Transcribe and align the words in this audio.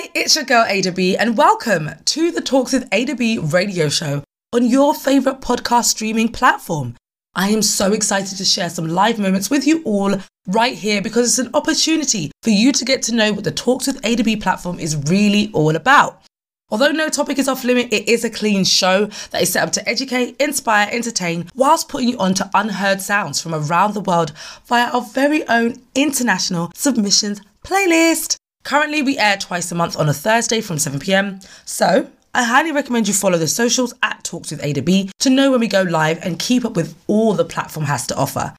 It's 0.00 0.36
your 0.36 0.44
girl 0.44 0.64
Ada 0.68 0.92
B, 0.92 1.16
and 1.16 1.36
welcome 1.36 1.90
to 2.04 2.30
the 2.30 2.40
Talks 2.40 2.72
with 2.72 2.86
Ada 2.92 3.16
B 3.16 3.36
radio 3.36 3.88
show 3.88 4.22
on 4.52 4.64
your 4.64 4.94
favorite 4.94 5.40
podcast 5.40 5.86
streaming 5.86 6.28
platform. 6.28 6.94
I 7.34 7.48
am 7.48 7.62
so 7.62 7.92
excited 7.92 8.38
to 8.38 8.44
share 8.44 8.70
some 8.70 8.86
live 8.86 9.18
moments 9.18 9.50
with 9.50 9.66
you 9.66 9.82
all 9.82 10.14
right 10.46 10.74
here 10.74 11.02
because 11.02 11.26
it's 11.26 11.44
an 11.44 11.52
opportunity 11.52 12.30
for 12.44 12.50
you 12.50 12.70
to 12.70 12.84
get 12.84 13.02
to 13.02 13.14
know 13.14 13.32
what 13.32 13.42
the 13.42 13.50
Talks 13.50 13.88
with 13.88 13.98
Ada 14.06 14.22
B 14.22 14.36
platform 14.36 14.78
is 14.78 14.96
really 15.10 15.50
all 15.52 15.74
about. 15.74 16.22
Although 16.70 16.92
no 16.92 17.08
topic 17.08 17.36
is 17.40 17.48
off 17.48 17.64
limit, 17.64 17.92
it 17.92 18.08
is 18.08 18.24
a 18.24 18.30
clean 18.30 18.62
show 18.62 19.06
that 19.30 19.42
is 19.42 19.52
set 19.52 19.64
up 19.66 19.72
to 19.72 19.88
educate, 19.88 20.36
inspire, 20.40 20.88
entertain, 20.92 21.48
whilst 21.56 21.88
putting 21.88 22.10
you 22.10 22.18
on 22.18 22.34
to 22.34 22.48
unheard 22.54 23.00
sounds 23.00 23.40
from 23.40 23.52
around 23.52 23.94
the 23.94 24.00
world 24.00 24.32
via 24.64 24.92
our 24.92 25.02
very 25.02 25.46
own 25.48 25.82
international 25.96 26.70
submissions 26.74 27.40
playlist. 27.64 28.36
Currently, 28.64 29.02
we 29.02 29.18
air 29.18 29.36
twice 29.36 29.72
a 29.72 29.74
month 29.74 29.96
on 29.96 30.08
a 30.08 30.12
Thursday 30.14 30.60
from 30.60 30.76
7pm, 30.76 31.46
so 31.64 32.10
I 32.34 32.42
highly 32.44 32.72
recommend 32.72 33.08
you 33.08 33.14
follow 33.14 33.38
the 33.38 33.48
socials 33.48 33.94
at 34.02 34.22
Talks 34.24 34.50
with 34.50 34.62
Ada 34.62 34.82
B 34.82 35.10
to 35.20 35.30
know 35.30 35.50
when 35.50 35.60
we 35.60 35.68
go 35.68 35.82
live 35.82 36.18
and 36.22 36.38
keep 36.38 36.64
up 36.64 36.76
with 36.76 36.94
all 37.06 37.32
the 37.34 37.44
platform 37.44 37.86
has 37.86 38.06
to 38.08 38.16
offer. 38.16 38.54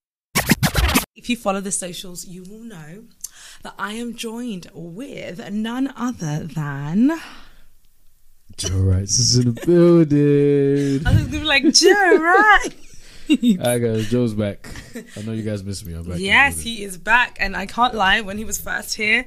If 1.15 1.29
you 1.29 1.35
follow 1.35 1.61
the 1.61 1.71
socials, 1.71 2.25
you 2.25 2.43
will 2.43 2.63
know 2.63 3.03
that 3.61 3.75
I 3.77 3.93
am 3.93 4.15
joined 4.15 4.67
with 4.73 5.47
none 5.51 5.93
other 5.95 6.45
than. 6.45 7.19
Joe 8.57 8.77
Rice 8.79 9.19
is 9.19 9.37
in 9.37 9.53
the 9.53 9.65
building. 9.65 11.05
I 11.07 11.11
was 11.13 11.27
gonna 11.27 11.39
be 11.39 11.43
like 11.45 11.71
Joe, 11.73 12.17
right? 12.17 12.69
Hi 13.61 13.77
guys, 13.79 14.09
Joe's 14.09 14.33
back. 14.33 14.67
I 15.15 15.21
know 15.21 15.33
you 15.33 15.43
guys 15.43 15.63
miss 15.63 15.85
me. 15.85 15.93
I'm 15.93 16.03
back. 16.03 16.17
yes, 16.19 16.61
he 16.61 16.83
is 16.83 16.97
back, 16.97 17.37
and 17.39 17.55
I 17.55 17.67
can't 17.67 17.93
lie. 17.93 18.21
When 18.21 18.37
he 18.39 18.43
was 18.43 18.59
first 18.59 18.95
here, 18.95 19.25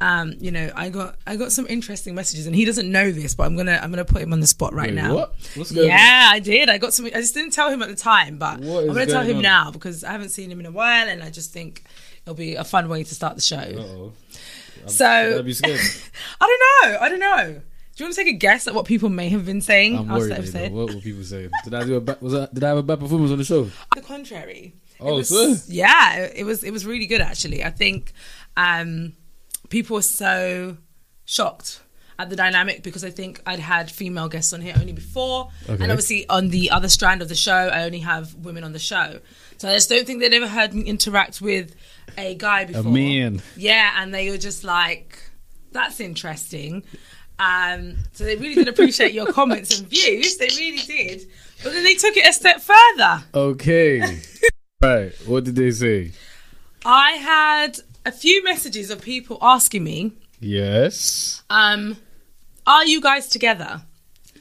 um, 0.00 0.34
you 0.40 0.50
know, 0.50 0.70
I 0.74 0.88
got 0.90 1.16
I 1.26 1.36
got 1.36 1.52
some 1.52 1.66
interesting 1.66 2.14
messages, 2.14 2.46
and 2.46 2.54
he 2.54 2.64
doesn't 2.64 2.90
know 2.90 3.10
this, 3.12 3.34
but 3.34 3.44
I'm 3.44 3.56
gonna 3.56 3.78
I'm 3.82 3.90
gonna 3.90 4.04
put 4.04 4.22
him 4.22 4.32
on 4.32 4.40
the 4.40 4.46
spot 4.46 4.74
right 4.74 4.88
Wait, 4.90 4.94
now. 4.94 5.14
What? 5.14 5.34
What's 5.54 5.72
going 5.72 5.88
Yeah, 5.88 6.28
I 6.32 6.38
did. 6.40 6.68
I 6.68 6.78
got 6.78 6.92
some. 6.92 7.06
I 7.06 7.10
just 7.10 7.34
didn't 7.34 7.52
tell 7.52 7.70
him 7.70 7.82
at 7.82 7.88
the 7.88 7.96
time, 7.96 8.38
but 8.38 8.58
I'm 8.60 8.86
gonna 8.88 9.06
tell 9.06 9.22
him 9.22 9.36
on? 9.38 9.42
now 9.42 9.70
because 9.70 10.04
I 10.04 10.12
haven't 10.12 10.30
seen 10.30 10.50
him 10.50 10.60
in 10.60 10.66
a 10.66 10.70
while, 10.72 11.08
and 11.08 11.22
I 11.22 11.30
just 11.30 11.52
think 11.52 11.84
it'll 12.24 12.34
be 12.34 12.54
a 12.56 12.64
fun 12.64 12.88
way 12.88 13.04
to 13.04 13.14
start 13.14 13.36
the 13.36 13.42
show. 13.42 13.56
on? 13.58 13.78
Uh-oh. 13.78 14.12
So 14.86 15.38
I'd 15.38 15.44
be 15.44 15.54
scared. 15.54 15.80
I 16.40 16.46
don't 16.82 16.90
know. 16.92 16.98
I 17.00 17.08
don't 17.08 17.20
know. 17.20 17.60
Do 17.96 18.02
you 18.02 18.06
want 18.06 18.16
to 18.16 18.24
take 18.24 18.34
a 18.34 18.36
guess 18.36 18.66
at 18.66 18.74
what 18.74 18.86
people 18.86 19.08
may 19.08 19.28
have 19.28 19.46
been 19.46 19.60
saying 19.60 19.96
I'm 19.96 20.08
worried. 20.08 20.72
What 20.72 20.92
were 20.94 21.00
people 21.00 21.22
saying? 21.22 21.50
Did 21.62 21.74
I 21.74 21.84
do 21.84 21.94
a 21.94 22.00
ba- 22.00 22.18
was 22.20 22.34
I, 22.34 22.48
Did 22.52 22.64
I 22.64 22.68
have 22.70 22.78
a 22.78 22.82
bad 22.82 22.98
performance 22.98 23.30
on 23.30 23.38
the 23.38 23.44
show? 23.44 23.70
the 23.94 24.00
contrary. 24.02 24.74
It 24.98 25.00
Oh, 25.00 25.16
was- 25.16 25.28
sir. 25.28 25.56
Yeah, 25.72 26.16
it 26.34 26.44
was 26.44 26.64
it 26.64 26.72
was 26.72 26.84
really 26.84 27.06
good 27.06 27.20
actually. 27.20 27.62
I 27.62 27.70
think 27.70 28.12
um, 28.56 29.12
people 29.68 29.94
were 29.96 30.02
so 30.02 30.76
shocked 31.24 31.80
at 32.18 32.30
the 32.30 32.36
dynamic 32.36 32.82
because 32.82 33.02
I 33.04 33.10
think 33.10 33.40
I'd 33.44 33.58
had 33.58 33.90
female 33.90 34.28
guests 34.28 34.52
on 34.52 34.60
here 34.60 34.74
only 34.78 34.92
before, 34.92 35.50
Okay. 35.68 35.82
and 35.82 35.90
obviously 35.90 36.28
on 36.28 36.48
the 36.50 36.70
other 36.70 36.88
strand 36.88 37.22
of 37.22 37.28
the 37.28 37.34
show, 37.34 37.52
I 37.72 37.82
only 37.84 37.98
have 38.00 38.34
women 38.34 38.62
on 38.62 38.72
the 38.72 38.78
show. 38.78 39.18
So 39.58 39.68
I 39.68 39.74
just 39.74 39.88
don't 39.88 40.06
think 40.06 40.20
they'd 40.20 40.32
ever 40.34 40.46
heard 40.48 40.74
me 40.74 40.82
interact 40.82 41.40
with 41.40 41.74
a 42.16 42.34
guy 42.36 42.64
before. 42.66 42.82
A 42.82 42.84
man. 42.92 43.42
Yeah, 43.56 43.94
and 44.00 44.12
they 44.14 44.30
were 44.30 44.38
just 44.38 44.62
like, 44.64 45.18
"That's 45.72 45.98
interesting." 46.00 46.84
Um, 47.38 47.96
so 48.12 48.22
they 48.24 48.36
really 48.36 48.54
did 48.54 48.68
appreciate 48.68 49.12
your 49.12 49.32
comments 49.32 49.76
and 49.78 49.88
views. 49.88 50.36
They 50.36 50.48
really 50.56 50.78
did. 50.86 51.26
But 51.64 51.72
then 51.72 51.82
they 51.82 51.94
took 51.94 52.16
it 52.16 52.28
a 52.28 52.32
step 52.32 52.60
further. 52.60 53.24
Okay. 53.34 54.20
right. 54.82 55.12
What 55.26 55.44
did 55.44 55.56
they 55.56 55.70
say? 55.72 56.12
I 56.84 57.12
had 57.12 57.80
a 58.04 58.12
few 58.12 58.42
messages 58.44 58.90
of 58.90 59.00
people 59.02 59.38
asking 59.40 59.84
me, 59.84 60.12
Yes. 60.40 61.42
um, 61.50 61.96
"Are 62.66 62.84
you 62.86 63.00
guys 63.00 63.28
together?" 63.28 63.82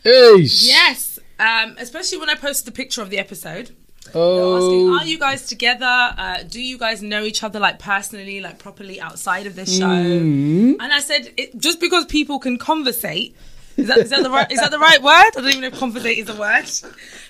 Hey. 0.03 0.35
Yes, 0.37 1.19
um, 1.39 1.75
especially 1.79 2.17
when 2.17 2.29
I 2.29 2.35
posted 2.35 2.67
the 2.67 2.71
picture 2.71 3.01
of 3.01 3.09
the 3.09 3.19
episode. 3.19 3.75
Were 4.13 4.57
asking, 4.57 4.89
Oh. 4.89 4.97
"Are 4.99 5.05
you 5.05 5.17
guys 5.17 5.47
together? 5.47 5.85
Uh, 6.17 6.43
do 6.43 6.61
you 6.61 6.77
guys 6.77 7.01
know 7.01 7.23
each 7.23 7.41
other 7.41 7.57
like 7.59 7.79
personally, 7.79 8.41
like 8.41 8.59
properly 8.59 8.99
outside 8.99 9.47
of 9.47 9.55
this 9.55 9.77
show?" 9.77 9.85
Mm. 9.85 10.75
And 10.79 10.91
I 10.93 10.99
said, 10.99 11.31
it, 11.37 11.57
"Just 11.57 11.79
because 11.79 12.05
people 12.05 12.37
can 12.37 12.57
conversate." 12.57 13.33
Is 13.75 13.87
that, 13.87 13.97
is 13.97 14.09
that 14.11 14.23
the 14.23 14.29
right 14.29 14.51
is 14.51 14.59
that 14.59 14.71
the 14.71 14.79
right 14.79 15.01
word? 15.01 15.11
I 15.11 15.29
don't 15.33 15.47
even 15.49 15.61
know 15.61 15.67
if 15.67 15.79
conversate 15.79 16.17
is 16.17 16.29
a 16.29 16.35
word. 16.35 16.67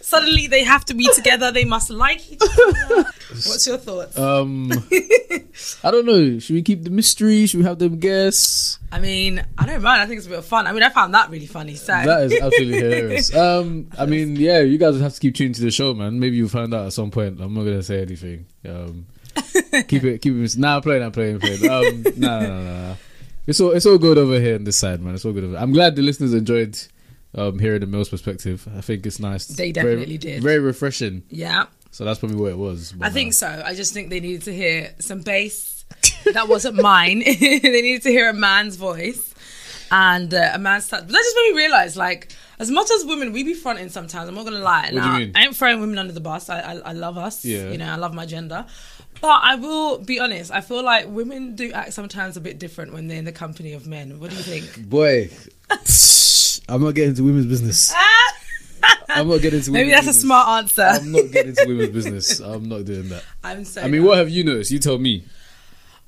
Suddenly 0.02 0.48
they 0.48 0.64
have 0.64 0.84
to 0.86 0.94
be 0.94 1.08
together. 1.14 1.52
They 1.52 1.64
must 1.64 1.90
like 1.90 2.32
each 2.32 2.42
other. 2.42 3.04
What's 3.30 3.66
your 3.66 3.78
thoughts? 3.78 4.18
Um. 4.18 4.72
I 5.84 5.92
don't 5.92 6.06
know. 6.06 6.40
Should 6.40 6.54
we 6.54 6.62
keep 6.62 6.84
the 6.84 6.90
mystery? 6.90 7.46
Should 7.46 7.60
we 7.60 7.64
have 7.66 7.80
them 7.80 8.00
guess? 8.00 8.80
I 8.92 9.00
mean, 9.00 9.44
I 9.58 9.66
don't 9.66 9.82
mind. 9.82 10.02
I 10.02 10.06
think 10.06 10.18
it's 10.18 10.28
a 10.28 10.30
bit 10.30 10.40
of 10.40 10.46
fun. 10.46 10.68
I 10.68 10.74
mean, 10.74 10.84
I 10.84 10.90
found 10.90 11.14
that 11.14 11.30
really 11.30 11.46
funny. 11.46 11.76
So 11.76 11.94
That 11.94 12.24
is 12.24 12.34
absolutely 12.34 12.80
hilarious. 12.80 13.34
Um, 13.44 13.90
I 13.98 14.06
mean, 14.06 14.36
yeah, 14.36 14.62
you 14.62 14.78
guys 14.78 15.00
have 15.00 15.14
to 15.14 15.20
keep 15.20 15.36
tuning 15.36 15.54
to 15.54 15.62
the 15.62 15.72
show, 15.72 15.94
man. 15.94 16.20
Maybe 16.20 16.38
you'll 16.38 16.50
find 16.50 16.74
out 16.74 16.88
at 16.88 16.94
some 16.94 17.12
point. 17.12 17.40
I'm 17.42 17.54
not 17.54 17.64
gonna 17.64 17.84
say 17.84 18.02
anything. 18.02 18.46
Um, 18.68 19.06
keep 19.88 20.04
it, 20.04 20.22
keep 20.22 20.36
it. 20.36 20.58
Nah, 20.58 20.78
I'm 20.78 20.82
playing, 20.82 21.04
I'm 21.04 21.12
playing, 21.12 21.36
I'm 21.36 21.42
playing. 21.42 21.70
Um, 21.70 22.04
nah, 22.18 22.40
nah, 22.40 22.48
nah, 22.48 22.88
nah. 22.90 22.96
It's 23.46 23.60
all, 23.60 23.72
it's 23.72 23.86
all 23.86 23.98
good 23.98 24.18
over 24.18 24.40
here 24.40 24.56
on 24.56 24.64
this 24.64 24.78
side, 24.78 25.02
man. 25.02 25.16
It's 25.16 25.26
all 25.26 25.34
good. 25.34 25.44
Over. 25.44 25.58
I'm 25.58 25.74
glad 25.74 25.96
the 25.96 26.02
listeners 26.02 26.34
enjoyed 26.34 26.78
um 27.36 27.60
hearing 27.60 27.80
the 27.82 27.88
male's 27.88 28.10
perspective. 28.10 28.68
I 28.78 28.82
think 28.82 29.06
it's 29.06 29.20
nice. 29.20 29.48
They 29.48 29.72
Very- 29.72 29.96
definitely 29.96 30.18
did. 30.18 30.44
Very 30.44 30.60
refreshing. 30.60 31.24
yeah, 31.30 31.66
So 31.92 32.06
that's 32.06 32.20
probably 32.20 32.38
what 32.38 32.52
it 32.52 32.58
was. 32.58 32.94
I 33.02 33.10
think 33.10 33.30
uh, 33.30 33.34
so. 33.34 33.64
I 33.66 33.74
just 33.74 33.94
think 33.94 34.10
they 34.10 34.20
needed 34.20 34.44
to 34.44 34.54
hear 34.54 34.94
some 35.00 35.22
bass. 35.22 35.86
that 36.34 36.48
wasn't 36.48 36.76
mine. 36.82 37.20
they 37.26 37.60
needed 37.60 38.04
to 38.04 38.10
hear 38.10 38.30
a 38.30 38.34
man's 38.34 38.76
voice 38.78 39.34
and 39.92 40.34
uh, 40.34 40.52
a 40.54 40.60
man's 40.60 40.88
touch. 40.88 41.02
But 41.02 41.10
that 41.12 41.18
just 41.24 41.36
made 41.36 41.52
me 41.52 41.58
realize, 41.58 41.98
like, 41.98 42.32
as 42.60 42.72
much 42.72 42.90
as 42.92 43.06
women, 43.06 43.32
we 43.34 43.44
be 43.44 43.54
fronting 43.54 43.90
sometimes. 43.90 44.30
I'm 44.30 44.36
not 44.36 44.46
gonna 44.46 44.60
lie. 44.60 44.90
do 44.90 44.96
you 44.96 45.02
Now, 45.02 45.18
mean? 45.18 45.32
I 45.36 45.44
ain't 45.46 45.56
throwing 45.56 45.82
women 45.82 45.98
under 46.00 46.14
the 46.14 46.22
bus. 46.22 46.50
I, 46.50 46.60
I, 46.62 46.74
I 46.78 46.94
love 46.94 47.18
us. 47.18 47.44
Yeah. 47.44 47.70
You 47.72 47.78
know, 47.78 47.92
I 47.92 47.96
love 47.98 48.14
my 48.14 48.26
gender. 48.26 48.66
But 49.24 49.40
I 49.42 49.56
will 49.56 50.00
be 50.00 50.20
honest. 50.20 50.52
I 50.52 50.60
feel 50.60 50.84
like 50.84 51.08
women 51.08 51.56
do 51.56 51.72
act 51.72 51.94
sometimes 51.94 52.36
a 52.36 52.42
bit 52.42 52.60
different 52.60 52.92
when 52.92 53.08
they're 53.08 53.18
in 53.18 53.24
the 53.24 53.32
company 53.32 53.72
of 53.72 53.88
men. 53.88 54.20
What 54.20 54.32
do 54.32 54.36
you 54.36 54.44
think? 54.44 54.90
boy, 54.90 55.30
I'm 56.68 56.84
not 56.84 56.94
getting 56.94 57.12
into 57.12 57.24
women's 57.24 57.46
business. 57.46 57.94
I'm 59.08 59.30
not 59.30 59.40
getting 59.40 59.60
into. 59.60 59.72
Maybe 59.72 59.92
that's 59.92 60.08
a 60.08 60.14
smart 60.14 60.50
answer. 60.50 60.82
I'm 60.82 61.14
not 61.14 61.32
getting 61.32 61.52
into 61.52 61.66
women's 61.70 61.92
business. 61.92 62.42
I'm 62.42 62.68
not 62.68 62.84
doing 62.84 63.08
that. 63.08 63.24
I'm 63.46 63.64
so. 63.64 63.82
I 63.82 63.88
mean, 63.88 64.04
what 64.04 64.18
have 64.18 64.30
you 64.30 64.44
noticed? 64.44 64.72
You 64.72 64.80
tell 64.80 64.98
me. 64.98 65.24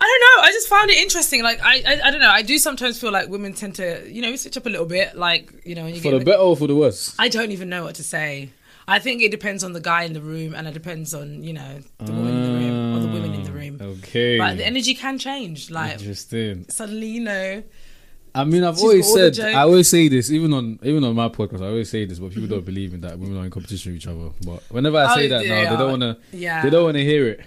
I 0.02 0.06
don't 0.06 0.20
know. 0.20 0.50
I 0.50 0.52
just 0.52 0.68
found 0.68 0.90
it 0.92 0.98
interesting. 0.98 1.42
Like 1.42 1.62
I, 1.64 1.84
I, 1.88 2.08
I 2.08 2.12
don't 2.12 2.20
know. 2.20 2.30
I 2.30 2.42
do 2.42 2.58
sometimes 2.58 3.00
feel 3.00 3.14
like 3.14 3.30
women 3.30 3.54
tend 3.54 3.76
to, 3.76 4.12
you 4.12 4.24
know, 4.24 4.36
switch 4.36 4.58
up 4.58 4.66
a 4.66 4.70
little 4.70 4.86
bit. 4.86 5.16
Like 5.16 5.54
you 5.64 5.74
know, 5.74 5.86
when 5.86 5.96
you 5.96 6.02
For 6.02 6.12
the 6.12 6.20
better 6.20 6.40
or 6.40 6.58
for 6.58 6.68
the 6.68 6.76
worse? 6.76 7.16
I 7.18 7.30
don't 7.30 7.52
even 7.52 7.70
know 7.70 7.86
what 7.86 7.96
to 7.96 8.04
say. 8.04 8.52
I 8.88 9.00
think 9.00 9.22
it 9.22 9.32
depends 9.32 9.64
on 9.64 9.74
the 9.74 9.80
guy 9.80 10.04
in 10.04 10.14
the 10.14 10.22
room, 10.22 10.54
and 10.54 10.68
it 10.68 10.74
depends 10.74 11.14
on 11.14 11.44
you 11.44 11.54
know 11.54 11.80
the 12.00 12.12
woman 12.12 12.36
in 12.36 12.42
the 12.44 12.50
mm. 12.50 12.54
room 12.54 12.72
or 12.72 12.74
the 12.75 12.75
women 13.22 13.34
in 13.34 13.44
the 13.44 13.50
mm, 13.50 13.80
room. 13.80 13.98
Okay. 14.00 14.38
But 14.38 14.58
the 14.58 14.66
energy 14.66 14.94
can 14.96 15.18
change. 15.18 15.70
Like 15.72 15.94
Interesting. 16.00 16.66
suddenly, 16.70 17.08
you 17.08 17.22
know, 17.22 17.64
I 18.34 18.44
mean, 18.44 18.64
I've 18.66 18.78
always 18.80 19.06
got 19.06 19.12
all 19.12 19.30
the 19.30 19.34
said. 19.34 19.56
I 19.56 19.62
always 19.62 19.90
say 19.90 20.08
this, 20.10 20.30
even 20.30 20.54
on 20.54 20.80
even 20.84 21.04
on 21.06 21.16
my 21.16 21.30
podcast, 21.30 21.62
I 21.62 21.68
always 21.68 21.90
say 21.90 22.04
this, 22.06 22.20
but 22.20 22.32
people 22.32 22.50
don't 22.50 22.66
believe 22.66 22.94
in 22.94 23.02
that 23.02 23.18
women 23.18 23.38
are 23.38 23.46
in 23.46 23.50
competition 23.52 23.94
with 23.94 24.02
each 24.02 24.08
other. 24.08 24.30
But 24.46 24.62
whenever 24.70 24.98
I 24.98 25.12
Oh, 25.12 25.16
say 25.16 25.28
that 25.30 25.44
they 25.44 25.50
now, 25.50 25.72
they 25.72 25.78
don't 25.78 26.00
want 26.00 26.02
to. 26.02 26.38
yeah. 26.38 26.62
They 26.62 26.70
don't 26.70 26.84
want 26.84 26.98
to 26.98 27.04
hear 27.04 27.28
it. 27.28 27.42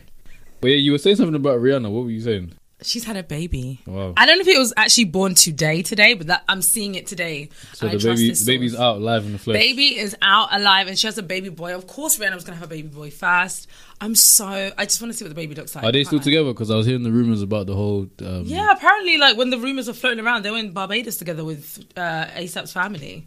But 0.60 0.68
yeah, 0.70 0.76
you 0.78 0.92
were 0.92 0.98
saying 0.98 1.16
something 1.16 1.34
about 1.34 1.60
Rihanna. 1.60 1.90
What 1.90 2.04
were 2.04 2.10
you 2.10 2.20
saying? 2.22 2.52
She's 2.80 3.02
had 3.02 3.16
a 3.16 3.24
baby. 3.24 3.80
Wow. 3.86 4.14
I 4.16 4.24
don't 4.24 4.38
know 4.38 4.42
if 4.42 4.48
it 4.48 4.56
was 4.56 4.72
actually 4.76 5.06
born 5.06 5.34
today, 5.34 5.82
today, 5.82 6.14
but 6.14 6.28
that 6.28 6.44
I'm 6.48 6.62
seeing 6.62 6.94
it 6.94 7.08
today. 7.08 7.48
So 7.72 7.88
I 7.88 7.96
the 7.96 7.98
baby, 7.98 8.30
the 8.30 8.44
baby's 8.46 8.72
source. 8.72 8.80
out 8.80 9.00
live 9.00 9.24
in 9.26 9.32
the 9.32 9.38
flesh. 9.38 9.54
Baby 9.58 9.98
is 9.98 10.16
out 10.22 10.54
alive, 10.54 10.86
and 10.86 10.96
she 10.96 11.08
has 11.08 11.18
a 11.18 11.24
baby 11.24 11.48
boy. 11.48 11.74
Of 11.74 11.88
course, 11.88 12.18
Rihanna 12.18 12.36
was 12.36 12.44
gonna 12.44 12.56
have 12.56 12.68
a 12.68 12.74
baby 12.74 12.86
boy 12.86 13.10
first. 13.10 13.66
I'm 14.00 14.14
so. 14.14 14.46
I 14.78 14.84
just 14.84 15.02
want 15.02 15.12
to 15.12 15.18
see 15.18 15.24
what 15.24 15.30
the 15.30 15.34
baby 15.34 15.56
looks 15.56 15.74
like. 15.74 15.82
Are 15.84 15.90
they 15.90 16.04
still 16.04 16.20
together? 16.20 16.52
Because 16.52 16.70
I 16.70 16.76
was 16.76 16.86
hearing 16.86 17.02
the 17.02 17.10
rumors 17.10 17.42
about 17.42 17.66
the 17.66 17.74
whole. 17.74 18.08
Um, 18.20 18.44
Yeah, 18.44 18.70
apparently, 18.70 19.18
like 19.18 19.36
when 19.36 19.50
the 19.50 19.58
rumors 19.58 19.88
were 19.88 19.94
floating 19.94 20.24
around, 20.24 20.44
they 20.44 20.50
were 20.52 20.58
in 20.58 20.72
Barbados 20.72 21.16
together 21.16 21.44
with 21.44 21.84
uh, 21.96 22.26
ASAP's 22.36 22.72
family. 22.72 23.26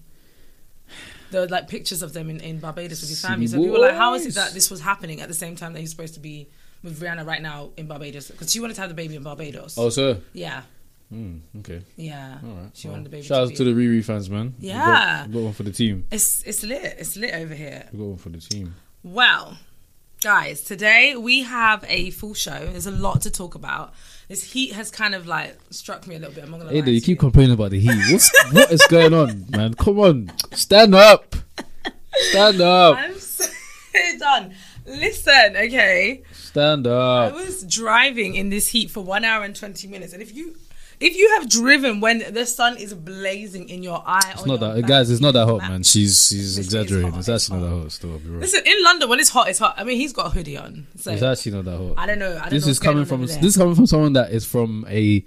There 1.31 1.41
were 1.41 1.47
like 1.47 1.67
pictures 1.67 2.01
of 2.01 2.13
them 2.13 2.29
in, 2.29 2.39
in 2.39 2.59
Barbados 2.59 3.01
with 3.01 3.09
his 3.09 3.21
family. 3.21 3.47
So 3.47 3.57
people 3.57 3.73
were 3.73 3.79
like, 3.79 3.95
"How 3.95 4.13
is 4.13 4.25
it 4.25 4.35
that 4.35 4.53
this 4.53 4.71
was 4.71 4.79
happening 4.79 5.19
at 5.19 5.27
the 5.27 5.33
same 5.33 5.57
time 5.57 5.73
that 5.73 5.79
he's 5.81 5.91
supposed 5.91 6.13
to 6.13 6.21
be 6.21 6.47
with 6.83 6.99
Rihanna 7.01 7.25
right 7.25 7.41
now 7.41 7.69
in 7.77 7.87
Barbados?" 7.87 8.29
Because 8.29 8.51
she 8.51 8.59
wanted 8.59 8.75
to 8.75 8.81
have 8.81 8.89
the 8.89 8.95
baby 8.95 9.15
in 9.15 9.23
Barbados. 9.23 9.77
Oh, 9.77 9.89
sir. 9.89 10.19
Yeah, 10.33 10.63
Mm, 11.13 11.39
okay. 11.59 11.81
yeah. 11.97 12.37
All 12.43 12.49
right. 12.55 12.69
She 12.73 12.87
Well, 12.87 12.93
wanted 12.93 13.05
the 13.07 13.09
baby. 13.09 13.23
Shout 13.27 13.47
to 13.47 13.51
out 13.53 13.57
to 13.57 13.63
the 13.65 13.71
Riri 13.71 14.03
fans, 14.03 14.29
man. 14.29 14.53
We 14.61 14.69
Yeah. 14.69 14.85
got, 14.85 15.27
we 15.27 15.33
got 15.33 15.41
one 15.43 15.53
for 15.53 15.63
the 15.63 15.71
team. 15.71 16.05
It's 16.09 16.41
it's 16.43 16.63
lit. 16.63 16.95
It's 16.99 17.17
lit 17.17 17.33
over 17.33 17.53
here. 17.53 17.87
We 17.91 17.99
got 17.99 18.05
one 18.05 18.17
for 18.17 18.29
the 18.29 18.39
team. 18.39 18.75
Well, 19.03 19.57
guys, 20.23 20.61
today 20.61 21.15
we 21.17 21.41
have 21.43 21.83
a 21.89 22.11
full 22.11 22.33
show. 22.33 22.67
There's 22.71 22.85
a 22.85 22.91
lot 22.91 23.21
to 23.23 23.29
talk 23.31 23.55
about. 23.55 23.93
This 24.29 24.53
heat 24.53 24.71
has 24.71 24.89
kind 24.89 25.13
of 25.13 25.27
like 25.27 25.57
struck 25.69 26.07
me 26.07 26.15
a 26.15 26.19
little 26.19 26.33
bit. 26.33 26.45
I'm 26.45 26.51
not 26.51 26.61
gonna 26.61 26.71
Hey, 26.81 26.89
you 26.91 27.01
keep 27.01 27.19
complaining 27.19 27.53
about 27.55 27.71
the 27.71 27.79
heat. 27.81 27.89
What's 28.13 28.31
what 28.53 28.71
is 28.71 28.81
going 28.87 29.13
on, 29.13 29.47
man? 29.49 29.73
Come 29.73 29.99
on, 29.99 30.31
stand 30.53 30.95
up, 30.95 31.35
stand 32.31 32.61
up, 32.61 32.95
I'm 32.97 33.19
so 33.19 33.43
done. 34.19 34.53
Listen, 34.85 35.57
okay. 35.57 36.23
Stand 36.51 36.87
up. 36.87 37.33
I 37.33 37.35
was 37.35 37.63
driving 37.63 38.35
in 38.35 38.49
this 38.49 38.67
heat 38.69 38.91
for 38.91 39.03
one 39.03 39.23
hour 39.25 39.43
and 39.43 39.55
20 39.55 39.87
minutes. 39.87 40.13
And 40.13 40.21
if 40.21 40.33
you 40.35 40.55
if 40.99 41.15
you 41.17 41.31
have 41.39 41.49
driven 41.49 41.99
when 41.99 42.19
the 42.31 42.45
sun 42.45 42.77
is 42.77 42.93
blazing 42.93 43.69
in 43.69 43.81
your 43.81 44.03
eye, 44.05 44.31
It's 44.33 44.45
not 44.45 44.59
that, 44.59 44.85
guys. 44.85 45.09
It's 45.09 45.19
not 45.21 45.33
that 45.33 45.47
hot, 45.47 45.61
man. 45.61 45.81
She's 45.83 46.27
she's 46.27 46.57
It's- 46.59 46.65
exaggerating. 46.67 47.09
hot, 47.11 47.19
It's 47.19 47.27
it's 47.27 47.43
actually 47.49 47.61
not 47.63 47.69
that 47.69 47.81
hot. 47.83 47.91
Still, 47.91 48.11
I'll 48.11 48.19
be 48.19 48.29
real. 48.29 48.39
Listen, 48.39 48.61
in 48.65 48.83
London 48.83 49.09
when 49.09 49.19
it's 49.19 49.29
hot, 49.29 49.47
it's 49.49 49.57
hot. 49.59 49.73
I 49.77 49.83
mean, 49.83 49.97
he's 49.97 50.13
got 50.13 50.27
a 50.27 50.29
hoodie 50.29 50.57
on, 50.57 50.85
so 50.97 51.11
It's 51.11 51.23
actually 51.23 51.53
not 51.53 51.65
that 51.65 51.77
hot. 51.77 51.93
I 51.97 52.05
don't 52.05 52.19
know. 52.19 52.37
I 52.37 52.41
don't 52.41 52.49
this 52.51 52.65
know 52.65 52.71
is 52.71 52.79
coming 52.79 53.05
from 53.05 53.21
this 53.25 53.37
is 53.43 53.57
coming 53.57 53.73
from 53.75 53.87
someone 53.87 54.13
that 54.13 54.31
is 54.31 54.45
from 54.45 54.85
a 54.89 55.25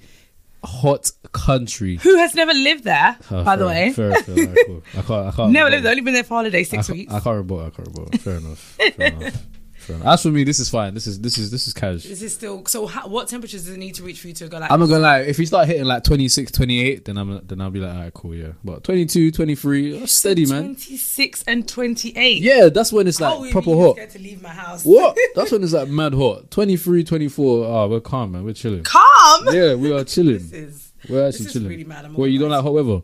hot 0.65 1.11
country. 1.33 1.97
Who 1.97 2.17
has 2.19 2.35
never 2.37 2.55
lived 2.55 2.85
there, 2.85 3.19
Oh, 3.31 3.43
by 3.45 3.57
the 3.57 3.67
way? 3.67 3.93
fair, 3.93 4.15
fair, 4.23 4.35
alright, 4.39 4.59
cool. 4.67 4.83
I 4.97 5.03
can't. 5.03 5.27
I 5.27 5.31
can't. 5.33 5.53
Never 5.59 5.71
lived. 5.71 5.87
Only 5.87 6.01
been 6.03 6.15
there 6.15 6.23
for 6.25 6.35
holiday 6.37 6.63
six 6.63 6.87
can't, 6.87 6.99
weeks. 7.01 7.13
I 7.13 7.19
can't 7.21 7.37
rebut. 7.37 7.67
I 7.67 7.71
can't 7.71 7.89
rebut. 7.89 8.21
Fair 8.21 8.37
enough. 8.37 8.59
Fair 8.97 9.07
enough. 9.09 9.43
Fair 9.85 9.97
enough. 9.97 10.09
As 10.09 10.23
for 10.23 10.31
me, 10.31 10.45
this 10.45 10.59
is 10.61 10.69
fine. 10.71 10.95
This 10.95 11.07
is 11.07 11.21
this 11.21 11.39
is 11.39 11.51
this 11.51 11.67
is 11.67 11.73
cash. 11.75 12.03
This 12.05 12.23
is 12.23 12.35
still 12.35 12.65
so? 12.67 12.87
How, 12.87 13.07
what 13.07 13.29
temperatures 13.29 13.65
does 13.65 13.75
it 13.75 13.79
need 13.79 13.95
to 13.97 14.03
reach 14.03 14.21
for 14.21 14.29
you 14.29 14.35
to 14.35 14.49
go 14.49 14.59
like? 14.59 14.71
I'm 14.71 14.81
not 14.81 14.87
gonna 14.89 15.01
lie. 15.01 15.21
If 15.21 15.39
you 15.39 15.47
start 15.47 15.69
hitting 15.69 15.85
like 15.85 16.05
26, 16.05 16.53
28, 16.53 17.05
then 17.05 17.19
I'm 17.19 17.47
then 17.47 17.61
I'll 17.61 17.71
be 17.71 17.81
like, 17.81 17.95
alright, 17.95 18.15
cool, 18.15 18.35
yeah. 18.35 18.53
But 18.65 18.83
22, 18.85 19.31
23, 19.31 20.03
oh, 20.03 20.07
steady, 20.07 20.47
man. 20.47 20.63
Twenty 20.65 20.97
six 20.97 21.45
and 21.47 21.69
twenty 21.69 22.17
eight. 22.17 22.43
Yeah, 22.43 22.69
that's 22.69 22.93
when 22.93 23.07
it's 23.07 23.21
like 23.21 23.35
oh, 23.39 23.51
proper 23.51 23.71
you 23.71 23.81
hot. 23.81 23.97
Scared 23.97 24.11
to 24.11 24.19
leave 24.19 24.43
my 24.43 24.49
house. 24.51 24.85
What? 24.85 25.17
That's 25.35 25.51
when 25.53 25.63
it's 25.63 25.73
like 25.73 25.89
mad 25.89 26.15
hot. 26.15 26.51
23, 26.51 27.05
24. 27.05 27.65
Oh, 27.67 27.89
we're 27.89 28.01
calm, 28.01 28.33
man. 28.33 28.45
We're 28.45 28.55
chilling. 28.55 28.85
Calm. 28.85 29.47
Yeah, 29.53 29.75
we 29.75 29.93
are 29.93 30.05
chilling. 30.05 30.39
This 30.39 30.53
is. 30.53 30.93
We're 31.09 31.27
This 31.27 31.35
actually 31.35 31.47
is 31.47 31.53
chilling. 31.53 31.69
really 31.69 31.85
mad, 31.85 32.15
Well, 32.15 32.29
you 32.29 32.39
don't 32.39 32.51
like 32.51 32.63
hot 32.63 32.73
weather? 32.73 33.03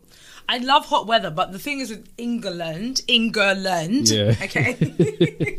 I 0.53 0.57
love 0.57 0.85
hot 0.85 1.07
weather, 1.07 1.31
but 1.31 1.51
the 1.53 1.59
thing 1.59 1.79
is 1.79 1.89
with 1.91 2.09
England, 2.17 3.01
England. 3.07 4.09
Yeah. 4.09 4.35
Okay. 4.43 4.73
the 4.73 5.57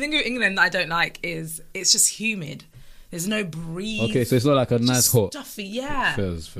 thing 0.00 0.10
with 0.12 0.24
England 0.24 0.56
that 0.56 0.62
I 0.62 0.68
don't 0.70 0.88
like 0.88 1.18
is 1.22 1.60
it's 1.74 1.92
just 1.92 2.08
humid. 2.18 2.64
There's 3.10 3.28
no 3.28 3.44
breeze. 3.44 4.00
Okay, 4.10 4.24
so 4.24 4.36
it's 4.36 4.44
not 4.46 4.54
like 4.56 4.70
a 4.70 4.78
nice 4.78 4.96
just 5.04 5.12
hot. 5.12 5.32
stuffy. 5.34 5.64
Yeah. 5.64 6.16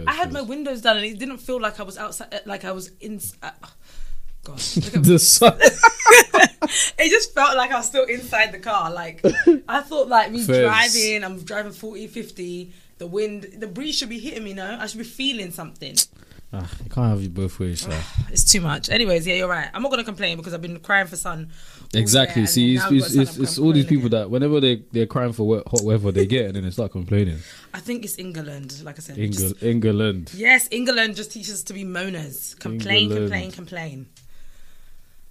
I 0.06 0.12
had 0.12 0.32
my 0.32 0.42
windows 0.42 0.82
down 0.82 0.96
and 0.98 1.06
it 1.06 1.18
didn't 1.18 1.38
feel 1.38 1.60
like 1.60 1.80
I 1.80 1.84
was 1.84 1.96
outside. 1.96 2.34
uh, 2.34 2.38
Like 2.44 2.64
I 2.66 2.72
was 2.72 2.90
in. 3.00 3.20
Uh, 3.42 3.50
God, 4.44 4.60
look 4.76 4.86
at 4.88 4.94
me. 4.96 5.00
The 5.12 5.18
sun. 5.18 5.56
it 5.60 7.10
just 7.10 7.32
felt 7.34 7.56
like 7.56 7.70
I 7.70 7.76
was 7.76 7.86
still 7.86 8.04
inside 8.04 8.52
the 8.52 8.58
car. 8.58 8.90
Like 8.92 9.24
I 9.68 9.80
thought, 9.80 10.08
like 10.08 10.32
me 10.32 10.44
driving, 10.44 11.24
I'm 11.24 11.40
driving 11.44 11.72
40, 11.72 12.06
50. 12.08 12.72
The 12.98 13.06
wind, 13.06 13.46
the 13.56 13.66
breeze 13.66 13.96
should 13.96 14.10
be 14.10 14.18
hitting 14.18 14.44
me. 14.44 14.52
No, 14.52 14.76
I 14.78 14.86
should 14.86 14.98
be 14.98 15.04
feeling 15.04 15.50
something. 15.52 15.94
Ah, 16.52 16.68
you 16.82 16.90
can't 16.90 17.10
have 17.10 17.22
you 17.22 17.28
both 17.28 17.60
ways. 17.60 17.82
sir. 17.82 17.96
It's 18.30 18.42
too 18.44 18.60
much. 18.60 18.90
Anyways, 18.90 19.24
yeah, 19.26 19.34
you're 19.36 19.48
right. 19.48 19.68
I'm 19.72 19.82
not 19.82 19.90
gonna 19.90 20.02
complain 20.04 20.36
because 20.36 20.52
I've 20.52 20.60
been 20.62 20.80
crying 20.80 21.06
for 21.06 21.16
sun. 21.16 21.50
Exactly. 21.94 22.46
See, 22.46 22.74
it's, 22.76 22.84
it's, 22.90 23.14
it's, 23.14 23.36
it's 23.36 23.58
all 23.58 23.72
these 23.72 23.86
people 23.86 24.08
that 24.10 24.30
whenever 24.30 24.60
they 24.60 24.82
they're 24.90 25.06
crying 25.06 25.32
for 25.32 25.46
wet, 25.46 25.62
hot 25.68 25.82
weather, 25.82 26.10
they 26.10 26.26
get 26.26 26.46
and 26.46 26.56
then 26.56 26.64
they 26.64 26.70
start 26.70 26.90
complaining. 26.92 27.38
I 27.72 27.78
think 27.80 28.04
it's 28.04 28.18
England. 28.18 28.82
Like 28.82 28.98
I 28.98 29.02
said, 29.02 29.18
England, 29.18 29.54
Just- 29.54 29.62
England. 29.62 30.32
yes, 30.34 30.68
England 30.72 31.14
just 31.16 31.30
teaches 31.32 31.54
us 31.54 31.62
to 31.64 31.72
be 31.72 31.84
moaners. 31.84 32.58
Complain, 32.58 33.02
England. 33.04 33.20
complain, 33.30 33.52
complain. 33.52 34.06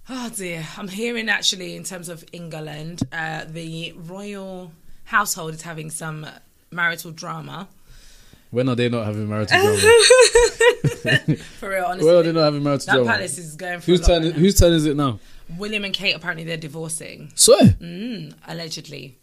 Oh 0.08 0.30
dear. 0.34 0.66
I'm 0.76 0.88
hearing 0.88 1.28
actually 1.28 1.76
in 1.76 1.84
terms 1.84 2.08
of 2.08 2.24
England, 2.32 3.02
uh, 3.12 3.44
the 3.46 3.92
royal 3.96 4.72
household 5.04 5.54
is 5.54 5.62
having 5.62 5.90
some 5.90 6.26
marital 6.70 7.10
drama. 7.12 7.68
When 8.50 8.68
are 8.68 8.74
they 8.74 8.88
not 8.88 9.06
having 9.06 9.28
marital 9.28 9.58
drama? 9.60 9.76
For 11.58 11.68
real, 11.70 11.84
honestly. 11.84 12.06
when 12.06 12.16
are 12.16 12.22
they 12.24 12.32
not 12.32 12.44
having 12.44 12.62
marital 12.62 12.86
that 12.86 12.92
drama? 12.94 13.10
palace 13.12 13.38
is 13.38 13.56
going 13.56 13.80
for 13.80 13.86
Whose 13.86 14.00
a 14.00 14.06
turn? 14.06 14.22
right 14.24 14.32
whose 14.34 14.54
turn 14.58 14.72
is 14.72 14.86
it 14.86 14.96
now? 14.96 15.18
William 15.56 15.84
and 15.84 15.94
Kate 15.94 16.14
apparently 16.14 16.44
they're 16.44 16.56
divorcing. 16.56 17.30
Swear. 17.34 17.60
Mm, 17.80 18.34
allegedly. 18.46 19.18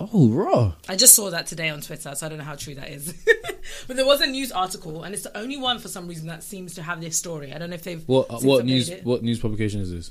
Oh, 0.00 0.28
raw. 0.30 0.72
I 0.88 0.96
just 0.96 1.14
saw 1.14 1.30
that 1.30 1.46
today 1.46 1.68
on 1.68 1.80
Twitter, 1.80 2.14
so 2.14 2.26
I 2.26 2.28
don't 2.28 2.38
know 2.38 2.44
how 2.44 2.56
true 2.56 2.74
that 2.74 2.90
is. 2.90 3.14
but 3.86 3.96
there 3.96 4.06
was 4.06 4.20
a 4.20 4.26
news 4.26 4.50
article, 4.50 5.04
and 5.04 5.14
it's 5.14 5.22
the 5.22 5.36
only 5.36 5.56
one 5.56 5.78
for 5.78 5.88
some 5.88 6.08
reason 6.08 6.26
that 6.28 6.42
seems 6.42 6.74
to 6.74 6.82
have 6.82 7.00
this 7.00 7.16
story. 7.16 7.52
I 7.52 7.58
don't 7.58 7.70
know 7.70 7.74
if 7.74 7.82
they've. 7.84 8.02
What 8.08 8.28
since 8.30 8.44
what 8.44 8.64
news? 8.64 8.88
it. 8.88 9.04
What 9.04 9.22
news 9.22 9.38
publication 9.38 9.80
is 9.80 9.90
this? 9.92 10.10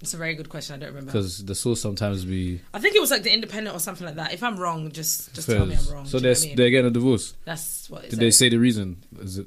It's 0.00 0.14
a 0.14 0.16
very 0.16 0.34
good 0.34 0.48
question. 0.48 0.76
I 0.76 0.78
don't 0.78 0.90
remember. 0.90 1.10
Because 1.10 1.44
the 1.44 1.54
source 1.54 1.80
sometimes 1.80 2.24
be 2.24 2.60
I 2.72 2.78
think 2.78 2.94
it 2.94 3.00
was 3.00 3.10
like 3.10 3.24
the 3.24 3.32
Independent 3.32 3.74
or 3.74 3.80
something 3.80 4.06
like 4.06 4.14
that. 4.14 4.32
If 4.32 4.42
I'm 4.42 4.56
wrong, 4.56 4.92
just 4.92 5.34
just 5.34 5.48
tell 5.48 5.66
me. 5.66 5.76
I'm 5.76 5.92
wrong. 5.92 6.06
So 6.06 6.18
Do 6.18 6.24
you 6.24 6.30
know 6.30 6.34
they're 6.34 6.42
I 6.42 6.46
mean? 6.46 6.56
they're 6.56 6.70
getting 6.70 6.86
a 6.86 6.90
divorce. 6.90 7.34
That's 7.44 7.90
what. 7.90 8.04
It 8.04 8.10
Did 8.10 8.20
they 8.20 8.30
say 8.30 8.48
the 8.48 8.58
reason? 8.58 9.02
Is 9.20 9.38
it 9.38 9.46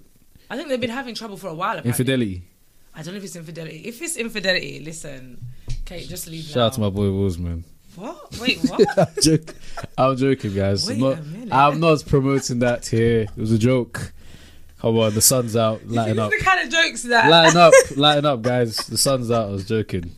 I 0.50 0.58
think 0.58 0.68
they've 0.68 0.82
been 0.82 0.90
having 0.90 1.16
trouble 1.16 1.38
for 1.38 1.48
a 1.48 1.54
while. 1.54 1.78
Apparently. 1.78 1.90
infidelity? 1.90 2.44
I 2.94 3.04
don't 3.04 3.14
know 3.14 3.20
if 3.20 3.24
it's 3.24 3.38
infidelity. 3.38 3.84
If 3.86 4.02
it's 4.02 4.18
infidelity, 4.18 4.82
listen, 4.82 5.40
Kate, 5.86 6.10
just 6.10 6.28
leave 6.28 6.44
Shout 6.44 6.56
now. 6.58 6.66
out 6.66 6.74
to 6.74 6.82
my 6.82 6.90
boy 6.90 7.10
Wolves, 7.10 7.38
man. 7.38 7.64
What? 7.96 8.38
Wait, 8.38 8.60
what? 8.70 9.00
I'm, 9.00 9.22
joking. 9.22 9.56
I'm 9.98 10.18
joking, 10.18 10.54
guys. 10.54 10.88
Wait 10.88 10.96
I'm, 10.96 11.00
not, 11.00 11.20
a 11.20 11.22
minute. 11.22 11.54
I'm 11.54 11.80
not 11.80 12.06
promoting 12.06 12.60
that 12.60 12.86
here. 12.86 13.22
It 13.22 13.38
was 13.38 13.54
a 13.54 13.58
joke. 13.58 14.12
Come 14.80 14.98
on, 14.98 15.14
the 15.14 15.22
sun's 15.22 15.56
out. 15.56 15.82
Lighten 15.88 16.20
up. 16.20 16.32
the 16.32 16.40
kind 16.44 16.66
of 16.66 16.74
jokes 16.74 17.04
that. 17.04 17.30
Lighten 17.30 17.58
up. 17.58 17.74
Lighten 17.96 18.26
up, 18.26 18.42
guys. 18.42 18.76
The 18.78 18.98
sun's 18.98 19.32
out. 19.32 19.48
I 19.48 19.52
was 19.52 19.66
joking. 19.66 20.12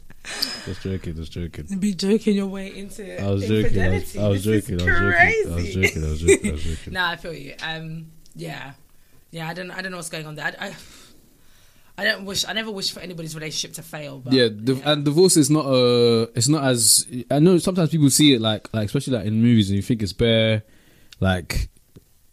Just 0.65 0.81
joking. 0.81 1.15
Just 1.15 1.31
joking. 1.31 1.65
be 1.79 1.93
joking 1.93 2.35
your 2.35 2.47
way 2.47 2.75
into 2.75 3.21
I 3.21 3.29
was 3.29 3.41
joking. 3.47 3.81
I 3.81 3.89
was, 3.89 4.15
infidelity. 4.15 4.19
I 4.19 4.27
was 4.27 4.43
joking. 4.43 4.81
I 4.81 4.85
was 4.85 4.93
joking. 4.93 5.51
I 5.51 5.55
was 5.55 5.73
joking. 5.73 6.03
I 6.03 6.09
was 6.09 6.21
joking. 6.21 6.49
I 6.49 6.53
was 6.53 6.63
joking. 6.63 6.93
Nah, 6.93 7.09
I 7.09 7.15
feel 7.17 7.33
you. 7.33 7.55
Um, 7.61 8.11
yeah, 8.35 8.73
yeah. 9.31 9.49
I 9.49 9.53
don't. 9.53 9.71
I 9.71 9.81
don't 9.81 9.91
know 9.91 9.97
what's 9.97 10.09
going 10.09 10.25
on 10.25 10.35
there. 10.35 10.45
I, 10.45 10.67
I, 10.67 10.75
I 11.97 12.03
don't 12.05 12.25
wish. 12.25 12.45
I 12.47 12.53
never 12.53 12.71
wish 12.71 12.91
for 12.91 13.01
anybody's 13.01 13.35
relationship 13.35 13.75
to 13.75 13.83
fail. 13.83 14.19
But 14.19 14.33
yeah, 14.33 14.47
div- 14.47 14.85
and 14.85 15.05
divorce 15.05 15.37
is 15.37 15.49
not 15.49 15.65
uh 15.65 16.27
it's 16.35 16.47
not 16.47 16.63
as 16.63 17.05
I 17.29 17.39
know 17.39 17.57
sometimes 17.57 17.89
people 17.89 18.09
see 18.09 18.33
it 18.33 18.41
like 18.41 18.73
like 18.73 18.85
especially 18.85 19.13
like 19.17 19.25
in 19.25 19.41
movies 19.41 19.69
and 19.69 19.75
you 19.75 19.83
think 19.83 20.01
it's 20.01 20.13
bare 20.13 20.63
like 21.19 21.69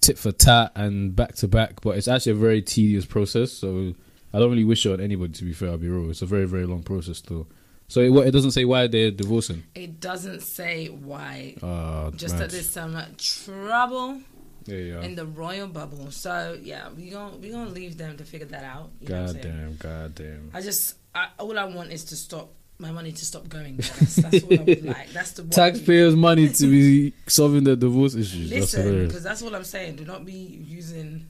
tit 0.01 0.17
for 0.17 0.33
tat 0.33 0.73
and 0.75 1.15
back 1.15 1.35
to 1.37 1.49
back, 1.49 1.81
but 1.83 1.99
it's 1.99 2.09
actually 2.09 2.33
a 2.33 2.37
very 2.37 2.63
tedious 2.63 3.05
process. 3.05 3.53
So 3.53 3.95
I 4.33 4.39
don't 4.39 4.51
really 4.51 4.65
wish 4.65 4.87
it 4.87 4.93
on 4.93 5.01
anybody 5.01 5.35
to 5.35 5.45
be 5.45 5.53
fair. 5.53 5.71
I'll 5.71 5.79
be 5.79 5.89
real. 5.89 6.09
It's 6.09 6.23
a 6.23 6.27
very 6.27 6.47
very 6.47 6.65
long 6.65 6.83
process 6.83 7.21
though. 7.21 7.47
So 7.91 8.01
it, 8.03 8.29
it 8.29 8.31
doesn't 8.31 8.53
say 8.53 8.65
why 8.65 8.87
they're 8.87 9.11
divorcing. 9.11 9.65
it 9.75 9.99
doesn't 9.99 10.43
say 10.43 10.87
why. 10.87 11.57
Uh, 11.61 12.13
Just 12.13 12.35
mad. 12.37 12.43
that 12.45 12.51
there's 12.53 12.71
some 12.71 12.97
trouble 13.19 14.21
in 14.69 15.17
the 15.17 15.27
royal 15.27 15.67
bubble. 15.67 16.13
So 16.13 16.57
yeah, 16.63 16.89
we 16.97 17.11
gonna 17.11 17.37
we 17.39 17.51
gonna 17.51 17.71
leave 17.71 17.99
them 17.99 18.17
to 18.19 18.25
figure 18.25 18.47
that 18.47 18.63
out. 18.63 18.91
You 19.01 19.09
God 19.09 19.43
damn, 19.43 19.77
god 19.77 20.15
damn. 20.15 20.53
I 20.55 20.61
just 20.61 20.99
I, 21.17 21.31
all 21.41 21.59
I 21.59 21.65
want 21.65 21.91
is 21.91 22.05
to 22.05 22.17
stop 22.17 22.53
my 22.79 22.93
money 22.93 23.11
to 23.11 23.25
stop 23.25 23.49
going. 23.49 23.79
That's, 23.79 24.17
that's 24.17 24.45
all 24.45 24.55
I 24.55 24.63
would 24.63 24.85
like. 24.97 25.11
That's 25.11 25.33
the 25.33 25.43
Taxpayers' 25.43 26.15
money 26.15 26.49
to 26.49 26.67
be 26.67 27.13
solving 27.27 27.65
the 27.65 27.75
divorce 27.75 28.15
issues. 28.15 28.51
Listen, 28.51 29.09
because 29.09 29.25
that's 29.25 29.43
what 29.43 29.53
I'm 29.53 29.65
saying. 29.65 29.97
Do 29.97 30.05
not 30.05 30.25
be 30.25 30.33
using 30.33 31.27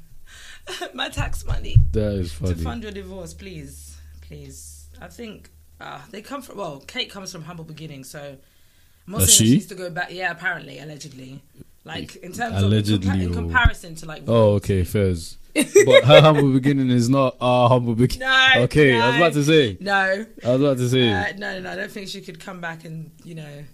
my 0.95 1.09
tax 1.09 1.47
money 1.47 1.79
That 1.93 2.13
is 2.13 2.39
to 2.39 2.55
fund 2.55 2.83
your 2.83 2.93
divorce, 2.93 3.33
please, 3.33 3.97
please. 4.21 4.89
I 5.01 5.09
think 5.09 5.49
uh, 5.81 6.01
they 6.11 6.23
come 6.23 6.43
from. 6.43 6.57
Well, 6.59 6.83
Kate 6.87 7.11
comes 7.11 7.33
from 7.33 7.43
humble 7.45 7.65
beginnings, 7.65 8.09
so 8.11 8.37
I'm 9.07 9.13
not 9.13 9.21
Does 9.21 9.37
saying 9.37 9.39
she? 9.39 9.47
she 9.47 9.55
needs 9.55 9.67
to 9.67 9.75
go 9.75 9.91
back. 9.91 10.09
Yeah, 10.13 10.31
apparently, 10.31 10.79
allegedly. 10.79 11.41
Like 11.83 12.17
in 12.17 12.33
terms 12.33 12.63
Allegedly, 12.63 13.09
of 13.09 13.15
in, 13.15 13.21
compa- 13.21 13.23
in 13.25 13.31
or- 13.31 13.35
comparison 13.35 13.95
to 13.97 14.07
like. 14.07 14.23
Oh, 14.29 14.53
okay, 14.57 14.85
fairs. 14.85 15.39
but 15.55 16.05
her 16.05 16.21
humble 16.21 16.53
beginning 16.61 16.91
is 16.91 17.09
not 17.09 17.37
our 17.41 17.69
humble 17.71 17.95
beginning. 17.95 18.29
No. 18.29 18.53
Okay, 18.65 18.95
I 19.01 19.07
was 19.09 19.15
no, 19.15 19.21
about 19.23 19.33
to 19.33 19.45
say. 19.45 19.77
No, 19.81 20.27
I 20.45 20.51
was 20.53 20.61
about 20.61 20.77
to 20.77 20.89
say. 20.91 21.11
uh, 21.11 21.33
no, 21.39 21.55
no, 21.55 21.61
no. 21.63 21.71
I 21.71 21.77
don't 21.77 21.91
think 21.91 22.09
she 22.09 22.21
could 22.21 22.39
come 22.39 22.61
back 22.61 22.85
and 22.85 23.11
you 23.25 23.35
know 23.35 23.65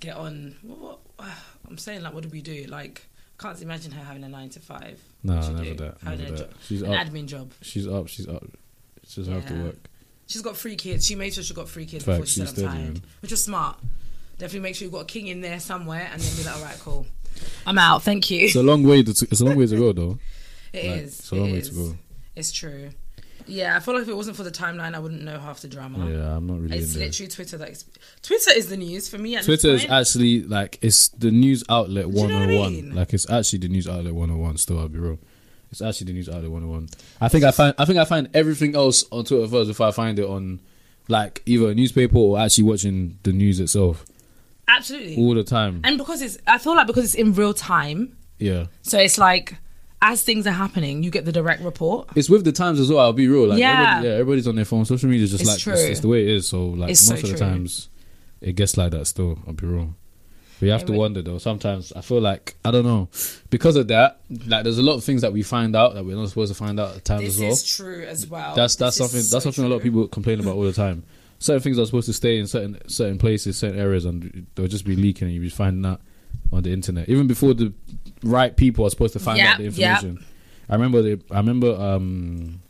get 0.00 0.16
on. 0.16 0.56
What, 0.62 0.98
what, 1.16 1.28
I'm 1.68 1.76
saying 1.78 2.02
like, 2.02 2.14
what 2.14 2.22
do 2.22 2.28
we 2.30 2.40
do? 2.40 2.64
Like, 2.68 3.06
I 3.38 3.42
can't 3.42 3.60
imagine 3.60 3.92
her 3.92 4.02
having 4.02 4.24
a 4.24 4.28
nine 4.30 4.48
to 4.50 4.60
five. 4.60 4.98
no, 5.22 5.34
What 5.36 5.44
she 5.44 5.50
never 5.52 5.64
do? 5.64 5.74
that. 5.74 5.96
Having 6.04 6.18
Never 6.20 6.34
a 6.34 6.36
that. 6.38 6.50
job, 6.50 6.58
She's 6.66 6.82
an 6.82 6.94
up. 6.94 7.06
admin 7.06 7.26
job. 7.26 7.52
She's 7.60 7.86
up. 7.86 8.08
She's 8.08 8.26
up. 8.28 8.44
She 9.06 9.20
doesn't 9.20 9.34
have 9.34 9.46
to 9.48 9.54
Yeah. 9.54 9.62
work. 9.64 9.76
She's 10.26 10.42
got 10.42 10.56
three 10.56 10.76
kids. 10.76 11.06
She 11.06 11.14
made 11.14 11.32
sure 11.34 11.44
she 11.44 11.54
got 11.54 11.68
three 11.68 11.86
kids 11.86 12.04
before 12.04 12.26
she 12.26 12.40
said 12.44 12.48
I'm 12.48 12.54
tired, 12.70 12.84
man. 12.94 13.02
which 13.20 13.30
was 13.30 13.42
smart. 13.44 13.78
Definitely 14.38 14.60
make 14.60 14.74
sure 14.74 14.84
you've 14.86 14.92
got 14.92 15.02
a 15.02 15.06
king 15.06 15.28
in 15.28 15.40
there 15.40 15.60
somewhere, 15.60 16.08
and 16.12 16.20
then 16.20 16.36
be 16.36 16.44
like, 16.44 16.56
all 16.56 16.62
right, 16.62 16.78
cool. 16.80 17.06
I'm 17.66 17.78
out. 17.78 18.02
Thank 18.02 18.30
you. 18.30 18.46
It's 18.46 18.54
a 18.56 18.62
long 18.62 18.82
way. 18.82 19.02
To, 19.02 19.10
it's 19.10 19.40
a 19.40 19.44
long 19.44 19.56
way 19.56 19.66
to 19.66 19.76
go, 19.76 19.92
though. 19.92 20.18
It 20.72 20.84
Like, 20.90 21.00
is. 21.02 21.18
It's 21.20 21.30
a 21.32 21.34
long 21.36 21.48
it 21.48 21.52
way 21.52 21.58
is. 21.58 21.68
to 21.70 21.74
go. 21.74 21.96
It's 22.34 22.52
true. 22.52 22.90
Yeah, 23.48 23.76
I 23.76 23.80
feel 23.80 23.94
like 23.94 24.02
if 24.02 24.08
it 24.08 24.16
wasn't 24.16 24.36
for 24.36 24.42
the 24.42 24.50
timeline, 24.50 24.94
I 24.94 24.98
wouldn't 24.98 25.22
know 25.22 25.38
half 25.38 25.60
the 25.60 25.68
drama. 25.68 26.10
Yeah, 26.10 26.36
I'm 26.36 26.46
not 26.48 26.60
really. 26.60 26.76
It's 26.78 26.94
in 26.94 26.98
there. 26.98 27.08
literally 27.08 27.28
Twitter 27.30 27.56
that. 27.58 27.70
Exp- 27.70 27.86
Twitter 28.22 28.50
is 28.56 28.68
the 28.68 28.76
news 28.76 29.08
for 29.08 29.18
me. 29.18 29.36
At 29.36 29.44
Twitter 29.44 29.72
this 29.72 29.84
is 29.84 29.90
actually 29.90 30.42
like 30.42 30.78
it's 30.82 31.08
the 31.10 31.30
news 31.30 31.62
outlet 31.68 32.08
you 32.08 32.12
know 32.12 32.22
what 32.22 32.32
I 32.32 32.46
101. 32.46 32.72
mean? 32.72 32.94
Like 32.96 33.14
it's 33.14 33.30
actually 33.30 33.60
the 33.60 33.68
news 33.68 33.86
outlet 33.86 34.14
101. 34.14 34.56
Still, 34.56 34.80
I'll 34.80 34.88
be 34.88 34.98
real. 34.98 35.18
It's 35.80 35.82
actually 35.82 36.06
the 36.06 36.12
news 36.14 36.28
outlet 36.28 36.50
101. 36.50 36.88
I 37.20 37.28
think 37.28 37.44
I 37.44 37.50
find 37.50 37.74
I 37.78 37.84
think 37.84 37.98
I 37.98 38.04
find 38.04 38.28
everything 38.34 38.74
else 38.74 39.04
on 39.12 39.24
Twitter 39.24 39.46
first 39.46 39.68
before 39.68 39.88
I 39.88 39.90
find 39.90 40.18
it 40.18 40.24
on 40.26 40.60
like 41.08 41.42
either 41.46 41.70
a 41.70 41.74
newspaper 41.74 42.16
or 42.18 42.38
actually 42.38 42.64
watching 42.64 43.18
the 43.22 43.32
news 43.32 43.60
itself 43.60 44.04
absolutely. 44.68 45.16
all 45.18 45.34
the 45.34 45.44
time. 45.44 45.80
And 45.84 45.98
because 45.98 46.22
it's, 46.22 46.38
I 46.46 46.58
feel 46.58 46.74
like 46.74 46.86
because 46.86 47.04
it's 47.04 47.14
in 47.14 47.32
real 47.34 47.54
time, 47.54 48.16
Yeah. 48.38 48.66
so 48.82 48.98
it's 48.98 49.18
like 49.18 49.54
as 50.02 50.22
things 50.24 50.46
are 50.46 50.52
happening, 50.52 51.02
you 51.02 51.10
get 51.10 51.24
the 51.24 51.32
direct 51.32 51.62
report. 51.62 52.08
It's 52.16 52.28
with 52.30 52.44
the 52.44 52.52
times 52.52 52.80
as 52.80 52.90
well. 52.90 53.00
I'll 53.00 53.12
be 53.12 53.28
real. 53.28 53.48
Like, 53.48 53.58
Yeah. 53.58 53.80
everybody, 53.82 54.06
yeah, 54.08 54.12
everybody's 54.14 54.48
on 54.48 54.56
their 54.56 54.64
phone. 54.64 54.84
Social 54.84 55.08
media 55.08 55.24
is 55.24 55.30
just 55.30 55.42
It's 55.42 55.66
like 55.66 55.74
it's, 55.76 55.82
it's 55.84 56.00
the 56.00 56.08
way 56.08 56.22
it 56.22 56.28
is. 56.28 56.48
So 56.48 56.66
like 56.66 56.90
It's 56.90 57.00
so 57.00 57.14
most 57.14 57.24
of 57.24 57.30
the 57.30 57.36
true. 57.36 57.46
times, 57.46 57.88
it 58.40 58.54
gets 58.56 58.76
like 58.76 58.90
that. 58.92 59.06
Still, 59.06 59.38
I'll 59.46 59.52
be 59.52 59.66
real. 59.66 59.94
We 60.60 60.68
have 60.68 60.82
It 60.82 60.86
to 60.86 60.92
would- 60.92 60.98
wonder 60.98 61.22
though. 61.22 61.38
Sometimes 61.38 61.92
I 61.94 62.00
feel 62.00 62.20
like 62.20 62.54
I 62.64 62.70
don't 62.70 62.84
know 62.84 63.08
because 63.50 63.76
of 63.76 63.88
that. 63.88 64.20
Like 64.46 64.64
there's 64.64 64.78
a 64.78 64.82
lot 64.82 64.94
of 64.94 65.04
things 65.04 65.20
that 65.20 65.32
we 65.32 65.42
find 65.42 65.76
out 65.76 65.94
that 65.94 66.04
we're 66.04 66.16
not 66.16 66.28
supposed 66.30 66.50
to 66.52 66.58
find 66.58 66.80
out 66.80 66.96
at 66.96 67.04
times 67.04 67.22
This 67.24 67.34
as 67.36 67.40
well. 67.40 67.50
is 67.52 67.64
true 67.76 68.04
as 68.04 68.26
well. 68.26 68.54
that's 68.54 68.76
that's 68.76 68.96
This 68.98 69.04
is 69.06 69.10
something 69.10 69.22
so 69.24 69.36
that's 69.36 69.44
something 69.44 69.64
a 69.64 69.68
lot 69.68 69.76
of 69.76 69.82
people 69.82 70.08
complain 70.08 70.40
about 70.40 70.54
all 70.56 70.62
the 70.62 70.72
time. 70.72 71.02
Certain 71.38 71.60
things 71.60 71.78
are 71.78 71.84
supposed 71.84 72.06
to 72.06 72.14
stay 72.14 72.38
in 72.38 72.46
certain 72.46 72.78
certain 72.88 73.18
places, 73.18 73.58
certain 73.58 73.78
areas, 73.78 74.06
and 74.06 74.46
they'll 74.54 74.66
just 74.66 74.86
be 74.86 74.96
leaking, 74.96 75.26
and 75.26 75.34
you'll 75.34 75.42
be 75.42 75.50
finding 75.50 75.84
out 75.84 76.00
on 76.50 76.62
the 76.62 76.72
internet. 76.72 77.06
Even 77.10 77.26
before 77.26 77.52
the 77.52 77.74
right 78.22 78.56
people 78.56 78.86
are 78.86 78.90
supposed 78.90 79.12
to 79.12 79.18
find 79.18 79.38
out 79.40 79.58
the 79.58 79.64
Yep, 79.64 79.74
yep. 79.76 80.02
information. 80.02 80.24
I 80.70 80.74
remember 80.76 81.02
the 81.02 81.20
I 81.30 81.36
remember 81.36 81.74
um 81.78 82.62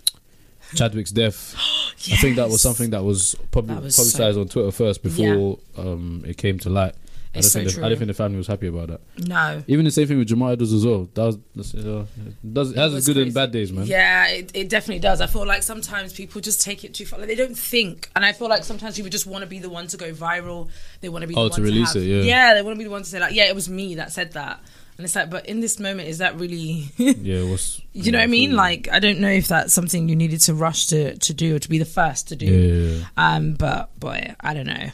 Chadwick's 0.74 1.12
death. 1.12 1.54
I 2.12 2.16
think 2.16 2.36
that 2.36 2.48
was 2.50 2.60
something 2.60 2.90
that 2.90 3.04
was 3.04 3.32
That 3.52 3.66
was 3.82 3.96
publicized 3.96 4.38
on 4.38 4.48
Twitter 4.48 4.72
first 4.72 5.02
before 5.04 5.58
um 5.78 6.24
it 6.26 6.36
came 6.36 6.58
to 6.60 6.70
light. 6.70 6.94
I 7.38 7.40
don't, 7.40 7.50
think 7.50 7.70
so 7.70 7.80
the, 7.80 7.86
I 7.86 7.88
don't 7.88 7.98
think 7.98 8.08
the 8.08 8.14
family 8.14 8.36
was 8.38 8.46
happy 8.46 8.66
about 8.66 8.88
that. 8.88 9.00
No. 9.26 9.62
Even 9.66 9.84
the 9.84 9.90
same 9.90 10.06
thing 10.06 10.18
with 10.18 10.28
Jamal 10.28 10.50
Edwards 10.50 10.72
as 10.72 10.84
well. 10.84 11.08
That 11.14 11.24
was, 11.24 11.38
that's, 11.54 11.74
uh, 11.74 12.06
it 12.26 12.54
does 12.54 12.70
it 12.72 12.76
has 12.76 12.94
its 12.94 13.06
good 13.06 13.16
and 13.18 13.32
bad 13.34 13.52
days, 13.52 13.72
man. 13.72 13.86
Yeah, 13.86 14.26
it, 14.28 14.50
it 14.54 14.68
definitely 14.68 15.00
does. 15.00 15.20
I 15.20 15.26
feel 15.26 15.46
like 15.46 15.62
sometimes 15.62 16.12
people 16.12 16.40
just 16.40 16.62
take 16.62 16.84
it 16.84 16.94
too 16.94 17.06
far. 17.06 17.18
Like 17.18 17.28
they 17.28 17.34
don't 17.34 17.56
think, 17.56 18.10
and 18.16 18.24
I 18.24 18.32
feel 18.32 18.48
like 18.48 18.64
sometimes 18.64 18.96
people 18.96 19.10
just 19.10 19.26
want 19.26 19.42
to 19.42 19.46
be 19.48 19.58
the 19.58 19.70
one 19.70 19.86
to 19.88 19.96
go 19.96 20.12
viral. 20.12 20.68
They 21.00 21.08
want 21.08 21.22
to 21.22 21.28
be 21.28 21.34
the 21.34 21.40
Oh, 21.40 21.44
one 21.44 21.52
to 21.52 21.62
release 21.62 21.94
have, 21.94 22.02
it, 22.02 22.06
yeah. 22.06 22.22
yeah. 22.22 22.54
They 22.54 22.62
want 22.62 22.74
to 22.74 22.78
be 22.78 22.84
the 22.84 22.90
one 22.90 23.02
to 23.02 23.08
say 23.08 23.20
like, 23.20 23.34
yeah, 23.34 23.44
it 23.44 23.54
was 23.54 23.68
me 23.68 23.96
that 23.96 24.12
said 24.12 24.32
that, 24.32 24.60
and 24.98 25.04
it's 25.04 25.14
like, 25.14 25.28
but 25.28 25.46
in 25.46 25.60
this 25.60 25.78
moment, 25.78 26.08
is 26.08 26.18
that 26.18 26.38
really? 26.38 26.88
Yeah, 26.98 27.40
it 27.40 27.50
was. 27.50 27.80
you 27.92 28.12
know 28.12 28.18
what 28.18 28.24
I 28.24 28.28
mean? 28.28 28.54
Like, 28.56 28.88
I 28.90 28.98
don't 28.98 29.20
know 29.20 29.28
if 29.30 29.48
that's 29.48 29.72
something 29.74 30.08
you 30.08 30.16
needed 30.16 30.40
to 30.40 30.54
rush 30.54 30.86
to 30.88 31.16
to 31.16 31.34
do 31.34 31.56
or 31.56 31.58
to 31.58 31.68
be 31.68 31.78
the 31.78 31.84
first 31.84 32.28
to 32.28 32.36
do. 32.36 32.46
yeah, 32.46 32.72
yeah, 32.74 32.96
yeah. 32.98 33.34
Um, 33.36 33.54
but 33.54 33.98
boy, 34.00 34.34
I 34.40 34.54
don't 34.54 34.66
know. 34.66 34.88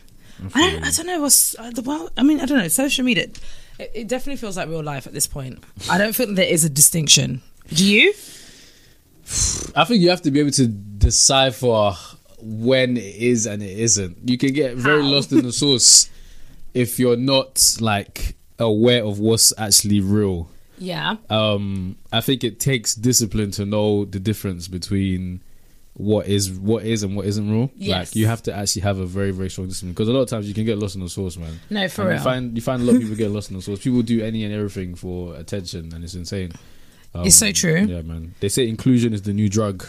I 0.54 0.70
don't, 0.70 0.84
I 0.84 0.90
don't 0.90 1.06
know 1.06 1.20
what's 1.20 1.58
uh, 1.58 1.70
the 1.70 1.82
well. 1.82 2.11
I 2.16 2.22
mean, 2.22 2.40
I 2.40 2.46
don't 2.46 2.58
know. 2.58 2.68
Social 2.68 3.04
media, 3.04 3.25
it, 3.78 3.90
it 3.94 4.08
definitely 4.08 4.37
feels 4.37 4.56
like 4.56 4.68
real 4.68 4.82
life 4.82 5.06
at 5.06 5.12
this 5.12 5.26
point. 5.26 5.62
I 5.90 5.99
don't 5.99 6.14
think 6.14 6.37
there 6.37 6.49
is 6.49 6.64
a 6.64 6.70
distinction. 6.70 7.42
Do 7.68 7.84
you? 7.84 8.12
I 9.75 9.84
think 9.84 10.02
you 10.02 10.11
have 10.11 10.22
to 10.22 10.30
be 10.30 10.40
able 10.40 10.50
to 10.52 10.66
decipher 10.66 11.94
when 12.40 12.96
it 12.96 13.16
is 13.16 13.46
and 13.46 13.62
it 13.62 13.78
isn't. 13.78 14.18
You 14.28 14.37
can 14.37 14.52
get 14.52 14.76
very 14.76 15.02
How? 15.02 15.08
lost 15.08 15.32
in 15.32 15.42
the 15.42 15.52
source 15.52 16.11
if 16.75 16.99
you're 16.99 17.16
not 17.16 17.76
like 17.80 18.37
aware 18.58 19.04
of 19.04 19.18
what's 19.18 19.52
actually 19.58 20.00
real. 20.00 20.49
Yeah. 20.78 21.16
Um, 21.30 21.96
I 22.12 22.20
think 22.20 22.42
it 22.42 22.58
takes 22.58 22.94
discipline 22.94 23.52
to 23.52 23.64
know 23.64 24.04
the 24.04 24.18
difference 24.18 24.66
between 24.68 25.42
what 25.94 26.26
is 26.26 26.50
what 26.50 26.84
is 26.84 27.02
and 27.02 27.14
what 27.16 27.26
isn't 27.26 27.50
real. 27.50 27.70
Yes. 27.76 28.11
Like 28.11 28.16
you 28.16 28.26
have 28.26 28.42
to 28.44 28.54
actually 28.54 28.82
have 28.82 28.99
a 28.99 29.06
very 29.06 29.30
very 29.30 29.50
strong 29.50 29.68
discipline 29.68 29.92
because 29.92 30.08
a 30.08 30.12
lot 30.12 30.20
of 30.22 30.28
times 30.28 30.49
you 30.49 30.54
can 30.54 30.64
get 30.64 30.78
lost 30.78 30.94
in 30.94 31.02
the 31.02 31.08
source, 31.08 31.37
man. 31.37 31.61
No, 31.70 31.87
for 31.88 32.02
And 32.02 32.08
real. 32.11 32.18
You 32.18 32.25
find 32.25 32.56
you 32.56 32.62
find 32.62 32.82
a 32.82 32.84
lot 32.84 32.94
of 32.96 33.02
people 33.02 33.16
get 33.16 33.30
lost 33.30 33.50
in 33.50 33.56
the 33.56 33.62
source. 33.68 33.80
People 33.80 34.02
do 34.02 34.22
any 34.22 34.44
and 34.44 34.54
everything 34.54 34.94
for 34.94 35.34
attention, 35.37 35.92
and 35.94 36.02
it's 36.02 36.14
insane. 36.14 36.52
Um, 37.14 37.26
It's 37.26 37.37
so 37.37 37.52
true. 37.52 37.80
Yeah, 37.84 38.00
man. 38.02 38.34
They 38.40 38.49
say 38.49 38.66
inclusion 38.68 39.12
is 39.12 39.22
the 39.22 39.34
new 39.34 39.49
drug. 39.50 39.84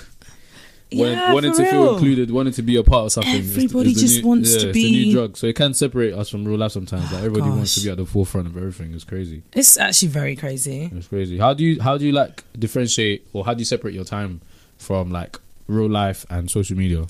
When, 0.92 1.14
Yeah, 1.14 1.34
wanting 1.34 1.54
for 1.54 1.64
to 1.64 1.72
feel 1.72 1.94
included, 1.96 2.30
wanting 2.30 2.54
to 2.54 2.62
be 2.62 2.76
a 2.76 2.84
part 2.84 3.06
of 3.06 3.12
something. 3.14 3.34
is 3.34 3.56
the- 3.56 3.62
is 3.62 3.64
Everybody 3.66 3.94
just 3.96 4.22
new- 4.22 4.28
wants 4.28 4.54
yeah, 4.54 4.60
to 4.60 4.74
be. 4.74 4.80
it's 4.82 4.90
the 4.92 5.06
new 5.06 5.12
drug. 5.14 5.38
So 5.38 5.48
it 5.48 5.56
can 5.56 5.74
separate 5.74 6.14
us 6.14 6.30
from 6.30 6.46
real 6.46 6.58
life 6.60 6.74
sometimes. 6.74 7.12
Like 7.12 7.24
everybody 7.24 7.50
wants 7.50 7.74
to 7.76 7.82
be 7.82 7.90
at 7.90 7.98
the 7.98 8.06
forefront 8.06 8.46
of 8.48 8.56
everything. 8.58 8.94
It's 8.94 9.04
crazy. 9.06 9.42
It's 9.54 9.76
actually 9.78 10.10
very 10.10 10.36
crazy. 10.36 10.92
It's 10.94 11.08
crazy. 11.08 11.40
How 11.40 11.56
do 11.56 11.64
you 11.64 11.82
how 11.82 11.98
do 11.98 12.06
you 12.06 12.12
like 12.12 12.44
differentiate 12.60 13.26
or 13.34 13.44
how 13.46 13.54
do 13.56 13.60
you 13.60 13.66
separate 13.66 13.96
your 13.96 14.04
time 14.04 14.42
from 14.78 15.10
like 15.12 15.40
real 15.74 15.90
life 15.90 16.26
and 16.30 16.50
social 16.50 16.78
media? 16.78 17.06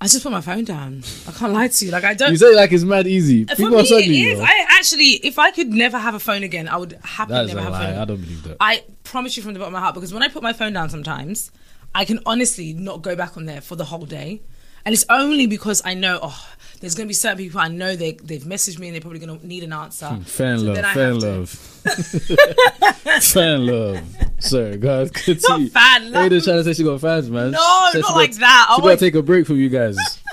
I 0.00 0.06
just 0.06 0.22
put 0.22 0.32
my 0.32 0.40
phone 0.40 0.64
down. 0.64 1.02
I 1.26 1.32
can't 1.32 1.52
lie 1.52 1.68
to 1.68 1.84
you. 1.86 1.90
Like 1.90 2.04
I 2.04 2.14
don't. 2.14 2.32
You 2.32 2.36
say 2.36 2.54
like 2.54 2.72
it's 2.72 2.84
mad 2.84 3.06
easy. 3.06 3.44
for 3.44 3.56
People 3.56 3.70
me, 3.72 3.80
are 3.80 3.84
struggling. 3.84 4.10
it 4.10 4.14
you 4.14 4.30
is. 4.32 4.38
know. 4.38 4.44
I 4.44 4.66
actually, 4.70 5.04
if 5.26 5.38
I 5.38 5.50
could 5.50 5.68
never 5.68 5.96
have 5.98 6.14
a 6.14 6.20
phone 6.20 6.42
again, 6.42 6.68
I 6.68 6.76
would 6.76 6.98
happily 7.02 7.46
never 7.46 7.60
have 7.62 7.72
a 7.72 7.78
phone. 7.78 7.98
I 7.98 8.04
don't 8.04 8.20
believe 8.20 8.42
that. 8.42 8.56
I 8.60 8.84
promise 9.04 9.36
you 9.36 9.42
from 9.42 9.54
the 9.54 9.60
bottom 9.60 9.74
of 9.74 9.78
my 9.78 9.82
heart 9.84 9.94
because 9.94 10.12
when 10.12 10.22
I 10.22 10.28
put 10.28 10.42
my 10.42 10.52
phone 10.52 10.72
down 10.74 10.90
sometimes, 10.90 11.50
I 11.94 12.04
can 12.04 12.20
honestly 12.26 12.72
not 12.74 13.02
go 13.02 13.16
back 13.16 13.36
on 13.36 13.46
there 13.46 13.60
for 13.60 13.76
the 13.76 13.84
whole 13.84 14.04
day. 14.04 14.42
And 14.86 14.92
it's 14.92 15.04
only 15.08 15.46
because 15.46 15.80
I 15.84 15.94
know, 15.94 16.18
oh, 16.22 16.46
there's 16.80 16.94
going 16.94 17.06
to 17.06 17.08
be 17.08 17.14
certain 17.14 17.38
people 17.38 17.60
I 17.60 17.68
know 17.68 17.96
they, 17.96 18.12
they've 18.12 18.42
messaged 18.42 18.78
me 18.78 18.88
and 18.88 18.94
they're 18.94 19.00
probably 19.00 19.18
going 19.18 19.38
to 19.38 19.46
need 19.46 19.62
an 19.62 19.72
answer. 19.72 20.08
Fan 20.24 20.58
So 20.58 20.64
love, 20.72 20.84
fan 20.92 21.20
love, 21.20 21.48
fan 23.22 23.66
love. 23.66 24.00
Sorry, 24.40 24.76
guys. 24.76 25.10
Good 25.24 25.40
Not 25.48 25.70
fan 25.70 26.12
love. 26.12 26.24
Ada 26.26 26.40
trying 26.42 26.56
to 26.58 26.64
say 26.64 26.72
she 26.74 26.84
got 26.84 27.00
fans, 27.00 27.30
man. 27.30 27.52
No, 27.52 27.88
Said 27.92 28.00
not 28.02 28.08
she 28.08 28.14
like 28.14 28.30
got- 28.32 28.40
that. 28.40 28.66
She 28.68 28.74
Oh 28.82 28.84
gotta 28.84 28.96
take 28.98 29.14
a 29.14 29.22
break 29.22 29.46
from 29.46 29.56
you 29.56 29.68
guys. 29.68 29.96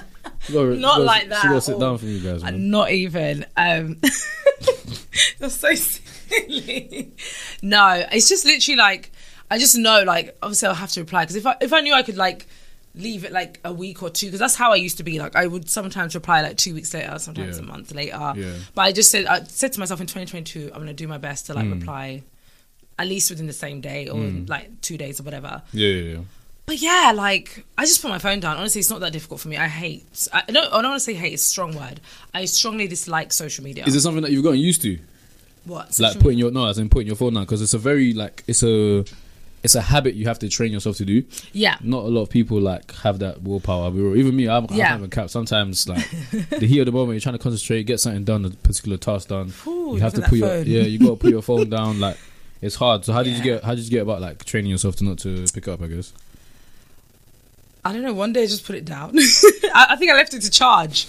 Gotta- 0.52 0.76
Not 0.76 0.76
she 0.76 0.82
gotta- 0.82 1.04
like 1.04 1.22
She 1.22 1.28
that. 1.30 1.44
gotta 1.44 1.62
sit 1.62 1.80
down 1.80 1.98
from 2.00 2.08
you 2.10 2.20
guys, 2.20 2.44
man. 2.44 2.70
Not 2.72 2.92
even. 2.92 3.46
Um, 3.56 3.98
that's 5.40 5.56
so 5.56 5.74
silly. 5.76 7.14
No, 7.62 8.06
it's 8.12 8.28
just 8.28 8.44
literally 8.46 8.76
like 8.78 9.12
I 9.52 9.60
just 9.60 9.78
know. 9.78 10.02
Like 10.04 10.36
obviously, 10.42 10.68
I'll 10.68 10.74
have 10.74 10.92
to 10.94 11.02
reply 11.02 11.24
because 11.26 11.36
if 11.36 11.46
I 11.46 11.56
if 11.62 11.72
I 11.74 11.82
knew 11.82 11.94
I 11.94 12.02
could 12.02 12.18
like 12.18 12.48
leave 12.94 13.24
it 13.24 13.32
like 13.32 13.60
a 13.64 13.72
week 13.72 14.04
or 14.04 14.10
two 14.10 14.28
because 14.28 14.40
that's 14.40 14.56
how 14.56 14.72
I 14.72 14.76
used 14.76 14.98
to 14.98 15.04
be. 15.04 15.20
Like 15.20 15.36
I 15.36 15.48
would 15.48 15.70
sometimes 15.70 16.14
reply 16.16 16.42
like 16.42 16.58
two 16.58 16.74
weeks 16.74 16.94
later, 16.94 17.18
sometimes 17.20 17.58
Yeah. 17.58 17.64
a 17.64 17.66
month 17.66 17.94
later. 17.94 18.34
Yeah. 18.36 18.54
But 18.76 18.82
I 18.82 18.92
just 18.92 19.10
said 19.12 19.26
I 19.26 19.44
said 19.44 19.74
to 19.74 19.80
myself 19.80 20.02
in 20.02 20.08
2022, 20.08 20.72
I'm 20.74 20.80
gonna 20.82 20.94
do 20.94 21.08
my 21.08 21.18
best 21.18 21.46
to 21.48 21.54
like 21.54 21.66
Mm. 21.66 21.80
reply 21.80 22.24
at 23.00 23.08
least 23.08 23.30
within 23.32 23.48
the 23.48 23.54
same 23.54 23.82
day 23.82 24.08
or 24.10 24.20
like 24.48 24.82
two 24.82 24.98
days 24.98 25.20
or 25.20 25.24
whatever. 25.24 25.62
Yeah, 25.74 25.88
yeah, 25.90 26.14
yeah. 26.14 26.20
But 26.68 26.82
yeah, 26.82 27.12
like 27.16 27.66
I 27.78 27.86
just 27.86 28.02
put 28.02 28.10
my 28.10 28.20
phone 28.20 28.40
down. 28.40 28.58
Honestly, 28.58 28.80
it's 28.80 28.90
not 28.90 29.00
that 29.00 29.12
difficult 29.14 29.40
for 29.42 29.48
me. 29.48 29.58
I 29.58 29.68
hate. 29.68 30.06
I 30.32 30.44
don't. 30.48 30.68
I 30.72 30.82
don't 30.82 30.92
want 30.92 31.00
to 31.00 31.00
say 31.00 31.14
hate. 31.14 31.34
It's 31.34 31.44
a 31.48 31.50
strong 31.50 31.76
word. 31.76 32.00
I 32.34 32.46
strongly 32.46 32.88
dislike 32.88 33.34
social 33.34 33.64
media. 33.64 33.86
Is 33.86 33.96
it 33.96 34.02
something 34.02 34.22
that 34.22 34.32
you've 34.32 34.44
gotten 34.44 34.60
used 34.60 34.82
to? 34.84 35.00
what? 35.66 36.00
like 36.00 36.20
putting 36.20 36.38
your 36.40 36.52
no, 36.52 36.66
as 36.68 36.78
in 36.78 36.90
putting 36.90 37.08
your 37.08 37.16
phone 37.16 37.34
down 37.34 37.44
because 37.44 37.62
it's 37.62 37.74
a 37.74 37.78
very 37.78 38.14
like 38.14 38.44
it's 38.48 38.64
a 38.64 39.04
it's 39.64 39.76
a 39.76 39.82
habit 39.82 40.16
you 40.16 40.26
have 40.26 40.40
to 40.40 40.50
train 40.50 40.72
yourself 40.72 40.98
to 40.98 41.06
do. 41.06 41.24
Yeah. 41.54 41.78
Not 41.82 42.04
a 42.06 42.08
lot 42.08 42.22
of 42.24 42.30
people 42.30 42.60
like 42.60 42.94
have 42.98 43.20
that 43.20 43.44
willpower. 43.44 43.84
I'll 43.84 43.92
be 43.92 44.02
real. 44.02 44.16
Even 44.16 44.36
me, 44.36 44.50
I'm, 44.50 44.66
Yeah. 44.72 44.90
kind 44.90 45.04
of 45.04 45.08
a 45.08 45.16
cap. 45.16 45.30
Sometimes 45.30 45.88
like 45.88 46.10
the 46.50 46.66
heat 46.68 46.80
of 46.80 46.88
the 46.88 46.92
moment, 46.92 47.14
you're 47.14 47.22
trying 47.22 47.38
to 47.38 47.44
concentrate, 47.44 47.84
get 47.84 48.00
something 48.00 48.24
done, 48.24 48.44
a 48.46 48.50
particular 48.50 48.98
task 48.98 49.28
done. 49.30 49.54
Ooh, 49.68 49.94
you 49.96 50.02
have 50.02 50.14
to 50.16 50.22
put 50.22 50.40
your 50.40 50.48
phone. 50.48 50.66
yeah, 50.66 50.82
you 50.82 50.98
got 51.00 51.10
to 51.10 51.16
put 51.18 51.30
your 51.30 51.42
phone 51.44 51.70
down. 51.78 52.00
Like 52.00 52.18
it's 52.62 52.76
hard. 52.76 53.06
So 53.06 53.14
how 53.14 53.22
did 53.24 53.38
you 53.38 53.44
get 53.44 53.64
how 53.64 53.76
did 53.76 53.84
you 53.84 53.92
get 53.92 54.02
about 54.02 54.20
like 54.22 54.44
training 54.46 54.72
yourself 54.72 54.96
to 54.98 55.04
not 55.04 55.20
to 55.20 55.46
pick 55.54 55.68
up? 55.68 55.82
I 55.82 55.88
guess. 55.88 56.12
I 57.84 57.94
don't 57.94 58.04
know. 58.04 58.14
One 58.14 58.32
day 58.34 58.44
I 58.44 58.48
just 58.48 58.66
put 58.66 58.76
it 58.76 58.86
down. 58.86 59.16
I, 59.74 59.88
I 59.92 59.96
think 59.96 60.12
I 60.12 60.16
left 60.16 60.34
it 60.34 60.42
to 60.44 60.52
charge, 60.52 61.08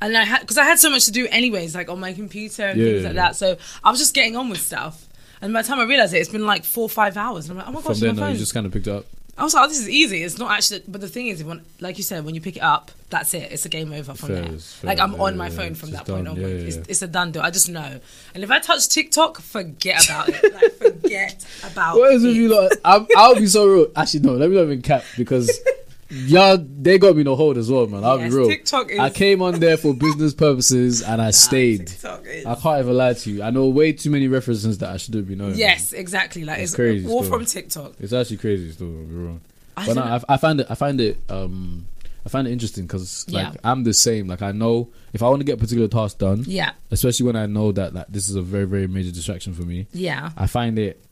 and 0.00 0.16
I 0.16 0.24
had 0.24 0.40
because 0.40 0.58
I 0.58 0.64
had 0.64 0.78
so 0.78 0.88
much 0.90 1.04
to 1.06 1.12
do 1.12 1.26
anyways, 1.28 1.74
like 1.74 1.88
on 1.88 1.98
my 2.00 2.12
computer 2.12 2.64
and 2.66 2.78
Yeah, 2.80 2.86
things 2.86 3.02
yeah, 3.02 3.08
like 3.08 3.16
yeah. 3.16 3.22
that. 3.28 3.36
So 3.36 3.56
I 3.82 3.90
was 3.90 3.98
just 3.98 4.14
getting 4.14 4.36
on 4.36 4.48
with 4.48 4.60
stuff. 4.60 5.06
And 5.42 5.52
by 5.52 5.60
the 5.62 5.68
time 5.68 5.80
I 5.80 5.84
realized 5.84 6.14
it, 6.14 6.18
it's 6.18 6.30
been 6.30 6.46
like 6.46 6.64
four 6.64 6.84
or 6.84 6.88
five 6.88 7.16
hours. 7.16 7.50
And 7.50 7.58
I'm 7.60 7.66
like, 7.66 7.68
oh 7.68 7.72
my 7.72 7.80
From 7.82 7.92
gosh, 7.92 8.00
then 8.00 8.16
my 8.16 8.22
on, 8.22 8.28
phone. 8.28 8.32
you 8.34 8.38
just 8.38 8.54
kind 8.54 8.64
of 8.64 8.72
picked 8.72 8.86
it 8.86 8.92
up. 8.94 9.04
I 9.36 9.44
was 9.44 9.54
like, 9.54 9.64
oh, 9.64 9.68
this 9.68 9.80
is 9.80 9.88
easy. 9.88 10.22
It's 10.22 10.38
not 10.38 10.50
actually. 10.50 10.82
But 10.86 11.00
the 11.00 11.08
thing 11.08 11.26
is, 11.28 11.42
when, 11.42 11.62
like 11.80 11.96
you 11.96 12.04
said, 12.04 12.24
when 12.24 12.34
you 12.34 12.40
pick 12.40 12.56
it 12.56 12.62
up, 12.62 12.90
that's 13.08 13.32
it. 13.34 13.50
It's 13.50 13.64
a 13.64 13.68
game 13.70 13.90
over 13.92 14.14
from 14.14 14.28
there. 14.34 14.44
Fairs, 14.44 14.78
Like 14.84 15.00
I'm 15.00 15.18
on 15.20 15.36
my 15.38 15.48
yeah, 15.48 15.54
phone 15.56 15.74
from 15.74 15.90
that 15.92 16.06
point 16.06 16.26
done. 16.26 16.36
onward. 16.36 16.48
Yeah, 16.50 16.56
yeah, 16.58 16.66
It's, 16.68 16.76
it's 16.88 17.02
a 17.02 17.06
done 17.08 17.32
deal. 17.32 17.40
I 17.42 17.50
just 17.50 17.68
know. 17.70 17.98
And 18.34 18.44
if 18.44 18.50
I 18.50 18.60
touch 18.60 18.88
TikTok, 18.88 19.40
forget 19.40 20.04
about 20.04 20.28
it. 20.28 20.54
Like 20.54 20.72
forget 20.74 21.44
about 21.72 21.96
What 21.96 22.12
is 22.12 22.24
it. 22.24 22.36
you 22.36 22.48
lot? 22.54 22.72
I'm, 22.84 23.06
I'll 23.16 23.34
be 23.34 23.46
so 23.46 23.66
rude. 23.66 23.90
Actually, 23.96 24.20
no, 24.20 24.34
let 24.34 24.50
me 24.50 24.56
not 24.56 24.64
even 24.64 24.82
cap 24.82 25.02
because 25.16 25.50
y'all 26.12 26.58
they 26.58 26.98
got 26.98 27.16
me 27.16 27.22
no 27.22 27.34
hold 27.36 27.56
as 27.58 27.70
well, 27.70 27.86
man. 27.86 28.04
I'll 28.04 28.18
Yes, 28.18 28.30
be 28.30 28.36
real. 28.38 28.48
TikTok 28.48 28.90
is- 28.90 28.98
I 28.98 29.10
came 29.10 29.42
on 29.42 29.58
there 29.60 29.76
for 29.76 29.94
business 29.94 30.34
purposes 30.34 31.02
and 31.02 31.20
I 31.22 31.30
stayed. 31.30 31.86
TikTok 31.88 32.26
is- 32.26 32.46
I 32.46 32.54
can't 32.54 32.80
even 32.84 32.96
lie 32.96 33.14
to 33.14 33.30
you. 33.30 33.42
I 33.42 33.50
know 33.50 33.66
way 33.68 33.92
too 33.92 34.10
many 34.10 34.28
references 34.28 34.78
that 34.78 34.90
I 34.90 34.96
shouldn't 34.98 35.26
be 35.28 35.34
knowing. 35.34 35.54
Yes, 35.56 35.92
exactly. 35.92 36.44
Like 36.44 36.58
It's 36.60 36.72
it's, 36.72 36.76
crazy 36.76 37.08
all 37.08 37.22
from 37.22 37.44
TikTok. 37.46 37.94
it's 38.00 38.12
actually 38.12 38.36
crazy. 38.38 38.70
Still, 38.72 38.88
I'll 38.88 39.04
be 39.04 39.14
wrong. 39.14 39.40
I 39.76 39.86
But 39.86 39.96
no. 39.96 40.02
I, 40.02 40.34
I 40.34 40.36
find 40.36 40.60
it. 40.60 40.66
I 40.68 40.74
find 40.74 41.00
it. 41.00 41.16
Um, 41.30 41.86
I 42.24 42.28
find 42.28 42.46
it 42.46 42.52
interesting 42.52 42.84
because 42.86 43.26
like 43.30 43.54
Yeah. 43.54 43.60
I'm 43.64 43.82
the 43.84 43.94
same. 43.94 44.28
Like 44.28 44.42
I 44.42 44.52
know 44.52 44.90
if 45.12 45.22
I 45.22 45.28
want 45.28 45.40
to 45.40 45.44
get 45.44 45.54
a 45.54 45.56
particular 45.56 45.88
task 45.88 46.18
done, 46.18 46.44
yeah, 46.46 46.70
especially 46.92 47.26
when 47.26 47.34
I 47.36 47.46
know 47.46 47.72
that 47.72 47.94
like 47.94 48.06
this 48.08 48.28
is 48.28 48.36
a 48.36 48.42
very 48.42 48.64
very 48.66 48.86
major 48.86 49.10
distraction 49.10 49.54
for 49.54 49.62
me. 49.62 49.86
yeah, 49.92 50.30
I 50.36 50.46
find 50.46 50.78
it 50.78 51.02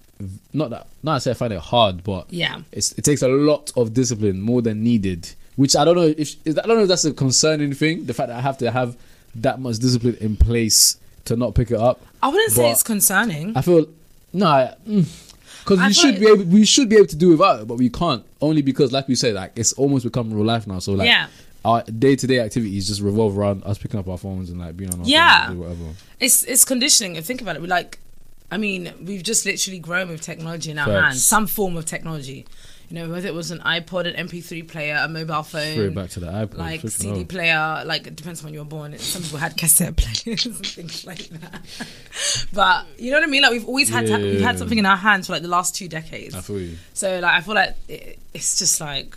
not 0.53 0.71
that 0.71 0.87
not 1.03 1.17
I 1.17 1.19
say 1.19 1.31
I 1.33 1.35
find 1.35 1.53
it 1.53 1.61
hard, 1.61 2.03
but 2.05 2.33
yeah. 2.33 2.61
it's, 2.73 2.93
it 2.93 3.03
takes 3.05 3.23
a 3.23 3.29
lot 3.29 3.73
of 3.77 3.95
discipline 3.95 4.41
more 4.41 4.63
than 4.63 4.83
needed. 4.83 5.31
Which 5.57 5.77
I 5.77 5.85
don't 5.85 5.97
know 5.97 6.15
if 6.17 6.37
I 6.47 6.53
don't 6.53 6.69
know 6.69 6.83
if 6.83 6.89
that's 6.89 7.05
a 7.05 7.13
concerning 7.13 7.75
thing. 7.75 8.07
The 8.07 8.15
fact 8.15 8.29
that 8.29 8.39
I 8.39 8.41
have 8.41 8.59
to 8.59 8.71
have 8.71 8.97
that 9.37 9.61
much 9.61 9.79
discipline 9.79 10.17
in 10.21 10.37
place 10.37 10.97
to 11.27 11.37
not 11.37 11.55
pick 11.55 11.71
it 11.71 11.79
up. 11.79 12.01
I 12.23 12.29
wouldn't 12.29 12.53
say 12.53 12.71
it's 12.71 12.83
concerning. 12.83 13.57
I 13.57 13.61
feel 13.63 13.87
no, 14.33 14.75
because 14.87 15.79
mm, 15.79 15.87
we 15.89 15.93
should 15.93 16.15
it- 16.15 16.21
be 16.21 16.27
able 16.27 16.45
we 16.45 16.65
should 16.65 16.89
be 16.89 16.97
able 16.97 17.07
to 17.09 17.17
do 17.17 17.31
without 17.31 17.61
it, 17.63 17.69
but 17.69 17.77
we 17.77 17.91
can't. 17.91 18.25
Only 18.41 18.63
because, 18.63 18.91
like 18.93 19.07
we 19.09 19.15
said, 19.17 19.35
like 19.35 19.53
it's 19.57 19.73
almost 19.75 20.05
become 20.05 20.33
real 20.33 20.45
life 20.47 20.67
now. 20.67 20.79
So 20.79 20.93
like 20.93 21.07
Yeah. 21.09 21.29
our 21.65 21.83
day 21.83 22.17
to 22.17 22.27
day 22.27 22.39
activities 22.41 22.89
just 22.89 23.03
revolve 23.03 23.37
around 23.37 23.63
us 23.65 23.77
picking 23.77 24.01
up 24.01 24.09
our 24.09 24.17
phones 24.19 24.49
and 24.51 24.59
like 24.61 24.77
being 24.77 24.93
on 24.95 25.01
our 25.01 25.07
Yeah. 25.07 25.51
whatever. 25.53 25.85
It's 26.21 26.43
it's 26.45 26.65
conditioning. 26.65 27.17
And 27.19 27.27
think 27.27 27.43
about 27.43 27.57
it. 27.57 27.61
We 27.63 27.69
like, 27.69 27.99
I 28.51 28.57
mean, 28.59 28.93
we've 29.05 29.23
just 29.23 29.47
literally 29.47 29.79
grown 29.79 30.09
with 30.09 30.21
technology 30.21 30.71
in 30.71 30.79
our 30.79 30.87
Facts. 30.87 31.03
hands, 31.05 31.25
some 31.25 31.47
form 31.47 31.77
of 31.77 31.85
technology. 31.87 32.47
you 32.89 32.97
know, 32.97 33.09
whether 33.09 33.29
it 33.29 33.35
was 33.35 33.53
an 33.53 33.61
iPod, 33.61 34.13
an 34.13 34.27
MP3 34.29 34.67
player, 34.67 34.97
a 35.01 35.07
mobile 35.09 35.45
phone, 35.45 35.75
Throw 35.77 35.85
it 35.85 35.95
back 35.95 36.11
to 36.11 36.21
the 36.21 36.27
iPod. 36.27 36.59
like 36.59 36.81
CD 36.89 37.21
out. 37.21 37.29
player, 37.29 37.83
like 37.87 38.09
it 38.09 38.17
depends 38.17 38.41
on 38.41 38.47
when 38.47 38.55
you 38.55 38.59
were 38.59 38.65
born. 38.65 38.99
Some 38.99 39.23
people 39.23 39.39
had 39.39 39.57
cassette 39.57 39.95
players 40.03 40.45
and 40.47 40.67
things 40.67 41.07
like 41.07 41.29
that. 41.29 41.61
But 42.53 42.87
you 42.99 43.11
know 43.13 43.19
what 43.19 43.29
I 43.29 43.31
mean? 43.31 43.43
Like 43.43 43.53
we've 43.53 43.67
always 43.69 43.89
had 43.89 44.07
to, 44.07 44.17
we've 44.19 44.41
had 44.41 44.59
something 44.59 44.79
in 44.79 44.87
our 44.87 44.97
hands 44.97 45.27
for 45.29 45.35
like 45.35 45.43
the 45.43 45.49
last 45.49 45.77
two 45.77 45.89
decades. 45.89 46.35
I 46.35 46.41
feel 46.41 46.61
you. 46.61 46.77
So 46.95 47.21
like 47.21 47.33
I 47.35 47.41
feel 47.43 47.55
like 47.55 47.77
it, 47.89 48.19
it's 48.35 48.59
just 48.59 48.81
like 48.81 49.17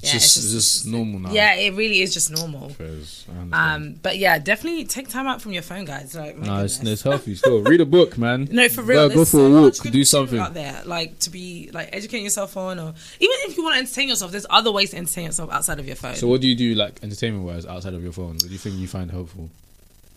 yeah, 0.00 0.12
just, 0.12 0.36
it's 0.36 0.52
just 0.52 0.86
normal 0.86 1.20
now. 1.20 1.32
yeah, 1.32 1.54
it 1.54 1.74
really 1.74 2.00
is 2.00 2.12
just 2.12 2.30
normal. 2.30 2.68
Fairs, 2.68 3.24
I 3.28 3.38
understand. 3.38 3.54
Um, 3.94 4.00
but 4.02 4.18
yeah, 4.18 4.38
definitely 4.38 4.84
take 4.84 5.08
time 5.08 5.26
out 5.26 5.40
from 5.40 5.52
your 5.52 5.62
phone, 5.62 5.84
guys. 5.86 6.14
Like, 6.14 6.36
no, 6.36 6.64
it's, 6.64 6.80
it's 6.82 7.02
healthy 7.02 7.34
still. 7.34 7.62
Read 7.62 7.80
a 7.80 7.86
book, 7.96 8.18
man. 8.18 8.46
No, 8.50 8.68
for 8.68 8.82
real. 8.82 9.08
Go, 9.08 9.14
go 9.14 9.24
for 9.24 9.46
a 9.46 9.50
walk. 9.50 9.74
Do 9.74 10.04
something. 10.04 10.38
out 10.38 10.54
there, 10.54 10.82
like 10.84 11.18
to 11.20 11.30
be 11.30 11.70
like 11.72 11.88
educating 11.92 12.24
yourself 12.24 12.56
on, 12.56 12.78
or 12.78 12.94
even 13.20 13.36
if 13.44 13.56
you 13.56 13.64
want 13.64 13.74
to 13.76 13.80
entertain 13.80 14.08
yourself, 14.08 14.30
there's 14.32 14.46
other 14.50 14.70
ways 14.70 14.90
to 14.90 14.98
entertain 14.98 15.24
yourself 15.24 15.50
outside 15.50 15.78
of 15.78 15.86
your 15.86 15.96
phone. 15.96 16.14
So, 16.14 16.28
what 16.28 16.40
do 16.40 16.48
you 16.48 16.54
do, 16.54 16.74
like 16.74 17.02
entertainment 17.02 17.44
wise, 17.44 17.64
outside 17.64 17.94
of 17.94 18.02
your 18.02 18.12
phone? 18.12 18.34
What 18.34 18.40
do 18.42 18.48
you 18.48 18.58
think 18.58 18.76
you 18.76 18.86
find 18.88 19.10
helpful? 19.10 19.50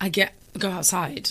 I 0.01 0.09
get 0.09 0.33
go 0.57 0.69
outside, 0.69 1.29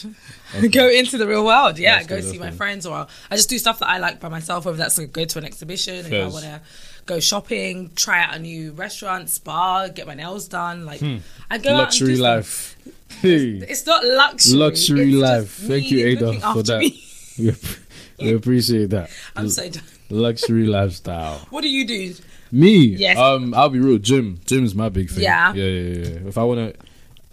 Okay. 0.57 0.69
go 0.69 0.88
into 0.88 1.19
the 1.19 1.26
real 1.26 1.45
world. 1.45 1.78
Yeah, 1.78 1.97
That's 1.97 2.07
go 2.07 2.21
see 2.21 2.38
my 2.38 2.50
friends, 2.50 2.87
or 2.87 3.07
I 3.31 3.37
just 3.37 3.49
do 3.49 3.59
stuff 3.59 3.78
that 3.81 3.88
I 3.88 3.99
like 3.99 4.21
by 4.21 4.28
myself. 4.28 4.64
Whether 4.64 4.78
that's 4.78 4.97
like 4.99 5.12
go 5.12 5.25
to 5.25 5.38
an 5.38 5.45
exhibition, 5.45 6.12
I 6.14 6.26
want 6.28 6.45
to 6.45 6.61
go 7.09 7.19
shopping, 7.21 7.91
try 7.97 8.23
out 8.23 8.37
a 8.37 8.38
new 8.38 8.71
restaurant, 8.73 9.29
spa, 9.31 9.88
get 9.88 10.07
my 10.07 10.15
nails 10.15 10.47
done. 10.47 10.85
Like 10.87 11.03
I 11.03 11.59
go 11.59 11.71
out 11.71 11.75
Hmm. 11.75 11.79
Luxury 11.79 12.17
stuff. 12.17 12.23
life. 12.23 12.75
Hey. 13.23 13.57
It's 13.73 13.85
not 13.87 14.05
luxury. 14.05 14.59
Luxury 14.59 15.09
it's 15.15 15.17
life. 15.17 15.50
Thank 15.50 15.91
you, 15.91 16.07
Ada, 16.07 16.41
for 16.53 16.62
that. 16.62 16.81
we, 17.38 17.49
app- 17.49 17.57
we 18.21 18.35
appreciate 18.35 18.91
that. 18.91 19.09
I'm 19.35 19.49
so 19.49 19.69
done. 19.71 19.83
Luxury 20.11 20.67
lifestyle. 20.79 21.38
What 21.50 21.62
do 21.62 21.69
you 21.71 21.87
do? 21.87 22.15
Me, 22.53 22.77
Yes. 23.07 23.17
um, 23.19 23.55
I'll 23.55 23.71
be 23.71 23.81
real. 23.81 23.99
Gym, 23.99 24.38
gym's 24.45 24.75
my 24.75 24.88
big 24.91 25.11
thing. 25.11 25.25
Yeah. 25.25 25.53
yeah, 25.55 25.65
yeah, 25.65 25.97
yeah. 26.07 26.29
If 26.29 26.37
I 26.38 26.45
wanna, 26.45 26.75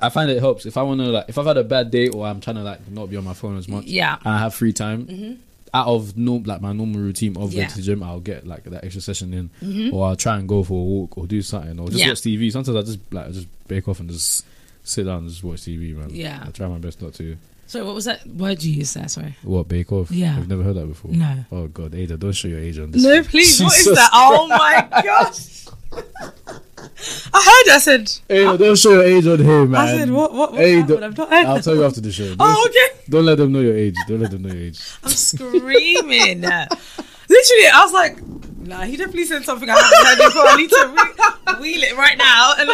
I 0.02 0.10
find 0.10 0.32
it 0.32 0.40
helps. 0.40 0.66
If 0.66 0.78
I 0.78 0.82
wanna, 0.82 1.08
like, 1.10 1.26
if 1.28 1.38
I've 1.38 1.46
had 1.46 1.58
a 1.58 1.64
bad 1.64 1.92
day 1.92 2.08
or 2.08 2.26
I'm 2.26 2.40
trying 2.42 2.56
to 2.56 2.64
like 2.64 2.88
not 2.90 3.10
be 3.10 3.18
on 3.18 3.26
my 3.26 3.34
phone 3.34 3.58
as 3.58 3.68
much, 3.68 3.86
Yeah. 3.86 4.18
and 4.24 4.34
I 4.34 4.40
have 4.40 4.56
free 4.56 4.74
time. 4.74 5.40
Out 5.76 5.88
of 5.88 6.18
no, 6.18 6.36
like 6.46 6.62
my 6.62 6.72
normal 6.72 7.02
routine 7.02 7.36
of 7.38 7.52
Yeah. 7.54 7.62
going 7.64 7.70
to 7.70 7.76
the 7.78 7.82
gym, 7.82 8.02
I'll 8.04 8.20
get 8.20 8.48
like 8.48 8.64
that 8.64 8.84
extra 8.84 9.02
session 9.02 9.34
in, 9.34 9.50
mm-hmm. 9.62 9.94
or 9.94 10.08
I'll 10.08 10.16
try 10.16 10.38
and 10.38 10.48
go 10.48 10.64
for 10.64 10.80
a 10.80 10.84
walk 10.84 11.18
or 11.18 11.28
do 11.28 11.42
something, 11.42 11.80
or 11.80 11.88
just 11.90 12.00
Yeah. 12.00 12.10
watch 12.10 12.22
TV. 12.22 12.52
Sometimes 12.52 12.78
I 12.78 12.82
just 12.82 13.00
like 13.14 13.28
I 13.28 13.32
just 13.32 13.48
bake 13.68 13.88
off 13.88 14.00
and 14.00 14.10
just 14.10 14.46
sit 14.84 15.04
down 15.06 15.20
and 15.20 15.30
just 15.30 15.44
watch 15.44 15.62
TV, 15.62 15.94
man. 15.96 16.10
Yeah. 16.12 16.44
I 16.48 16.52
try 16.52 16.68
my 16.68 16.78
best 16.78 17.02
not 17.02 17.14
to. 17.16 17.38
So 17.68 17.84
what 17.84 17.96
was 17.96 18.06
that 18.06 18.26
word 18.28 18.62
you 18.64 18.74
used 18.74 18.96
there? 18.96 19.08
Sorry. 19.08 19.36
What 19.42 19.68
bake 19.68 19.92
off? 19.92 20.12
Yeah. 20.12 20.38
I've 20.38 20.48
never 20.48 20.64
heard 20.64 20.76
that 20.76 20.86
before. 20.88 21.12
No. 21.12 21.46
Oh 21.52 21.68
God, 21.68 21.96
Ada, 21.96 22.18
don't 22.18 22.32
show 22.32 22.48
your 22.48 22.60
age 22.60 22.78
on 22.80 22.92
this. 22.92 23.04
No, 23.04 23.24
please. 23.24 23.62
What 23.62 23.78
is 23.78 23.86
that? 23.96 24.10
Oh 24.14 24.48
my 24.48 25.02
gosh. 25.04 25.66
I 26.78 27.64
heard. 27.66 27.74
I 27.74 27.80
said. 27.80 28.12
Ada, 28.30 28.50
ah. 28.50 28.58
don't 28.58 28.78
show 28.78 28.92
your 28.92 29.04
age 29.04 29.26
on 29.28 29.40
here, 29.40 29.66
man. 29.66 29.82
I 29.82 29.98
said 29.98 30.12
what? 30.12 30.34
What? 30.34 30.52
what 30.52 30.62
Hey, 30.62 30.80
I've 30.82 30.90
not 30.90 31.30
heard. 31.30 31.46
I'll 31.46 31.62
tell 31.62 31.76
you 31.76 31.84
after 31.86 32.02
the 32.02 32.12
show. 32.12 32.24
Oh, 32.24 32.36
don't, 32.38 32.40
Oh, 32.42 32.68
okay. 32.70 33.00
don't 33.10 33.26
let 33.26 33.38
them 33.38 33.52
know 33.52 33.62
your 33.62 33.76
age. 33.78 33.96
Don't 34.08 34.20
let 34.20 34.32
them 34.32 34.42
know 34.44 34.54
your 34.54 34.64
age. 34.64 34.80
I'm 35.04 35.10
screaming. 35.12 36.42
Literally, 37.28 37.68
I 37.74 37.82
was 37.84 37.94
like, 37.94 38.22
nah, 38.60 38.82
he 38.82 38.98
definitely 38.98 39.26
said 39.26 39.44
something 39.44 39.70
I 39.70 39.74
haven't 39.74 40.06
heard 40.06 40.18
before. 40.28 40.48
I 40.48 40.56
need 40.58 40.70
to 40.70 40.94
re- 40.96 41.62
wheel 41.62 41.84
it 41.84 41.98
right 41.98 42.18
now. 42.18 42.54
And 42.58 42.70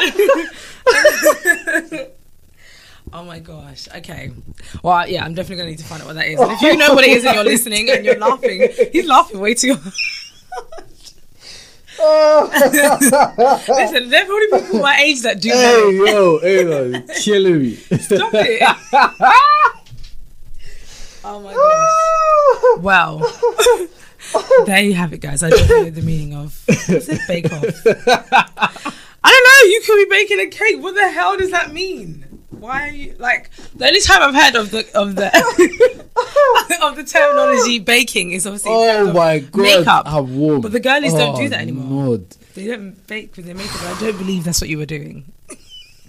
oh 3.13 3.23
my 3.23 3.39
gosh. 3.39 3.87
Okay. 3.95 4.31
Well, 4.83 5.07
yeah, 5.07 5.23
I'm 5.23 5.33
definitely 5.33 5.57
going 5.57 5.67
to 5.67 5.71
need 5.71 5.79
to 5.79 5.85
find 5.85 6.01
out 6.01 6.07
what 6.07 6.15
that 6.15 6.27
is. 6.27 6.39
And 6.39 6.51
if 6.51 6.61
you 6.61 6.75
know 6.75 6.93
what 6.93 7.05
it 7.05 7.11
is 7.11 7.23
and 7.25 7.35
you're 7.35 7.43
listening 7.43 7.89
and 7.89 8.03
you're 8.03 8.19
laughing, 8.19 8.67
he's 8.91 9.07
laughing 9.07 9.39
way 9.39 9.53
too 9.53 9.75
hard. 12.01 12.49
Oh. 12.53 13.63
Listen, 13.67 14.09
there 14.09 14.23
are 14.23 14.25
probably 14.25 14.61
people 14.61 14.79
my 14.79 14.97
age 15.01 15.21
that 15.21 15.41
do. 15.41 15.49
Hey, 15.49 15.97
yo, 15.97 16.39
Ada, 16.41 16.89
you're 16.89 17.01
killing 17.15 17.61
me. 17.61 17.75
Stop 17.75 18.33
it. 18.33 18.61
oh 21.23 21.39
my 21.39 21.53
gosh. 21.53 22.83
Well, 22.83 23.19
there 24.65 24.81
you 24.81 24.93
have 24.93 25.13
it, 25.13 25.19
guys. 25.19 25.43
I 25.43 25.49
don't 25.49 25.69
know 25.69 25.89
the 25.89 26.01
meaning 26.01 26.35
of 26.35 26.63
what's 26.67 27.09
it 27.09 27.21
bake 27.27 27.51
off. 27.51 27.63
I 29.23 29.29
don't 29.29 29.45
know. 29.47 29.69
You 29.69 29.81
could 29.85 29.97
be 29.97 30.09
baking 30.09 30.39
a 30.39 30.47
cake. 30.47 30.81
What 30.81 30.95
the 30.95 31.09
hell 31.09 31.37
does 31.37 31.51
that 31.51 31.71
mean? 31.73 32.25
Why 32.51 32.89
are 32.89 32.91
you 32.91 33.15
like 33.17 33.49
the 33.75 33.87
only 33.87 34.01
time 34.01 34.21
I've 34.21 34.35
heard 34.35 34.55
of 34.55 34.71
the 34.71 34.79
of 34.93 35.15
the 35.15 35.27
of 36.83 36.95
the 36.95 37.03
terminology 37.03 37.79
baking 37.79 38.31
is 38.31 38.45
obviously 38.45 38.71
Oh 38.73 39.13
my 39.13 39.39
god, 39.39 39.61
makeup. 39.61 40.03
I'm 40.05 40.37
warm. 40.37 40.61
But 40.61 40.71
the 40.73 40.79
girlies 40.79 41.13
don't 41.13 41.35
do 41.37 41.45
Oh, 41.45 41.49
that 41.49 41.61
anymore. 41.61 42.05
Lord. 42.05 42.29
They 42.53 42.67
don't 42.67 43.07
bake 43.07 43.35
with 43.37 43.45
their 43.45 43.55
makeup. 43.55 43.81
I 43.83 43.97
don't 43.99 44.17
believe 44.17 44.43
that's 44.43 44.59
what 44.61 44.69
you 44.69 44.77
were 44.77 44.85
doing. 44.85 45.31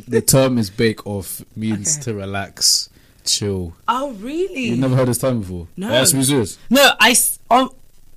The 0.08 0.20
term 0.20 0.58
is 0.58 0.68
bake 0.70 1.06
off 1.06 1.42
means 1.54 1.94
Okay. 1.96 2.04
to 2.04 2.14
relax, 2.14 2.88
chill. 3.24 3.74
Oh 3.86 4.10
really? 4.14 4.64
You've 4.70 4.78
never 4.80 4.96
heard 4.96 5.08
this 5.08 5.18
term 5.18 5.40
before? 5.40 5.68
No. 5.76 5.88
That's 5.88 6.10
serious. 6.10 6.58
No, 6.70 6.90
I 6.98 7.14
Um, 7.50 7.70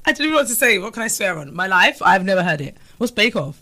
I 0.05 0.11
don't 0.11 0.21
even 0.21 0.31
know 0.31 0.37
what 0.37 0.47
to 0.47 0.55
say. 0.55 0.79
What 0.79 0.93
can 0.93 1.03
I 1.03 1.07
swear 1.09 1.37
on? 1.37 1.53
My 1.53 1.67
life, 1.67 2.01
I've 2.01 2.25
never 2.25 2.43
heard 2.43 2.61
it. 2.61 2.75
What's 2.97 3.11
Bake 3.11 3.35
Off? 3.35 3.61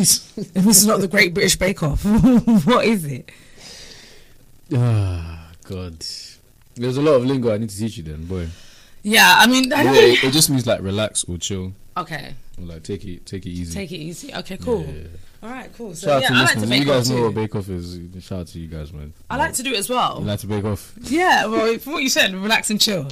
If 0.00 0.52
this 0.54 0.78
is 0.78 0.86
not 0.86 1.00
the 1.00 1.08
Great 1.08 1.34
British 1.34 1.56
Bake 1.56 1.82
Off, 1.82 2.04
what 2.66 2.84
is 2.84 3.04
it? 3.04 3.30
Ah, 4.74 5.50
God. 5.64 6.04
There's 6.74 6.96
a 6.96 7.02
lot 7.02 7.12
of 7.14 7.24
lingo 7.24 7.52
I 7.52 7.58
need 7.58 7.70
to 7.70 7.76
teach 7.78 7.96
you 7.96 8.04
then, 8.04 8.24
boy. 8.26 8.46
Yeah, 9.02 9.34
I 9.38 9.46
mean, 9.46 9.72
I 9.72 9.82
don't 9.82 9.94
it, 9.94 10.22
it 10.24 10.32
just 10.32 10.50
means 10.50 10.66
like 10.66 10.80
relax 10.82 11.24
or 11.24 11.38
chill. 11.38 11.72
Okay, 11.96 12.34
Or 12.58 12.64
like 12.64 12.82
take 12.84 13.04
it 13.04 13.26
take 13.26 13.46
it 13.46 13.50
easy. 13.50 13.74
take 13.74 13.90
it 13.90 13.96
easy. 13.96 14.32
Okay, 14.34 14.56
cool. 14.56 14.84
Yeah. 14.84 15.02
All 15.40 15.50
right, 15.50 15.72
cool. 15.76 15.94
So 15.94 16.08
Shout 16.08 16.22
yeah, 16.22 16.26
out 16.26 16.30
to 16.30 16.34
I 16.34 16.40
like 16.40 16.48
to 16.54 16.60
listeners. 16.60 16.70
bake 16.70 16.80
You 16.80 16.92
guys 16.92 17.10
off 17.10 17.16
know 17.16 17.22
what 17.22 17.34
bake 17.34 17.54
off 17.54 17.68
is. 17.68 18.24
Shout 18.24 18.40
out 18.40 18.46
to 18.48 18.58
you 18.58 18.66
guys, 18.66 18.92
man. 18.92 19.12
I 19.30 19.36
like 19.36 19.52
to 19.54 19.62
do 19.62 19.72
it 19.72 19.78
as 19.78 19.88
well. 19.88 20.18
You 20.18 20.26
like 20.26 20.40
to 20.40 20.46
bake 20.48 20.64
off? 20.64 20.94
yeah, 21.02 21.46
well, 21.46 21.78
from 21.78 21.92
what 21.92 22.02
you 22.02 22.08
said, 22.08 22.34
relax 22.34 22.70
and 22.70 22.80
chill. 22.80 23.06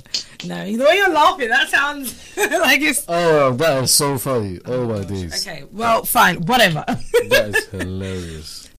No, 0.44 0.64
the 0.64 0.84
way 0.84 0.96
you're 0.96 1.12
laughing, 1.12 1.48
that 1.50 1.68
sounds 1.68 2.36
like 2.36 2.80
it's. 2.80 3.04
Oh, 3.06 3.52
that 3.52 3.84
is 3.84 3.94
so 3.94 4.18
funny. 4.18 4.58
Oh 4.64 4.86
my 4.88 4.94
oh, 4.94 5.04
days. 5.04 5.46
Okay, 5.46 5.64
well, 5.70 6.04
fine, 6.04 6.38
whatever. 6.46 6.84
That 6.86 7.52
is 7.54 7.66
hilarious. 7.70 8.70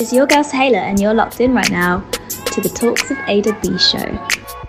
It's 0.00 0.12
your 0.12 0.26
girl 0.26 0.42
Taylor, 0.42 0.78
and 0.78 0.98
you're 0.98 1.14
locked 1.14 1.40
in 1.40 1.54
right 1.54 1.70
now 1.70 2.00
to 2.28 2.60
the 2.60 2.68
Talks 2.68 3.12
of 3.12 3.18
Ada 3.28 3.56
B 3.62 3.78
show. 3.78 4.65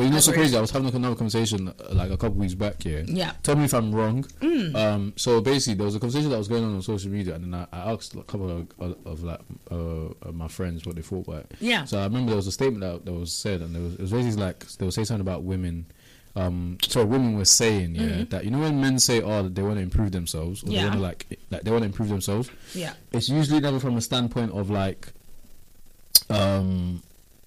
But 0.00 0.06
you 0.06 0.12
know, 0.12 0.20
so 0.20 0.32
crazy. 0.32 0.56
I 0.56 0.60
was 0.62 0.70
having 0.70 0.94
another 0.94 1.14
conversation 1.14 1.68
uh, 1.68 1.72
like 1.92 2.10
a 2.10 2.16
couple 2.16 2.38
weeks 2.38 2.54
back 2.54 2.82
here. 2.82 3.04
yeah. 3.06 3.32
Tell 3.42 3.54
me 3.54 3.64
if 3.64 3.74
I'm 3.74 3.94
wrong. 3.94 4.24
Mm. 4.40 4.74
Um, 4.74 5.12
so 5.16 5.42
basically, 5.42 5.74
there 5.74 5.84
was 5.84 5.94
a 5.94 6.00
conversation 6.00 6.30
that 6.30 6.38
was 6.38 6.48
going 6.48 6.64
on 6.64 6.74
on 6.74 6.80
social 6.80 7.10
media, 7.10 7.34
and 7.34 7.44
then 7.52 7.54
I, 7.72 7.76
I 7.76 7.92
asked 7.92 8.14
a 8.14 8.22
couple 8.22 8.50
of, 8.50 8.68
of, 8.78 8.96
of 9.04 9.22
like 9.22 9.40
uh, 9.70 9.74
of 10.22 10.34
my 10.34 10.48
friends 10.48 10.86
what 10.86 10.96
they 10.96 11.02
thought 11.02 11.28
about 11.28 11.40
it. 11.50 11.52
Yeah. 11.60 11.84
So 11.84 11.98
I 11.98 12.04
remember 12.04 12.30
there 12.30 12.36
was 12.36 12.46
a 12.46 12.52
statement 12.52 12.80
that, 12.80 13.04
that 13.04 13.12
was 13.12 13.30
said, 13.32 13.60
and 13.60 13.74
there 13.74 13.82
was, 13.82 13.94
it 13.94 14.00
was 14.00 14.10
basically 14.12 14.42
like 14.42 14.66
they 14.66 14.86
were 14.86 14.90
saying 14.90 15.04
something 15.04 15.20
about 15.20 15.42
women. 15.42 15.84
Um, 16.36 16.78
so 16.82 17.04
women 17.04 17.36
were 17.36 17.44
saying, 17.44 17.96
yeah, 17.96 18.24
that 18.30 18.44
you 18.44 18.50
know 18.52 18.60
when 18.60 18.80
men 18.80 18.98
say, 19.00 19.20
"Oh, 19.20 19.48
they 19.48 19.62
want 19.62 19.76
to 19.76 19.82
improve 19.82 20.12
themselves," 20.12 20.62
or 20.62 20.66
they 20.66 20.76
Mm-hmm. 20.76 20.76
Yeah. 20.76 20.84
want 20.84 20.94
to 20.94 21.00
like, 21.02 21.38
like 21.50 21.62
they 21.64 21.70
want 21.72 21.82
to 21.82 21.86
improve 21.86 22.08
themselves. 22.08 22.48
Yeah. 22.72 22.92
It's 23.12 23.28
usually 23.28 23.60
never 23.60 23.80
from 23.80 23.96
a 23.96 24.00
standpoint 24.00 24.52
of 24.52 24.70
like, 24.70 25.08
um, 26.30 27.02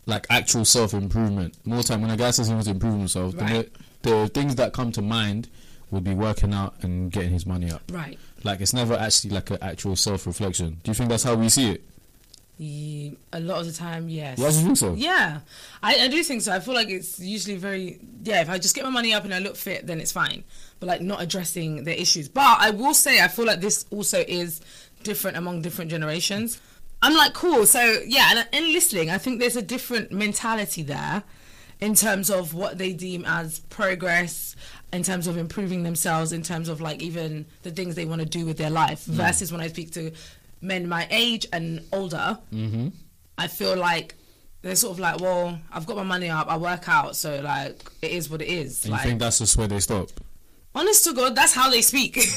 like 0.06 0.26
actual 0.30 0.66
self 0.66 0.94
improvement. 0.94 1.56
More 1.66 1.84
time 1.84 2.02
when 2.02 2.12
a 2.12 2.18
guy 2.18 2.32
says 2.32 2.48
he 2.48 2.54
wants 2.54 2.68
to 2.68 2.72
improve 2.74 2.98
himself, 2.98 3.36
Right. 3.36 3.70
the, 4.02 4.10
the 4.10 4.28
things 4.30 4.56
that 4.56 4.74
come 4.74 4.92
to 4.94 5.02
mind 5.02 5.50
would 5.92 6.04
be 6.04 6.14
working 6.14 6.54
out 6.54 6.76
and 6.82 7.12
getting 7.12 7.32
his 7.32 7.46
money 7.46 7.72
up. 7.72 7.82
Right. 7.92 8.18
Like 8.44 8.60
it's 8.62 8.74
never 8.74 8.96
actually 8.96 9.30
like 9.32 9.50
an 9.52 9.60
actual 9.62 9.96
self 9.96 10.26
reflection. 10.28 10.80
Do 10.84 10.92
you 10.92 10.96
think 10.96 11.10
that's 11.10 11.24
how 11.24 11.36
we 11.36 11.50
see 11.50 11.72
it? 11.72 11.84
Ye- 12.58 13.18
a 13.32 13.40
lot 13.40 13.60
of 13.62 13.66
the 13.66 13.74
time, 13.74 14.10
yes. 14.10 14.38
Yeah, 14.38 14.48
I 14.48 14.52
think 14.52 14.78
so. 14.78 14.94
Yeah, 14.94 15.40
I, 15.82 15.96
I 16.02 16.08
do 16.08 16.22
think 16.24 16.44
so. 16.44 16.54
I 16.54 16.60
feel 16.60 16.76
like 16.76 16.88
it's 16.90 17.20
usually 17.20 17.58
very 17.58 18.00
yeah. 18.24 18.42
If 18.42 18.50
I 18.50 18.58
just 18.60 18.76
get 18.76 18.84
my 18.84 18.92
money 18.92 19.14
up 19.14 19.24
and 19.26 19.34
I 19.34 19.40
look 19.40 19.56
fit, 19.56 19.88
then 19.88 20.00
it's 20.00 20.12
fine. 20.12 20.44
But 20.80 20.88
like 20.88 21.02
not 21.02 21.22
addressing 21.22 21.84
the 21.84 22.00
issues. 22.00 22.28
But 22.30 22.58
I 22.60 22.70
will 22.70 22.94
say, 22.94 23.22
I 23.22 23.28
feel 23.28 23.46
like 23.46 23.60
this 23.60 23.86
also 23.90 24.20
is 24.28 24.62
different 25.02 25.36
among 25.38 25.62
different 25.64 25.90
generations. 25.90 26.62
I'm 27.04 27.16
like 27.16 27.34
cool. 27.34 27.66
So 27.66 28.02
yeah, 28.06 28.30
and 28.32 28.48
in 28.52 28.74
listening, 28.74 29.10
I 29.12 29.18
think 29.18 29.40
there's 29.40 29.56
a 29.58 29.62
different 29.62 30.12
mentality 30.12 30.82
there 30.84 31.24
in 31.80 31.96
terms 31.96 32.30
of 32.30 32.54
what 32.54 32.78
they 32.78 32.94
deem 32.94 33.26
as 33.26 33.60
progress, 33.60 34.56
in 34.94 35.04
terms 35.04 35.28
of 35.28 35.36
improving 35.38 35.84
themselves, 35.84 36.32
in 36.32 36.42
terms 36.42 36.70
of 36.70 36.80
like 36.82 37.02
even 37.02 37.46
the 37.64 37.72
things 37.72 37.96
they 37.96 38.06
want 38.06 38.22
to 38.22 38.28
do 38.28 38.46
with 38.46 38.58
their 38.58 38.70
life. 38.70 39.04
Versus 39.04 39.52
when 39.52 39.60
I 39.62 39.68
speak 39.68 39.92
to 39.92 40.12
men 40.62 40.88
my 40.88 41.08
age 41.12 41.46
and 41.52 41.82
older, 41.92 42.40
Mm-hmm. 42.54 42.88
I 43.38 43.48
feel 43.48 43.76
like 43.76 44.16
they're 44.62 44.76
sort 44.76 44.94
of 44.94 45.00
like, 45.00 45.20
well, 45.20 45.60
I've 45.72 45.86
got 45.86 45.98
my 45.98 46.04
money 46.04 46.30
up, 46.30 46.48
I 46.48 46.56
work 46.58 46.88
out, 46.88 47.16
so 47.16 47.42
like 47.42 47.84
it 48.02 48.12
is 48.12 48.30
what 48.30 48.42
it 48.42 48.48
is. 48.48 48.86
And 48.86 48.94
like 48.94 49.04
you 49.04 49.10
think 49.10 49.20
that's 49.20 49.40
just 49.40 49.58
where 49.58 49.68
they 49.68 49.80
stop? 49.80 50.10
honest 50.76 51.04
to 51.04 51.14
God, 51.14 51.36
that's 51.36 51.54
how 51.54 51.70
they 51.70 51.82
speak. 51.82 52.18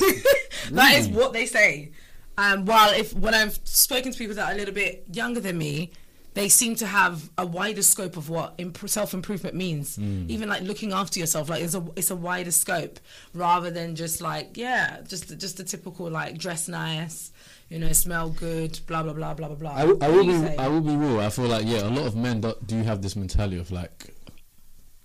That 0.72 0.96
is 0.96 1.09
what 1.09 1.33
they 1.33 1.46
say. 1.46 1.92
Um, 2.38 2.64
while 2.66 2.92
if 2.92 3.14
when 3.14 3.35
I've 3.35 3.59
spoken 3.64 4.12
to 4.12 4.18
people 4.18 4.35
that 4.37 4.49
are 4.51 4.55
a 4.55 4.57
little 4.57 4.75
bit 4.75 5.05
younger 5.12 5.40
than 5.40 5.57
me, 5.59 5.90
they 6.35 6.51
seem 6.51 6.75
to 6.77 6.87
have 6.87 7.31
a 7.38 7.46
wider 7.46 7.81
scope 7.81 8.18
of 8.18 8.29
what 8.29 8.53
imp- 8.59 8.87
self 8.88 9.14
improvement 9.14 9.55
means. 9.57 9.96
Mm. 9.96 10.29
Even 10.29 10.49
like 10.51 10.62
looking 10.62 10.92
after 10.92 11.18
yourself, 11.18 11.49
like 11.49 11.62
it's 11.62 11.75
a 11.75 11.83
it's 11.96 12.11
a 12.11 12.16
wider 12.16 12.51
scope 12.51 13.01
rather 13.33 13.70
than 13.70 13.96
just 13.96 14.20
like 14.20 14.57
yeah, 14.57 15.01
just 15.09 15.38
just 15.38 15.57
the 15.57 15.64
typical 15.64 16.11
like 16.11 16.37
dress 16.37 16.68
nice, 16.68 17.33
you 17.70 17.79
know, 17.79 17.90
smell 17.92 18.29
good, 18.29 18.79
blah 18.87 19.03
blah 19.03 19.14
blah 19.14 19.33
blah 19.33 19.49
blah 19.49 19.57
blah. 19.57 19.70
I, 19.72 19.85
will- 19.87 20.05
I 20.05 20.09
will 20.09 20.27
be 20.27 20.35
say? 20.35 20.57
I 20.59 20.68
will 20.68 20.83
be 20.83 20.94
real. 20.94 21.20
I 21.20 21.31
feel 21.31 21.46
like 21.46 21.64
yeah, 21.66 21.85
a 21.85 21.90
lot 21.90 22.05
of 22.07 22.16
men 22.16 22.42
do, 22.42 22.53
do 22.66 22.83
have 22.83 23.01
this 23.01 23.16
mentality 23.16 23.59
of 23.59 23.70
like 23.70 24.12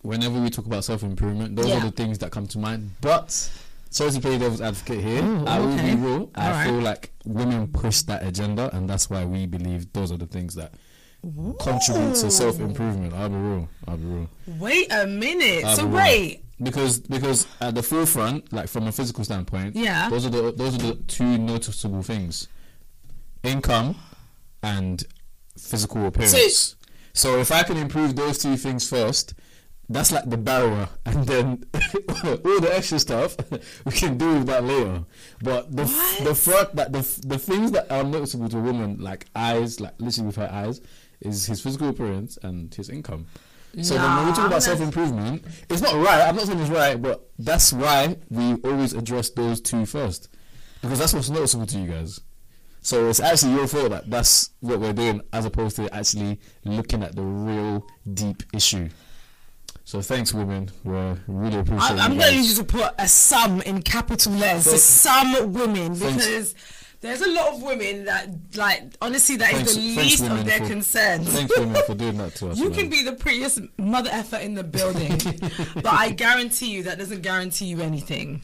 whenever 0.02 0.38
we 0.38 0.50
talk 0.50 0.66
about 0.66 0.84
self 0.84 1.02
improvement, 1.02 1.56
those 1.56 1.68
Yeah. 1.68 1.78
are 1.78 1.82
the 1.82 1.92
things 1.92 2.18
that 2.20 2.32
come 2.32 2.48
to 2.48 2.60
mind. 2.60 2.92
But 3.00 3.50
sorry 3.92 4.12
to 4.12 4.20
play 4.20 4.38
devil's 4.40 4.62
advocate 4.62 5.04
here. 5.04 5.22
I 5.46 5.60
will 5.60 5.74
okay. 5.74 5.96
be 5.96 6.02
real. 6.02 6.32
I 6.34 6.46
Alright. 6.48 6.68
feel 6.68 6.80
like 6.80 7.12
women 7.26 7.68
push 7.68 8.02
that 8.04 8.26
agenda, 8.26 8.76
and 8.76 8.90
that's 8.90 9.10
why 9.10 9.24
we 9.26 9.46
believe 9.46 9.94
those 9.94 10.12
are 10.12 10.18
the 10.18 10.26
things 10.26 10.56
that 10.56 10.74
contribute 11.60 12.16
to 12.16 12.32
self 12.32 12.60
improvement. 12.60 13.14
I'll 13.14 13.30
be 13.30 13.36
real. 13.36 13.70
I'll 13.88 13.98
be 13.98 14.06
real. 14.06 14.30
Wait 14.58 14.92
a 14.92 15.06
minute. 15.06 15.66
I'll 15.66 15.76
so 15.76 15.86
wait, 15.86 16.44
because 16.62 17.00
because 17.00 17.46
at 17.60 17.76
the 17.76 17.84
forefront, 17.84 18.52
like 18.52 18.68
from 18.70 18.88
a 18.88 18.92
physical 18.92 19.24
standpoint, 19.24 19.76
Yeah. 19.76 20.10
those 20.10 20.26
are 20.26 20.30
the 20.30 20.52
those 20.52 20.76
are 20.76 20.94
the 20.94 20.96
two 21.08 21.38
noticeable 21.38 22.02
things: 22.02 22.48
income 23.44 23.96
and 24.64 25.04
physical 25.58 26.08
appearance. 26.08 26.76
So, 27.14 27.40
if 27.40 27.52
I 27.52 27.64
can 27.64 27.76
improve 27.76 28.16
those 28.16 28.38
two 28.38 28.56
things 28.56 28.88
first, 28.88 29.34
that's 29.92 30.12
like 30.12 30.30
the 30.30 30.38
barrier, 30.38 30.90
and 31.06 31.26
then 31.26 31.64
all 31.74 32.60
the 32.62 32.70
extra 32.74 33.00
stuff 33.00 33.36
we 33.86 33.92
can 33.92 34.18
do 34.18 34.34
with 34.36 34.48
that 34.48 34.64
later. 34.64 35.04
But 35.42 35.76
the 35.76 35.84
f- 35.84 36.18
the 36.20 36.26
What? 36.30 36.38
front 36.38 36.76
that 36.76 36.92
the 36.94 37.02
the 37.26 37.38
things 37.38 37.72
that 37.72 37.92
are 37.92 38.04
noticeable 38.04 38.50
to 38.50 38.58
a 38.58 38.62
woman, 38.62 39.00
like 39.00 39.26
eyes, 39.36 39.80
like 39.80 39.94
literally 40.00 40.28
with 40.28 40.36
her 40.38 40.50
eyes, 40.52 40.82
is 41.22 41.46
his 41.46 41.62
physical 41.62 41.90
appearance 41.90 42.38
and 42.44 42.74
his 42.74 42.90
income. 42.90 43.28
So 43.82 43.94
then 43.94 44.18
when 44.18 44.26
we 44.28 44.34
talk 44.34 44.48
about 44.48 44.64
self 44.64 44.82
improvement, 44.82 45.46
it's 45.70 45.82
not 45.82 45.94
right. 45.96 46.28
I'm 46.28 46.36
not 46.36 46.46
saying 46.46 46.60
it's 46.60 46.70
right, 46.70 47.02
but 47.02 47.30
that's 47.40 47.72
why 47.72 48.18
we 48.30 48.56
always 48.66 48.92
address 48.94 49.30
those 49.30 49.62
two 49.62 49.86
first, 49.86 50.28
because 50.82 51.00
that's 51.00 51.14
what's 51.14 51.30
noticeable 51.30 51.66
to 51.68 51.80
you 51.80 51.90
guys. 51.90 52.20
So 52.82 53.08
it's 53.10 53.20
actually 53.22 53.54
your 53.54 53.68
fault 53.68 53.92
that 53.92 54.10
that's 54.10 54.50
what 54.60 54.80
we're 54.82 54.92
doing, 54.92 55.22
as 55.32 55.46
opposed 55.46 55.76
to 55.78 55.94
actually 55.96 56.40
looking 56.66 57.02
at 57.02 57.16
the 57.16 57.22
real 57.22 57.88
deep 58.14 58.44
issue. 58.54 58.90
So 59.92 60.02
thanks, 60.02 60.34
women. 60.34 60.70
We 60.86 60.94
really 61.28 61.60
appreciate. 61.60 62.00
I, 62.00 62.06
I'm 62.06 62.18
going 62.18 62.30
to 62.32 62.38
use 62.38 62.58
you 62.58 62.64
to 62.64 62.64
put 62.64 62.94
a 62.98 63.10
sum 63.10 63.60
in 63.64 63.82
capital 63.82 64.32
letters. 64.32 64.64
Thanks. 64.64 64.84
some 64.84 65.52
women 65.52 65.96
Thanks. 65.96 66.26
because 66.26 66.56
there's 67.02 67.20
a 67.20 67.30
lot 67.30 67.54
of 67.56 67.62
women 67.62 68.06
that 68.06 68.30
like 68.56 68.84
honestly 69.02 69.36
that 69.36 69.52
is 69.52 69.58
Thanks- 69.58 69.76
the 69.76 69.82
least 69.82 70.24
of 70.24 70.46
their 70.46 70.60
for- 70.60 70.68
concerns. 70.68 71.28
Thanks, 71.28 71.60
women, 71.60 71.84
for 71.86 71.96
doing 71.96 72.18
that 72.20 72.36
to 72.36 72.52
us. 72.52 72.58
You 72.58 72.70
man. 72.70 72.80
can 72.80 72.90
be 72.90 73.04
the 73.04 73.12
prettiest 73.12 73.60
mother 73.78 74.10
effer 74.14 74.38
in 74.38 74.54
the 74.54 74.64
building, 74.64 75.18
but 75.76 75.88
I 75.88 76.12
guarantee 76.12 76.72
you 76.72 76.84
that 76.84 76.98
doesn't 76.98 77.22
guarantee 77.22 77.66
you 77.66 77.82
anything. 77.82 78.44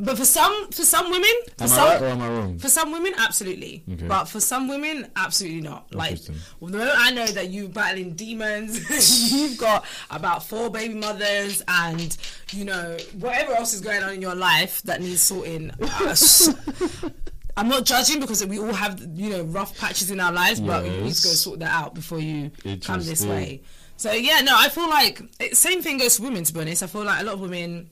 But 0.00 0.18
for 0.18 0.24
some, 0.24 0.70
for 0.72 0.82
some 0.82 1.08
women, 1.08 1.30
for 1.56 1.64
Am 1.64 1.70
I 1.70 1.76
some, 1.76 1.88
right 1.88 2.02
or 2.02 2.06
am 2.06 2.22
I 2.22 2.28
wrong? 2.28 2.58
for 2.58 2.68
some 2.68 2.90
women, 2.90 3.12
absolutely. 3.16 3.84
Okay. 3.92 4.08
But 4.08 4.24
for 4.24 4.40
some 4.40 4.66
women, 4.66 5.08
absolutely 5.14 5.60
not. 5.60 5.94
Like, 5.94 6.18
well, 6.58 6.72
the 6.72 6.78
moment 6.78 6.98
I 6.98 7.10
know 7.12 7.26
that 7.26 7.50
you're 7.50 7.68
battling 7.68 8.14
demons, 8.14 9.32
you've 9.32 9.56
got 9.56 9.84
about 10.10 10.42
four 10.44 10.68
baby 10.68 10.94
mothers, 10.94 11.62
and 11.68 12.16
you 12.50 12.64
know 12.64 12.96
whatever 13.20 13.52
else 13.52 13.72
is 13.72 13.80
going 13.80 14.02
on 14.02 14.14
in 14.14 14.20
your 14.20 14.34
life 14.34 14.82
that 14.82 15.00
needs 15.00 15.22
sorting. 15.22 15.70
I'm 17.56 17.68
not 17.68 17.84
judging 17.84 18.18
because 18.18 18.44
we 18.44 18.58
all 18.58 18.72
have 18.72 19.00
you 19.14 19.30
know 19.30 19.44
rough 19.44 19.78
patches 19.78 20.10
in 20.10 20.18
our 20.18 20.32
lives, 20.32 20.60
but 20.60 20.84
you 20.84 20.90
need 20.90 21.14
to 21.14 21.22
go 21.22 21.30
sort 21.30 21.60
that 21.60 21.72
out 21.72 21.94
before 21.94 22.18
you 22.18 22.50
come 22.82 23.00
this 23.00 23.24
way. 23.24 23.62
So 23.96 24.10
yeah, 24.10 24.40
no, 24.40 24.56
I 24.56 24.68
feel 24.70 24.88
like 24.88 25.22
it, 25.38 25.56
same 25.56 25.82
thing 25.82 25.98
goes 25.98 26.16
for 26.16 26.24
women. 26.24 26.42
To 26.42 26.52
be 26.52 26.60
honest, 26.60 26.82
I 26.82 26.88
feel 26.88 27.04
like 27.04 27.20
a 27.20 27.24
lot 27.24 27.34
of 27.34 27.40
women 27.40 27.90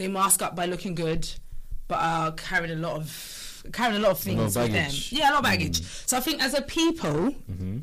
they 0.00 0.08
mask 0.08 0.40
up 0.42 0.56
by 0.56 0.64
looking 0.66 0.94
good, 0.94 1.28
but 1.86 1.98
are 1.98 2.32
carrying 2.32 2.72
a 2.72 2.80
lot 2.80 2.96
of 2.96 3.62
carrying 3.74 3.96
a 3.96 4.00
lot 4.00 4.12
of 4.12 4.18
things 4.18 4.56
of 4.56 4.62
with 4.62 4.72
them. 4.72 4.90
Yeah, 5.10 5.30
a 5.30 5.32
lot 5.32 5.38
of 5.40 5.44
baggage. 5.44 5.82
So 5.82 6.16
I 6.16 6.20
think 6.20 6.42
as 6.42 6.54
a 6.54 6.62
people, 6.62 7.34
Mm-hmm. 7.50 7.78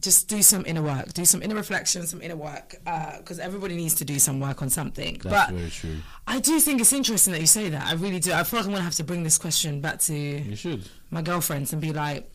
just 0.00 0.28
do 0.28 0.42
some 0.42 0.64
inner 0.66 0.82
work, 0.82 1.12
do 1.12 1.24
some 1.24 1.42
inner 1.42 1.54
reflection, 1.54 2.06
some 2.06 2.20
inner 2.22 2.36
work, 2.36 2.74
because 3.18 3.38
everybody 3.38 3.76
needs 3.76 3.94
to 3.94 4.04
do 4.04 4.18
some 4.18 4.40
work 4.40 4.60
on 4.60 4.68
something. 4.68 5.18
That's 5.22 5.34
but 5.50 5.54
very 5.54 5.70
true. 5.70 5.96
I 6.26 6.40
do 6.40 6.58
think 6.60 6.80
it's 6.80 6.92
interesting 6.92 7.32
that 7.34 7.40
you 7.40 7.46
say 7.46 7.68
that. 7.70 7.86
I 7.86 7.94
really 7.94 8.20
do. 8.20 8.32
I 8.32 8.42
feel 8.44 8.58
like 8.60 8.66
I'm 8.66 8.72
gonna 8.72 8.84
have 8.84 8.94
to 8.96 9.04
bring 9.04 9.22
this 9.22 9.38
question 9.38 9.80
back 9.80 9.98
to 10.00 10.14
You 10.14 10.56
should. 10.56 10.88
my 11.10 11.22
girlfriends 11.22 11.72
and 11.72 11.80
be 11.80 11.92
like, 11.92 12.30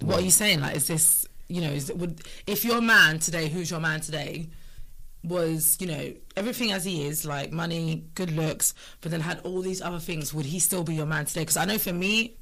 "What 0.00 0.20
are 0.20 0.24
you 0.24 0.30
saying? 0.30 0.60
Like, 0.60 0.74
is 0.76 0.86
this 0.86 1.26
you 1.48 1.60
know? 1.60 1.70
Is 1.70 1.90
it, 1.90 1.98
would 1.98 2.22
if 2.46 2.64
your 2.64 2.80
man 2.80 3.18
today, 3.20 3.48
who's 3.48 3.70
your 3.70 3.80
man 3.80 4.00
today, 4.00 4.48
was 5.24 5.76
you 5.80 5.86
know 5.86 6.12
everything 6.36 6.70
as 6.72 6.84
he 6.84 7.06
is, 7.06 7.24
like 7.24 7.50
money, 7.52 8.04
good 8.14 8.30
looks, 8.30 8.74
but 9.00 9.10
then 9.10 9.20
had 9.20 9.40
all 9.40 9.62
these 9.62 9.80
other 9.82 9.98
things, 9.98 10.32
would 10.34 10.46
he 10.46 10.58
still 10.58 10.84
be 10.84 10.94
your 10.94 11.06
man 11.06 11.24
today? 11.24 11.40
Because 11.40 11.56
I 11.56 11.64
know 11.64 11.78
for 11.78 11.92
me, 11.92 12.36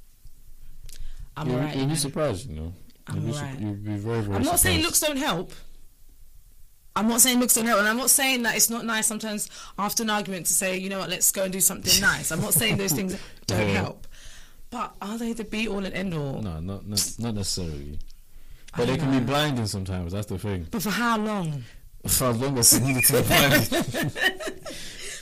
I'm 1.37 1.49
You'll, 1.49 1.57
alright. 1.59 1.75
you'll 1.75 1.85
you 1.85 1.91
be 1.91 1.97
surprised, 1.97 2.49
you 2.51 2.57
know. 2.57 2.73
I'm 3.07 3.17
you'll, 3.17 3.33
be, 3.33 3.39
alright. 3.39 3.61
you'll 3.61 3.75
be 3.75 3.97
very, 3.97 4.21
very 4.21 4.37
I'm 4.37 4.43
not 4.43 4.61
saying 4.61 4.81
surprised. 4.83 4.85
looks 4.85 5.01
don't 5.01 5.17
help. 5.17 5.53
I'm 6.95 7.09
not 7.09 7.21
saying 7.23 7.41
looks 7.41 7.55
don't 7.55 7.65
help, 7.67 7.79
and 7.79 7.89
I'm 7.89 7.97
not 7.97 8.11
saying 8.11 8.43
that 8.43 8.55
it's 8.55 8.69
not 8.69 8.85
nice 8.85 9.07
sometimes 9.07 9.49
after 9.79 10.03
an 10.03 10.11
argument 10.11 10.45
to 10.47 10.53
say, 10.53 10.77
you 10.77 10.91
know 10.91 10.99
what, 10.99 11.09
let's 11.09 11.33
go 11.33 11.45
and 11.45 11.53
do 11.53 11.61
something 11.61 12.01
nice. 12.03 12.31
I'm 12.31 12.41
not 12.43 12.53
saying 12.53 12.77
those 12.77 12.93
things 12.93 13.17
don't 13.47 13.61
Yeah. 13.69 13.75
help, 13.75 14.07
but 14.71 14.95
are 15.01 15.17
they 15.17 15.33
the 15.33 15.45
be 15.45 15.69
all 15.69 15.85
and 15.87 15.95
end 15.95 16.13
all? 16.13 16.43
No, 16.43 16.61
not 16.61 16.87
not, 16.87 17.15
not 17.19 17.35
necessarily. 17.35 17.99
But 18.77 18.87
they 18.89 18.97
can 18.97 19.11
be 19.11 19.25
blinding 19.25 19.67
sometimes. 19.67 20.13
That's 20.13 20.27
the 20.27 20.39
thing. 20.39 20.67
But 20.71 20.83
for 20.83 20.91
how 20.91 21.19
long? 21.19 21.65
For 22.07 22.25
as 22.31 22.39
long 22.41 22.59
as 22.59 22.73
you 22.73 22.81
needed 22.81 23.05
to 23.05 23.13
be 23.13 23.23
blinded. 23.29 24.13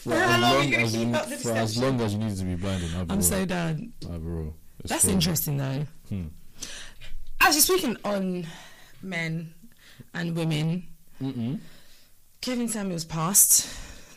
for 0.00 0.14
how 0.14 0.34
as 0.34 0.40
long 0.40 0.74
as 0.74 0.96
you 0.96 1.04
keep 1.06 1.14
up 1.14 1.28
the 1.28 1.36
for 1.36 1.52
as 1.52 1.76
long 1.78 2.00
as 2.00 2.12
you 2.14 2.18
needed 2.18 2.38
to 2.38 2.44
be 2.44 2.54
blinded. 2.54 2.90
I'm 2.94 3.06
real. 3.08 3.22
so 3.22 3.44
done. 3.44 3.92
I'll 4.10 4.18
be 4.18 4.26
real. 4.26 4.54
That's 4.84 5.02
true. 5.04 5.12
interesting 5.12 5.56
though. 5.58 5.86
Hmm. 6.08 6.24
Actually, 7.40 7.60
speaking 7.60 7.96
on 8.04 8.46
men 9.02 9.52
and 10.14 10.34
women, 10.36 10.86
Mm-mm. 11.22 11.58
Kevin 12.40 12.68
Samuels 12.68 13.04
passed 13.04 13.68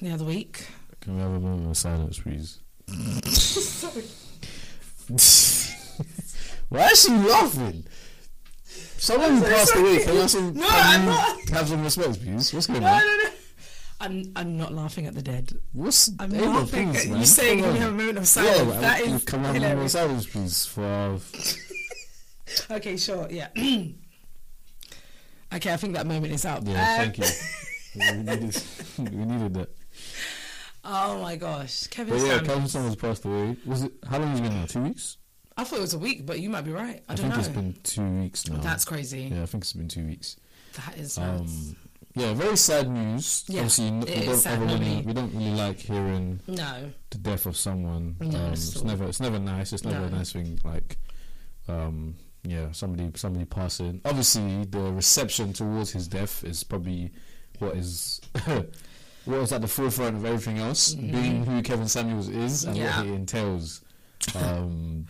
the 0.01 0.11
other 0.11 0.25
week. 0.25 0.67
Can 1.01 1.15
we 1.15 1.21
have 1.21 1.31
a 1.31 1.39
moment 1.39 1.69
of 1.69 1.77
silence, 1.77 2.19
please? 2.19 2.59
Why 6.69 6.87
is 6.87 7.03
she 7.03 7.11
laughing? 7.11 7.85
Someone 9.03 9.31
who 9.35 9.41
so 9.41 9.49
passed 9.49 9.73
sorry. 9.73 9.81
away. 9.95 10.03
Can 10.03 10.13
you, 10.15 10.21
have 10.21 10.29
some, 10.31 10.53
No, 10.53 10.67
I'm 10.69 11.05
not. 11.05 11.49
have 11.49 11.67
some 11.67 11.83
respect, 11.83 12.21
please? 12.23 12.53
What's 12.53 12.67
going 12.67 12.81
No, 12.81 12.87
on? 12.87 12.99
no, 12.99 13.17
no. 13.23 13.29
I'm 13.99 14.23
I'm 14.35 14.57
not 14.57 14.73
laughing 14.73 15.05
at 15.07 15.13
the 15.15 15.21
dead. 15.21 15.53
What's 15.73 16.09
I'm 16.19 16.33
ain't 16.33 16.45
laughing 16.45 16.67
things, 16.93 17.05
at 17.05 17.11
man? 17.11 17.19
you 17.19 17.25
saying 17.25 17.59
Come 17.59 17.65
can 17.67 17.73
we 17.73 17.79
have 17.79 17.89
a 17.89 17.95
moment 17.95 18.17
of 18.17 18.27
silence. 18.27 18.71
but 18.71 18.81
that 18.81 18.99
I- 18.99 19.03
is 19.03 19.23
can 19.23 19.39
we 19.41 19.45
have 19.47 19.55
a 19.55 19.59
moment 19.59 19.81
of 19.85 19.91
silence, 19.91 20.25
please? 20.25 20.65
For 20.65 21.19
Okay, 22.75 22.97
sure, 22.97 23.27
yeah. 23.29 23.47
okay, 25.53 25.73
I 25.73 25.77
think 25.77 25.93
that 25.95 26.05
moment 26.07 26.33
is 26.33 26.45
up. 26.45 26.63
yeah, 26.65 26.81
Um, 26.81 27.11
thank 27.11 27.17
you. 27.17 27.25
we 27.95 28.11
needed, 28.23 28.63
we 28.97 29.25
needed 29.25 29.53
that. 29.55 29.69
Oh 30.83 31.21
my 31.21 31.35
gosh, 31.37 31.87
Kevin 31.87 32.13
But 32.13 32.21
yeah, 32.23 32.37
Samuels. 32.37 32.47
Kevin 32.47 32.67
Samuels 32.67 32.95
passed 32.97 33.25
away. 33.25 33.55
Was 33.65 33.83
it? 33.83 33.91
How 34.09 34.17
long 34.19 34.29
has 34.31 34.39
it 34.39 34.43
been 34.43 34.53
now? 34.59 34.65
Two 34.65 34.81
weeks. 34.83 35.17
I 35.57 35.63
thought 35.63 35.77
it 35.79 35.81
was 35.81 35.93
a 35.93 35.99
week, 35.99 36.25
but 36.25 36.39
you 36.39 36.49
might 36.49 36.61
be 36.65 36.71
right. 36.71 37.03
I, 37.07 37.13
I, 37.13 37.15
don't 37.15 37.31
think 37.31 37.33
know. 37.33 37.39
it's 37.39 37.47
been 37.49 37.75
two 37.83 38.21
weeks 38.21 38.47
now. 38.49 38.57
That's 38.57 38.85
crazy. 38.85 39.31
yeah, 39.33 39.43
I 39.43 39.45
think 39.45 39.63
it's 39.63 39.73
been 39.73 39.87
two 39.87 40.05
weeks. 40.05 40.35
That 40.73 40.97
is. 40.97 41.17
Um, 41.17 41.75
yeah, 42.15 42.33
very 42.33 42.57
sad 42.57 42.89
news. 42.89 43.43
Yeah, 43.47 43.59
Obviously, 43.61 43.87
n- 43.87 44.03
it 44.03 44.09
we 44.27 44.33
is 44.33 44.43
don't 44.43 44.59
really, 44.67 45.01
we 45.01 45.13
don't 45.13 45.33
really 45.33 45.53
like 45.53 45.79
hearing 45.79 46.39
no. 46.47 46.91
the 47.11 47.17
death 47.17 47.45
of 47.45 47.55
someone. 47.57 48.15
No, 48.19 48.37
um, 48.39 48.53
it's 48.53 48.77
all- 48.77 48.85
never, 48.85 49.03
it's 49.05 49.19
never 49.19 49.39
nice. 49.39 49.73
It's 49.73 49.83
never 49.83 50.05
a 50.05 50.09
nice 50.09 50.31
thing. 50.33 50.59
Like, 50.63 50.97
um, 51.67 52.15
yeah, 52.43 52.71
somebody, 52.71 53.09
somebody 53.15 53.45
passing. 53.45 54.01
Obviously, 54.05 54.65
the 54.65 54.91
reception 54.93 55.53
towards 55.53 55.91
his 55.91 56.07
death 56.07 56.43
is 56.43 56.63
probably 56.63 57.11
what 57.59 57.75
is. 57.75 58.21
What 59.25 59.39
was 59.39 59.53
at 59.53 59.61
the 59.61 59.69
forefront 59.69 60.17
of 60.17 60.25
everything 60.25 60.57
else, 60.57 60.93
being 60.95 61.45
who 61.45 61.61
Kevin 61.61 61.87
Samuels 61.87 62.27
is 62.27 62.65
and 62.65 62.75
Mm-hmm. 62.75 62.83
Yeah. 62.83 62.97
what 62.97 63.05
he 63.07 63.13
entails. 63.13 63.81
Um, 64.35 65.05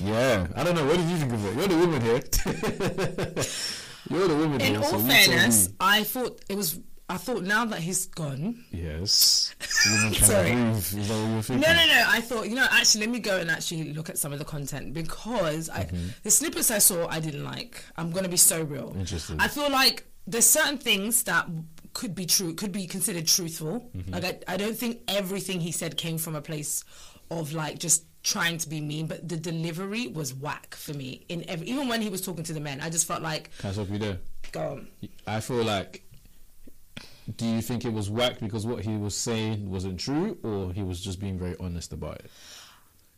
yeah, 0.00 0.46
I 0.56 0.64
don't 0.64 0.74
know. 0.74 0.84
What 0.86 0.96
did 0.96 1.08
you 1.08 1.16
think 1.16 1.32
of 1.32 1.44
it? 1.46 1.54
You're 1.56 1.68
the 1.68 1.76
woman 1.76 2.00
here. 2.02 2.20
You're 4.10 4.28
the 4.28 4.36
woman 4.36 4.60
In 4.60 4.74
here. 4.74 4.78
all 4.78 4.84
so 4.90 4.98
fairness. 4.98 5.68
I 5.78 6.04
thought 6.04 6.40
it 6.48 6.56
was. 6.56 6.78
I 7.08 7.16
thought 7.16 7.42
now 7.42 7.64
that 7.64 7.80
he's 7.80 8.06
gone. 8.06 8.64
yes, 8.70 9.52
Sorry. 9.60 10.52
breathe. 10.52 10.76
Is 10.76 11.08
that 11.08 11.34
what 11.34 11.48
you're 11.48 11.58
No, 11.58 11.72
no, 11.72 11.86
no. 11.86 12.04
I 12.06 12.20
thought 12.20 12.48
you 12.48 12.54
know. 12.54 12.66
Actually, 12.70 13.06
let 13.06 13.10
me 13.10 13.18
go 13.18 13.36
and 13.38 13.50
actually 13.50 13.92
look 13.92 14.08
at 14.08 14.16
some 14.18 14.32
of 14.32 14.38
the 14.38 14.44
content 14.44 14.94
because 14.94 15.68
I, 15.68 15.84
Mm-hmm. 15.84 16.08
the 16.22 16.30
snippets 16.30 16.70
I 16.70 16.78
saw 16.78 17.08
I 17.08 17.18
didn't 17.20 17.44
like. 17.44 17.84
I'm 17.96 18.10
gonna 18.12 18.28
be 18.28 18.36
so 18.36 18.62
real. 18.62 18.94
Interesting. 18.98 19.36
I 19.40 19.48
feel 19.48 19.70
like 19.70 20.04
there's 20.26 20.46
certain 20.46 20.78
things 20.78 21.24
that 21.24 21.46
could 21.92 22.14
be 22.14 22.26
true, 22.26 22.54
could 22.54 22.70
be 22.72 22.86
considered 22.86 23.26
truthful. 23.26 23.90
Mm-hmm. 23.96 24.12
Like 24.12 24.24
I, 24.48 24.54
I 24.54 24.56
don't 24.56 24.76
think 24.76 25.00
everything 25.08 25.60
he 25.60 25.72
said 25.72 25.96
came 25.96 26.16
from 26.18 26.36
a 26.36 26.40
place 26.42 26.84
of 27.30 27.52
like 27.52 27.78
just 27.80 28.04
trying 28.22 28.58
to 28.58 28.68
be 28.68 28.80
mean, 28.80 29.06
but 29.06 29.28
the 29.28 29.36
delivery 29.36 30.08
was 30.08 30.34
whack 30.34 30.74
for 30.74 30.92
me. 30.92 31.24
In 31.28 31.48
every, 31.48 31.66
even 31.68 31.88
when 31.88 32.02
he 32.02 32.08
was 32.08 32.20
talking 32.20 32.44
to 32.44 32.52
the 32.52 32.60
men, 32.60 32.80
I 32.80 32.90
just 32.90 33.06
felt 33.06 33.22
like, 33.22 33.50
Can 33.58 33.70
I 33.70 33.72
stop 33.72 33.88
you 33.90 33.98
there? 33.98 34.18
go 34.52 34.60
on. 34.72 34.88
I 35.26 35.40
feel 35.40 35.64
like. 35.64 36.04
Do 37.36 37.46
you 37.46 37.62
think 37.62 37.84
it 37.84 37.92
was 37.92 38.10
whack 38.10 38.40
because 38.40 38.66
what 38.66 38.84
he 38.84 38.96
was 38.96 39.14
saying 39.14 39.70
wasn't 39.70 40.00
true, 40.00 40.36
or 40.42 40.72
he 40.72 40.82
was 40.82 41.00
just 41.00 41.20
being 41.20 41.38
very 41.38 41.54
honest 41.60 41.92
about 41.92 42.16
it? 42.16 42.30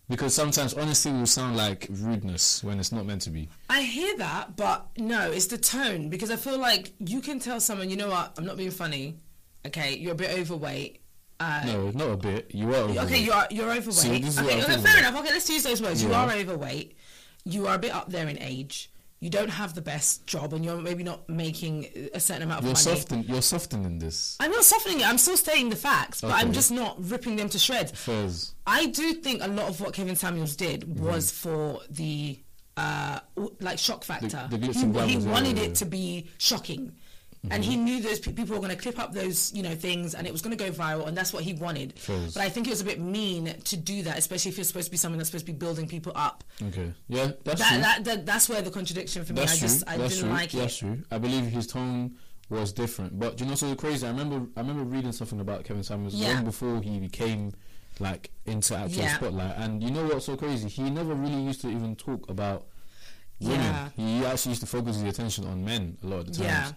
Because 0.08 0.34
sometimes 0.34 0.74
honesty 0.74 1.10
will 1.10 1.24
sound 1.24 1.56
like 1.56 1.86
rudeness 1.88 2.62
when 2.62 2.78
it's 2.78 2.92
not 2.92 3.06
meant 3.06 3.22
to 3.22 3.30
be. 3.30 3.48
I 3.70 3.82
hear 3.82 4.14
that, 4.18 4.56
but 4.56 4.88
no, 4.98 5.30
it's 5.30 5.46
the 5.46 5.56
tone 5.56 6.10
because 6.10 6.30
I 6.30 6.36
feel 6.36 6.58
like 6.58 6.92
you 6.98 7.22
can 7.22 7.38
tell 7.38 7.58
someone, 7.60 7.88
you 7.88 7.96
know 7.96 8.10
what, 8.10 8.34
I'm 8.36 8.44
not 8.44 8.58
being 8.58 8.70
funny. 8.72 9.16
Okay, 9.64 9.96
you're 9.96 10.12
a 10.12 10.16
bit 10.16 10.38
overweight. 10.38 11.00
Uh, 11.42 11.62
No, 11.66 11.90
not 11.90 12.10
a 12.10 12.16
bit. 12.16 12.50
You 12.54 12.68
are. 12.74 12.88
Okay, 13.04 13.18
you're 13.22 13.44
you're 13.50 13.70
overweight. 13.70 13.94
See, 13.94 14.16
okay, 14.40 14.62
okay, 14.62 14.62
fair 14.62 14.78
about. 14.78 14.98
enough. 14.98 15.16
Okay, 15.20 15.32
let's 15.32 15.48
use 15.50 15.62
those 15.64 15.80
words. 15.82 16.02
You 16.02 16.12
are 16.14 16.30
overweight. 16.30 16.96
You 17.44 17.66
are 17.68 17.74
a 17.74 17.78
bit 17.78 17.92
up 17.94 18.10
there 18.10 18.28
in 18.28 18.38
age. 18.40 18.88
You 19.20 19.30
don't 19.30 19.50
have 19.50 19.74
the 19.74 19.82
best 19.82 20.26
job, 20.26 20.52
and 20.52 20.64
you're 20.64 20.80
maybe 20.80 21.04
not 21.04 21.28
making 21.28 21.86
a 22.12 22.18
certain 22.18 22.42
amount 22.42 22.58
of 22.60 22.64
You're 22.64 22.72
money. 22.74 22.84
soften. 23.00 23.22
You're 23.22 23.40
softening 23.42 24.00
this. 24.00 24.36
I'm 24.40 24.50
not 24.50 24.64
softening 24.64 24.98
it. 25.00 25.06
I'm 25.06 25.16
still 25.18 25.36
stating 25.36 25.68
the 25.70 25.76
facts, 25.76 26.20
but 26.22 26.32
I'm 26.32 26.52
just 26.52 26.72
not 26.72 26.96
ripping 27.08 27.36
them 27.36 27.48
to 27.50 27.58
shreds. 27.58 27.92
Fairs. 27.92 28.54
I 28.66 28.86
do 28.86 29.12
think 29.14 29.40
a 29.42 29.46
lot 29.48 29.68
of 29.68 29.80
what 29.80 29.92
Kevin 29.94 30.16
Samuels 30.16 30.56
did 30.56 30.80
Mm-hmm. 30.82 31.04
was 31.04 31.30
for 31.30 31.80
the 31.90 32.40
uh 32.76 33.20
like 33.60 33.78
shock 33.78 34.02
factor. 34.02 34.46
the 34.50 34.58
glitz 34.58 34.80
he, 35.06 35.12
he 35.12 35.18
yeah, 35.18 35.30
wanted 35.30 35.56
yeah, 35.58 35.64
it 35.64 35.74
to 35.76 35.84
be 35.84 36.28
shocking. 36.38 36.92
And 37.50 37.64
he 37.64 37.74
knew 37.76 38.00
those 38.00 38.20
pe- 38.20 38.32
people 38.32 38.54
were 38.54 38.60
going 38.62 38.70
to 38.76 38.80
clip 38.80 39.00
up 39.00 39.12
those, 39.12 39.52
you 39.52 39.64
know, 39.64 39.74
things, 39.74 40.14
and 40.14 40.28
it 40.28 40.32
was 40.32 40.42
going 40.42 40.56
to 40.56 40.64
go 40.64 40.70
viral, 40.70 41.08
and 41.08 41.16
that's 41.16 41.32
what 41.32 41.42
he 41.42 41.54
wanted. 41.54 41.94
But 42.06 42.36
I 42.36 42.48
think 42.48 42.68
it 42.68 42.70
was 42.70 42.80
a 42.82 42.84
bit 42.84 43.00
mean 43.00 43.52
to 43.64 43.76
do 43.76 44.02
that, 44.04 44.16
especially 44.16 44.50
if 44.52 44.58
you're 44.58 44.64
supposed 44.64 44.86
to 44.86 44.90
be 44.92 44.96
something 44.96 45.18
that's 45.18 45.28
supposed 45.30 45.46
to 45.46 45.52
be 45.52 45.58
building 45.58 45.88
people 45.88 46.12
up. 46.14 46.44
Okay. 46.62 46.92
Yeah, 47.08 47.32
that's 47.42 47.60
That, 47.60 47.68
true. 47.72 47.80
that, 47.82 48.04
that 48.04 48.26
that's 48.26 48.48
where 48.48 48.62
the 48.62 48.70
contradiction 48.70 49.24
for 49.24 49.32
me. 49.32 49.40
That's 49.40 49.54
I 49.54 49.58
true. 49.58 49.68
just 49.68 49.88
I 49.88 49.96
That's 49.96 50.14
didn't 50.14 50.28
true. 50.28 50.38
like 50.38 50.50
That's 50.52 50.76
it. 50.76 50.78
true. 50.78 51.02
I 51.10 51.18
believe 51.18 51.44
his 51.46 51.66
tone 51.66 52.14
was 52.48 52.72
different. 52.72 53.18
But 53.18 53.40
you 53.40 53.46
know 53.46 53.56
so 53.56 53.74
crazy? 53.74 54.06
I 54.06 54.10
remember 54.10 54.46
I 54.56 54.60
remember 54.60 54.84
reading 54.84 55.10
something 55.10 55.40
about 55.40 55.64
Kevin 55.64 55.82
Samuels 55.82 56.14
Yeah. 56.14 56.34
long 56.34 56.44
before 56.44 56.80
he 56.80 57.00
became 57.00 57.52
like 57.98 58.30
into 58.46 58.76
actual 58.76 59.02
Yeah. 59.02 59.16
spotlight. 59.16 59.56
And 59.56 59.82
you 59.82 59.90
know 59.90 60.04
what's 60.06 60.26
so 60.26 60.36
crazy? 60.36 60.68
He 60.68 60.88
never 60.90 61.12
really 61.14 61.42
used 61.42 61.60
to 61.62 61.68
even 61.70 61.96
talk 61.96 62.28
about 62.30 62.66
women. 63.40 63.58
Yeah. 63.60 63.88
He 63.96 64.24
actually 64.24 64.50
used 64.50 64.60
to 64.60 64.68
focus 64.68 64.96
his 64.96 65.04
attention 65.04 65.44
on 65.46 65.64
men 65.64 65.98
a 66.04 66.06
lot 66.06 66.20
of 66.20 66.26
the 66.26 66.32
times. 66.34 66.44
Yeah. 66.44 66.72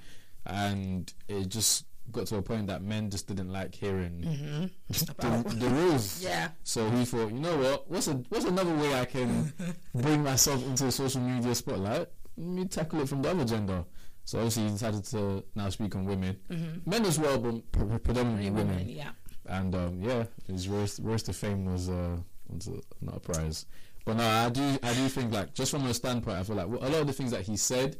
And 0.45 1.12
it 1.27 1.49
just 1.49 1.86
got 2.12 2.27
to 2.27 2.36
a 2.38 2.41
point 2.41 2.67
that 2.67 2.84
men 2.84 3.10
just 3.10 3.27
didn't 3.27 3.51
like 3.51 3.73
hearing 3.73 4.69
About- 5.10 5.47
the, 5.49 5.55
the 5.55 5.67
rules. 5.69 6.19
Mm-hmm. 6.19 6.27
Yeah. 6.29 6.49
So 6.63 6.89
he 6.91 7.03
thought, 7.05 7.31
you 7.31 7.39
know 7.39 7.58
what? 7.58 7.89
What's 7.89 8.08
a 8.08 8.13
what's 8.29 8.45
another 8.45 8.73
way 8.75 8.93
I 8.99 9.05
can 9.05 9.51
bring 9.95 10.23
myself 10.23 10.63
into 10.65 10.86
the 10.86 10.91
social 10.91 11.21
media 11.21 11.55
spotlight? 11.55 12.08
Let 12.38 12.47
me 12.47 12.65
tackle 12.65 13.01
it 13.01 13.10
from 13.10 13.21
the 13.23 13.31
other 13.31 13.45
gender. 13.45 13.84
So 14.25 14.39
obviously 14.39 14.63
he 14.63 14.69
decided 14.69 15.03
to 15.05 15.43
now 15.55 15.69
speak 15.69 15.95
on 15.95 16.05
women, 16.05 16.38
men 16.86 17.05
as 17.05 17.19
well, 17.19 17.38
but 17.38 17.71
pre- 17.71 17.97
predominantly 17.99 18.49
women. 18.49 18.69
Women, 18.77 18.89
yeah. 18.89 19.12
And 19.47 19.73
um, 19.75 19.99
yeah, 20.01 20.23
his 20.47 20.67
roast, 20.67 20.99
roast 21.03 21.27
to 21.27 21.34
fame 21.34 21.65
was, 21.71 21.89
uh, 21.89 22.17
was 22.49 22.67
uh, 22.67 22.71
not 23.01 23.17
a 23.17 23.19
prize. 23.19 23.67
But 24.03 24.17
no, 24.17 24.27
I 24.27 24.49
do 24.49 24.62
I 24.84 24.93
do 24.95 25.08
think 25.10 25.31
like 25.34 25.53
just 25.53 25.69
from 25.71 25.86
a 25.86 25.93
standpoint, 25.93 26.38
I 26.38 26.43
feel 26.43 26.55
like 26.55 26.65
a 26.67 26.69
lot 26.69 27.01
of 27.01 27.08
the 27.08 27.13
things 27.13 27.31
that 27.31 27.41
he 27.41 27.55
said. 27.58 27.97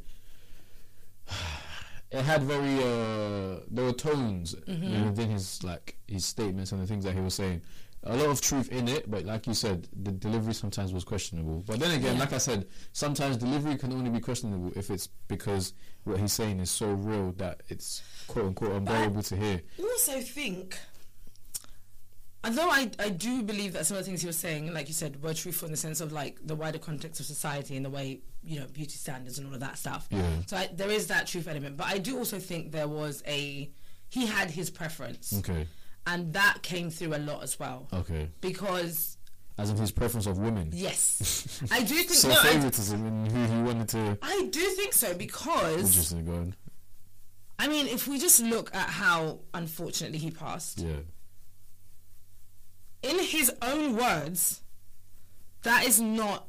It 2.10 2.22
had 2.22 2.42
very 2.44 2.74
uh, 2.78 3.60
there 3.70 3.84
were 3.84 3.92
tones 3.92 4.54
Mm-hmm. 4.54 5.04
within 5.06 5.30
his 5.30 5.62
like 5.64 5.96
his 6.06 6.24
statements 6.24 6.72
and 6.72 6.80
the 6.80 6.86
things 6.86 7.04
that 7.04 7.14
he 7.14 7.20
was 7.20 7.34
saying. 7.34 7.62
A 8.08 8.14
lot 8.16 8.26
of 8.28 8.40
truth 8.40 8.70
in 8.70 8.86
it, 8.86 9.10
but 9.10 9.24
like 9.24 9.48
you 9.48 9.54
said, 9.54 9.88
the 10.04 10.12
delivery 10.12 10.54
sometimes 10.54 10.92
was 10.92 11.02
questionable. 11.02 11.64
But 11.66 11.80
then 11.80 11.90
again, 11.90 12.14
Yeah. 12.14 12.20
like 12.20 12.32
I 12.32 12.38
said, 12.38 12.68
sometimes 12.92 13.36
delivery 13.36 13.76
can 13.76 13.92
only 13.92 14.10
be 14.10 14.20
questionable 14.20 14.70
if 14.76 14.90
it's 14.90 15.08
because 15.26 15.72
what 16.04 16.20
he's 16.20 16.32
saying 16.32 16.60
is 16.60 16.70
so 16.70 16.92
real 16.92 17.32
that 17.38 17.62
it's 17.68 18.02
quote 18.28 18.46
unquote 18.46 18.72
unbearable 18.72 19.24
to 19.24 19.36
hear. 19.36 19.60
You 19.76 19.90
also 19.90 20.20
think, 20.20 20.78
although 22.46 22.70
I, 22.70 22.90
I 22.98 23.10
do 23.10 23.42
believe 23.42 23.72
that 23.74 23.84
some 23.86 23.96
of 23.96 24.02
the 24.04 24.08
things 24.08 24.20
he 24.22 24.26
was 24.26 24.38
saying, 24.38 24.72
like 24.72 24.88
you 24.88 24.94
said, 24.94 25.22
were 25.22 25.34
truthful 25.34 25.66
in 25.66 25.72
the 25.72 25.76
sense 25.76 26.00
of 26.00 26.12
like 26.12 26.38
the 26.44 26.54
wider 26.54 26.78
context 26.78 27.20
of 27.20 27.26
society 27.26 27.76
and 27.76 27.84
the 27.84 27.90
way, 27.90 28.20
you 28.42 28.58
know, 28.60 28.66
beauty 28.72 28.92
standards 28.96 29.38
and 29.38 29.46
all 29.48 29.54
of 29.54 29.60
that 29.60 29.76
stuff. 29.78 30.06
Yeah. 30.10 30.22
So 30.46 30.56
I, 30.56 30.68
there 30.72 30.90
is 30.90 31.08
that 31.08 31.26
truth 31.26 31.48
element. 31.48 31.76
But 31.76 31.88
I 31.88 31.98
do 31.98 32.16
also 32.18 32.38
think 32.38 32.72
there 32.72 32.88
was 32.88 33.22
a, 33.26 33.70
he 34.08 34.26
had 34.26 34.50
his 34.50 34.70
preference. 34.70 35.34
Okay, 35.40 35.66
And 36.06 36.32
that 36.34 36.58
came 36.62 36.90
through 36.90 37.14
a 37.16 37.18
lot 37.18 37.42
as 37.42 37.58
well. 37.58 37.88
okay. 37.92 38.30
Because, 38.40 39.16
As 39.58 39.70
in 39.70 39.76
his 39.76 39.90
preference 39.90 40.26
of 40.26 40.38
women. 40.38 40.70
yes, 40.72 41.62
I 41.70 41.80
do 41.82 41.94
think, 41.94 42.10
So 42.10 42.28
no, 42.28 42.34
I, 42.38 42.42
favoritism 42.52 43.26
who 43.30 43.44
he 43.56 43.62
wanted 43.62 43.88
to. 43.90 44.18
I 44.22 44.48
do 44.52 44.60
think 44.60 44.92
so 44.92 45.14
because, 45.14 45.78
Interesting, 45.90 46.24
go 46.24 46.32
on. 46.34 46.54
I 47.58 47.68
mean, 47.68 47.86
if 47.86 48.06
we 48.06 48.18
just 48.18 48.40
look 48.42 48.72
at 48.74 48.88
how 48.90 49.40
unfortunately 49.54 50.18
he 50.18 50.30
passed, 50.30 50.78
Yeah. 50.80 50.96
In 53.02 53.18
his 53.18 53.52
own 53.62 53.96
words, 53.96 54.62
that 55.62 55.86
is 55.86 56.00
not 56.00 56.46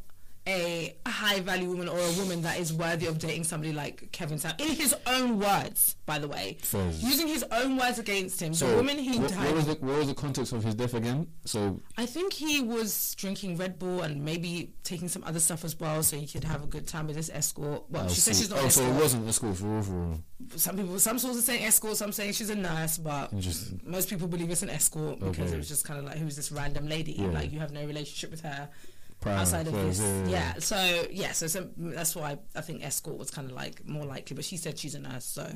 a 0.47 0.95
high 1.05 1.41
value 1.41 1.67
woman 1.69 1.89
or 1.89 1.99
a 1.99 2.11
woman 2.13 2.41
that 2.41 2.57
is 2.59 2.73
worthy 2.73 3.05
of 3.05 3.19
dating 3.19 3.43
somebody 3.43 3.73
like 3.73 4.11
Kevin 4.13 4.37
Sam. 4.37 4.53
In 4.59 4.69
his 4.69 4.95
own 5.05 5.39
words, 5.39 5.95
by 6.05 6.19
the 6.19 6.27
way, 6.27 6.57
using 6.99 7.27
his 7.27 7.43
own 7.51 7.77
words 7.77 7.99
against 7.99 8.41
him, 8.41 8.53
So 8.53 8.69
the 8.69 8.75
woman 8.77 8.97
he 8.97 9.19
what, 9.19 9.29
died. 9.29 9.45
what 9.45 9.55
was 9.55 9.65
the 9.65 9.73
what 9.73 9.97
was 9.97 10.07
the 10.07 10.13
context 10.13 10.53
of 10.53 10.63
his 10.63 10.73
death 10.75 10.93
again? 10.93 11.27
So 11.45 11.79
I 11.97 12.05
think 12.05 12.31
he 12.33 12.61
was 12.61 13.13
drinking 13.15 13.57
Red 13.57 13.77
Bull 13.77 14.01
and 14.01 14.23
maybe 14.23 14.73
taking 14.83 15.09
some 15.09 15.23
other 15.25 15.39
stuff 15.41 15.65
as 15.65 15.77
well, 15.79 16.01
so 16.01 16.15
he 16.17 16.25
could 16.25 16.45
have 16.45 16.63
a 16.63 16.67
good 16.67 16.87
time 16.87 17.07
with 17.07 17.17
his 17.17 17.29
escort. 17.29 17.83
Well, 17.89 18.05
oh, 18.05 18.09
she 18.09 18.21
says 18.21 18.37
so- 18.37 18.41
she's 18.43 18.49
not 18.49 18.59
oh, 18.59 18.65
an 18.65 18.69
so 18.71 18.83
it 18.83 18.93
wasn't 18.93 19.27
escort 19.27 19.57
for 19.57 19.65
real, 19.65 19.81
for 19.83 19.91
real. 19.91 20.23
some 20.55 20.77
people, 20.77 20.97
some 20.99 21.19
sources 21.19 21.43
saying 21.43 21.65
escort, 21.65 21.97
some 21.97 22.13
saying 22.13 22.31
she's 22.33 22.49
a 22.49 22.55
nurse, 22.55 22.97
but 22.97 23.33
most 23.83 24.09
people 24.09 24.27
believe 24.27 24.49
it's 24.49 24.63
an 24.63 24.69
escort 24.69 25.19
because 25.19 25.51
it 25.51 25.57
was 25.57 25.67
just 25.67 25.83
kind 25.85 25.99
of 25.99 26.05
like, 26.05 26.17
who's 26.17 26.37
this 26.37 26.51
random 26.53 26.87
lady? 26.87 27.13
Yeah. 27.13 27.27
Like 27.27 27.51
you 27.51 27.59
have 27.59 27.71
no 27.71 27.85
relationship 27.85 28.31
with 28.31 28.41
her 28.41 28.69
Outside 29.31 29.67
of 29.67 29.73
affairs, 29.73 29.99
this. 29.99 30.29
yeah, 30.29 30.53
yeah. 30.53 30.53
So 30.59 31.07
yeah, 31.11 31.31
so, 31.31 31.67
that's 31.77 32.15
why 32.15 32.37
I 32.55 32.61
think 32.61 32.83
escort 32.85 33.17
was 33.17 33.29
kind 33.31 33.49
of 33.49 33.55
like 33.55 33.85
more 33.87 34.05
likely. 34.05 34.35
But 34.35 34.45
she 34.45 34.57
said 34.57 34.77
she's 34.79 34.95
a 34.95 34.99
nurse, 34.99 35.25
so 35.25 35.49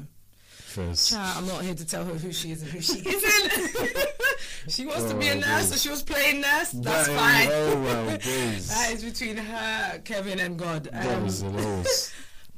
First. 0.49 1.09
Child, 1.11 1.37
I'm 1.37 1.47
not 1.47 1.63
here 1.63 1.73
to 1.75 1.85
tell 1.85 2.05
her 2.05 2.13
who 2.13 2.31
she 2.31 2.51
is 2.51 2.61
and 2.61 2.71
who 2.71 2.81
she 2.81 2.99
isn't. 3.05 3.97
she 4.69 4.85
wants 4.85 5.05
to 5.05 5.15
be 5.15 5.27
a 5.27 5.35
Oh, 5.35 5.39
nurse, 5.39 5.69
so 5.69 5.75
she 5.75 5.89
was 5.89 6.01
playing 6.03 6.41
nurse. 6.41 6.71
That's 6.71 7.07
That 7.07 7.09
is- 7.09 7.17
fine. 7.17 7.47
Oh 7.51 8.05
my 8.05 8.17
days. 8.23 8.67
that 8.69 8.91
is 8.93 9.03
between 9.03 9.37
her, 9.37 9.99
Kevin, 10.05 10.39
and 10.39 10.57
God. 10.57 10.87
Um, 10.93 11.27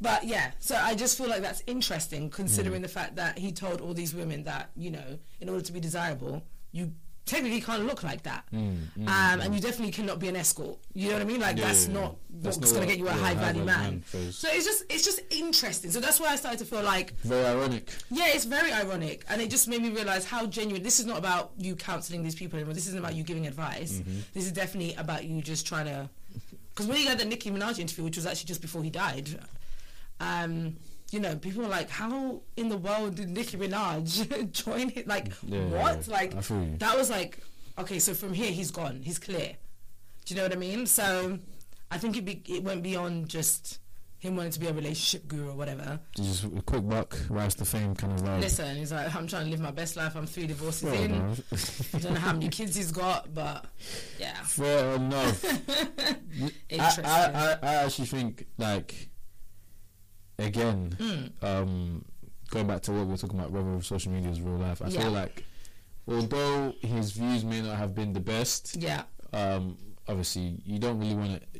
but 0.01 0.25
yeah, 0.25 0.51
so 0.59 0.75
I 0.75 0.95
just 0.95 1.17
feel 1.17 1.29
like 1.29 1.41
that's 1.41 1.63
interesting 1.65 2.29
considering 2.29 2.79
Mm. 2.79 2.83
the 2.83 2.89
fact 2.89 3.15
that 3.15 3.37
he 3.37 3.51
told 3.51 3.79
all 3.81 3.93
these 3.93 4.13
women 4.13 4.43
that, 4.43 4.69
you 4.75 4.91
know, 4.91 5.17
in 5.39 5.49
order 5.49 5.61
to 5.63 5.71
be 5.71 5.79
desirable, 5.79 6.43
you 6.71 6.91
technically 7.25 7.61
can't 7.61 7.85
look 7.85 8.03
like 8.03 8.23
that. 8.23 8.43
Mm, 8.53 8.77
mm, 8.97 9.07
um, 9.07 9.39
and 9.41 9.55
you 9.55 9.61
definitely 9.61 9.91
cannot 9.93 10.19
be 10.19 10.27
an 10.27 10.35
escort. 10.35 10.77
You 10.93 11.07
know 11.07 11.13
what 11.13 11.21
I 11.21 11.25
mean? 11.25 11.39
Like 11.39 11.57
Yeah, 11.57 11.67
that's 11.67 11.87
yeah, 11.87 11.93
yeah. 11.93 11.99
not 12.01 12.15
That's 12.41 12.57
what's 12.57 12.71
going 12.73 12.83
to 12.87 12.87
get 12.87 12.99
you 12.99 13.07
a 13.07 13.11
yeah, 13.15 13.17
high 13.21 13.33
value 13.35 13.63
man. 13.63 14.03
man. 14.13 14.31
So 14.31 14.47
it's 14.51 14.65
just 14.65 14.83
it's 14.89 15.03
just 15.05 15.21
interesting. 15.29 15.91
So 15.91 15.99
that's 15.99 16.19
why 16.19 16.27
I 16.27 16.35
started 16.35 16.59
to 16.59 16.65
feel 16.65 16.83
like 16.83 17.13
Very 17.21 17.45
ironic. 17.45 17.89
yeah, 18.11 18.27
it's 18.27 18.45
very 18.45 18.71
ironic, 18.71 19.23
and 19.29 19.41
it 19.41 19.49
just 19.49 19.67
made 19.67 19.81
me 19.81 19.89
realize 19.89 20.25
how 20.25 20.45
genuine. 20.45 20.83
This 20.83 20.99
is 20.99 21.05
not 21.05 21.17
about 21.17 21.51
you 21.57 21.75
counseling 21.75 22.23
these 22.23 22.35
people 22.35 22.57
anymore. 22.57 22.73
This 22.73 22.87
isn't 22.87 22.99
about 22.99 23.15
you 23.15 23.23
giving 23.23 23.47
advice. 23.47 23.93
Mm-hmm. 23.93 24.19
This 24.33 24.45
is 24.45 24.51
definitely 24.51 24.93
about 24.95 25.23
you 25.25 25.41
just 25.41 25.65
trying 25.65 25.85
to. 25.85 26.09
Because 26.73 26.87
when 26.87 26.97
you 26.99 27.05
got 27.07 27.19
the 27.19 27.25
Nicki 27.25 27.51
Minaj 27.51 27.79
interview, 27.79 28.03
which 28.03 28.15
was 28.17 28.25
actually 28.25 28.47
just 28.47 28.61
before 28.61 28.81
he 28.83 28.89
died, 28.89 29.29
um, 30.19 30.75
you 31.13 31.19
know, 31.19 31.35
people 31.35 31.61
were 31.63 31.69
like, 31.69 31.89
"How 31.89 32.41
in 32.57 32.69
the 32.69 32.77
world 32.77 33.15
did 33.15 33.29
Nicki 33.29 33.57
Minaj 33.57 34.51
join 34.65 34.91
it? 34.95 35.07
Like, 35.07 35.27
Yeah, 35.47 35.65
what? 35.65 36.07
yeah, 36.07 36.13
Like, 36.13 36.35
I 36.35 36.41
feel 36.41 36.63
you. 36.63 36.77
that 36.77 36.97
was 36.97 37.09
like, 37.09 37.39
okay, 37.77 37.99
so 37.99 38.13
from 38.13 38.33
here 38.33 38.51
he's 38.51 38.71
gone. 38.71 39.01
He's 39.03 39.19
clear. 39.19 39.55
Do 40.25 40.33
you 40.33 40.37
know 40.37 40.43
what 40.43 40.53
I 40.53 40.57
mean? 40.57 40.85
So, 40.85 41.37
I 41.91 41.97
think 41.97 42.17
it 42.17 42.25
be, 42.25 42.41
it 42.47 42.63
went 42.63 42.81
beyond 42.83 43.27
just 43.29 43.79
him 44.19 44.37
wanting 44.37 44.53
to 44.53 44.59
be 44.61 44.67
a 44.67 44.73
relationship 44.73 45.27
guru 45.27 45.49
or 45.49 45.53
whatever. 45.55 45.99
Just 46.15 46.45
a 46.45 46.61
quick 46.61 46.87
buck, 46.87 47.17
rise 47.29 47.55
to 47.55 47.65
fame 47.65 47.93
kind 47.93 48.13
of 48.13 48.21
vibe. 48.25 48.39
Listen, 48.39 48.77
he's 48.77 48.93
like, 48.93 49.13
I'm 49.13 49.27
trying 49.27 49.43
to 49.45 49.51
live 49.51 49.59
my 49.59 49.71
best 49.71 49.97
life. 49.97 50.15
I'm 50.15 50.25
three 50.25 50.47
divorces 50.47 50.89
Fair 50.89 51.03
in. 51.05 51.13
I 51.93 51.97
don't 51.99 52.13
know 52.13 52.19
how 52.21 52.31
many 52.31 52.47
kids 52.47 52.73
he's 52.77 52.91
got, 52.93 53.33
but 53.33 53.65
yeah, 54.17 54.33
Fair 54.43 54.95
enough. 54.95 55.43
I. 56.71 56.77
I, 56.79 57.01
I, 57.03 57.57
I 57.61 57.75
actually 57.75 58.05
think 58.07 58.47
like 58.57 59.09
again, 60.39 60.95
Hmm. 60.99 61.45
um, 61.45 62.05
going 62.49 62.67
back 62.67 62.81
to 62.83 62.91
what 62.91 63.05
we 63.05 63.11
were 63.11 63.17
talking 63.17 63.39
about, 63.39 63.51
whether 63.51 63.81
social 63.81 64.11
media 64.11 64.29
is 64.31 64.41
real 64.41 64.57
life. 64.57 64.81
I 64.81 64.87
Yeah. 64.89 65.01
feel 65.01 65.11
like 65.11 65.45
although 66.07 66.73
his 66.81 67.11
views 67.11 67.43
may 67.43 67.61
not 67.61 67.77
have 67.77 67.95
been 67.95 68.13
the 68.13 68.19
best, 68.19 68.75
yeah, 68.79 69.03
um, 69.31 69.77
obviously 70.07 70.61
you 70.65 70.79
don't 70.79 70.99
really 70.99 71.15
want 71.15 71.41
to. 71.53 71.59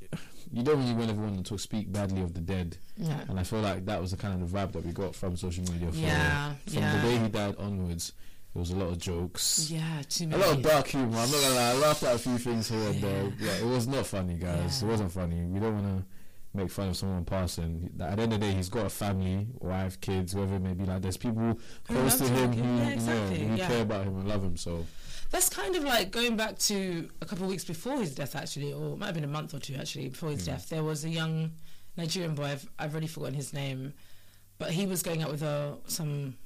You 0.52 0.62
don't 0.62 0.78
really 0.82 0.94
want 0.94 1.10
everyone 1.10 1.44
to 1.44 1.58
speak 1.58 1.92
badly 1.92 2.22
of 2.22 2.36
the 2.36 2.42
dead, 2.42 2.78
yeah, 2.96 3.22
and 3.28 3.40
I 3.40 3.44
feel 3.44 3.62
like 3.62 3.86
that 3.88 4.00
was 4.00 4.12
the 4.12 4.18
kind 4.18 4.40
of 4.40 4.52
the 4.52 4.56
vibe 4.56 4.72
that 4.74 4.86
we 4.86 4.92
got 4.92 5.16
from 5.16 5.36
social 5.36 5.64
media. 5.64 5.92
For, 5.92 5.98
Yeah, 5.98 6.54
from 6.68 6.74
yeah. 6.84 6.96
the 6.96 7.02
day 7.08 7.18
he 7.18 7.28
died 7.30 7.56
onwards, 7.58 8.14
There 8.54 8.60
was 8.60 8.70
a 8.70 8.76
lot 8.76 8.90
of 8.90 9.00
jokes. 9.00 9.72
Yeah, 9.72 10.04
too 10.08 10.28
many. 10.28 10.40
A 10.44 10.46
lot 10.46 10.58
of 10.58 10.62
dark 10.62 10.86
humor. 10.86 11.18
I'm 11.18 11.32
not 11.32 11.42
gonna 11.42 11.56
lie. 11.56 11.70
I 11.72 11.74
laughed 11.74 12.04
at 12.04 12.14
a 12.14 12.20
few 12.20 12.38
things 12.38 12.70
here 12.70 12.88
and 12.88 13.02
there. 13.02 13.34
Yeah, 13.40 13.54
it 13.54 13.66
was 13.66 13.88
not 13.88 14.06
funny, 14.06 14.36
guys. 14.36 14.80
Yeah. 14.80 14.88
It 14.88 14.92
wasn't 14.92 15.12
funny. 15.12 15.44
We 15.48 15.60
don't 15.60 15.74
want 15.84 15.88
to 16.06 16.06
make 16.54 16.70
fun 16.70 16.90
of 16.90 16.98
someone 16.98 17.26
passing. 17.26 17.90
At 18.00 18.18
the 18.18 18.24
end 18.24 18.34
of 18.34 18.40
the 18.40 18.46
day, 18.46 18.52
he's 18.54 18.70
got 18.70 18.86
a 18.86 18.90
family, 18.90 19.48
wife, 19.60 20.00
kids, 20.02 20.36
whatever 20.36 20.56
it 20.56 20.62
may 20.62 20.74
be. 20.74 20.86
Like, 20.86 21.02
there's 21.02 21.18
people 21.18 21.58
close 21.88 22.18
to 22.18 22.26
him 22.26 22.52
him. 22.52 22.66
who, 22.66 22.78
Yeah, 22.78 22.90
exactly. 22.90 23.40
who 23.40 23.56
Yeah. 23.56 23.68
care 23.68 23.82
about 23.82 24.06
him 24.06 24.18
and 24.18 24.28
love 24.28 24.44
him. 24.44 24.58
So 24.58 24.86
That's 25.32 25.50
kind 25.50 25.76
of 25.76 25.84
like 25.84 26.12
going 26.12 26.38
back 26.38 26.60
to 26.60 27.10
a 27.22 27.26
couple 27.26 27.46
of 27.46 27.50
weeks 27.50 27.66
before 27.66 27.98
his 27.98 28.14
death, 28.14 28.36
actually, 28.36 28.72
or 28.72 28.94
it 28.94 28.98
might 29.00 29.08
have 29.08 29.16
been 29.16 29.24
a 29.24 29.28
month 29.28 29.56
or 29.56 29.60
two 29.60 29.74
actually 29.74 30.10
before 30.10 30.30
his 30.30 30.46
hmm. 30.46 30.52
death. 30.52 30.70
There 30.70 30.84
was 30.84 31.06
a 31.06 31.10
young 31.10 31.54
Nigerian 31.98 32.36
boy. 32.36 32.46
I've, 32.46 32.70
I've 32.78 32.92
already 32.92 33.08
forgotten 33.08 33.34
his 33.34 33.52
name, 33.52 33.94
but 34.60 34.72
he 34.72 34.86
was 34.86 35.02
going 35.02 35.24
out 35.24 35.32
with 35.32 35.42
a 35.42 35.78
some. 35.88 36.38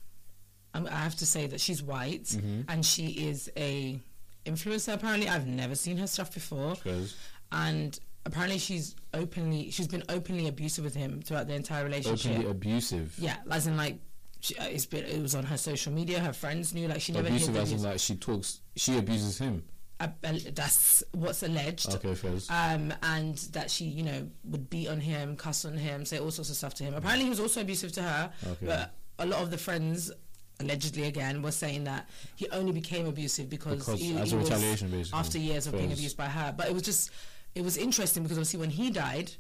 I 0.74 0.90
have 0.90 1.16
to 1.18 1.26
say 1.26 1.48
that 1.48 1.60
she's 1.60 1.82
white 1.82 2.26
mm-hmm. 2.26 2.62
and 2.68 2.86
she 2.86 3.08
is 3.08 3.50
a 3.58 4.00
influencer. 4.46 4.94
Apparently, 4.94 5.28
I've 5.28 5.48
never 5.48 5.76
seen 5.76 5.98
her 5.98 6.08
stuff 6.08 6.34
before, 6.34 6.76
because 6.76 7.16
and 7.52 8.00
apparently 8.28 8.60
she's 8.60 8.96
openly 9.14 9.72
she's 9.72 9.88
been 9.88 10.04
openly 10.10 10.48
abusive 10.48 10.84
with 10.84 10.94
him 10.96 11.22
throughout 11.22 11.48
the 11.48 11.56
entire 11.56 11.84
relationship. 11.84 12.32
openly 12.34 12.52
abusive. 12.52 13.16
Yeah, 13.18 13.38
as 13.50 13.66
in 13.68 13.76
like. 13.78 14.00
She, 14.40 14.56
uh, 14.60 14.66
it's 14.66 14.86
been, 14.86 15.04
it 15.04 15.20
was 15.20 15.34
on 15.34 15.44
her 15.46 15.58
social 15.58 15.92
media. 15.92 16.20
Her 16.20 16.32
friends 16.32 16.72
knew, 16.72 16.88
like 16.88 17.02
she 17.02 17.12
never 17.12 17.28
Abusive 17.28 17.58
as 17.58 17.72
in 17.72 17.82
like 17.82 17.98
she 18.00 18.16
talks, 18.16 18.62
she 18.76 18.96
abuses 18.96 19.40
him. 19.40 19.64
Uh, 20.00 20.10
uh, 20.24 20.34
that's 20.54 21.04
what's 21.14 21.42
alleged. 21.42 21.92
Okay, 21.96 22.14
Fez. 22.14 22.48
Um, 22.52 22.94
and 23.02 23.36
that 23.54 23.72
she, 23.72 23.86
you 23.86 24.04
know, 24.04 24.30
would 24.44 24.70
beat 24.70 24.90
on 24.90 25.00
him, 25.00 25.36
cuss 25.38 25.66
on 25.66 25.76
him, 25.76 26.06
say 26.06 26.20
all 26.20 26.30
sorts 26.30 26.52
of 26.52 26.56
stuff 26.56 26.76
to 26.76 26.84
him. 26.84 26.94
Apparently, 26.94 27.24
he 27.24 27.32
was 27.32 27.40
also 27.40 27.62
abusive 27.62 27.92
to 27.94 28.04
her. 28.04 28.32
Okay. 28.46 28.66
But 28.68 28.94
a 29.18 29.26
lot 29.26 29.42
of 29.42 29.50
the 29.50 29.58
friends, 29.58 30.12
allegedly 30.60 31.06
again, 31.06 31.42
were 31.42 31.50
saying 31.52 31.86
that 31.86 32.08
he 32.36 32.48
only 32.52 32.72
became 32.74 33.08
abusive 33.08 33.50
because, 33.50 33.80
Because 33.80 34.00
he, 34.00 34.16
as 34.18 34.30
he 34.30 34.36
a 34.38 34.40
was- 34.40 34.52
retaliation, 34.52 34.92
basically. 34.92 35.18
after 35.20 35.38
years 35.40 35.66
of 35.66 35.74
being 35.74 35.92
abused 35.92 36.16
by 36.16 36.28
her. 36.28 36.54
But 36.56 36.68
it 36.68 36.76
was 36.76 36.84
just, 36.84 37.10
it 37.58 37.64
was 37.64 37.78
interesting 37.78 38.24
because 38.24 38.38
obviously 38.38 38.60
when 38.60 38.70
he 38.70 38.90
died, 38.90 39.32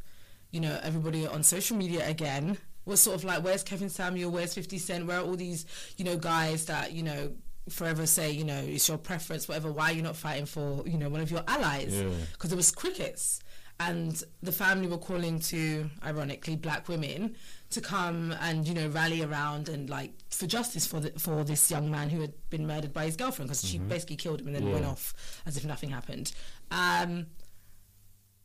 you 0.51 0.59
know, 0.59 0.79
everybody 0.83 1.27
on 1.27 1.43
social 1.43 1.77
media 1.77 2.07
again 2.07 2.57
was 2.85 2.99
sort 2.99 3.15
of 3.17 3.23
like, 3.23 3.43
where's 3.43 3.63
Kevin 3.63 3.89
Samuel? 3.89 4.31
Where's 4.31 4.53
50 4.53 4.77
Cent? 4.77 5.05
Where 5.05 5.19
are 5.19 5.23
all 5.23 5.35
these, 5.35 5.65
you 5.97 6.05
know, 6.05 6.17
guys 6.17 6.65
that, 6.65 6.93
you 6.93 7.03
know, 7.03 7.31
forever 7.69 8.05
say, 8.05 8.31
you 8.31 8.45
know, 8.45 8.57
it's 8.65 8.87
your 8.87 8.97
preference, 8.97 9.47
whatever. 9.47 9.71
Why 9.71 9.91
are 9.91 9.93
you 9.93 10.01
not 10.01 10.15
fighting 10.15 10.45
for, 10.45 10.83
you 10.87 10.97
know, 10.97 11.09
one 11.09 11.19
of 11.21 11.29
your 11.29 11.43
allies? 11.47 11.93
Yeah. 11.93 12.09
Because 12.31 12.51
it 12.53 12.55
was 12.55 12.71
crickets. 12.71 13.41
And 13.79 14.23
the 14.41 14.51
family 14.53 14.87
were 14.87 14.97
calling 14.97 15.39
to, 15.39 15.89
ironically, 16.03 16.55
black 16.55 16.87
women 16.87 17.35
to 17.69 17.81
come 17.81 18.33
and, 18.41 18.65
you 18.67 18.73
know, 18.73 18.87
rally 18.87 19.21
around 19.21 19.67
and 19.69 19.89
like 19.89 20.13
for 20.31 20.47
justice 20.47 20.87
for 20.87 20.99
the, 21.01 21.11
for 21.19 21.43
this 21.43 21.69
young 21.69 21.91
man 21.91 22.09
who 22.09 22.21
had 22.21 22.33
been 22.49 22.65
murdered 22.65 22.93
by 22.93 23.05
his 23.05 23.15
girlfriend 23.17 23.49
because 23.49 23.63
she 23.63 23.77
basically 23.77 24.15
killed 24.15 24.39
him 24.41 24.47
and 24.47 24.55
then 24.55 24.65
Yeah. 24.67 24.73
went 24.73 24.85
off 24.85 25.13
as 25.45 25.57
if 25.57 25.65
nothing 25.65 25.89
happened. 25.89 26.31
Um, 26.71 27.27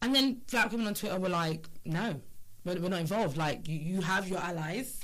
and 0.02 0.14
then 0.14 0.42
black 0.50 0.70
women 0.72 0.88
on 0.88 0.94
Twitter 0.94 1.18
were 1.18 1.28
like, 1.28 1.66
no, 1.84 2.20
we're, 2.64 2.78
we're 2.80 2.88
not 2.88 3.00
involved. 3.00 3.36
Like, 3.36 3.66
you, 3.68 3.78
you 3.78 4.00
have 4.02 4.28
your 4.28 4.38
allies. 4.40 5.00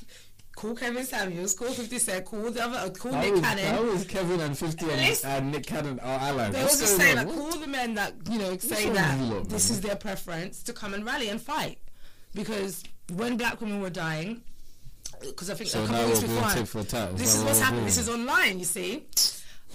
Call 0.57 0.75
Kevin 0.75 1.05
Samuels, 1.05 1.55
call 1.55 1.69
50 1.69 1.99
Cent, 2.01 2.25
call 2.25 2.51
the 2.51 2.61
other, 2.65 2.79
uh, 2.79 2.91
call 2.91 3.13
How 3.13 3.21
Nick 3.21 3.35
is, 3.35 3.41
Cannon. 3.43 3.65
how 3.67 3.83
is 3.85 4.05
Kevin 4.05 4.41
and 4.41 4.59
50 4.59 4.91
and, 4.91 5.21
and 5.25 5.53
Nick 5.53 5.67
Cannon 5.67 6.01
our 6.01 6.19
allies? 6.19 6.53
They 6.53 6.63
were 6.63 6.69
just 6.69 6.97
saying, 6.97 7.15
like, 7.17 7.27
What- 7.29 7.39
all 7.39 7.61
the 7.61 7.69
men 7.69 7.95
that, 7.95 8.15
you 8.29 8.41
know, 8.41 8.57
say 8.59 8.91
that 8.91 9.21
lot, 9.21 9.49
this 9.49 9.71
man? 9.71 9.77
is 9.77 9.81
their 9.83 9.95
preference 9.95 10.65
to 10.65 10.73
come 10.73 10.95
and 10.95 11.07
rally 11.07 11.29
and 11.29 11.41
fight. 11.41 11.79
Because 12.35 12.83
when 13.15 13.37
black 13.37 13.61
women 13.61 13.81
were 13.81 13.89
dying, 13.91 14.43
because 15.21 15.49
I 15.49 15.55
think 15.55 15.71
So 15.71 15.85
a 15.85 15.87
couple 15.87 16.07
weeks 16.09 16.21
before, 16.21 16.51
tit 16.51 16.67
for 16.69 16.83
tat. 16.83 17.17
this 17.17 17.35
that 17.35 17.39
is 17.39 17.39
what 17.39 17.47
what's 17.47 17.61
happening. 17.61 17.85
This 17.85 17.99
is 17.99 18.09
online, 18.09 18.59
you 18.59 18.65
see. 18.65 19.07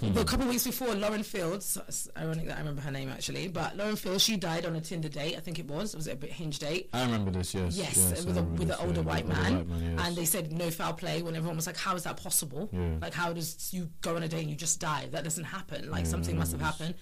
Hmm. 0.00 0.12
But 0.12 0.22
a 0.22 0.24
couple 0.24 0.46
of 0.46 0.50
weeks 0.50 0.64
before, 0.64 0.92
Lauren 0.94 1.22
Fields, 1.22 1.78
it's 1.86 2.08
ironic 2.16 2.46
that 2.48 2.56
I 2.56 2.58
remember 2.58 2.82
her 2.82 2.90
name 2.90 3.08
actually, 3.08 3.46
but 3.46 3.76
Lauren 3.76 3.94
Fields, 3.94 4.24
she 4.24 4.36
died 4.36 4.66
on 4.66 4.74
a 4.74 4.80
Tinder 4.80 5.08
date, 5.08 5.36
I 5.36 5.40
think 5.40 5.60
it 5.60 5.68
was. 5.68 5.94
Was 5.94 6.08
it 6.08 6.14
a 6.14 6.16
bit 6.16 6.32
hinge 6.32 6.58
date. 6.58 6.90
I 6.92 7.04
remember 7.04 7.30
this, 7.30 7.54
yes. 7.54 7.76
Yes, 7.76 7.96
yes, 7.96 8.24
with 8.24 8.36
a 8.36 8.42
with 8.42 8.68
this, 8.68 8.78
an 8.78 8.86
older 8.86 9.00
yeah, 9.00 9.06
white 9.06 9.24
older 9.24 9.34
man, 9.34 9.54
white 9.56 9.68
man, 9.68 9.96
yes. 9.96 10.06
and 10.06 10.16
they 10.16 10.24
said 10.24 10.52
no 10.52 10.70
foul 10.70 10.94
play. 10.94 11.22
When 11.22 11.36
everyone 11.36 11.56
was 11.56 11.66
like, 11.66 11.76
"How 11.76 11.94
is 11.94 12.02
that 12.04 12.16
possible? 12.16 12.68
Yeah. 12.72 12.96
Like, 13.00 13.14
how 13.14 13.32
does 13.32 13.72
you 13.72 13.88
go 14.00 14.16
on 14.16 14.22
a 14.24 14.28
date 14.28 14.40
and 14.40 14.50
you 14.50 14.56
just 14.56 14.80
die? 14.80 15.08
That 15.12 15.22
doesn't 15.22 15.44
happen. 15.44 15.90
Like, 15.90 16.06
something 16.06 16.36
must 16.36 16.52
have 16.52 16.60
happened." 16.60 16.94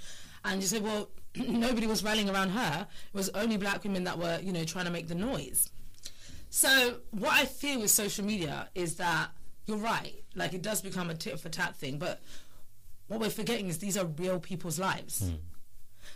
And 0.44 0.60
you 0.60 0.68
said, 0.68 0.82
"Well, 0.82 1.08
nobody 1.36 1.86
was 1.86 2.04
rallying 2.04 2.28
around 2.28 2.50
her. 2.50 2.86
It 3.12 3.16
was 3.16 3.30
only 3.30 3.56
black 3.56 3.84
women 3.84 4.04
that 4.04 4.18
were, 4.18 4.38
you 4.42 4.52
know, 4.52 4.64
trying 4.64 4.84
to 4.84 4.90
make 4.90 5.08
the 5.08 5.14
noise." 5.14 5.70
So 6.50 6.96
what 7.12 7.32
I 7.32 7.46
fear 7.46 7.78
with 7.78 7.90
social 7.90 8.26
media 8.26 8.68
is 8.74 8.96
that 8.96 9.30
you're 9.66 9.78
right. 9.78 10.22
Like, 10.34 10.52
it 10.52 10.62
does 10.62 10.82
become 10.82 11.08
a 11.08 11.14
tit 11.14 11.38
for 11.40 11.48
tat 11.48 11.76
thing, 11.76 11.98
but 11.98 12.20
what 13.12 13.20
we're 13.20 13.30
forgetting 13.30 13.68
is 13.68 13.78
these 13.78 13.96
are 13.98 14.06
real 14.06 14.40
people's 14.40 14.78
lives. 14.78 15.20
Hmm. 15.28 15.34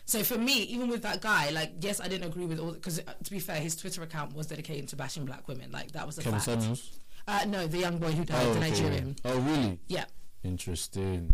So 0.05 0.23
for 0.23 0.39
me, 0.39 0.63
even 0.63 0.89
with 0.89 1.03
that 1.03 1.21
guy, 1.21 1.51
like 1.51 1.73
yes, 1.81 2.01
I 2.01 2.09
didn't 2.09 2.27
agree 2.29 2.47
with 2.47 2.59
all 2.59 2.73
because 2.73 2.99
to 3.25 3.31
be 3.31 3.39
fair, 3.39 3.61
his 3.61 3.77
Twitter 3.77 4.03
account 4.03 4.35
was 4.35 4.47
dedicated 4.47 4.89
to 4.89 4.97
bashing 4.97 5.25
black 5.25 5.47
women. 5.49 5.71
Like 5.71 5.93
that 5.93 6.07
was 6.07 6.19
a 6.19 6.23
Kevin 6.23 6.41
fact. 6.41 6.61
Samuels? 6.63 6.99
Uh, 7.29 7.45
no, 7.49 7.67
the 7.67 7.79
young 7.79 7.99
boy 7.99 8.13
who 8.13 8.25
died, 8.25 8.47
Oh, 8.47 8.53
the 8.55 8.59
okay. 8.61 8.71
Nigerian. 8.71 9.17
Oh, 9.25 9.39
really? 9.41 9.79
Yeah, 9.89 10.05
Interesting. 10.45 11.31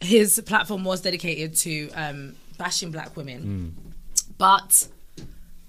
his 0.00 0.40
platform 0.44 0.84
was 0.84 1.00
dedicated 1.02 1.54
to 1.56 1.90
um, 1.92 2.34
bashing 2.58 2.90
black 2.90 3.16
women, 3.16 3.42
Hmm. 3.42 3.90
but 4.38 4.88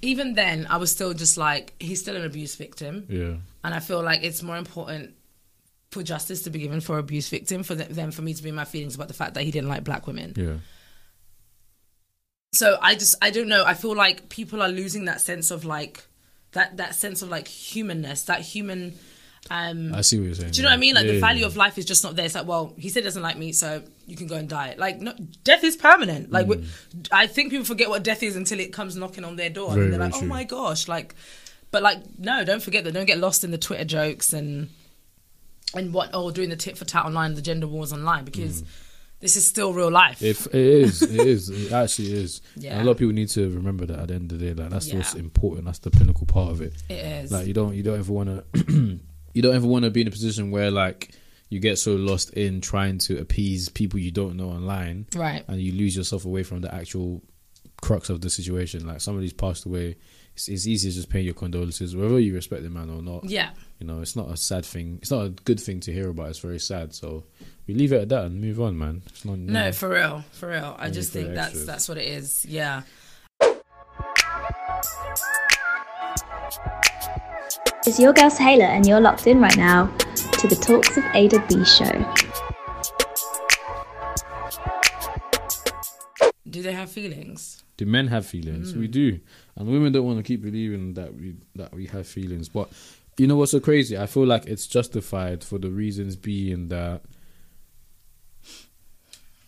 even 0.02 0.34
then, 0.34 0.68
I 0.70 0.78
was 0.78 0.92
still 0.92 1.14
just 1.14 1.38
like, 1.38 1.74
he's 1.80 2.02
still 2.02 2.16
an 2.16 2.24
abuse 2.26 2.56
victim, 2.56 3.06
Yeah. 3.10 3.36
and 3.64 3.74
I 3.74 3.80
feel 3.80 4.02
like 4.04 4.24
it's 4.24 4.42
more 4.44 4.58
important 4.58 5.14
for 5.92 6.04
justice 6.04 6.42
to 6.44 6.50
be 6.50 6.60
given 6.60 6.82
for 6.82 6.98
abuse 6.98 7.30
victim 7.30 7.64
for 7.64 7.76
th- 7.76 7.90
than 7.90 8.12
for 8.12 8.22
me 8.22 8.34
to 8.34 8.44
be 8.44 8.50
in 8.50 8.56
my 8.56 8.66
feelings 8.66 8.96
about 8.96 9.08
the 9.08 9.14
fact 9.14 9.34
that 9.36 9.44
he 9.44 9.52
didn't 9.52 9.70
like 9.70 9.84
black 9.84 10.06
women. 10.08 10.34
Yeah. 10.36 10.56
so 12.54 12.78
i 12.82 12.96
just 12.96 13.16
i 13.22 13.30
don't 13.30 13.48
know 13.48 13.64
i 13.66 13.74
feel 13.74 13.96
like 13.96 14.30
people 14.30 14.62
are 14.62 14.70
losing 14.70 15.06
that 15.06 15.22
sense 15.22 15.52
of 15.52 15.66
like 15.66 16.06
that 16.54 16.78
that 16.78 16.96
sense 16.96 17.22
of 17.22 17.30
like 17.30 17.48
humanness 17.48 18.24
that 18.24 18.42
human 18.42 18.94
um 19.52 19.94
I 19.96 20.02
see 20.02 20.18
what 20.18 20.26
you're 20.26 20.36
saying. 20.36 20.52
do 20.52 20.58
you 20.58 20.64
know 20.64 20.70
what 20.72 20.74
I 20.76 20.78
mean? 20.78 20.96
Like 20.96 21.06
Yeah, 21.06 21.14
the 21.14 21.20
value 21.22 21.42
yeah. 21.42 21.46
of 21.48 21.56
life 21.56 21.78
is 21.78 21.86
just 21.86 22.04
not 22.04 22.18
there. 22.18 22.26
It's 22.26 22.36
like, 22.36 22.48
well, 22.48 22.74
he 22.78 22.90
said 22.90 23.04
he 23.04 23.06
doesn't 23.06 23.22
like 23.22 23.38
me, 23.38 23.54
so 23.54 23.82
you 24.06 24.18
can 24.18 24.28
go 24.28 24.36
and 24.36 24.50
die. 24.50 24.76
Like, 24.78 25.00
no, 25.00 25.14
death 25.46 25.64
is 25.64 25.78
permanent. 25.78 26.32
Like, 26.32 26.48
we- 26.48 26.66
I 27.14 27.28
think 27.28 27.52
people 27.52 27.64
forget 27.66 27.88
what 27.88 28.04
death 28.04 28.24
is 28.24 28.36
until 28.36 28.60
it 28.60 28.74
comes 28.74 28.98
knocking 28.98 29.24
on 29.24 29.38
their 29.38 29.50
door, 29.50 29.70
Mm. 29.70 29.74
Very, 29.76 29.84
and 29.86 29.94
they're 29.94 30.00
like, 30.02 30.16
oh 30.16 30.20
true. 30.20 30.28
my 30.28 30.44
gosh, 30.44 30.90
like, 30.90 31.16
but 31.72 31.82
like, 31.82 32.00
no, 32.20 32.44
don't 32.44 32.62
forget 32.62 32.84
that. 32.84 32.92
Don't 32.94 33.06
get 33.06 33.20
lost 33.20 33.46
in 33.46 33.52
the 33.52 33.58
Twitter 33.58 33.86
jokes 33.86 34.34
and 34.34 34.70
and 35.76 35.94
what 35.94 36.10
oh 36.14 36.32
doing 36.32 36.50
the 36.50 36.56
tit 36.56 36.78
for 36.78 36.86
tat 36.86 37.06
online, 37.06 37.36
the 37.36 37.42
gender 37.42 37.68
wars 37.68 37.94
online, 37.94 38.26
because 38.26 38.62
mm. 38.62 38.68
this 39.20 39.36
is 39.36 39.48
still 39.48 39.74
real 39.74 39.92
life. 39.92 40.22
If 40.22 40.48
it 40.48 40.56
is, 40.56 41.02
it 41.02 41.28
is, 41.28 41.50
it 41.50 41.72
actually 41.74 42.14
is. 42.14 42.42
Yeah. 42.56 42.74
And 42.74 42.82
a 42.82 42.86
lot 42.86 42.92
of 42.92 42.98
people 42.98 43.14
need 43.14 43.30
to 43.30 43.50
remember 43.50 43.86
that 43.86 44.00
at 44.00 44.08
the 44.08 44.16
end 44.16 44.32
of 44.32 44.40
the 44.40 44.46
day, 44.46 44.54
like 44.54 44.70
that's 44.70 44.92
what's 44.94 45.16
important. 45.16 45.66
That's 45.66 45.80
the 45.80 45.92
pinnacle 45.92 46.26
part 46.26 46.52
of 46.52 46.62
it. 46.62 46.74
it 46.90 46.94
is. 46.94 47.32
Like 47.32 47.48
you 47.48 47.54
don't, 47.54 47.74
you 47.76 47.84
don't 47.84 48.00
ever 48.00 48.14
want 48.14 48.44
to, 48.54 49.00
you 49.34 49.42
don't 49.42 49.56
ever 49.56 49.68
want 49.68 49.86
to 49.86 49.92
be 49.92 50.02
in 50.02 50.08
a 50.08 50.12
position 50.12 50.52
where 50.52 50.72
like 50.72 51.12
you 51.50 51.60
get 51.60 51.78
so 51.78 51.96
lost 51.96 52.32
in 52.32 52.62
trying 52.62 52.98
to 52.98 53.20
appease 53.20 53.70
people 53.70 54.00
you 54.00 54.12
don't 54.12 54.36
know 54.36 54.50
online, 54.50 55.06
right. 55.16 55.44
and 55.48 55.62
you 55.62 55.72
lose 55.74 55.96
yourself 55.96 56.26
away 56.26 56.44
from 56.44 56.62
the 56.62 56.74
actual 56.74 57.22
crux 57.82 58.10
of 58.10 58.22
the 58.22 58.30
situation. 58.30 58.86
Like 58.86 59.02
somebody's 59.02 59.34
passed 59.34 59.66
away. 59.66 59.98
It's, 60.38 60.48
it's 60.50 60.68
easy 60.68 60.92
to 60.92 60.96
just 60.96 61.10
pay 61.10 61.22
your 61.22 61.34
condolences, 61.34 61.96
whether 61.96 62.20
you 62.20 62.36
respect 62.36 62.62
the 62.62 62.70
man 62.70 62.92
or 62.92 63.02
not. 63.02 63.24
Yeah. 63.24 63.50
You 63.80 63.88
know, 63.88 64.02
it's 64.02 64.16
not 64.16 64.30
a 64.30 64.38
sad 64.38 64.64
thing. 64.66 65.00
It's 65.02 65.10
not 65.10 65.26
a 65.26 65.30
good 65.30 65.60
thing 65.60 65.80
to 65.80 65.92
hear 65.92 66.10
about. 66.10 66.30
It's 66.30 66.38
very 66.38 66.60
sad. 66.60 66.94
So 66.94 67.24
we 67.66 67.74
leave 67.74 67.92
it 67.92 68.04
at 68.04 68.10
that 68.10 68.26
and 68.26 68.40
move 68.40 68.62
on, 68.62 68.78
man. 68.78 69.02
It's 69.08 69.26
not, 69.26 69.40
No, 69.40 69.72
for 69.72 69.90
real, 69.90 70.24
for 70.34 70.50
real. 70.50 70.76
I 70.78 70.92
just 70.92 71.12
think 71.12 71.34
that's 71.34 71.48
extras. 71.48 71.66
that's 71.66 71.90
what 71.90 71.98
it 71.98 72.06
is. 72.06 72.46
Yeah. 72.46 72.84
It's 77.88 78.00
your 78.00 78.14
girl 78.14 78.30
Taylor, 78.30 78.66
and 78.66 78.86
you're 78.86 79.02
locked 79.02 79.26
in 79.26 79.42
right 79.42 79.58
now 79.58 79.88
to 80.34 80.48
the 80.48 80.56
Talks 80.56 80.98
of 80.98 81.04
Ada 81.16 81.44
B 81.50 81.66
show. 81.66 82.14
Do 86.48 86.62
they 86.62 86.74
have 86.74 86.92
feelings? 86.92 87.64
Do 87.78 87.86
men 87.86 88.08
have 88.08 88.26
feelings? 88.26 88.74
Mm. 88.74 88.80
We 88.80 88.88
do, 88.88 89.20
and 89.58 89.68
women 89.68 89.92
don't 89.92 90.06
want 90.06 90.18
to 90.20 90.24
keep 90.24 90.42
believing 90.42 90.94
that 90.94 91.14
we 91.14 91.36
that 91.56 91.74
we 91.74 91.88
have 91.88 92.08
feelings. 92.08 92.48
But 92.48 92.70
you 93.18 93.28
know 93.28 93.36
what's 93.36 93.52
so 93.52 93.60
crazy? 93.60 93.98
I 93.98 94.06
feel 94.06 94.26
like 94.26 94.46
it's 94.46 94.68
justified 94.68 95.44
for 95.44 95.58
the 95.58 95.70
reasons 95.72 96.16
being 96.16 96.68
that 96.70 97.02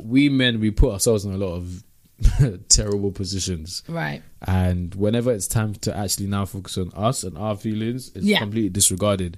we 0.01 0.29
men 0.29 0.59
we 0.59 0.71
put 0.71 0.93
ourselves 0.93 1.25
in 1.25 1.33
a 1.33 1.37
lot 1.37 1.55
of 1.55 1.83
terrible 2.69 3.11
positions, 3.11 3.83
Right. 3.87 4.21
and 4.41 4.93
whenever 4.95 5.31
it's 5.31 5.47
time 5.47 5.73
to 5.75 5.95
actually 5.95 6.27
now 6.27 6.45
focus 6.45 6.77
on 6.77 6.91
us 6.93 7.23
and 7.23 7.37
our 7.37 7.55
feelings, 7.55 8.12
it's 8.15 8.25
Yeah. 8.25 8.39
completely 8.39 8.69
disregarded, 8.69 9.37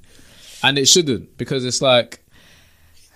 and 0.63 0.77
it 0.77 0.87
shouldn't 0.87 1.37
because 1.37 1.65
it's 1.65 1.81
like. 1.81 2.19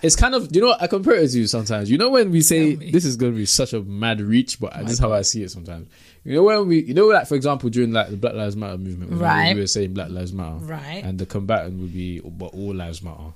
It's 0.02 0.14
kind 0.16 0.34
of 0.34 0.54
you 0.54 0.60
know 0.60 0.76
I 0.78 0.86
compare 0.88 1.14
it 1.14 1.28
to 1.30 1.38
you 1.38 1.46
sometimes. 1.46 1.90
You 1.90 1.96
know 1.98 2.10
when 2.10 2.30
we 2.30 2.42
say 2.42 2.74
this 2.74 3.04
is 3.04 3.16
going 3.16 3.32
to 3.32 3.36
be 3.38 3.46
such 3.46 3.72
a 3.72 3.80
mad 3.82 4.20
reach, 4.20 4.60
but 4.60 4.72
this 4.82 4.92
is 4.92 4.98
how 4.98 5.12
I 5.12 5.22
see 5.22 5.42
it 5.42 5.50
sometimes. 5.50 5.88
You 6.24 6.34
know 6.34 6.42
when 6.42 6.68
we, 6.68 6.82
you 6.82 6.92
know, 6.94 7.06
like 7.06 7.26
for 7.26 7.34
example, 7.34 7.70
during 7.70 7.92
like 7.92 8.10
the 8.10 8.16
Black 8.16 8.34
Lives 8.34 8.56
Matter 8.56 8.76
movement, 8.78 9.10
when 9.12 9.20
Right. 9.20 9.54
we 9.54 9.60
were 9.62 9.66
saying 9.66 9.94
Black 9.94 10.10
Lives 10.10 10.32
Matter, 10.32 10.56
Right. 10.56 11.02
and 11.04 11.18
the 11.18 11.24
combatant 11.26 11.80
would 11.80 11.94
be, 11.94 12.20
but 12.20 12.46
all 12.52 12.74
lives 12.74 13.02
matter. 13.02 13.32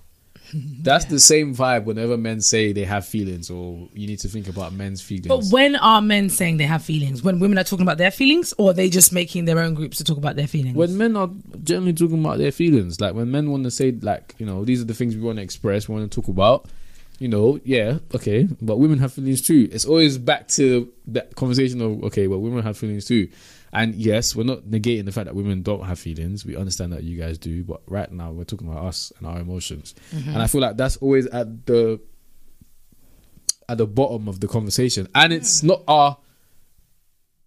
Mm-hmm. 0.52 0.82
That's 0.82 1.04
the 1.06 1.20
same 1.20 1.54
vibe 1.54 1.84
whenever 1.84 2.16
men 2.16 2.40
say 2.40 2.72
they 2.72 2.84
have 2.84 3.06
feelings 3.06 3.50
or 3.50 3.88
you 3.94 4.06
need 4.06 4.18
to 4.20 4.28
think 4.28 4.48
about 4.48 4.72
men's 4.72 5.00
feelings. 5.00 5.28
But 5.28 5.44
when 5.52 5.76
are 5.76 6.02
men 6.02 6.28
saying 6.28 6.56
they 6.56 6.64
have 6.64 6.82
feelings? 6.82 7.22
When 7.22 7.38
women 7.38 7.58
are 7.58 7.64
talking 7.64 7.84
about 7.84 7.98
their 7.98 8.10
feelings, 8.10 8.52
or 8.58 8.70
are 8.70 8.74
they 8.74 8.88
just 8.88 9.12
making 9.12 9.44
their 9.44 9.58
own 9.58 9.74
groups 9.74 9.98
to 9.98 10.04
talk 10.04 10.18
about 10.18 10.36
their 10.36 10.46
feelings? 10.46 10.76
when 10.76 10.96
men 10.96 11.16
are 11.16 11.30
generally 11.62 11.92
talking 11.92 12.20
about 12.20 12.38
their 12.38 12.52
feelings, 12.52 13.00
like 13.00 13.14
when 13.14 13.30
men 13.30 13.50
want 13.50 13.64
to 13.64 13.70
say, 13.70 13.92
like, 13.92 14.34
you 14.38 14.46
know, 14.46 14.64
these 14.64 14.80
are 14.80 14.86
the 14.86 14.94
things 14.94 15.14
we 15.14 15.22
want 15.22 15.36
to 15.36 15.42
express, 15.42 15.88
we 15.88 15.94
want 15.94 16.10
to 16.10 16.20
talk 16.20 16.28
about, 16.28 16.66
you 17.18 17.28
know, 17.28 17.60
yeah, 17.64 17.98
okay, 18.14 18.48
but 18.62 18.78
women 18.78 18.98
have 18.98 19.12
feelings 19.12 19.42
too. 19.42 19.68
It's 19.70 19.84
always 19.84 20.16
back 20.16 20.48
to 20.48 20.90
that 21.08 21.36
conversation 21.36 21.80
of, 21.82 22.04
okay, 22.04 22.26
well, 22.26 22.40
women 22.40 22.62
have 22.62 22.78
feelings 22.78 23.04
too. 23.04 23.28
And 23.72 23.94
yes, 23.94 24.34
we're 24.34 24.44
not 24.44 24.62
negating 24.62 25.04
the 25.04 25.12
fact 25.12 25.26
that 25.26 25.34
women 25.34 25.62
don't 25.62 25.84
have 25.84 25.98
feelings. 25.98 26.44
We 26.44 26.56
understand 26.56 26.92
that 26.92 27.04
you 27.04 27.16
guys 27.16 27.38
do, 27.38 27.62
but 27.62 27.82
right 27.86 28.10
now 28.10 28.32
we're 28.32 28.44
talking 28.44 28.68
about 28.68 28.84
us 28.84 29.12
and 29.18 29.26
our 29.26 29.38
emotions. 29.38 29.94
Mm-hmm. 30.12 30.30
And 30.30 30.42
I 30.42 30.46
feel 30.48 30.60
like 30.60 30.76
that's 30.76 30.96
always 30.96 31.26
at 31.26 31.66
the 31.66 32.00
at 33.68 33.78
the 33.78 33.86
bottom 33.86 34.26
of 34.26 34.40
the 34.40 34.48
conversation. 34.48 35.06
And 35.14 35.32
it's 35.32 35.60
mm. 35.60 35.68
not 35.68 35.82
our 35.86 36.18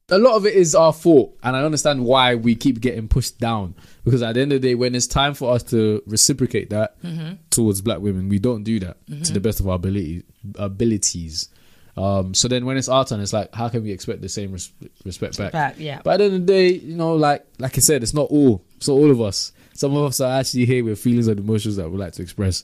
a 0.10 0.18
lot 0.18 0.36
of 0.36 0.46
it 0.46 0.54
is 0.54 0.76
our 0.76 0.94
fault, 0.94 1.38
and 1.44 1.56
I 1.56 1.64
understand 1.64 2.04
why 2.04 2.36
we 2.36 2.56
keep 2.56 2.82
getting 2.82 3.08
pushed 3.08 3.40
down. 3.40 3.74
Because 4.04 4.22
at 4.22 4.36
the 4.36 4.42
end 4.42 4.52
of 4.52 4.62
the 4.62 4.68
day, 4.68 4.76
when 4.76 4.96
it's 4.96 5.08
time 5.08 5.34
for 5.34 5.54
us 5.54 5.64
to 5.64 6.04
reciprocate 6.06 6.70
that 6.72 7.02
mm-hmm. 7.02 7.36
towards 7.50 7.82
black 7.82 8.00
women, 8.00 8.28
we 8.30 8.38
don't 8.38 8.64
do 8.64 8.80
that 8.82 9.06
to 9.08 9.14
mm-hmm. 9.14 9.34
the 9.34 9.40
best 9.40 9.60
of 9.60 9.68
our 9.68 9.76
ability 9.76 10.24
abilities. 10.56 11.50
Um, 11.96 12.34
so 12.34 12.48
then, 12.48 12.66
when 12.66 12.78
it's 12.78 12.90
our 12.90 13.06
turn, 13.06 13.20
it's 13.20 13.34
like, 13.34 13.54
how 13.54 13.70
can 13.70 13.84
we 13.84 13.92
expect 13.92 14.22
the 14.22 14.30
same 14.30 14.52
res- 14.52 14.72
respect 15.06 15.38
back? 15.38 15.52
Back, 15.52 15.76
yeah. 15.78 16.02
But 16.04 16.16
at 16.16 16.18
the 16.18 16.24
end 16.26 16.34
of 16.36 16.48
the 16.48 16.54
day, 16.54 16.70
you 16.70 16.96
know, 16.96 17.16
like 17.16 17.46
like 17.60 17.78
I 17.78 17.82
said, 17.82 18.02
it's 18.04 18.14
not 18.14 18.30
all. 18.32 18.64
It's 18.78 18.88
not 18.88 18.96
all 18.96 19.12
of 19.12 19.22
us. 19.22 19.52
Some 19.76 19.96
of 19.96 20.06
us 20.06 20.20
are 20.22 20.40
actually 20.40 20.66
here 20.66 20.84
with 20.84 21.00
feelings 21.00 21.28
and 21.28 21.40
emotions 21.40 21.76
that 21.78 21.90
we 21.90 21.98
like 21.98 22.14
to 22.14 22.22
express, 22.22 22.64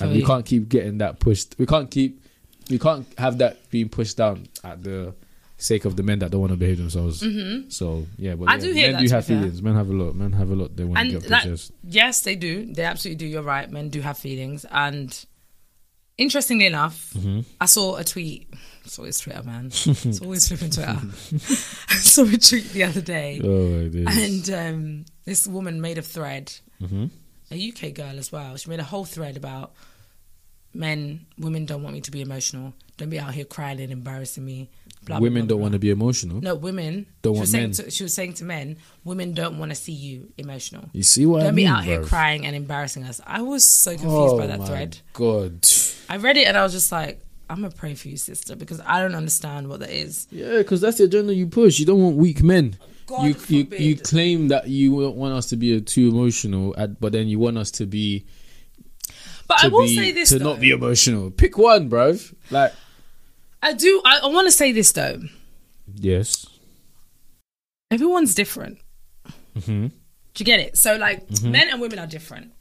and 0.00 0.12
we 0.12 0.18
you. 0.18 0.26
can't 0.26 0.44
keep 0.44 0.68
getting 0.68 0.98
that 0.98 1.18
pushed. 1.20 1.56
We 1.58 1.66
can't 1.66 1.90
keep, 1.90 2.22
we 2.70 2.78
can't 2.78 3.06
have 3.18 3.38
that 3.38 3.68
being 3.70 3.88
pushed 3.88 4.16
down 4.16 4.48
at 4.64 4.82
the 4.82 5.14
sake 5.56 5.84
of 5.84 5.96
the 5.96 6.04
men 6.04 6.20
that 6.20 6.30
don't 6.30 6.40
want 6.40 6.52
to 6.52 6.56
behave 6.56 6.78
themselves. 6.78 7.22
Mm-hmm. 7.22 7.70
So 7.70 8.06
yeah, 8.16 8.36
but 8.36 8.48
I 8.48 8.54
yeah, 8.54 8.60
do 8.60 8.72
hear 8.72 8.92
men 8.92 9.04
do 9.04 9.10
have 9.10 9.26
feelings. 9.26 9.62
Men 9.62 9.74
have 9.74 9.88
a 9.88 9.92
lot. 9.92 10.14
Men 10.14 10.32
have 10.32 10.50
a 10.50 10.54
lot. 10.54 10.76
They 10.76 10.84
want 10.84 10.98
to 11.00 11.18
get 11.18 11.28
that, 11.28 11.70
yes, 11.82 12.20
they 12.22 12.36
do. 12.36 12.72
They 12.72 12.84
absolutely 12.84 13.26
do. 13.26 13.26
You're 13.26 13.42
right. 13.42 13.68
Men 13.70 13.88
do 13.88 14.00
have 14.00 14.18
feelings. 14.18 14.64
And 14.70 15.26
interestingly 16.18 16.66
enough, 16.66 17.12
Mm-hmm. 17.14 17.40
I 17.60 17.66
saw 17.66 17.96
a 17.96 18.04
tweet. 18.04 18.52
It's 18.84 18.98
always 18.98 19.18
Twitter, 19.20 19.42
man. 19.42 19.66
it's 19.66 20.20
always 20.20 20.48
flipping 20.48 20.70
Twitter. 20.70 20.98
I 21.90 21.94
saw 21.96 22.22
a 22.24 22.36
tweet 22.38 22.70
the 22.72 22.84
other 22.84 23.00
day, 23.02 23.40
Oh 23.44 23.90
and 24.10 24.50
um, 24.50 25.04
this 25.24 25.46
woman 25.46 25.80
made 25.80 25.98
a 25.98 26.02
thread, 26.02 26.52
Mm-hmm. 26.82 27.06
a 27.50 27.68
UK 27.72 27.92
girl 27.94 28.18
as 28.18 28.30
well. 28.32 28.56
She 28.56 28.70
made 28.70 28.80
a 28.80 28.84
whole 28.84 29.04
thread 29.04 29.36
about 29.36 29.72
men, 30.74 31.26
women 31.38 31.66
don't 31.66 31.82
want 31.82 31.94
me 31.94 32.00
to 32.02 32.10
be 32.10 32.20
emotional. 32.20 32.72
Don't 32.96 33.10
be 33.10 33.18
out 33.18 33.34
here 33.34 33.44
crying 33.44 33.80
and 33.80 33.92
embarrassing 33.92 34.44
me. 34.44 34.70
Blah, 35.08 35.18
Women 35.20 35.46
blah, 35.46 35.54
don't 35.56 35.60
want 35.62 35.72
to 35.72 35.78
be 35.78 35.90
emotional. 35.90 36.40
No, 36.40 36.54
women. 36.54 37.06
Don't 37.22 37.36
want 37.36 37.50
men. 37.52 37.72
To, 37.72 37.90
she 37.90 38.02
was 38.04 38.14
saying 38.14 38.34
to 38.34 38.44
men, 38.44 38.76
women 39.04 39.32
don't 39.34 39.58
want 39.58 39.70
to 39.70 39.74
see 39.74 39.92
you 39.92 40.32
emotional. 40.38 40.84
You 40.92 41.02
see 41.02 41.26
what 41.26 41.38
Don't 41.40 41.48
I 41.48 41.50
be 41.50 41.56
mean? 41.64 41.66
out 41.68 41.82
here 41.84 42.02
crying 42.04 42.46
and 42.46 42.54
embarrassing 42.54 43.04
us. 43.04 43.20
I 43.26 43.40
was 43.42 43.64
so 43.64 43.92
confused 43.92 44.12
Oh 44.34 44.38
by 44.38 44.46
that 44.46 44.58
oh 44.60 44.62
my 44.62 44.66
thread. 44.68 44.98
God. 45.14 45.66
I 46.08 46.18
read 46.18 46.36
it 46.36 46.46
and 46.46 46.56
I 46.56 46.62
was 46.62 46.72
just 46.72 46.92
like, 46.92 47.20
I'm 47.50 47.62
gonna 47.62 47.70
pray 47.74 47.94
for 47.94 48.08
you, 48.08 48.18
sister, 48.18 48.54
because 48.54 48.80
I 48.84 49.00
don't 49.00 49.14
understand 49.14 49.68
what 49.68 49.80
that 49.80 49.90
is. 49.90 50.26
Yeah, 50.30 50.58
because 50.58 50.82
that's 50.82 50.98
the 50.98 51.04
agenda 51.04 51.34
you 51.34 51.46
push. 51.46 51.78
You 51.78 51.86
don't 51.86 52.02
want 52.02 52.16
weak 52.16 52.42
men. 52.42 52.76
God 53.06 53.22
you, 53.22 53.28
you 53.28 53.34
forbid. 53.64 53.80
you 53.80 53.96
claim 53.96 54.48
that 54.48 54.68
you 54.68 55.00
don't 55.00 55.16
want 55.16 55.32
us 55.32 55.46
to 55.46 55.56
be 55.56 55.80
too 55.80 56.08
emotional, 56.10 56.74
but 57.00 57.12
then 57.12 57.26
you 57.28 57.38
want 57.38 57.56
us 57.56 57.70
to 57.72 57.86
be 57.86 58.26
But 59.46 59.58
to 59.60 59.66
I 59.66 59.68
will 59.68 59.86
be 59.86 59.96
say 59.96 60.12
this 60.12 60.28
to 60.28 60.38
though. 60.38 60.52
not 60.52 60.60
be 60.60 60.72
emotional. 60.72 61.30
Pick 61.30 61.56
one, 61.56 61.88
bro. 61.88 62.18
Like 62.50 62.74
I 63.62 63.72
do. 63.72 64.00
I, 64.04 64.20
I 64.22 64.26
want 64.28 64.46
to 64.46 64.52
say 64.52 64.72
this 64.72 64.92
though. 64.92 65.20
yes, 65.94 66.46
Everyone's 67.90 68.34
different. 68.34 68.78
hmm 69.54 69.86
Do 69.86 69.92
you 70.38 70.44
get 70.44 70.60
it? 70.60 70.76
So 70.76 70.96
like, 70.96 71.26
Mm-hmm. 71.28 71.50
men 71.52 71.68
and 71.70 71.80
women 71.80 71.98
are 71.98 72.06
different, 72.06 72.52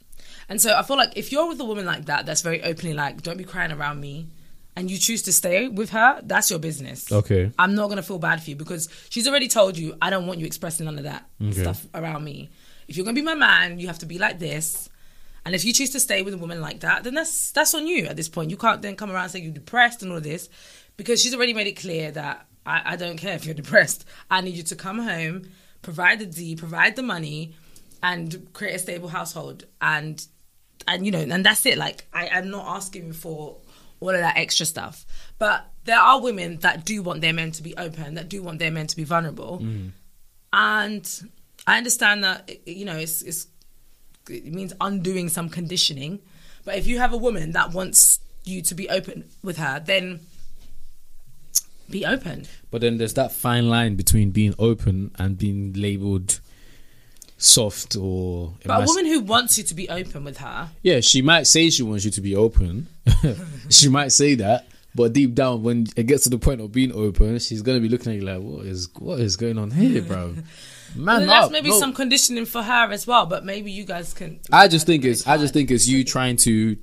and 0.49 0.61
so 0.61 0.75
I 0.75 0.83
feel 0.83 0.97
like 0.97 1.11
if 1.15 1.31
you're 1.31 1.47
with 1.47 1.59
a 1.59 1.65
woman 1.65 1.85
like 1.85 2.05
that, 2.05 2.25
that's 2.25 2.41
very 2.41 2.63
openly 2.63 2.93
like, 2.93 3.21
don't 3.21 3.37
be 3.37 3.43
crying 3.43 3.71
around 3.71 3.99
me, 4.01 4.27
and 4.75 4.89
you 4.89 4.97
choose 4.97 5.21
to 5.23 5.33
stay 5.33 5.67
with 5.67 5.89
her, 5.91 6.21
that's 6.23 6.49
your 6.49 6.59
business. 6.59 7.11
okay, 7.11 7.51
I'm 7.59 7.75
not 7.75 7.89
gonna 7.89 8.03
feel 8.03 8.19
bad 8.19 8.41
for 8.41 8.49
you 8.49 8.55
because 8.55 8.89
she's 9.09 9.27
already 9.27 9.47
told 9.47 9.77
you 9.77 9.95
I 10.01 10.09
don't 10.09 10.27
want 10.27 10.39
you 10.39 10.45
expressing 10.45 10.85
none 10.85 10.97
of 10.97 11.03
that 11.03 11.25
Okay. 11.41 11.51
stuff 11.61 11.85
around 11.93 12.23
me. 12.23 12.49
If 12.87 12.95
you're 12.95 13.05
gonna 13.05 13.15
be 13.15 13.21
my 13.21 13.35
man, 13.35 13.79
you 13.79 13.87
have 13.87 13.99
to 13.99 14.05
be 14.05 14.17
like 14.17 14.39
this. 14.39 14.89
And 15.45 15.55
if 15.55 15.63
you 15.63 15.71
choose 15.71 15.91
to 15.91 15.99
stay 16.01 16.23
with 16.23 16.33
a 16.33 16.37
woman 16.37 16.59
like 16.59 16.81
that, 16.81 17.03
then 17.05 17.13
that's 17.13 17.51
that's 17.51 17.73
on 17.73 17.87
you 17.87 18.05
at 18.07 18.15
this 18.17 18.27
point. 18.27 18.49
You 18.49 18.57
can't 18.57 18.81
then 18.81 18.95
come 18.97 19.09
around 19.11 19.23
and 19.23 19.31
say 19.31 19.39
you're 19.39 19.53
depressed 19.53 20.01
and 20.03 20.11
all 20.11 20.17
of 20.17 20.23
this 20.23 20.49
because 20.97 21.21
she's 21.21 21.33
already 21.33 21.53
made 21.53 21.67
it 21.67 21.77
clear 21.77 22.11
that 22.11 22.45
I, 22.65 22.81
I 22.85 22.95
don't 22.95 23.17
care 23.17 23.35
if 23.35 23.45
you're 23.45 23.55
depressed. 23.55 24.05
I 24.29 24.41
need 24.41 24.55
you 24.55 24.63
to 24.63 24.75
come 24.75 24.99
home, 24.99 25.49
provide 25.81 26.19
the 26.19 26.25
D, 26.25 26.55
provide 26.55 26.95
the 26.95 27.03
money, 27.03 27.55
and 28.03 28.47
create 28.53 28.75
a 28.75 28.79
stable 28.79 29.09
household. 29.09 29.65
And 29.81 30.25
and 30.87 31.05
you 31.05 31.11
know, 31.11 31.19
and 31.19 31.45
that's 31.45 31.65
it. 31.65 31.77
Like 31.77 32.07
I, 32.13 32.27
I'm 32.29 32.49
not 32.49 32.65
asking 32.75 33.13
for 33.13 33.57
all 33.99 34.09
of 34.09 34.19
that 34.19 34.37
extra 34.37 34.65
stuff. 34.65 35.05
But 35.39 35.65
there 35.85 35.99
are 35.99 36.21
women 36.21 36.57
that 36.57 36.85
do 36.85 37.01
want 37.01 37.21
their 37.21 37.33
men 37.33 37.51
to 37.53 37.63
be 37.63 37.75
open, 37.77 38.15
that 38.15 38.29
do 38.29 38.43
want 38.43 38.59
their 38.59 38.71
men 38.71 38.87
to 38.87 38.95
be 38.95 39.03
vulnerable. 39.03 39.59
Mm. 39.61 39.91
And 40.53 41.31
I 41.65 41.77
understand 41.77 42.23
that 42.23 42.67
you 42.67 42.85
know 42.85 42.97
it's, 42.97 43.21
it's 43.21 43.47
it 44.29 44.45
means 44.45 44.73
undoing 44.81 45.29
some 45.29 45.49
conditioning. 45.49 46.19
But 46.65 46.75
if 46.75 46.87
you 46.87 46.99
have 46.99 47.13
a 47.13 47.17
woman 47.17 47.51
that 47.51 47.73
wants 47.73 48.19
you 48.43 48.61
to 48.63 48.75
be 48.75 48.89
open 48.89 49.25
with 49.43 49.57
her, 49.57 49.79
then 49.79 50.19
be 51.89 52.05
open. 52.05 52.45
but 52.71 52.81
then 52.81 52.97
there's 52.97 53.13
that 53.13 53.31
fine 53.31 53.69
line 53.69 53.95
between 53.95 54.31
being 54.31 54.53
open 54.59 55.11
and 55.17 55.38
being 55.38 55.73
labeled 55.73 56.39
soft 57.38 57.95
or 57.95 58.53
But 58.65 58.81
a 58.83 58.85
woman 58.85 59.05
who 59.05 59.19
wants 59.21 59.57
you 59.57 59.63
to 59.65 59.75
be 59.75 59.88
open 59.89 60.23
with 60.23 60.38
her, 60.39 60.69
Yeah, 60.81 60.99
she 61.01 61.21
might 61.21 61.47
say 61.47 61.69
she 61.69 61.83
wants 61.83 62.03
you 62.05 62.11
to 62.11 62.21
be 62.21 62.35
open. 62.35 62.88
she 63.69 63.89
might 63.89 64.11
say 64.11 64.35
that, 64.35 64.67
but 64.95 65.13
deep 65.13 65.35
down, 65.35 65.61
when 65.63 65.85
it 65.95 66.03
gets 66.07 66.23
to 66.23 66.29
the 66.29 66.39
point 66.39 66.61
of 66.61 66.71
being 66.71 66.91
open, 66.91 67.38
she's 67.39 67.61
gonna 67.61 67.79
be 67.79 67.89
looking 67.89 68.11
at 68.13 68.19
you 68.19 68.25
like, 68.25 68.41
"What 68.41 68.65
is 68.65 68.89
what 68.97 69.19
is 69.19 69.35
going 69.35 69.57
on 69.59 69.71
here, 69.71 70.01
bro?" 70.01 70.33
Man, 70.95 71.27
that's 71.27 71.47
up. 71.47 71.51
maybe 71.51 71.69
No. 71.69 71.79
some 71.79 71.93
conditioning 71.93 72.45
for 72.45 72.61
her 72.63 72.91
as 72.91 73.05
well. 73.07 73.25
But 73.25 73.45
maybe 73.45 73.71
you 73.71 73.83
guys 73.85 74.13
can. 74.13 74.39
I 74.51 74.67
just 74.67 74.85
think 74.85 75.05
it's 75.05 75.27
I 75.27 75.38
just 75.38 75.53
think 75.53 75.69
it's 75.71 75.88
you 75.88 76.03
trying 76.03 76.38
to 76.38 76.77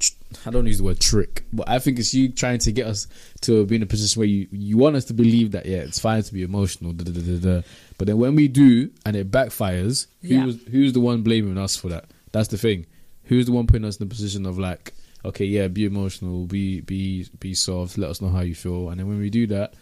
I 0.47 0.51
don't 0.51 0.67
use 0.67 0.79
the 0.79 0.85
word 0.85 1.01
trick, 1.01 1.45
but 1.53 1.69
I 1.69 1.79
think 1.79 1.99
it's 1.99 2.13
you 2.13 2.29
trying 2.29 2.59
to 2.59 2.73
get 2.73 2.87
us 2.87 3.07
to 3.43 3.65
be 3.67 3.77
in 3.77 3.83
a 3.83 3.87
position 3.87 4.21
where 4.21 4.27
you 4.29 4.49
you 4.51 4.77
want 4.77 4.97
us 4.97 5.05
to 5.07 5.15
believe 5.15 5.53
that 5.53 5.67
yeah, 5.67 5.79
it's 5.79 5.99
fine 6.01 6.23
to 6.23 6.33
be 6.33 6.43
emotional, 6.43 6.93
da, 6.93 7.05
da, 7.05 7.39
da, 7.39 7.63
but 7.99 8.07
then 8.09 8.19
when 8.19 8.35
we 8.35 8.49
do 8.49 8.91
and 9.07 9.15
it 9.17 9.31
backfires, 9.31 10.07
Yeah. 10.23 10.41
who's 10.41 10.67
who's 10.71 10.93
the 10.93 11.01
one 11.01 11.23
blaming 11.23 11.57
us 11.59 11.77
for 11.77 11.89
that? 11.91 12.07
That's 12.33 12.49
the 12.49 12.59
thing. 12.59 12.87
Who's 13.25 13.47
the 13.47 13.53
one 13.53 13.67
putting 13.67 13.85
us 13.85 13.97
in 13.99 14.07
the 14.09 14.13
position 14.15 14.45
of 14.45 14.59
like, 14.59 14.93
okay, 15.25 15.45
yeah, 15.45 15.69
be 15.69 15.85
emotional, 15.85 16.47
be 16.47 16.81
be 16.81 17.27
be 17.39 17.55
soft, 17.55 17.97
let 17.97 18.11
us 18.11 18.21
know 18.21 18.29
how 18.29 18.41
you 18.41 18.55
feel, 18.57 18.91
and 18.91 18.99
then 19.01 19.07
when 19.09 19.19
we 19.19 19.31
do 19.31 19.47
that. 19.49 19.75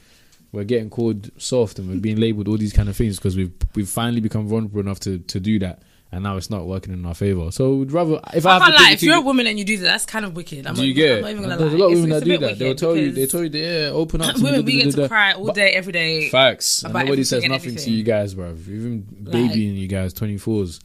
We're 0.53 0.65
getting 0.65 0.91
called 0.91 1.31
soft 1.41 1.79
and 1.79 1.89
we're 1.89 2.01
being 2.01 2.21
labeled 2.21 2.47
all 2.47 2.59
these 2.59 2.75
kind 2.75 2.91
of 2.91 2.97
things 2.97 3.17
because 3.17 3.37
we've 3.37 3.53
we've 3.75 3.89
finally 3.89 4.21
become 4.21 4.47
vulnerable 4.47 4.81
enough 4.81 5.01
to, 5.01 5.19
to 5.19 5.41
do 5.41 5.59
that, 5.61 5.81
and 6.13 6.23
now 6.25 6.37
it's 6.37 6.51
not 6.51 6.67
working 6.67 6.93
in 6.93 7.07
our 7.07 7.15
favor. 7.15 7.51
So 7.51 7.77
we'd 7.77 7.91
rather 7.91 8.21
if 8.35 8.45
I, 8.45 8.51
I 8.51 8.53
have 8.53 8.63
can't 8.63 8.77
to 8.77 8.83
lie. 8.83 8.91
If 8.91 9.03
you're 9.03 9.17
a 9.17 9.23
woman 9.23 9.47
and 9.47 9.59
you 9.59 9.65
do 9.65 9.79
that, 9.79 9.85
that's 9.85 10.05
kind 10.05 10.27
of 10.27 10.37
wicked. 10.37 10.67
I'm 10.67 10.75
do 10.75 10.83
not, 10.83 10.87
you 10.87 10.93
get? 10.93 11.17
I'm 11.17 11.23
not 11.23 11.31
even 11.31 11.43
gonna 11.45 11.57
There's 11.57 11.73
a 11.73 11.79
lot 11.79 11.87
of 11.87 11.93
women 11.93 12.11
that 12.11 12.25
do 12.25 12.37
that. 12.37 12.59
They'll 12.59 12.75
tell 12.75 12.95
you. 12.95 13.13
They 13.13 13.25
tell 13.25 13.43
you, 13.43 13.51
yeah, 13.51 13.91
open 13.93 14.21
up. 14.21 14.35
to 14.37 14.43
Women, 14.43 14.65
we 14.67 14.83
get 14.83 14.95
to 14.95 15.09
cry 15.09 15.33
all 15.33 15.53
day, 15.53 15.71
every 15.71 15.93
day. 15.93 16.29
Facts. 16.29 16.83
And 16.83 16.93
nobody 16.93 17.25
says 17.25 17.45
nothing 17.45 17.77
to 17.77 17.91
you 17.91 18.03
guys, 18.03 18.35
bro. 18.35 18.51
Even 18.51 19.01
babying 19.01 19.77
you 19.77 19.89
guys, 19.89 20.13
twenty 20.13 20.37
fours. 20.37 20.81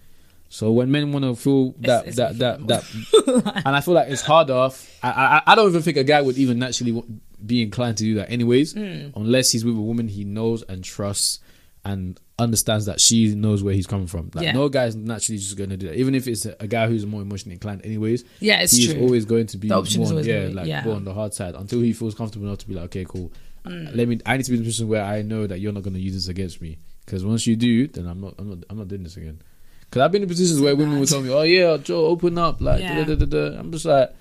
So 0.49 0.72
when 0.72 0.91
men 0.91 1.11
want 1.11 1.26
to 1.26 1.36
feel 1.36 1.74
that 1.80 2.15
that 2.15 2.38
that 2.39 2.68
that, 2.68 3.61
and 3.65 3.76
I 3.76 3.82
feel 3.82 3.95
like 3.95 4.07
it's 4.07 4.22
harder. 4.22 4.70
I, 5.03 5.09
I 5.09 5.41
I 5.45 5.55
don't 5.55 5.68
even 5.68 5.82
think 5.82 5.97
a 5.97 6.05
guy 6.05 6.22
would 6.22 6.38
even 6.38 6.59
naturally 6.59 7.03
be 7.45 7.61
inclined 7.61 7.97
to 7.97 8.03
do 8.03 8.15
that, 8.15 8.29
anyways, 8.31 8.73
Hmm. 8.73 9.09
unless 9.15 9.51
he's 9.51 9.63
with 9.65 9.75
a 9.75 9.79
woman 9.81 10.07
he 10.07 10.23
knows 10.23 10.63
and 10.63 10.83
trusts 10.83 11.39
and 11.85 12.19
understands 12.39 12.85
that 12.85 12.99
she 12.99 13.33
knows 13.33 13.63
where 13.63 13.73
he's 13.73 13.88
coming 13.88 14.07
from. 14.07 14.29
Like 14.33 14.43
Yeah. 14.45 14.51
no 14.51 14.69
guy's 14.69 14.95
naturally 14.95 15.38
just 15.39 15.55
going 15.57 15.69
to 15.69 15.77
do 15.77 15.88
that, 15.88 15.97
even 15.97 16.13
if 16.15 16.27
it's 16.27 16.45
a, 16.45 16.55
a 16.59 16.67
guy 16.67 16.88
who's 16.88 17.05
more 17.05 17.21
emotionally 17.21 17.53
inclined, 17.53 17.85
anyways. 17.85 18.23
Yeah, 18.39 18.59
it's 18.61 18.75
he's 18.75 18.93
true. 18.93 19.01
always 19.01 19.25
going 19.25 19.47
to 19.47 19.57
be 19.57 19.69
The 19.69 19.75
option 19.75 20.01
is 20.03 20.11
more, 20.11 20.21
yeah, 20.21 20.47
be- 20.47 20.53
like 20.53 20.67
yeah. 20.67 20.83
go 20.83 20.91
on 20.93 21.03
the 21.05 21.13
hard 21.13 21.33
side 21.33 21.55
until 21.55 21.79
he 21.81 21.93
feels 21.93 22.13
comfortable 22.15 22.47
enough 22.47 22.59
to 22.59 22.67
be 22.67 22.73
like, 22.75 22.85
okay, 22.85 23.05
cool. 23.07 23.31
Mm. 23.65 23.95
Let 23.95 24.07
me. 24.07 24.19
I 24.25 24.38
need 24.38 24.43
to 24.43 24.51
be 24.51 24.57
in 24.57 24.63
a 24.63 24.65
position 24.65 24.88
where 24.88 25.03
I 25.03 25.21
know 25.23 25.45
that 25.47 25.59
you're 25.59 25.73
not 25.73 25.83
going 25.83 25.93
to 25.95 25.99
use 25.99 26.13
this 26.13 26.27
against 26.29 26.61
me. 26.61 26.77
Because 27.05 27.25
once 27.25 27.45
you 27.47 27.55
do, 27.55 27.88
then 27.88 28.05
I'm 28.07 28.21
not. 28.21 28.35
I'm 28.38 28.49
not. 28.49 28.59
I'm 28.69 28.77
not 28.77 28.88
doing 28.88 29.03
this 29.03 29.17
again. 29.17 29.41
Because 29.81 30.01
I've 30.03 30.11
been 30.11 30.21
in 30.23 30.27
positions 30.29 30.61
where 30.61 30.73
women 30.75 30.99
will 30.99 31.05
tell 31.05 31.21
me, 31.21 31.29
"Oh 31.31 31.41
yeah, 31.41 31.75
Joe, 31.77 32.05
open 32.05 32.38
up." 32.38 32.61
Like, 32.61 32.81
Yeah. 32.81 33.03
da, 33.03 33.15
da, 33.15 33.25
da, 33.25 33.49
da. 33.51 33.59
I'm 33.59 33.71
just 33.73 33.83
like, 33.85 34.13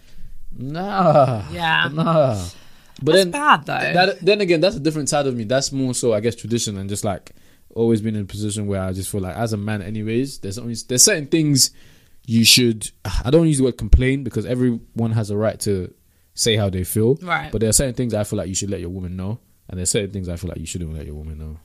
nah, 0.57 1.45
Yeah. 1.53 1.89
nah. 1.93 2.43
But 3.03 3.13
That's 3.13 3.25
then, 3.25 3.31
bad 3.31 3.67
though. 3.67 3.93
that, 3.93 4.21
then 4.21 4.41
again, 4.41 4.61
that's 4.61 4.77
a 4.77 4.81
different 4.81 5.09
side 5.11 5.27
of 5.27 5.37
me. 5.37 5.45
That's 5.45 5.71
more 5.71 5.93
so, 5.95 6.15
I 6.15 6.21
guess, 6.21 6.35
tradition 6.35 6.79
and 6.79 6.89
just 6.89 7.05
like 7.05 7.33
always 7.75 8.01
been 8.01 8.17
in 8.17 8.23
a 8.23 8.27
position 8.27 8.67
where 8.67 8.81
I 8.81 8.93
just 8.93 9.11
feel 9.11 9.21
like, 9.21 9.37
as 9.37 9.53
a 9.53 9.59
man, 9.59 9.83
anyways, 9.83 10.39
there's 10.39 10.57
only 10.59 10.75
there's 10.89 11.03
certain 11.03 11.27
things 11.27 11.71
you 12.27 12.45
should. 12.45 12.91
I 13.25 13.31
don't 13.31 13.47
use 13.47 13.59
the 13.59 13.65
word 13.65 13.77
complain 13.77 14.25
because 14.25 14.47
everyone 14.47 15.13
has 15.13 15.31
a 15.31 15.37
right 15.37 15.61
to 15.61 15.93
say 16.35 16.57
how 16.57 16.71
they 16.71 16.85
feel. 16.85 17.17
Right. 17.17 17.53
But 17.53 17.61
there 17.61 17.69
are 17.69 17.75
certain 17.75 17.95
things 17.95 18.15
I 18.15 18.25
feel 18.25 18.39
like 18.39 18.49
you 18.49 18.55
should 18.55 18.71
let 18.71 18.81
your 18.81 18.89
woman 18.91 19.15
know, 19.15 19.41
and 19.69 19.79
there's 19.79 19.91
certain 19.91 20.11
things 20.11 20.29
I 20.29 20.37
feel 20.37 20.49
like 20.49 20.59
you 20.59 20.67
shouldn't 20.67 20.95
let 20.95 21.05
your 21.05 21.17
woman 21.17 21.39
know. 21.39 21.59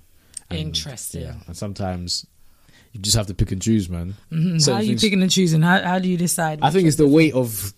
And, 0.49 0.59
Interesting. 0.59 1.21
Yeah, 1.21 1.35
and 1.47 1.55
sometimes 1.55 2.27
you 2.91 2.99
just 2.99 3.15
have 3.15 3.27
to 3.27 3.33
pick 3.33 3.53
and 3.53 3.61
choose, 3.61 3.89
man. 3.89 4.15
Mm-hmm. 4.33 4.69
How 4.69 4.77
are 4.79 4.81
you 4.81 4.89
things- 4.89 5.01
picking 5.01 5.21
and 5.21 5.31
choosing? 5.31 5.61
How, 5.61 5.81
how 5.81 5.99
do 5.99 6.09
you 6.09 6.17
decide? 6.17 6.59
I 6.61 6.71
think 6.71 6.87
it's 6.87 6.97
the 6.97 7.07
weight 7.07 7.33
of 7.33 7.73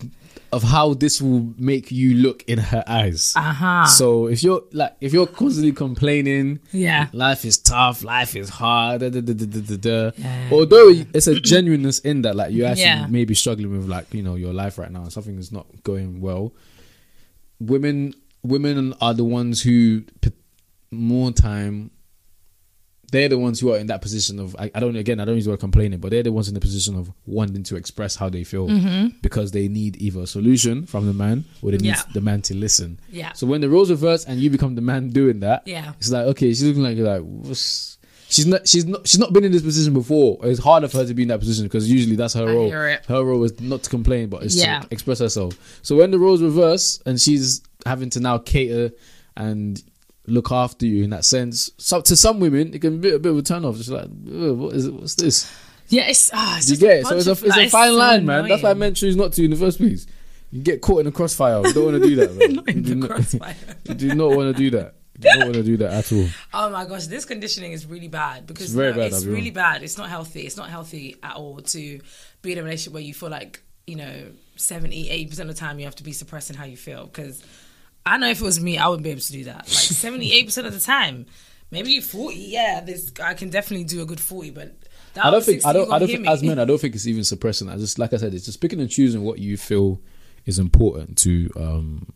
of 0.52 0.62
how 0.62 0.94
this 0.94 1.20
will 1.20 1.52
make 1.58 1.90
you 1.90 2.14
look 2.14 2.44
in 2.46 2.58
her 2.58 2.84
eyes. 2.86 3.32
Uh-huh. 3.36 3.86
So 3.86 4.28
if 4.28 4.42
you're 4.44 4.62
like 4.72 4.94
if 5.00 5.12
you're 5.12 5.26
constantly 5.26 5.72
complaining, 5.72 6.60
Yeah. 6.72 7.08
life 7.12 7.44
is 7.44 7.58
tough, 7.58 8.04
life 8.04 8.36
is 8.36 8.48
hard, 8.48 9.00
da, 9.00 9.10
da, 9.10 9.20
da, 9.20 9.32
da, 9.34 9.46
da, 9.46 9.60
da, 9.60 9.76
da. 9.76 10.10
Yeah. 10.16 10.48
although 10.52 10.88
it's 11.12 11.26
a 11.26 11.40
genuineness 11.40 11.98
in 12.00 12.22
that, 12.22 12.36
like 12.36 12.52
you 12.52 12.64
actually 12.64 12.82
Yeah. 12.84 13.06
may 13.08 13.24
be 13.24 13.34
struggling 13.34 13.70
with 13.76 13.88
like 13.88 14.12
you 14.14 14.22
know 14.22 14.36
your 14.36 14.52
life 14.52 14.78
right 14.78 14.90
now, 14.92 15.02
and 15.02 15.12
something 15.12 15.38
is 15.38 15.50
not 15.50 15.66
going 15.82 16.20
well. 16.20 16.52
Women, 17.60 18.14
women 18.42 18.94
are 19.00 19.14
the 19.14 19.24
ones 19.24 19.62
who 19.62 20.02
put 20.20 20.34
more 20.90 21.32
time. 21.32 21.90
They're 23.12 23.28
the 23.28 23.38
ones 23.38 23.60
who 23.60 23.72
are 23.72 23.78
in 23.78 23.86
that 23.88 24.02
position 24.02 24.38
of 24.40 24.54
I, 24.58 24.70
I 24.74 24.80
don't 24.80 24.96
again 24.96 25.20
I 25.20 25.24
don't 25.24 25.36
use 25.36 25.44
the 25.44 25.50
word 25.52 25.60
complaining, 25.60 25.98
but 26.00 26.10
they're 26.10 26.22
the 26.22 26.32
ones 26.32 26.48
in 26.48 26.54
the 26.54 26.60
position 26.60 26.96
of 26.96 27.10
wanting 27.26 27.62
to 27.64 27.76
express 27.76 28.16
how 28.16 28.28
they 28.28 28.44
feel 28.44 28.66
because 29.22 29.52
they 29.52 29.68
need 29.68 29.96
either 30.00 30.20
a 30.22 30.26
solution 30.26 30.86
from 30.86 31.06
the 31.06 31.12
man 31.14 31.44
or 31.62 31.70
they 31.70 31.78
need 31.78 31.94
Mm-hmm. 31.94 32.08
Yeah. 32.08 32.12
the 32.14 32.20
man 32.20 32.42
to 32.42 32.54
listen. 32.54 32.98
Yeah. 33.10 33.32
So 33.32 33.46
when 33.46 33.60
the 33.60 33.68
roles 33.68 33.90
reverse 33.90 34.24
and 34.24 34.40
you 34.40 34.50
become 34.50 34.74
the 34.74 34.80
man 34.82 35.10
doing 35.10 35.40
that, 35.40 35.66
Yeah. 35.66 35.92
it's 35.98 36.10
like 36.10 36.26
okay, 36.26 36.48
she's 36.48 36.64
looking 36.64 36.82
like 36.82 36.96
you're 36.96 37.06
like 37.06 37.22
what's, 37.22 37.98
she's 38.28 38.46
not 38.46 38.66
she's 38.66 38.84
not 38.86 39.06
she's 39.06 39.20
not 39.20 39.32
been 39.32 39.44
in 39.44 39.52
this 39.52 39.62
position 39.62 39.92
before. 39.94 40.38
It's 40.42 40.58
harder 40.60 40.88
for 40.88 40.98
her 40.98 41.06
to 41.06 41.14
be 41.14 41.22
in 41.22 41.28
that 41.28 41.40
position 41.40 41.64
because 41.66 41.90
usually 41.90 42.16
that's 42.16 42.34
her 42.34 42.48
I 42.48 42.52
role. 42.54 42.70
Her 42.70 43.24
role 43.24 43.44
is 43.44 43.60
not 43.60 43.82
to 43.84 43.90
complain, 43.90 44.28
but 44.28 44.42
it's 44.42 44.56
Yeah. 44.56 44.80
to 44.80 44.88
express 44.90 45.18
herself. 45.20 45.78
So 45.82 45.96
when 45.96 46.10
the 46.10 46.18
roles 46.18 46.42
reverse 46.42 47.00
and 47.06 47.20
she's 47.20 47.62
having 47.86 48.10
to 48.10 48.20
now 48.20 48.38
cater 48.38 48.92
and 49.36 49.82
look 50.26 50.50
after 50.52 50.86
you 50.86 51.04
in 51.04 51.10
that 51.10 51.24
sense, 51.24 51.70
so 51.78 52.00
to 52.00 52.16
some 52.16 52.40
women 52.40 52.74
it 52.74 52.80
can 52.80 53.00
be 53.00 53.10
a 53.10 53.18
bit 53.18 53.32
of 53.32 53.38
a 53.38 53.42
turn 53.42 53.64
off. 53.64 53.76
Just 53.76 53.90
like 53.90 54.08
what 54.08 54.74
is 54.74 54.86
it? 54.86 54.94
What's 54.94 55.14
this? 55.14 55.52
Yeah, 55.88 56.08
it's, 56.08 56.30
ah, 56.32 56.56
it's 56.56 56.68
you 56.68 56.76
just 56.76 56.80
get 56.80 56.98
it? 57.00 57.06
So 57.06 57.16
it's 57.16 57.26
a, 57.26 57.32
of- 57.32 57.44
it's 57.44 57.56
a 57.56 57.68
fine 57.68 57.90
so 57.90 57.96
line, 57.96 58.24
man. 58.24 58.48
That's 58.48 58.62
why 58.62 58.70
I 58.70 58.72
annoying. 58.72 58.78
meant 58.80 58.96
choose 58.96 59.16
not 59.16 59.32
to 59.34 59.44
in 59.44 59.50
the 59.50 59.56
first 59.56 59.78
place. 59.78 60.06
You 60.50 60.62
get 60.62 60.80
caught 60.80 61.00
in 61.00 61.06
a 61.06 61.12
crossfire. 61.12 61.60
You 61.66 61.72
don't 61.74 61.84
want 61.84 62.02
to 62.02 62.08
do 62.08 62.16
that, 62.16 62.34
man. 62.36 62.52
Not 62.54 62.68
in 62.68 62.76
you, 62.76 62.82
do 62.82 62.88
the 62.90 62.94
not, 62.96 63.10
crossfire. 63.10 63.56
you 63.84 63.94
do 63.94 64.14
not 64.14 64.30
want 64.36 64.56
to 64.56 64.62
do 64.62 64.70
that. 64.70 64.94
You 65.20 65.30
don't 65.34 65.40
want 65.42 65.54
to 65.54 65.62
do 65.64 65.76
that 65.78 65.92
at 65.92 66.12
all. 66.12 66.26
Oh 66.54 66.70
my 66.70 66.84
gosh, 66.86 67.06
this 67.06 67.24
conditioning 67.24 67.72
is 67.72 67.86
really 67.86 68.08
bad 68.08 68.46
because 68.46 68.66
It's 68.66 68.72
very 68.72 68.92
no, 68.92 68.98
bad, 68.98 69.06
it's 69.12 69.24
really 69.24 69.50
wrong. 69.50 69.54
bad. 69.54 69.82
It's 69.82 69.98
not 69.98 70.08
healthy. 70.08 70.42
It's 70.42 70.56
not 70.56 70.70
healthy 70.70 71.16
at 71.22 71.36
all 71.36 71.58
to 71.60 72.00
be 72.42 72.52
in 72.52 72.58
a 72.58 72.62
relationship 72.62 72.94
where 72.94 73.02
you 73.02 73.14
feel 73.14 73.28
like, 73.30 73.62
you 73.86 73.96
know, 73.96 74.28
70, 74.56 75.08
80% 75.28 75.40
of 75.40 75.46
the 75.48 75.54
time 75.54 75.78
you 75.80 75.84
have 75.84 75.96
to 75.96 76.04
be 76.04 76.12
suppressing 76.12 76.56
how 76.56 76.64
you 76.64 76.76
feel. 76.76 77.04
Because 77.06 77.42
I 78.06 78.18
know 78.18 78.28
if 78.28 78.40
it 78.40 78.44
was 78.44 78.60
me, 78.60 78.78
I 78.78 78.88
wouldn't 78.88 79.04
be 79.04 79.10
able 79.10 79.20
to 79.20 79.32
do 79.32 79.44
that. 79.44 79.58
Like 79.58 79.66
70, 79.68 80.30
80% 80.46 80.66
of 80.66 80.72
the 80.72 80.80
time. 80.80 81.26
Maybe 81.70 82.00
40, 82.00 82.36
yeah, 82.36 82.80
this 82.80 83.12
I 83.22 83.34
can 83.34 83.50
definitely 83.50 83.84
do 83.84 84.02
a 84.02 84.06
good 84.06 84.20
40, 84.20 84.50
but 84.50 84.74
that 85.14 85.24
I 85.24 85.30
don't 85.30 85.42
think 85.44 85.64
I 85.64 85.72
don't 85.72 85.92
I 85.92 85.98
don't 85.98 86.08
think 86.08 86.28
as 86.28 86.42
men 86.42 86.58
I 86.58 86.64
don't 86.64 86.80
think 86.80 86.94
it's 86.94 87.06
even 87.06 87.24
suppressing. 87.24 87.68
I 87.68 87.76
just 87.76 87.98
like 87.98 88.12
I 88.12 88.16
said, 88.16 88.34
it's 88.34 88.44
just 88.44 88.60
picking 88.60 88.80
and 88.80 88.90
choosing 88.90 89.22
what 89.22 89.38
you 89.38 89.56
feel 89.56 90.00
is 90.44 90.58
important 90.58 91.16
to 91.18 91.50
um 91.56 92.12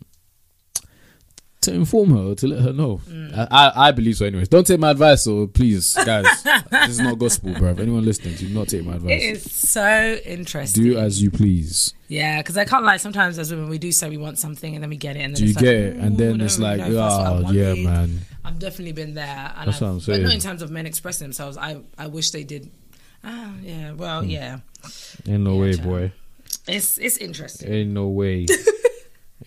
to 1.62 1.72
inform 1.74 2.16
her 2.16 2.34
to 2.36 2.46
let 2.46 2.61
her 2.62 2.72
know. 2.72 3.00
Mm. 3.09 3.48
I, 3.50 3.72
I 3.74 3.90
believe 3.92 4.16
so. 4.16 4.26
Anyways, 4.26 4.48
don't 4.48 4.66
take 4.66 4.78
my 4.78 4.90
advice. 4.92 5.24
So 5.24 5.46
please, 5.48 5.94
guys, 6.04 6.26
this 6.70 6.88
is 6.90 7.00
not 7.00 7.18
gospel, 7.18 7.52
bro. 7.54 7.70
If 7.70 7.80
anyone 7.80 8.04
listening, 8.04 8.36
do 8.36 8.48
not 8.50 8.68
take 8.68 8.84
my 8.84 8.94
advice. 8.94 9.20
is 9.22 9.50
so 9.68 10.18
interesting. 10.24 10.82
Do 10.84 10.98
as 10.98 11.20
you 11.22 11.30
please. 11.30 11.94
Yeah, 12.06 12.40
because 12.40 12.56
I 12.56 12.64
can't 12.64 12.84
lie. 12.84 12.96
Sometimes 12.96 13.38
as 13.38 13.50
women, 13.50 13.68
we 13.68 13.78
do 13.78 13.90
say 13.92 14.09
we 14.09 14.16
want 14.18 14.38
something 14.38 14.74
and 14.74 14.82
then 14.82 14.88
we 14.88 14.96
get 14.96 15.16
it, 15.16 15.20
and 15.20 15.34
then 15.34 15.40
Do 15.40 15.44
you 15.44 15.50
it's 15.50 15.61
get 15.61 15.66
like, 15.66 15.94
it? 15.94 15.96
And 16.04 16.16
then 16.18 16.30
don't 16.38 16.40
it's 16.42 16.59
like, 16.59 16.78
know 16.78 16.86
if 16.86 16.92
that's 16.94 17.14
what 17.16 17.26
I 17.26 17.48
oh 17.48 17.50
yeah, 17.52 17.74
man. 17.74 18.20
I've 18.44 18.59
definitely 18.59 18.92
been 18.92 19.14
there, 19.14 19.52
and 19.56 19.68
That's 19.68 19.82
I've, 19.82 19.88
what 19.88 20.06
I'm 20.09 20.14
but 20.20 20.20
not 20.22 20.32
in 20.32 20.40
terms 20.40 20.62
of 20.62 20.70
men 20.70 20.86
expressing 20.86 21.26
themselves. 21.26 21.56
I 21.59 21.80
I 21.98 22.06
wish 22.06 22.30
they 22.30 22.44
did. 22.44 22.70
Ah, 23.24 23.52
yeah. 23.62 23.92
Well, 23.92 24.22
Hmm. 24.22 24.30
yeah. 24.30 24.59
Ain't 25.26 25.42
no 25.42 25.54
Yeah, 25.54 25.61
way, 25.61 25.72
child. 25.74 25.88
boy. 25.88 26.12
It's 26.68 26.96
it's 26.98 27.16
interesting. 27.18 27.70
Ain't 27.70 27.90
no 27.90 28.06
way. 28.09 28.46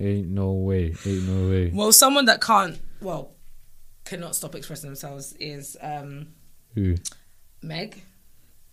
Ain't 0.02 0.30
no 0.30 0.54
way. 0.54 0.95
Ain't 1.06 1.28
no 1.28 1.49
way. 1.49 1.72
Well, 1.74 1.91
someone 1.91 2.26
that 2.26 2.41
can't, 2.41 2.80
well, 3.02 3.32
cannot 4.06 4.36
stop 4.36 4.56
expressing 4.56 4.89
themselves 4.89 5.34
is 5.39 5.78
um 5.82 6.28
Who? 6.76 6.95
Meg. 7.62 8.02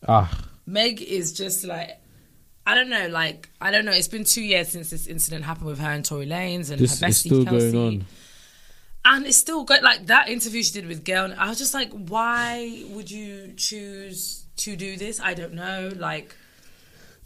Ah, 0.06 0.44
Meg 0.66 1.02
is 1.02 1.32
just 1.32 1.64
like. 1.64 1.90
I 2.66 2.74
don't 2.74 2.90
know, 2.90 3.08
like 3.08 3.48
I 3.60 3.70
don't 3.70 3.84
know. 3.86 3.92
It's 3.92 4.08
been 4.08 4.24
two 4.24 4.42
years 4.42 4.68
since 4.68 4.90
this 4.90 5.06
incident 5.06 5.44
happened 5.44 5.66
with 5.68 5.78
her 5.78 5.90
and 5.90 6.04
Tory 6.04 6.26
Lanez 6.26 6.70
and 6.70 6.78
this 6.78 7.00
her 7.00 7.06
is 7.08 7.14
bestie 7.22 7.26
still 7.26 7.44
Kelsey. 7.44 7.72
going 7.72 7.86
on. 8.00 8.06
and 9.06 9.26
it's 9.26 9.38
still 9.38 9.64
good. 9.64 9.82
Like 9.82 10.06
that 10.08 10.28
interview 10.28 10.62
she 10.62 10.72
did 10.72 10.86
with 10.86 11.02
Gayle, 11.02 11.34
I 11.38 11.48
was 11.48 11.56
just 11.58 11.72
like, 11.72 11.90
why 11.92 12.84
would 12.90 13.10
you 13.10 13.54
choose 13.56 14.44
to 14.56 14.76
do 14.76 14.96
this? 14.98 15.18
I 15.18 15.32
don't 15.32 15.54
know. 15.54 15.90
Like, 15.96 16.36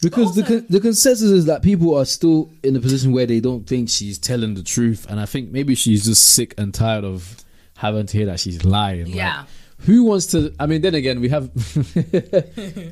Because 0.03 0.34
the 0.34 0.42
con- 0.42 0.66
the 0.68 0.80
consensus 0.80 1.30
is 1.30 1.44
that 1.46 1.62
people 1.62 1.96
are 1.96 2.05
still 2.05 2.50
in 2.64 2.74
a 2.76 2.80
position 2.80 3.12
where 3.12 3.24
they 3.24 3.38
don't 3.40 3.66
think 3.66 3.88
she's 3.88 4.18
telling 4.18 4.55
the 4.55 4.62
truth, 4.62 5.07
and 5.09 5.18
I 5.20 5.26
think 5.26 5.50
maybe 5.53 5.74
she's 5.76 6.05
just 6.05 6.24
sick 6.34 6.55
and 6.59 6.74
tired 6.74 7.05
of 7.05 7.36
having 7.76 8.07
to 8.07 8.16
hear 8.16 8.26
that 8.26 8.40
she's 8.40 8.64
lying. 8.64 9.07
Like, 9.07 9.14
Yeah. 9.14 9.44
who 9.78 10.05
wants 10.05 10.26
to? 10.32 10.53
I 10.59 10.66
mean, 10.66 10.82
then 10.82 10.94
again, 10.96 11.20
we 11.20 11.28
have. 11.28 11.50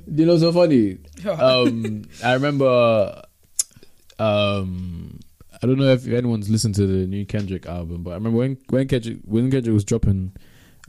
you 0.06 0.24
know, 0.26 0.38
so 0.38 0.52
funny. 0.52 0.98
Um, 1.26 2.04
I 2.24 2.34
remember. 2.34 3.22
Um, 4.18 5.20
I 5.62 5.66
don't 5.66 5.78
know 5.78 5.92
if 5.92 6.06
anyone's 6.06 6.48
listened 6.48 6.74
to 6.76 6.86
the 6.86 7.06
new 7.06 7.26
Kendrick 7.26 7.66
album, 7.66 8.02
but 8.02 8.10
I 8.12 8.14
remember 8.14 8.38
when 8.38 8.58
when 8.68 8.88
Kendrick 8.88 9.18
when 9.24 9.50
Kendrick 9.50 9.74
was 9.74 9.84
dropping, 9.84 10.32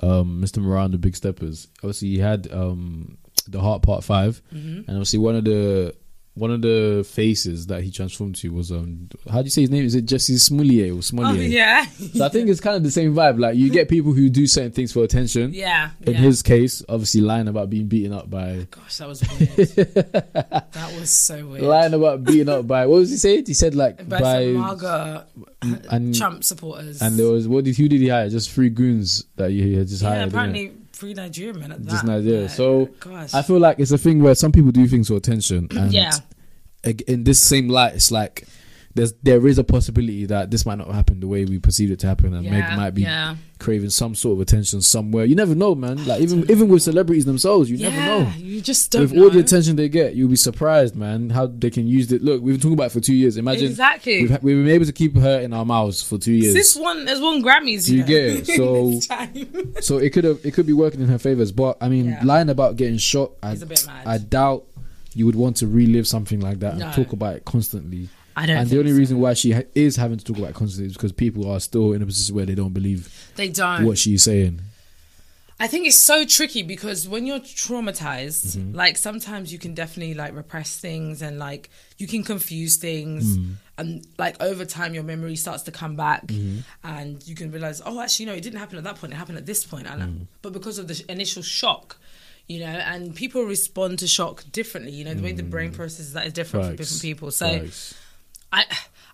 um, 0.03 0.41
Mr. 0.41 0.57
Morale, 0.61 0.89
the 0.89 0.97
Big 0.97 1.15
Steppers. 1.15 1.67
Obviously, 1.79 2.09
he 2.09 2.19
had 2.19 2.51
um 2.51 3.17
the 3.47 3.59
Heart 3.59 3.81
Part 3.81 4.03
5 4.03 4.41
and 4.51 4.85
obviously 4.87 5.17
one 5.17 5.35
of 5.35 5.43
the 5.45 5.95
one 6.33 6.49
of 6.49 6.61
the 6.61 7.05
faces 7.07 7.67
that 7.67 7.83
he 7.83 7.91
transformed 7.91 8.35
to 8.35 8.53
was 8.53 8.71
um 8.71 9.09
how 9.29 9.39
do 9.41 9.45
you 9.45 9.49
say 9.49 9.61
his 9.61 9.69
name? 9.69 9.83
Is 9.83 9.95
it 9.95 10.05
Jesse 10.05 10.35
Smullier 10.35 10.91
or 10.91 11.25
oh 11.25 11.33
yeah, 11.33 11.85
So 11.85 12.25
I 12.25 12.29
think 12.29 12.49
it's 12.49 12.61
kind 12.61 12.77
of 12.77 12.83
the 12.83 12.91
same 12.91 13.13
vibe. 13.13 13.39
Like 13.39 13.57
you 13.57 13.69
get 13.69 13.89
people 13.89 14.13
who 14.13 14.29
do 14.29 14.47
certain 14.47 14.71
things 14.71 14.93
for 14.93 15.03
attention. 15.03 15.53
yeah. 15.53 15.91
In 16.01 16.13
yeah. 16.13 16.19
his 16.19 16.41
case, 16.41 16.83
obviously 16.87 17.21
lying 17.21 17.49
about 17.49 17.69
being 17.69 17.87
beaten 17.87 18.13
up 18.13 18.29
by 18.29 18.67
gosh, 18.71 18.97
that 18.97 19.07
was 19.09 19.21
weird. 19.39 19.57
that 19.75 20.95
was 20.97 21.09
so 21.09 21.45
weird. 21.45 21.63
lying 21.63 21.93
about 21.93 22.23
beaten 22.23 22.47
up 22.47 22.65
by 22.65 22.85
what 22.85 22.99
was 22.99 23.09
he 23.09 23.17
saying? 23.17 23.45
He 23.47 23.53
said 23.53 23.75
like 23.75 24.07
by, 24.07 24.21
by 24.21 24.45
MAGA 24.45 25.27
and 25.61 26.15
Trump 26.15 26.45
supporters. 26.45 27.01
and 27.01 27.19
there 27.19 27.27
was 27.27 27.47
what 27.47 27.65
did 27.65 27.75
who 27.75 27.89
did 27.89 27.99
he 27.99 28.07
hire? 28.07 28.29
Just 28.29 28.51
three 28.51 28.69
goons 28.69 29.25
that 29.35 29.51
he 29.51 29.75
had 29.75 29.87
just 29.87 30.01
yeah, 30.01 30.09
hired. 30.09 30.29
apparently 30.29 30.71
free 31.01 31.13
Nigerian 31.15 31.59
man. 31.59 31.83
Just 31.83 32.05
Nigeria. 32.05 32.47
So 32.47 32.85
gosh, 32.99 33.33
I 33.33 33.41
feel 33.41 33.59
like 33.59 33.79
it's 33.79 33.91
a 33.91 33.97
thing 33.97 34.21
where 34.21 34.35
some 34.35 34.51
people 34.51 34.71
do 34.71 34.87
things 34.87 35.07
for 35.07 35.15
attention, 35.15 35.67
and 35.71 35.91
yeah, 35.91 36.11
in 36.83 37.23
this 37.23 37.41
same 37.41 37.69
light, 37.69 37.95
it's 37.95 38.11
like 38.11 38.47
there's 38.95 39.13
there 39.23 39.45
is 39.47 39.57
a 39.57 39.63
possibility 39.63 40.25
that 40.25 40.51
this 40.51 40.65
might 40.65 40.77
not 40.77 40.89
happen 40.89 41.19
the 41.19 41.27
way 41.27 41.45
we 41.45 41.59
perceive 41.59 41.91
it 41.91 41.99
to 41.99 42.07
happen, 42.07 42.33
and 42.33 42.45
yeah, 42.45 42.51
Meg 42.51 42.77
might 42.77 42.91
be 42.91 43.03
yeah. 43.03 43.35
craving 43.59 43.89
some 43.89 44.15
sort 44.15 44.33
of 44.35 44.41
attention 44.41 44.81
somewhere. 44.81 45.25
You 45.25 45.35
never 45.35 45.55
know, 45.55 45.75
man. 45.75 46.05
Like 46.05 46.21
even 46.21 46.49
even 46.51 46.67
with 46.67 46.81
celebrities 46.83 47.25
themselves, 47.25 47.69
you 47.69 47.77
yeah, 47.77 47.89
never 47.89 48.23
know. 48.25 48.31
You 48.37 48.61
just 48.61 48.91
don't 48.91 49.01
With 49.03 49.13
know. 49.13 49.23
all 49.23 49.29
the 49.29 49.39
attention 49.39 49.75
they 49.75 49.89
get, 49.89 50.15
you'll 50.15 50.29
be 50.29 50.35
surprised, 50.35 50.95
man, 50.95 51.29
how 51.29 51.47
they 51.47 51.69
can 51.69 51.87
use 51.87 52.11
it. 52.11 52.21
Look, 52.21 52.41
we've 52.41 52.55
been 52.55 52.61
talking 52.61 52.73
about 52.73 52.87
it 52.87 52.91
for 52.91 52.99
two 52.99 53.15
years. 53.15 53.37
Imagine 53.37 53.67
exactly. 53.67 54.23
we've, 54.23 54.43
we've 54.43 54.57
been 54.65 54.73
able 54.73 54.85
to 54.85 54.93
keep 54.93 55.15
her 55.17 55.39
in 55.39 55.53
our 55.53 55.65
mouths 55.65 56.01
for 56.03 56.17
two 56.17 56.33
years. 56.33 56.53
This 56.53 56.75
one, 56.75 57.05
there's 57.05 57.21
one 57.21 57.41
Grammys. 57.43 57.85
Do 57.85 57.93
you 57.95 58.01
know, 58.01 58.07
get 58.07 58.25
it? 58.25 58.47
So- 58.61 58.99
So 59.81 59.97
it 59.97 60.11
could 60.11 60.23
have 60.25 60.39
it 60.45 60.53
could 60.53 60.65
be 60.65 60.73
working 60.73 61.01
in 61.01 61.07
her 61.07 61.17
favors, 61.17 61.51
but 61.51 61.77
I 61.81 61.89
mean, 61.89 62.17
lying 62.23 62.49
about 62.49 62.75
getting 62.75 62.97
shot, 62.97 63.31
I. 63.41 63.57
I 64.05 64.17
doubt 64.17 64.65
you 65.13 65.25
would 65.25 65.35
want 65.35 65.57
to 65.57 65.67
relive 65.67 66.07
something 66.07 66.39
like 66.39 66.59
that 66.59 66.77
No. 66.77 66.85
and 66.85 66.93
talk 66.95 67.11
about 67.13 67.35
it 67.35 67.45
constantly. 67.45 68.07
I 68.35 68.45
don't. 68.45 68.57
and 68.57 68.69
the 68.69 68.79
only 68.79 68.91
so. 68.91 68.97
reason 68.97 69.19
why 69.19 69.33
she 69.33 69.51
ha- 69.51 69.61
is 69.75 69.95
having 69.97 70.17
to 70.17 70.23
talk 70.25 70.37
about 70.37 70.51
it 70.51 70.55
constantly 70.55 70.87
is 70.87 70.93
because 70.93 71.11
people 71.11 71.49
are 71.51 71.59
still 71.59 71.93
in 71.93 72.01
a 72.01 72.05
position 72.05 72.35
where 72.35 72.45
they 72.45 72.55
don't 72.55 72.73
believe 72.73 73.31
they 73.35 73.49
don't. 73.49 73.85
what 73.85 73.97
she's 73.97 74.23
saying. 74.23 74.61
I 75.59 75.67
think 75.67 75.85
it's 75.85 75.95
so 75.97 76.25
tricky 76.25 76.63
because 76.63 77.07
when 77.07 77.27
you're 77.27 77.39
traumatized, 77.39 78.57
Mm-hmm. 78.57 78.75
like 78.75 78.97
sometimes 78.97 79.51
you 79.53 79.59
can 79.59 79.73
definitely 79.73 80.13
like 80.15 80.35
repress 80.35 80.77
things 80.77 81.21
and 81.21 81.37
like 81.39 81.69
you 81.97 82.07
can 82.07 82.23
confuse 82.23 82.77
things. 82.77 83.37
Mm. 83.37 83.53
And 83.77 84.07
like 84.17 84.41
over 84.41 84.65
time, 84.65 84.93
your 84.93 85.03
memory 85.03 85.35
starts 85.35 85.63
to 85.63 85.71
come 85.71 85.95
back 85.95 86.25
Mm-hmm. 86.27 86.59
and 86.83 87.27
you 87.27 87.35
can 87.35 87.51
realize, 87.51 87.81
oh, 87.85 87.99
actually, 88.01 88.25
no, 88.27 88.33
it 88.33 88.41
didn't 88.41 88.59
happen 88.59 88.77
at 88.77 88.83
that 88.85 88.95
point. 88.95 89.13
It 89.13 89.17
happened 89.17 89.37
at 89.37 89.45
this 89.45 89.65
point. 89.65 89.87
And 89.87 90.01
Mm. 90.01 90.27
But 90.41 90.53
because 90.53 90.77
of 90.79 90.87
the 90.87 90.95
sh- 90.95 91.03
initial 91.09 91.43
shock, 91.43 91.97
you 92.47 92.59
know, 92.59 92.65
and 92.65 93.15
people 93.15 93.43
respond 93.43 93.99
to 93.99 94.07
shock 94.07 94.43
differently. 94.51 94.91
You 94.93 95.05
know, 95.05 95.13
the 95.13 95.21
way 95.23 95.31
the 95.31 95.43
brain 95.43 95.71
processes 95.71 96.13
that 96.13 96.25
is 96.25 96.33
different 96.33 96.65
for 96.65 96.73
Mm. 96.73 96.77
Different 96.77 97.01
people. 97.03 97.29
So 97.31 97.59
Facts. 97.59 97.93
I 98.51 98.65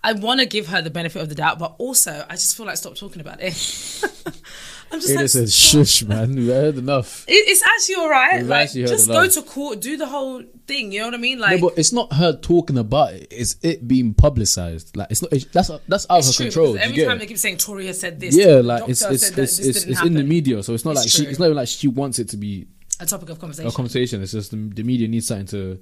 I 0.04 0.14
want 0.14 0.40
to 0.40 0.46
give 0.46 0.68
her 0.68 0.82
the 0.82 0.90
benefit 0.90 1.22
of 1.22 1.30
the 1.30 1.36
doubt, 1.36 1.60
but 1.60 1.76
also 1.78 2.26
I 2.30 2.34
just 2.34 2.56
feel 2.56 2.66
like 2.66 2.78
stop 2.78 2.96
talking 2.96 3.22
about 3.22 3.40
it. 3.42 3.54
I'm 4.90 5.02
just 5.02 5.10
Ada 5.12 5.22
like, 5.22 5.30
said, 5.30 5.50
stop. 5.50 5.80
"Shush, 5.86 6.04
man. 6.04 6.34
We 6.36 6.48
heard 6.48 6.78
enough." 6.78 7.26
It, 7.28 7.34
it's 7.34 7.62
actually 7.62 7.96
all 7.96 8.10
right. 8.10 8.40
We've 8.40 8.48
Like, 8.48 8.72
just 8.72 9.08
go 9.10 9.28
to 9.28 9.42
court, 9.42 9.82
do 9.82 9.98
the 9.98 10.06
whole 10.06 10.44
thing. 10.66 10.94
You 10.94 11.02
know 11.02 11.08
what 11.08 11.14
I 11.16 11.18
mean? 11.18 11.40
Like, 11.40 11.60
no, 11.60 11.68
but 11.70 11.78
it's 11.78 11.92
not 11.92 12.14
her 12.14 12.32
talking 12.38 12.78
about 12.78 13.12
it. 13.14 13.28
It's 13.30 13.58
it 13.62 13.86
being 13.86 14.14
publicized. 14.14 14.96
Like 14.96 15.12
it's 15.12 15.22
not. 15.22 15.34
It's, 15.34 15.44
that's 15.46 15.70
that's 15.90 16.08
out 16.10 16.20
of 16.20 16.26
her 16.26 16.32
true 16.32 16.46
control. 16.46 16.74
because 16.74 16.88
Do 16.88 16.94
you 16.96 17.02
every 17.02 17.06
time 17.06 17.18
it? 17.18 17.20
they 17.20 17.26
keep 17.28 17.38
saying 17.38 17.58
Toria 17.58 17.94
said 17.94 18.20
this, 18.22 18.34
yeah, 18.38 18.62
like 18.64 18.88
it's 18.88 19.02
it's 19.02 19.38
it's 19.38 19.60
it's, 19.60 19.84
it's 19.84 20.02
in 20.04 20.14
the 20.14 20.24
media, 20.24 20.64
so 20.64 20.74
it's 20.74 20.86
not 20.86 20.92
It's 20.92 21.02
like 21.02 21.10
she. 21.10 21.26
It's 21.26 21.40
not 21.40 21.46
even 21.46 21.58
like 21.58 21.68
she 21.68 21.90
wants 21.90 22.20
it 22.20 22.30
to 22.30 22.38
be 22.38 22.68
A 23.02 23.06
topic 23.06 23.30
of 23.30 23.40
conversation. 23.40 23.68
a 23.70 23.74
conversation. 23.74 24.24
It's 24.24 24.32
just 24.32 24.52
the, 24.52 24.58
the 24.74 24.84
media 24.84 25.10
needs 25.10 25.28
something 25.28 25.48
to 25.48 25.80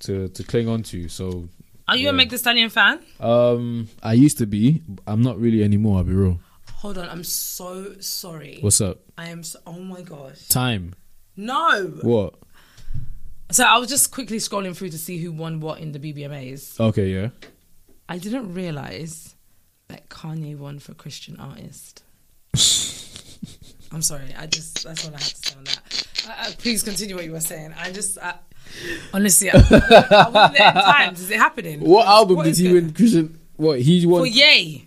to 0.00 0.28
to 0.28 0.44
cling 0.44 0.68
on 0.68 0.84
to. 0.84 1.08
So 1.08 1.48
Are 1.88 1.96
you 1.96 2.04
Yeah. 2.04 2.10
a 2.10 2.12
Meg 2.14 2.30
Thee 2.30 2.36
Stallion 2.38 2.68
fan? 2.70 2.98
um, 3.20 3.88
I 4.02 4.12
used 4.14 4.38
to 4.38 4.46
be. 4.46 4.82
I'm 5.06 5.22
not 5.22 5.38
really 5.38 5.62
anymore. 5.62 5.98
I'll 5.98 6.04
be 6.04 6.12
real. 6.12 6.40
Hold 6.76 6.98
on, 6.98 7.08
I'm 7.08 7.24
so 7.24 7.94
sorry. 8.00 8.58
What's 8.60 8.80
up? 8.80 8.98
I 9.16 9.28
am. 9.28 9.42
So, 9.42 9.58
oh 9.66 9.80
my 9.80 10.02
gosh. 10.02 10.46
Time. 10.48 10.94
No. 11.36 11.84
What? 12.02 12.34
So 13.50 13.64
I 13.64 13.78
was 13.78 13.88
just 13.88 14.10
quickly 14.10 14.38
scrolling 14.38 14.76
through 14.76 14.90
to 14.90 14.98
see 14.98 15.18
who 15.18 15.30
won 15.32 15.60
what 15.60 15.78
in 15.80 15.92
the 15.92 15.98
BBMAs. 16.00 16.80
Okay, 16.80 17.08
yeah. 17.08 17.28
I 18.08 18.18
didn't 18.18 18.52
realize 18.54 19.36
that 19.88 20.08
Kanye 20.08 20.56
won 20.58 20.78
for 20.80 20.94
Christian 20.94 21.36
artist. 21.38 22.02
I'm 23.92 24.02
sorry. 24.02 24.34
I 24.36 24.46
just 24.46 24.84
that's 24.84 25.06
all 25.06 25.14
I 25.14 25.18
have 25.18 25.28
to 25.28 25.36
say 25.48 25.56
on 25.56 25.64
that. 25.64 26.06
Uh, 26.28 26.48
uh, 26.48 26.52
please 26.58 26.82
continue 26.82 27.14
what 27.14 27.24
you 27.24 27.32
were 27.32 27.40
saying. 27.40 27.72
I 27.78 27.92
just 27.92 28.18
I, 28.18 28.34
honestly, 29.12 29.50
I, 29.50 29.54
I 29.56 30.28
wasn't 30.28 30.54
there 30.56 30.68
in 30.68 30.74
time. 30.74 31.14
Is 31.14 31.30
it 31.30 31.38
happening? 31.38 31.80
What 31.80 32.06
album 32.06 32.42
did 32.42 32.56
he 32.56 32.72
win? 32.72 32.92
Christian? 32.92 33.38
What 33.56 33.80
he 33.80 34.06
won? 34.06 34.22
For 34.22 34.26
Ye. 34.26 34.86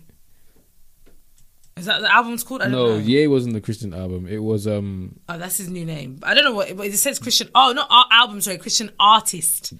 Is 1.80 1.86
that 1.86 2.02
the 2.02 2.12
album's 2.12 2.44
called? 2.44 2.60
I 2.60 2.64
don't 2.64 2.72
no, 2.72 2.86
know. 2.88 2.98
Ye 2.98 3.26
wasn't 3.26 3.54
the 3.54 3.60
Christian 3.60 3.94
album. 3.94 4.26
It 4.28 4.42
was 4.42 4.66
um. 4.66 5.18
Oh, 5.30 5.38
that's 5.38 5.56
his 5.56 5.70
new 5.70 5.86
name. 5.86 6.20
I 6.22 6.34
don't 6.34 6.44
know 6.44 6.52
what, 6.52 6.76
but 6.76 6.86
it 6.86 6.96
says 6.98 7.18
Christian. 7.18 7.48
Oh, 7.54 7.72
not 7.72 7.86
art 7.90 8.08
album. 8.10 8.40
Sorry, 8.42 8.58
Christian 8.58 8.90
artist. 9.00 9.72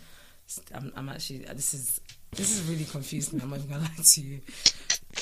I'm, 0.75 0.93
I'm 0.97 1.09
actually. 1.11 1.41
This 1.41 1.75
is 1.75 2.01
this 2.33 2.59
is 2.59 2.69
really 2.71 2.87
confusing. 2.87 3.39
me. 3.39 3.45
I'm 3.45 3.51
not 3.51 3.59
even 3.59 3.71
gonna 3.71 3.83
lie 3.99 4.03
to 4.03 4.21
you. 4.23 4.41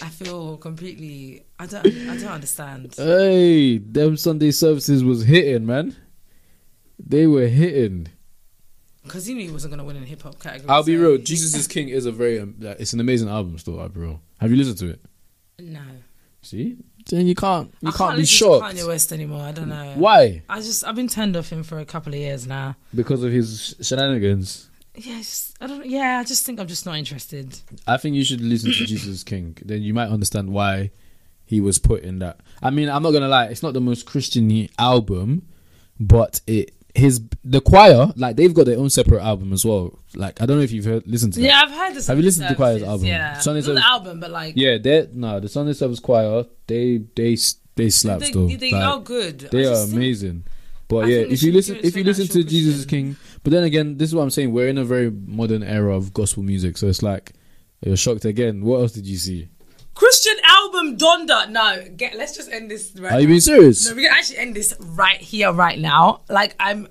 I 0.02 0.08
feel 0.08 0.56
completely. 0.58 1.46
I 1.58 1.66
don't. 1.66 1.84
I 1.84 2.16
don't 2.16 2.32
understand. 2.32 2.94
Hey, 2.96 3.78
them 3.78 4.16
Sunday 4.16 4.52
services 4.52 5.02
was 5.02 5.24
hitting, 5.24 5.66
man. 5.66 5.96
They 7.04 7.26
were 7.26 7.48
hitting. 7.48 8.08
Because 9.08 9.26
he 9.26 9.34
knew 9.34 9.46
he 9.46 9.50
wasn't 9.50 9.72
gonna 9.72 9.84
win 9.84 9.96
in 9.96 10.04
hip 10.04 10.22
hop 10.22 10.38
category. 10.40 10.68
I'll 10.68 10.84
be 10.84 10.96
so- 10.96 11.02
real. 11.02 11.18
Jesus 11.18 11.54
is 11.54 11.66
King 11.66 11.88
is 11.88 12.06
a 12.06 12.12
very. 12.12 12.38
Um, 12.40 12.54
like, 12.60 12.78
it's 12.80 12.92
an 12.92 13.00
amazing 13.00 13.28
album. 13.28 13.58
Still, 13.58 13.80
I'll 13.80 13.88
be 13.88 14.00
real. 14.00 14.20
Have 14.40 14.50
you 14.50 14.56
listened 14.56 14.78
to 14.78 14.90
it? 14.90 15.00
No, 15.60 15.80
See, 16.42 16.76
then 17.10 17.26
you 17.26 17.34
can't. 17.34 17.74
You 17.80 17.88
I 17.88 17.90
can't, 17.90 17.96
can't 18.10 18.18
be 18.18 18.24
shocked. 18.24 18.64
Kanye 18.64 18.86
West 18.86 19.12
anymore. 19.12 19.42
I 19.42 19.52
don't 19.52 19.68
know. 19.68 19.94
Why? 19.96 20.42
I 20.48 20.60
just 20.60 20.84
I've 20.86 20.94
been 20.94 21.08
turned 21.08 21.36
off 21.36 21.50
him 21.50 21.62
for 21.62 21.78
a 21.78 21.84
couple 21.84 22.14
of 22.14 22.18
years 22.18 22.46
now. 22.46 22.76
Because 22.94 23.22
of 23.24 23.32
his 23.32 23.74
shenanigans. 23.82 24.70
Yeah, 24.94 25.22
I 25.60 25.66
don't. 25.66 25.86
Yeah, 25.86 26.18
I 26.20 26.24
just 26.24 26.46
think 26.46 26.60
I'm 26.60 26.66
just 26.66 26.86
not 26.86 26.96
interested. 26.96 27.58
I 27.86 27.96
think 27.96 28.16
you 28.16 28.24
should 28.24 28.40
listen 28.40 28.70
to 28.72 28.84
Jesus 28.86 29.22
King. 29.24 29.56
Then 29.64 29.82
you 29.82 29.94
might 29.94 30.08
understand 30.08 30.50
why 30.50 30.90
he 31.44 31.60
was 31.60 31.78
put 31.78 32.02
in 32.02 32.18
that. 32.20 32.40
I 32.62 32.70
mean, 32.70 32.88
I'm 32.88 33.02
not 33.02 33.12
gonna 33.12 33.28
lie. 33.28 33.46
It's 33.46 33.62
not 33.62 33.74
the 33.74 33.80
most 33.80 34.06
Christian 34.06 34.68
album, 34.78 35.48
but 35.98 36.40
it 36.46 36.74
his 36.94 37.20
the 37.44 37.60
choir 37.60 38.12
like 38.16 38.36
they've 38.36 38.54
got 38.54 38.66
their 38.66 38.78
own 38.78 38.90
separate 38.90 39.22
album 39.22 39.52
as 39.52 39.64
well. 39.64 39.98
Like 40.14 40.40
I 40.40 40.46
don't 40.46 40.56
know 40.58 40.62
if 40.62 40.72
you've 40.72 40.84
heard 40.86 41.06
listened 41.06 41.34
to. 41.34 41.40
that. 41.40 41.46
Yeah, 41.46 41.60
I've 41.62 41.70
heard 41.70 41.94
this. 41.94 42.06
Have 42.06 42.16
you 42.18 42.24
listened 42.24 42.48
to 42.48 42.54
Choir's 42.54 42.82
album? 42.82 43.06
Yeah, 43.06 43.38
Sunday 43.38 43.60
not 43.60 43.66
Service- 43.66 43.82
the 43.82 43.86
album, 43.88 44.20
but 44.20 44.30
like 44.30 44.54
Yeah, 44.56 44.78
they 44.78 45.08
no 45.12 45.38
the 45.40 45.48
Sunday 45.48 45.74
Service 45.74 46.00
Choir. 46.00 46.44
They 46.66 47.02
they 47.14 47.36
they 47.76 47.90
slap 47.90 48.20
they, 48.20 48.26
still. 48.26 48.48
they 48.48 48.72
Like, 48.72 48.82
are 48.84 49.00
good. 49.00 49.38
They 49.52 49.66
are 49.66 49.76
think- 49.76 49.92
amazing. 49.94 50.44
But 50.88 51.04
I 51.04 51.08
yeah, 51.08 51.18
if 51.28 51.42
you 51.42 51.52
listen 51.52 51.76
if 51.82 51.94
you 51.96 52.02
listen 52.04 52.26
to 52.28 52.38
actual 52.38 52.50
Jesus 52.50 52.76
is 52.76 52.86
King, 52.86 53.16
but 53.44 53.50
then 53.52 53.62
again, 53.64 53.98
this 53.98 54.08
is 54.08 54.14
what 54.14 54.22
I'm 54.22 54.30
saying. 54.30 54.52
We're 54.52 54.68
in 54.68 54.78
a 54.78 54.84
very 54.84 55.10
modern 55.10 55.62
era 55.62 55.94
of 55.94 56.14
gospel 56.14 56.42
music, 56.42 56.78
so 56.78 56.88
it's 56.88 57.02
like 57.02 57.32
you're 57.84 57.96
shocked 57.96 58.24
again. 58.24 58.64
What 58.64 58.78
else 58.80 58.92
did 58.92 59.06
you 59.06 59.18
see? 59.18 59.48
Christian 59.94 60.34
album 60.68 60.96
Donda. 60.96 61.50
No, 61.50 61.84
get. 61.96 62.14
Let's 62.16 62.36
just 62.36 62.50
end 62.50 62.70
this 62.70 62.92
right. 62.98 63.12
Are 63.12 63.20
you 63.20 63.26
being 63.28 63.40
serious? 63.40 63.88
No, 63.88 63.94
we 63.96 64.02
can 64.04 64.12
actually 64.12 64.38
end 64.38 64.54
this 64.54 64.74
right 64.80 65.20
here, 65.20 65.52
right 65.52 65.78
now. 65.78 66.22
Like 66.28 66.54
I'm. 66.60 66.88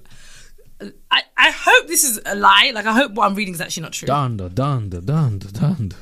I, 1.09 1.23
I 1.35 1.49
hope 1.51 1.87
this 1.87 2.03
is 2.03 2.19
a 2.25 2.35
lie. 2.35 2.71
Like 2.73 2.85
I 2.85 2.93
hope 2.93 3.13
what 3.13 3.25
I'm 3.25 3.35
reading 3.35 3.53
is 3.55 3.61
actually 3.61 3.83
not 3.83 3.93
true. 3.93 4.07
Danda, 4.07 4.49
danda, 4.49 5.01
danda, 5.01 5.47
danda. 5.51 5.95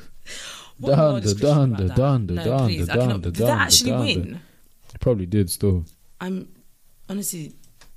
What 0.78 1.22
description 1.22 1.74
danda, 1.76 1.96
danda, 1.96 2.30
No, 2.44 2.66
please, 2.66 2.88
I 2.90 2.96
cannot- 2.96 3.22
Did 3.22 3.36
that 3.36 3.58
actually 3.60 3.92
danda. 3.92 4.00
win? 4.24 4.40
Probably 5.00 5.26
did 5.26 5.50
still. 5.50 5.84
I'm 6.20 6.48
honestly. 7.08 7.54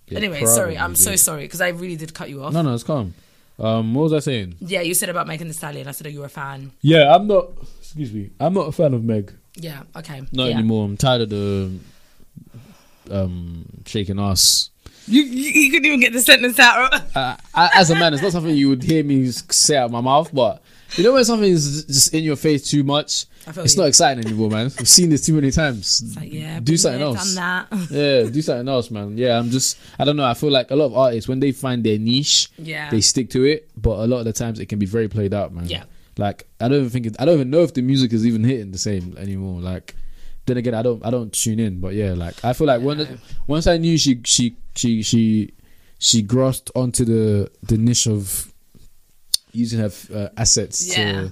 Yeah, 0.08 0.18
anyway, 0.20 0.46
sorry. 0.46 0.78
I'm 0.78 0.92
probably 0.92 0.96
so 0.96 1.16
sorry 1.18 1.42
because 1.44 1.62
I 1.62 1.70
really 1.70 1.96
did 1.96 2.14
cut 2.14 2.30
you 2.30 2.44
off. 2.44 2.54
No, 2.54 2.62
no, 2.62 2.74
it's 2.74 2.84
calm. 2.84 3.14
Um, 3.60 3.94
what 3.94 4.04
was 4.04 4.14
I 4.14 4.20
saying? 4.20 4.56
Yeah, 4.60 4.82
you 4.82 4.94
said 4.94 5.10
about 5.10 5.28
Megan 5.28 5.48
Thee 5.48 5.54
Stallion. 5.54 5.88
I 5.88 5.92
said 5.92 6.06
that 6.06 6.12
you 6.12 6.20
were 6.20 6.26
a 6.26 6.30
fan. 6.30 6.72
Yeah, 6.82 7.14
I'm 7.14 7.28
not. 7.28 7.50
Excuse 7.80 8.14
me. 8.14 8.30
I'm 8.40 8.54
not 8.54 8.68
a 8.68 8.72
fan 8.72 8.94
of 8.94 9.04
Meg. 9.04 9.34
Yeah. 9.60 9.84
Okay. 9.95 10.22
Not 10.32 10.45
yeah. 10.49 10.53
anymore. 10.53 10.86
I'm 10.86 10.97
tired 10.97 11.22
of 11.22 11.30
the 11.30 11.78
um 13.12 13.66
shaking 13.86 14.20
ass. 14.20 14.70
You, 15.07 15.24
you 15.24 15.49
you 15.62 15.72
couldn't 15.72 15.86
even 15.86 15.99
get 15.99 16.14
the 16.14 16.22
sentence 16.22 16.60
out. 16.60 16.93
Uh, 17.16 17.36
as 17.74 17.89
a 17.89 17.95
man, 17.95 18.14
it's 18.14 18.24
not 18.24 18.32
something 18.32 18.55
you 18.55 18.70
would 18.70 18.84
hear 18.84 19.03
me 19.03 19.30
say 19.32 19.76
out 19.76 19.86
of 19.86 19.91
my 19.91 19.99
mouth, 19.99 20.34
but 20.34 20.62
you 20.95 21.03
know 21.03 21.12
when 21.14 21.26
something 21.26 21.51
is 21.51 21.84
just 21.86 22.14
in 22.14 22.24
your 22.24 22.38
face 22.38 22.70
too 22.70 22.84
much, 22.84 23.26
it's 23.47 23.76
you. 23.76 23.82
not 23.82 23.88
exciting 23.89 24.26
anymore, 24.26 24.49
man. 24.49 24.72
We've 24.78 24.88
seen 24.88 25.10
this 25.10 25.26
too 25.26 25.34
many 25.34 25.51
times. 25.51 26.01
It's 26.01 26.16
like, 26.16 26.32
yeah, 26.32 26.60
do 26.62 26.78
something 26.78 26.99
there, 26.99 27.07
else. 27.07 27.36
Done 27.36 27.68
that. 27.70 27.89
yeah, 27.91 28.30
do 28.30 28.41
something 28.41 28.70
else, 28.70 28.89
man. 28.89 29.18
Yeah, 29.18 29.38
I'm 29.38 29.49
just, 29.49 29.78
I 29.97 30.05
don't 30.05 30.16
know. 30.16 30.24
I 30.24 30.34
feel 30.34 30.51
like 30.51 30.72
a 30.72 30.76
lot 30.76 30.86
of 30.86 30.93
artists 30.97 31.28
when 31.28 31.41
they 31.41 31.51
find 31.51 31.84
their 31.84 31.97
niche, 31.97 32.49
Yeah. 32.57 32.89
they 32.89 33.01
stick 33.01 33.30
to 33.32 33.43
it. 33.43 33.70
But 33.76 33.99
a 33.99 34.07
lot 34.07 34.20
of 34.20 34.26
the 34.26 34.34
times 34.34 34.60
it 34.60 34.68
can 34.68 34.80
be 34.80 34.86
very 34.86 35.10
played 35.10 35.34
out, 35.34 35.53
man. 35.53 35.68
Yeah. 35.68 35.84
Like 36.20 36.47
I 36.59 36.67
don't 36.67 36.78
even 36.80 36.89
think 36.89 37.05
it, 37.07 37.15
I 37.20 37.26
don't 37.26 37.36
even 37.36 37.49
know 37.49 37.61
if 37.63 37.74
the 37.74 37.82
music 37.82 38.13
is 38.13 38.26
even 38.26 38.43
hitting 38.43 38.72
the 38.72 38.78
same 38.78 39.15
anymore. 39.17 39.61
Like 39.61 39.95
then 40.45 40.57
again, 40.57 40.74
I 40.76 40.82
don't 40.82 41.03
I 41.05 41.09
don't 41.09 41.32
tune 41.34 41.59
in. 41.59 41.80
But 41.80 41.93
yeah, 41.93 42.13
like 42.13 42.36
I 42.43 42.53
feel 42.53 42.67
like 42.67 42.82
when 42.82 43.20
once 43.47 43.65
I 43.67 43.78
knew 43.78 43.97
she 43.97 44.22
she 44.26 44.55
she 44.76 45.01
she 45.01 45.53
she 45.97 46.22
grasped 46.22 46.72
onto 46.76 47.03
the 47.05 47.49
the 47.63 47.78
niche 47.78 48.07
of 48.07 48.53
using 49.51 49.80
her 49.80 49.91
uh, 50.13 50.30
assets 50.38 50.95
Yeah. 50.95 51.11
to 51.24 51.32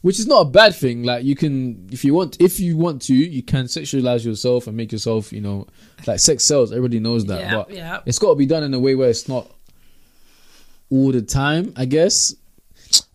which 0.00 0.18
is 0.20 0.26
not 0.28 0.40
a 0.42 0.44
bad 0.44 0.74
thing 0.74 1.02
like 1.02 1.24
you 1.24 1.34
can 1.34 1.88
if 1.90 2.04
you 2.04 2.14
want 2.14 2.40
if 2.40 2.58
you 2.60 2.76
want 2.76 3.02
to 3.02 3.14
you 3.14 3.42
can 3.42 3.64
sexualize 3.66 4.24
yourself 4.24 4.66
and 4.68 4.76
make 4.76 4.90
yourself 4.92 5.32
you 5.32 5.40
know 5.40 5.66
like 6.06 6.18
sex 6.20 6.44
sells 6.44 6.70
everybody 6.72 6.98
knows 7.00 7.26
that 7.26 7.40
Yeah, 7.40 7.54
but 7.56 7.70
yeah. 7.70 8.00
it's 8.06 8.18
got 8.18 8.30
to 8.30 8.36
be 8.36 8.46
done 8.46 8.62
in 8.62 8.72
a 8.74 8.78
way 8.78 8.94
where 8.94 9.10
it's 9.10 9.28
not 9.28 9.50
all 10.90 11.10
the 11.12 11.20
time 11.22 11.72
i 11.76 11.84
guess 11.84 12.34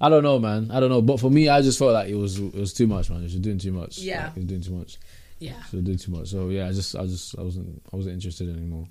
i 0.04 0.10
don't 0.10 0.24
know 0.24 0.38
man 0.38 0.70
i 0.72 0.80
don't 0.80 0.90
know 0.90 1.02
but 1.02 1.20
for 1.20 1.32
me 1.32 1.50
i 1.50 1.62
just 1.62 1.80
felt 1.80 1.94
like 1.94 2.10
it 2.10 2.16
was 2.16 2.38
it 2.40 2.54
was 2.54 2.74
too 2.74 2.86
much 2.88 3.10
man 3.10 3.20
it 3.22 3.24
was 3.24 3.36
doing 3.38 3.58
too 3.58 3.72
much 3.72 3.98
Yeah. 4.00 4.26
like, 4.28 4.32
it 4.38 4.40
was 4.42 4.46
doing 4.46 4.62
too 4.62 4.74
much 4.74 4.98
Yeah. 5.40 5.64
so 5.72 5.80
doing 5.82 5.98
too 5.98 6.12
much 6.12 6.28
so 6.28 6.50
yeah 6.50 6.68
i 6.68 6.72
just 6.72 6.96
i 6.96 7.06
just 7.06 7.38
i 7.40 7.42
wasn't 7.42 7.82
i 7.92 7.96
wasn't 7.96 8.14
interested 8.16 8.50
anymore 8.50 8.88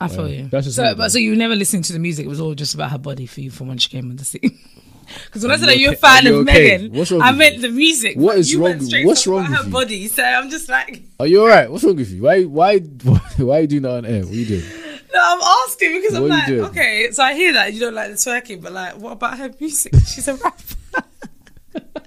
I 0.00 0.06
feel 0.06 0.28
Yeah. 0.28 0.42
you. 0.42 0.48
That's 0.48 0.66
just 0.66 0.76
so, 0.76 0.84
me, 0.84 0.88
but 0.90 0.96
though. 0.98 1.08
so 1.08 1.18
you 1.18 1.34
never 1.34 1.56
listened 1.56 1.82
to 1.86 1.92
the 1.92 1.98
music. 1.98 2.24
It 2.24 2.28
was 2.28 2.40
all 2.40 2.54
just 2.54 2.72
about 2.72 2.92
her 2.92 2.98
body 2.98 3.26
for 3.26 3.40
you 3.40 3.50
from 3.50 3.66
when 3.66 3.78
she 3.78 3.88
came 3.88 4.08
on 4.10 4.16
the 4.16 4.24
scene. 4.24 4.56
Because 5.24 5.42
when 5.42 5.50
I 5.50 5.56
said 5.56 5.62
you 5.62 5.66
that 5.72 5.78
you're 5.78 5.92
a 5.94 5.96
fan 5.96 6.24
you 6.24 6.36
of 6.40 6.48
okay? 6.48 6.76
Megan, 6.78 6.92
What's 6.96 7.10
wrong 7.10 7.22
I 7.22 7.32
meant 7.32 7.56
you? 7.56 7.62
the 7.62 7.70
music. 7.70 8.16
What 8.16 8.38
is 8.38 8.52
you 8.52 8.58
wrong 8.58 8.64
went 8.68 8.78
with- 8.80 8.88
straight 8.90 9.06
what's 9.06 9.26
wrong 9.26 9.42
with 9.50 9.58
her 9.58 9.64
you? 9.64 9.70
body. 9.72 10.06
So 10.06 10.22
I'm 10.22 10.50
just 10.50 10.68
like, 10.68 11.02
are 11.18 11.26
you 11.26 11.40
all 11.40 11.48
right 11.48 11.68
what's 11.68 11.82
wrong 11.82 11.96
with 11.96 12.12
you 12.12 12.22
why 12.22 12.44
why 12.44 12.78
why 13.38 13.58
are 13.58 13.60
you 13.62 13.66
doing 13.66 13.82
that 13.82 13.90
on 13.90 14.06
air 14.06 14.20
what 14.22 14.30
are 14.32 14.36
you 14.36 14.46
doing 14.46 14.64
no, 15.12 15.20
I'm 15.22 15.40
asking 15.66 15.94
because 15.94 16.14
I'm 16.14 16.28
What 16.28 16.48
you 16.48 16.60
like, 16.62 16.70
okay, 16.70 17.10
so 17.12 17.22
I 17.22 17.34
hear 17.34 17.52
that 17.54 17.72
you 17.72 17.80
don't 17.80 17.94
like 17.94 18.10
the 18.10 18.16
twerking, 18.16 18.62
but 18.62 18.72
like, 18.72 18.96
what 18.96 19.12
about 19.12 19.38
her 19.38 19.50
music? 19.60 19.92
She's 20.06 20.28
a 20.28 20.34
rapper. 20.34 20.74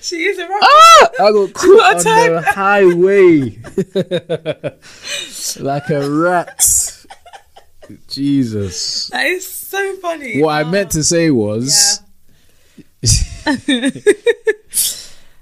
she 0.00 0.24
is 0.24 0.38
a 0.38 0.42
rapper. 0.48 0.58
Ah! 0.62 1.08
I 1.20 1.32
got 1.32 1.52
caught 1.54 1.96
on 1.96 2.04
the 2.04 2.42
highway 2.46 3.58
like 5.60 5.90
a 5.90 6.10
rat. 6.10 6.90
Jesus. 8.08 9.08
That 9.08 9.26
is 9.26 9.46
so 9.46 9.96
funny. 9.96 10.40
What 10.40 10.50
I 10.54 10.62
Oh, 10.62 10.70
meant 10.70 10.90
to 10.92 11.04
say 11.04 11.30
was, 11.30 12.00
Yeah. 13.02 13.90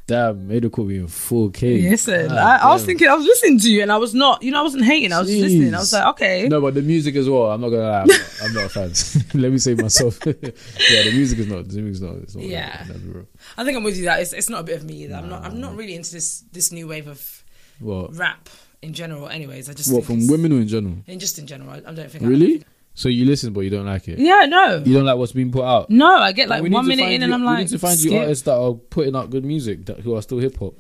Damn, 0.07 0.47
made 0.49 0.65
her 0.65 0.71
call 0.71 0.85
me 0.85 0.97
in 0.99 1.07
4K. 1.07 1.89
Listen, 1.91 2.29
God 2.29 2.37
I, 2.39 2.57
I 2.69 2.73
was 2.73 2.85
thinking, 2.85 3.09
I 3.09 3.15
was 3.15 3.25
listening 3.25 3.59
to 3.61 3.71
you, 3.71 3.83
and 3.83 3.91
I 3.93 3.97
was 3.97 4.15
not, 4.15 4.43
you 4.43 4.51
know, 4.51 4.61
I 4.61 4.63
wasn't 4.63 4.85
hating. 4.85 5.13
I 5.13 5.21
was 5.21 5.29
just 5.29 5.41
listening. 5.41 5.75
I 5.75 5.79
was 5.79 5.93
like, 5.93 6.07
okay, 6.15 6.49
No, 6.49 6.61
but 6.61 6.75
the 6.75 6.83
music 6.83 7.15
as 7.17 7.29
well. 7.29 7.51
I'm 7.51 7.61
not 7.61 7.71
gonna 7.71 7.83
lie. 7.83 8.01
I'm 8.03 8.07
not, 8.09 8.21
I'm 8.45 8.53
not 8.55 8.65
a 8.65 8.69
fan. 8.69 8.93
Let 9.41 9.53
me 9.53 9.59
say 9.59 9.75
myself. 9.75 10.19
yeah, 10.27 10.33
the 10.33 11.13
music 11.15 11.39
is 11.39 11.47
not. 11.47 11.69
The 11.69 11.81
music 11.83 12.03
is 12.03 12.03
not. 12.03 12.23
It's 12.23 12.35
not 12.37 12.45
Yeah. 12.45 12.85
Be. 12.85 13.21
I 13.57 13.65
think 13.65 13.77
I'm 13.77 13.85
with 13.85 13.97
you. 13.97 14.05
That 14.05 14.21
it's, 14.21 14.33
it's 14.33 14.49
not 14.51 14.61
a 14.61 14.65
bit 14.65 14.77
of 14.77 14.85
me 14.85 15.05
either. 15.05 15.15
I'm 15.15 15.29
not. 15.29 15.45
I'm 15.45 15.61
not 15.61 15.77
really 15.77 15.95
into 15.95 16.13
this 16.13 16.41
this 16.53 16.73
new 16.73 16.89
wave 16.89 17.07
of 17.09 17.45
What? 17.81 18.15
rap 18.17 18.49
in 18.83 18.93
general. 18.93 19.29
Anyways, 19.29 19.71
I 19.71 19.75
just 19.75 19.93
What 19.93 20.05
from 20.05 20.27
women 20.27 20.53
or 20.53 20.57
in 20.61 20.69
general? 20.69 20.97
and 21.07 21.21
just 21.21 21.39
in 21.39 21.47
general. 21.47 21.71
I, 21.71 21.77
I 21.77 21.93
don't 21.95 22.11
think 22.11 22.25
I 22.25 22.27
Really? 22.27 22.65
So 22.95 23.09
you 23.09 23.25
listen, 23.25 23.53
but 23.55 23.61
you 23.61 23.71
don't 23.71 23.87
like 23.87 24.07
it. 24.09 24.19
Yeah, 24.19 24.45
no, 24.47 24.83
You 24.85 24.93
don't 24.95 25.05
like 25.07 25.17
what's 25.17 25.33
being 25.33 25.51
put 25.51 25.65
out. 25.65 25.89
no. 25.89 26.15
I 26.19 26.33
get 26.33 26.49
like 26.49 26.63
We 26.63 26.69
need 26.69 26.75
one 26.75 26.85
to 26.85 26.89
minute 26.91 27.03
find 27.05 27.15
in, 27.15 27.23
and 27.23 27.35
I'm 27.35 27.43
like 27.45 27.53
we 27.53 27.63
like, 27.63 27.71
need 27.71 27.71
to 27.71 27.79
find 27.79 27.99
skip. 27.99 28.13
you 28.13 28.19
artists 28.19 28.45
that 28.45 28.55
are 28.57 28.75
putting 28.75 29.17
out 29.17 29.31
good 29.31 29.45
music 29.45 29.87
that 29.87 30.01
who 30.01 30.15
are 30.15 30.21
still 30.23 30.39
hip 30.39 30.59
hop. 30.59 30.75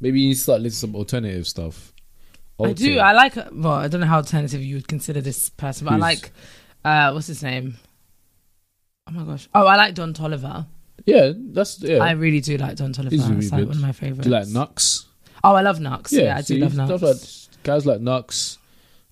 Maybe 0.00 0.20
you 0.20 0.28
need 0.28 0.34
to 0.34 0.40
start 0.40 0.60
listening 0.60 0.92
to 0.92 0.94
some 0.94 0.96
alternative 0.96 1.46
stuff. 1.46 1.92
I 2.62 2.72
do. 2.72 2.98
I 2.98 3.12
like. 3.12 3.36
Well, 3.52 3.72
I 3.72 3.88
don't 3.88 4.00
know 4.00 4.06
how 4.06 4.16
alternative 4.18 4.62
you 4.62 4.76
would 4.76 4.88
consider 4.88 5.20
this 5.20 5.48
person, 5.50 5.86
but 5.86 5.94
I 5.94 5.96
like. 5.96 6.30
Uh, 6.84 7.10
what's 7.12 7.26
his 7.26 7.42
name? 7.42 7.76
Oh 9.08 9.12
my 9.12 9.24
gosh! 9.24 9.48
Oh, 9.54 9.66
I 9.66 9.76
like 9.76 9.94
Don 9.94 10.12
Toliver. 10.14 10.66
yeah, 11.04 11.32
that's 11.36 11.80
yeah. 11.82 11.98
I 11.98 12.12
really 12.12 12.40
do 12.40 12.56
like 12.56 12.76
Don 12.76 12.92
Toliver. 12.92 13.10
He's 13.12 13.26
really 13.28 13.38
it's 13.44 13.52
like 13.52 13.60
good. 13.60 13.68
one 13.68 13.76
of 13.76 13.82
my 13.82 13.92
favorites. 13.92 14.22
do 14.24 14.30
you 14.30 14.34
like 14.36 14.48
Knucks? 14.48 15.06
Oh, 15.44 15.54
I 15.54 15.62
love 15.62 15.78
Knucks. 15.80 16.12
Yeah, 16.12 16.34
I 16.36 16.40
do 16.40 16.54
see, 16.54 16.58
love 16.60 16.72
stuff 16.74 17.02
like 17.02 17.62
guys 17.62 17.86
like 17.86 18.00
Knucks. 18.00 18.58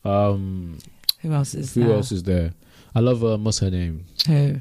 Um, 0.05 0.79
Who 1.25 1.33
else 1.33 1.55
is 1.55 1.75
who 1.75 1.85
there? 1.85 1.93
else 1.97 2.13
is 2.13 2.23
there? 2.23 2.53
I 2.95 3.01
love 3.01 3.25
uh, 3.25 3.37
what's 3.39 3.59
her 3.59 3.71
name? 3.71 4.05
Who? 4.29 4.61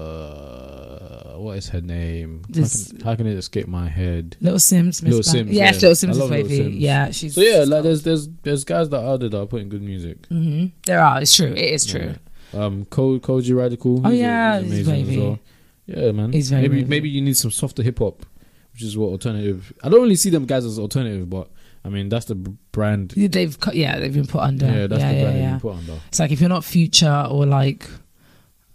Uh, 0.00 1.36
what 1.38 1.56
is 1.58 1.68
her 1.68 1.80
name? 1.80 2.42
How 2.54 2.62
can, 2.62 3.00
how 3.04 3.14
can 3.16 3.26
it 3.26 3.36
escape 3.36 3.66
my 3.68 3.88
head? 3.88 4.36
Little 4.40 4.58
Simz. 4.58 5.02
Miss 5.02 5.14
Little 5.14 5.20
Simz, 5.20 5.52
Yes, 5.52 5.82
yeah. 5.82 5.88
Little 5.88 6.08
Simz 6.08 6.22
is 6.22 6.30
wavy. 6.30 6.70
Yeah, 6.78 7.10
she's. 7.10 7.34
So 7.34 7.40
yeah, 7.40 7.64
like 7.66 7.82
there's 7.82 8.02
there's 8.02 8.28
there's 8.42 8.64
guys 8.64 8.88
that 8.90 9.02
are 9.02 9.18
that 9.18 9.34
are 9.34 9.46
putting 9.46 9.68
good 9.68 9.82
music. 9.82 10.26
hmm 10.26 10.66
There 10.86 11.00
are. 11.00 11.20
It's 11.22 11.34
true. 11.36 11.52
It 11.52 11.58
is 11.74 11.86
true. 11.86 12.14
Um, 12.52 12.84
Ko- 12.86 13.20
Kojey 13.20 13.54
Radical. 13.56 14.00
Oh, 14.04 14.10
he's 14.10 14.18
a- 14.20 14.22
yeah, 14.22 14.60
he's 14.60 14.72
he's 14.72 14.88
amazing 14.88 15.06
wavy. 15.06 15.20
well. 15.22 15.38
Yeah, 15.86 16.12
man. 16.12 16.32
He's 16.32 16.50
very 16.50 16.62
maybe 16.62 16.76
wavy. 16.78 16.88
maybe 16.88 17.08
you 17.08 17.20
need 17.22 17.36
some 17.36 17.50
softer 17.50 17.82
hip 17.82 17.98
hop, 17.98 18.24
which 18.72 18.82
is 18.82 18.96
what 18.96 19.08
alternative. 19.08 19.72
I 19.82 19.88
don't 19.88 20.02
really 20.02 20.16
see 20.16 20.30
them 20.30 20.46
guys 20.46 20.64
as 20.64 20.78
alternative, 20.78 21.28
but 21.30 21.48
I 21.84 21.88
mean 21.88 22.08
that's 22.08 22.26
the 22.26 22.34
brand. 22.34 23.10
They've 23.16 23.58
cut. 23.58 23.74
Yeah, 23.74 23.98
they've 23.98 24.12
been 24.12 24.26
put 24.26 24.42
under. 24.42 24.66
Yeah, 24.66 24.86
that's 24.86 25.00
yeah, 25.02 25.12
the 25.12 25.16
yeah, 25.18 25.22
brand 25.24 25.38
yeah. 25.38 25.54
you 25.54 25.60
put 25.60 25.74
under. 25.76 26.00
It's 26.08 26.18
like 26.20 26.30
if 26.30 26.40
you're 26.40 26.48
not 26.50 26.64
future 26.64 27.26
or 27.30 27.46
like, 27.46 27.88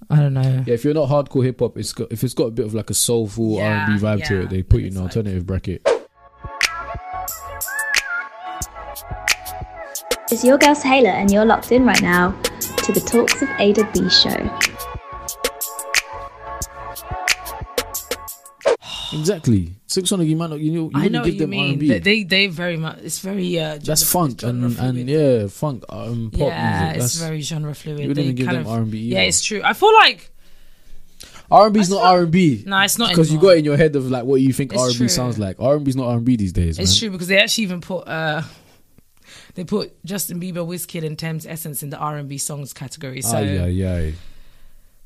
I 0.10 0.18
don't 0.18 0.34
know. 0.34 0.64
Yeah, 0.66 0.74
if 0.74 0.84
you're 0.84 0.94
not 0.96 1.10
hardcore 1.10 1.44
hip 1.46 1.60
hop, 1.60 1.78
it's 1.78 1.94
got 1.94 2.12
if 2.12 2.24
it's 2.24 2.34
got 2.34 2.46
a 2.46 2.52
bit 2.52 2.66
of 2.66 2.74
like 2.74 2.90
a 2.90 2.96
soulful 2.96 3.60
R 3.60 3.64
and 3.64 4.00
B 4.00 4.06
vibe 4.06 4.26
to 4.28 4.42
it, 4.42 4.50
they 4.50 4.64
put 4.64 4.82
you 4.82 4.88
in 4.88 4.88
It's 4.88 4.96
an 4.98 5.04
like- 5.04 5.12
alternative 5.12 5.46
bracket. 5.46 5.88
It's 10.32 10.44
your 10.44 10.58
girl 10.58 10.76
Taylor, 10.76 11.10
and 11.12 11.30
you're 11.30 11.46
locked 11.46 11.72
in 11.72 11.86
right 11.86 12.02
now 12.02 12.32
to 12.60 12.92
the 12.92 13.00
Talks 13.00 13.42
of 13.44 13.50
Ada 13.60 13.88
B 13.94 14.10
show. 14.10 14.75
Exactly. 19.14 19.74
Silk 19.88 20.08
Sonic, 20.08 20.28
you 20.28 20.36
might 20.36 20.50
not, 20.50 20.60
you 20.60 20.72
know, 20.72 20.90
you 20.94 21.06
I 21.06 21.08
know 21.10 21.24
give 21.24 21.34
you 21.36 21.40
them 21.42 21.50
mean. 21.52 21.92
and 21.92 22.04
They, 22.04 22.24
they 22.24 22.48
very 22.48 22.78
much. 22.78 23.00
It's 23.04 23.20
very 23.20 23.60
uh. 23.60 23.78
That's 23.82 24.04
funk 24.10 24.44
and 24.44 24.78
and 24.80 25.10
yeah, 25.10 25.48
funk 25.48 25.84
um, 25.90 26.32
pop 26.32 26.40
yeah, 26.50 26.80
music. 26.84 26.96
it's 26.96 27.04
That's 27.16 27.28
very 27.28 27.42
genre 27.42 27.76
fluid. 27.76 28.00
you 28.00 28.08
wouldn't 28.10 28.36
give 28.36 28.48
them 28.48 28.62
of 28.62 28.68
R 28.68 28.80
and 28.80 28.92
B. 28.92 29.00
yeah, 29.00 29.22
it's 29.22 29.42
true. 29.44 29.62
I 29.64 29.74
feel 29.74 29.94
like 29.94 30.32
R&B 31.52 31.80
is 31.80 31.90
not 31.92 32.02
R 32.04 32.22
and 32.24 32.32
B. 32.32 32.64
no, 32.66 32.80
it's 32.82 32.98
not 32.98 33.10
because 33.10 33.32
you 33.32 33.40
got 33.40 33.58
in 33.58 33.66
your 33.66 33.78
head 33.78 33.96
of 33.96 34.10
like 34.10 34.24
what 34.24 34.42
you 34.42 34.52
think 34.52 34.74
It's 34.74 34.82
R 34.82 34.88
and 34.88 34.96
true. 34.96 35.06
B 35.06 35.10
sounds 35.10 35.38
like. 35.38 35.60
R 35.60 35.76
and 35.76 35.86
B's 35.86 35.96
not 35.96 36.08
R 36.08 36.16
and 36.18 36.26
B 36.26 36.36
these 36.36 36.54
days. 36.54 36.80
It's 36.80 36.92
man. 36.92 37.00
true 37.00 37.12
because 37.12 37.28
they 37.28 37.38
actually 37.38 37.66
even 37.66 37.82
put 37.82 38.08
uh, 38.08 38.42
they 39.54 39.64
put 39.64 40.04
Justin 40.04 40.40
Bieber, 40.40 40.66
Wizkid, 40.68 41.06
and 41.06 41.18
Tems 41.18 41.46
Essence 41.46 41.84
in 41.84 41.90
the 41.92 41.98
R 41.98 42.18
and 42.18 42.28
B 42.28 42.38
songs 42.40 42.74
category. 42.74 43.22
So 43.22 43.38
ay, 43.38 43.84
ay. 43.86 44.14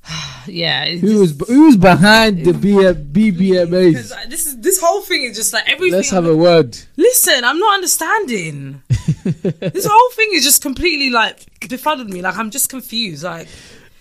yeah, 0.47 0.83
it's 0.85 1.01
Who 1.01 1.21
is 1.21 1.33
just- 1.33 1.49
who's 1.49 1.77
behind 1.77 2.45
the 2.45 2.53
B- 2.53 3.31
BBMAs? 3.31 4.11
Uh, 4.11 4.15
this 4.29 4.47
is 4.47 4.57
this 4.59 4.79
whole 4.79 5.01
thing 5.01 5.23
is 5.23 5.35
just 5.35 5.53
like 5.53 5.69
everything. 5.69 5.97
Let's 5.97 6.09
have 6.11 6.25
a 6.25 6.35
word. 6.35 6.77
Listen, 6.97 7.43
I'm 7.43 7.59
not 7.59 7.73
understanding. 7.75 8.81
this 8.89 9.85
whole 9.89 10.09
thing 10.11 10.29
is 10.33 10.43
just 10.43 10.61
completely 10.61 11.09
like 11.09 11.45
befuddled 11.67 12.09
me. 12.09 12.21
Like 12.21 12.37
I'm 12.37 12.49
just 12.51 12.69
confused. 12.69 13.23
Like 13.23 13.47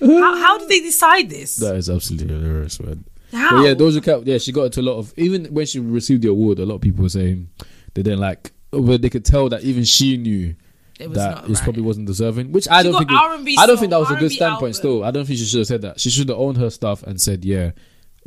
how, 0.01 0.36
how 0.36 0.59
did 0.59 0.68
they 0.68 0.80
decide 0.80 1.28
this? 1.28 1.57
That 1.57 1.76
is 1.76 1.90
absolutely 1.90 2.34
hilarious, 2.34 2.80
man. 2.80 3.05
How? 3.32 3.59
But 3.59 3.62
yeah, 3.68 3.74
Doja 3.74 4.03
Cat. 4.03 4.26
Yeah, 4.26 4.38
she 4.38 4.53
got 4.53 4.64
into 4.64 4.80
a 4.80 4.82
lot 4.82 4.99
of 4.99 5.12
even 5.16 5.46
when 5.46 5.66
she 5.66 5.80
received 5.80 6.22
the 6.22 6.28
award. 6.28 6.59
A 6.59 6.64
lot 6.66 6.76
of 6.76 6.80
people 6.80 7.03
were 7.03 7.09
saying 7.09 7.49
they 7.94 8.03
didn't 8.03 8.20
like, 8.20 8.53
but 8.70 9.03
they 9.03 9.11
could 9.11 9.24
tell 9.24 9.49
that 9.51 9.62
even 9.64 9.84
she 9.84 10.16
knew 10.16 10.55
it 10.99 11.09
was 11.09 11.18
that 11.18 11.44
it 11.44 11.49
right. 11.49 11.62
probably 11.62 11.82
wasn't 11.82 12.07
deserving. 12.07 12.53
Which 12.53 12.68
I 12.68 12.82
She 12.82 12.90
don't 12.90 12.99
think. 12.99 13.11
was- 13.11 13.57
I 13.59 13.66
don't 13.66 13.78
think 13.78 13.90
that 13.90 14.01
was 14.01 14.09
a 14.11 14.14
good 14.14 14.22
R&B 14.24 14.34
standpoint. 14.36 14.55
album. 14.62 14.72
Still, 14.74 15.05
I 15.05 15.11
don't 15.11 15.24
think 15.26 15.38
she 15.38 15.44
should 15.44 15.59
have 15.59 15.66
said 15.66 15.82
that. 15.82 16.01
She 16.01 16.11
should 16.11 16.28
have 16.28 16.38
owned 16.38 16.57
her 16.59 16.70
stuff 16.70 17.03
and 17.03 17.20
said, 17.20 17.44
"Yeah, 17.44 17.70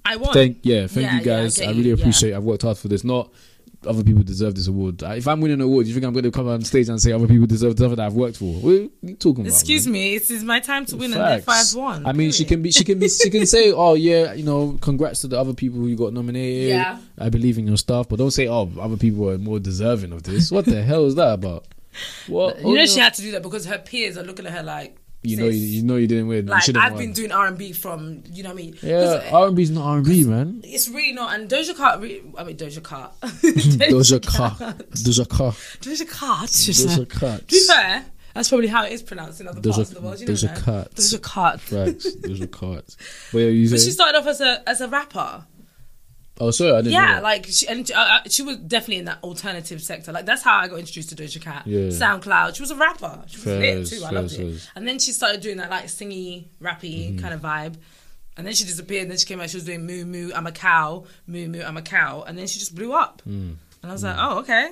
I 0.05 0.15
want. 0.15 0.33
thank 0.33 0.59
yeah, 0.63 0.87
thank 0.87 1.05
Yeah, 1.05 1.11
you 1.19 1.21
yeah, 1.25 1.37
I 1.37 1.41
guys. 1.43 1.57
get 1.57 1.67
I 1.67 1.71
you, 1.71 1.77
really 1.77 1.89
yeah. 1.89 1.95
appreciate. 1.95 2.33
I've 2.33 2.43
worked 2.43 2.63
hard 2.63 2.77
for 2.77 2.87
this. 2.87 3.03
Not 3.03 3.31
other 3.87 4.03
people 4.03 4.21
deserve 4.21 4.53
this 4.53 4.67
award. 4.67 5.01
If 5.01 5.27
I'm 5.27 5.41
winning 5.41 5.55
an 5.55 5.61
award, 5.61 5.87
you 5.87 5.93
think 5.95 6.05
I'm 6.05 6.13
going 6.13 6.21
to 6.23 6.29
come 6.29 6.47
on 6.47 6.61
stage 6.63 6.87
and 6.87 7.01
say 7.01 7.13
other 7.13 7.25
people 7.25 7.47
deserve 7.47 7.75
something 7.79 7.95
that 7.95 8.05
I've 8.05 8.13
worked 8.13 8.37
for? 8.37 8.53
What 8.53 8.69
are 8.69 8.73
you 9.01 9.15
talking 9.17 9.43
about? 9.43 9.53
Excuse 9.53 9.87
man? 9.87 9.93
me, 9.93 10.13
it 10.15 10.29
is 10.29 10.43
my 10.43 10.59
time 10.59 10.85
to 10.85 10.97
win, 10.97 11.13
and 11.13 11.43
Facts. 11.43 11.73
I've 11.73 11.79
won. 11.81 12.05
I 12.05 12.13
mean, 12.13 12.31
she 12.31 12.45
can 12.45 12.61
be, 12.61 12.71
she 12.71 12.83
can 12.83 12.99
be, 12.99 13.09
she 13.09 13.31
can 13.31 13.47
say, 13.47 13.71
"Oh 13.75 13.95
yeah, 13.95 14.33
you 14.33 14.43
know, 14.43 14.77
congrats 14.81 15.21
to 15.21 15.27
the 15.29 15.39
other 15.39 15.53
people 15.55 15.79
who 15.79 15.95
got 15.95 16.13
nominated. 16.13 16.69
Yeah. 16.69 16.99
I 17.17 17.29
believe 17.29 17.57
in 17.57 17.65
your 17.67 17.77
stuff." 17.77 18.07
But 18.07 18.19
don't 18.19 18.29
say, 18.29 18.47
"Oh, 18.47 18.69
other 18.79 18.97
people 18.97 19.27
are 19.31 19.39
more 19.39 19.59
deserving 19.59 20.13
of 20.13 20.21
this." 20.23 20.51
What 20.51 20.65
the 20.65 20.83
hell 20.83 21.05
is 21.07 21.15
that 21.15 21.33
about? 21.33 21.65
What 22.27 22.61
You 22.61 22.75
know 22.75 22.85
she 22.85 22.99
had 22.99 23.13
to 23.15 23.21
do 23.21 23.31
that 23.31 23.43
because 23.43 23.65
her 23.65 23.77
peers 23.77 24.17
are 24.17 24.23
looking 24.23 24.45
at 24.45 24.53
her 24.53 24.63
like. 24.63 24.97
you 25.23 25.37
know, 25.37 25.45
you, 25.45 25.51
you 25.51 25.83
know, 25.83 25.97
you 25.97 26.07
didn't 26.07 26.27
win. 26.27 26.47
like 26.47 26.67
I've 26.75 26.93
won. 26.93 26.99
been 27.01 27.13
doing 27.13 27.31
R 27.31 27.45
and 27.47 27.57
B 27.57 27.73
from 27.73 28.23
you 28.31 28.41
know 28.43 28.49
what 28.49 28.53
I 28.53 28.61
mean. 28.63 28.77
Yeah, 28.81 29.01
'Cause 29.01 29.31
uh, 29.31 29.37
R 29.37 29.47
and 29.47 29.55
B's 29.55 29.69
not 29.69 29.85
R 29.85 29.97
and 29.97 30.05
B, 30.05 30.23
man. 30.23 30.61
It's 30.63 30.89
really 30.89 31.13
not. 31.13 31.35
And 31.39 31.47
Doja 31.49 31.75
Cat, 31.77 32.01
re- 32.01 32.23
I 32.37 32.43
mean 32.43 32.57
Doja 32.57 32.83
Cat, 32.83 33.13
Doja 33.21 34.21
Cat, 34.21 34.77
Doja 34.91 35.29
Cat, 35.29 35.53
Doja 35.81 36.09
Cat. 36.09 36.49
Doja 36.49 37.09
Cat. 37.09 37.47
To 37.47 37.55
be 37.55 37.59
fair, 37.67 38.05
that's 38.33 38.49
probably 38.49 38.67
how 38.67 38.85
it 38.85 38.93
is 38.93 39.03
pronounced 39.03 39.41
in 39.41 39.47
other 39.47 39.61
Doja- 39.61 39.73
parts 39.75 39.89
of 39.91 39.95
the 39.95 40.01
world. 40.01 40.19
You 40.19 40.25
know? 40.27 40.33
Cat. 40.33 40.91
Doja 40.95 41.21
Cat. 41.21 41.61
Facts, 41.61 42.15
Doja 42.15 42.51
Cat. 42.51 42.95
But 43.31 43.37
yeah, 43.39 43.47
you 43.49 43.69
But 43.69 43.79
she 43.79 43.91
started 43.91 44.17
off 44.17 44.25
as 44.27 44.41
a 44.41 44.67
as 44.67 44.81
a 44.81 44.87
rapper. 44.87 45.45
Oh, 46.41 46.51
sorry, 46.51 46.71
I 46.71 46.75
didn't. 46.77 46.93
know 46.93 46.99
Yeah, 46.99 47.13
that. 47.15 47.23
like 47.23 47.45
she 47.45 47.67
and 47.67 47.89
uh, 47.91 47.99
uh, 47.99 48.19
she 48.27 48.41
was 48.41 48.57
definitely 48.57 48.97
in 48.97 49.05
that 49.05 49.19
alternative 49.23 49.81
sector. 49.81 50.11
Like 50.11 50.25
that's 50.25 50.41
how 50.41 50.57
I 50.57 50.67
got 50.67 50.79
introduced 50.79 51.09
to 51.09 51.15
Doja 51.15 51.41
Cat. 51.41 51.67
Yeah. 51.67 51.89
SoundCloud. 51.89 52.55
She 52.55 52.61
was 52.63 52.71
a 52.71 52.75
rapper. 52.75 53.23
She 53.27 53.37
was 53.37 53.45
lit 53.45 53.87
too. 53.87 53.97
I 54.03 54.09
fairs, 54.09 54.11
loved 54.11 54.33
it. 54.33 54.69
And 54.75 54.87
then 54.87 54.97
she 54.99 55.11
started 55.11 55.41
doing 55.41 55.57
that 55.57 55.69
like 55.69 55.85
singy, 55.85 56.47
rappy 56.61 57.11
Mm-hmm. 57.11 57.19
kind 57.19 57.33
of 57.33 57.41
vibe. 57.41 57.75
And 58.37 58.47
then 58.47 58.53
she 58.53 58.63
disappeared. 58.63 59.03
And 59.03 59.11
then 59.11 59.17
she 59.19 59.25
came 59.25 59.39
out. 59.39 59.49
She 59.49 59.57
was 59.57 59.65
doing 59.65 59.85
moo 59.85 60.03
moo. 60.05 60.31
I'm 60.33 60.47
a 60.47 60.51
cow. 60.51 61.05
Moo 61.27 61.47
moo. 61.47 61.61
I'm 61.61 61.77
a 61.77 61.81
cow. 61.81 62.23
And 62.23 62.37
then 62.37 62.47
she 62.47 62.57
just 62.59 62.73
blew 62.73 62.93
up. 62.93 63.21
Mm. 63.27 63.55
And 63.83 63.89
I 63.89 63.91
was 63.91 64.03
like, 64.03 64.15
oh 64.17 64.39
okay. 64.39 64.71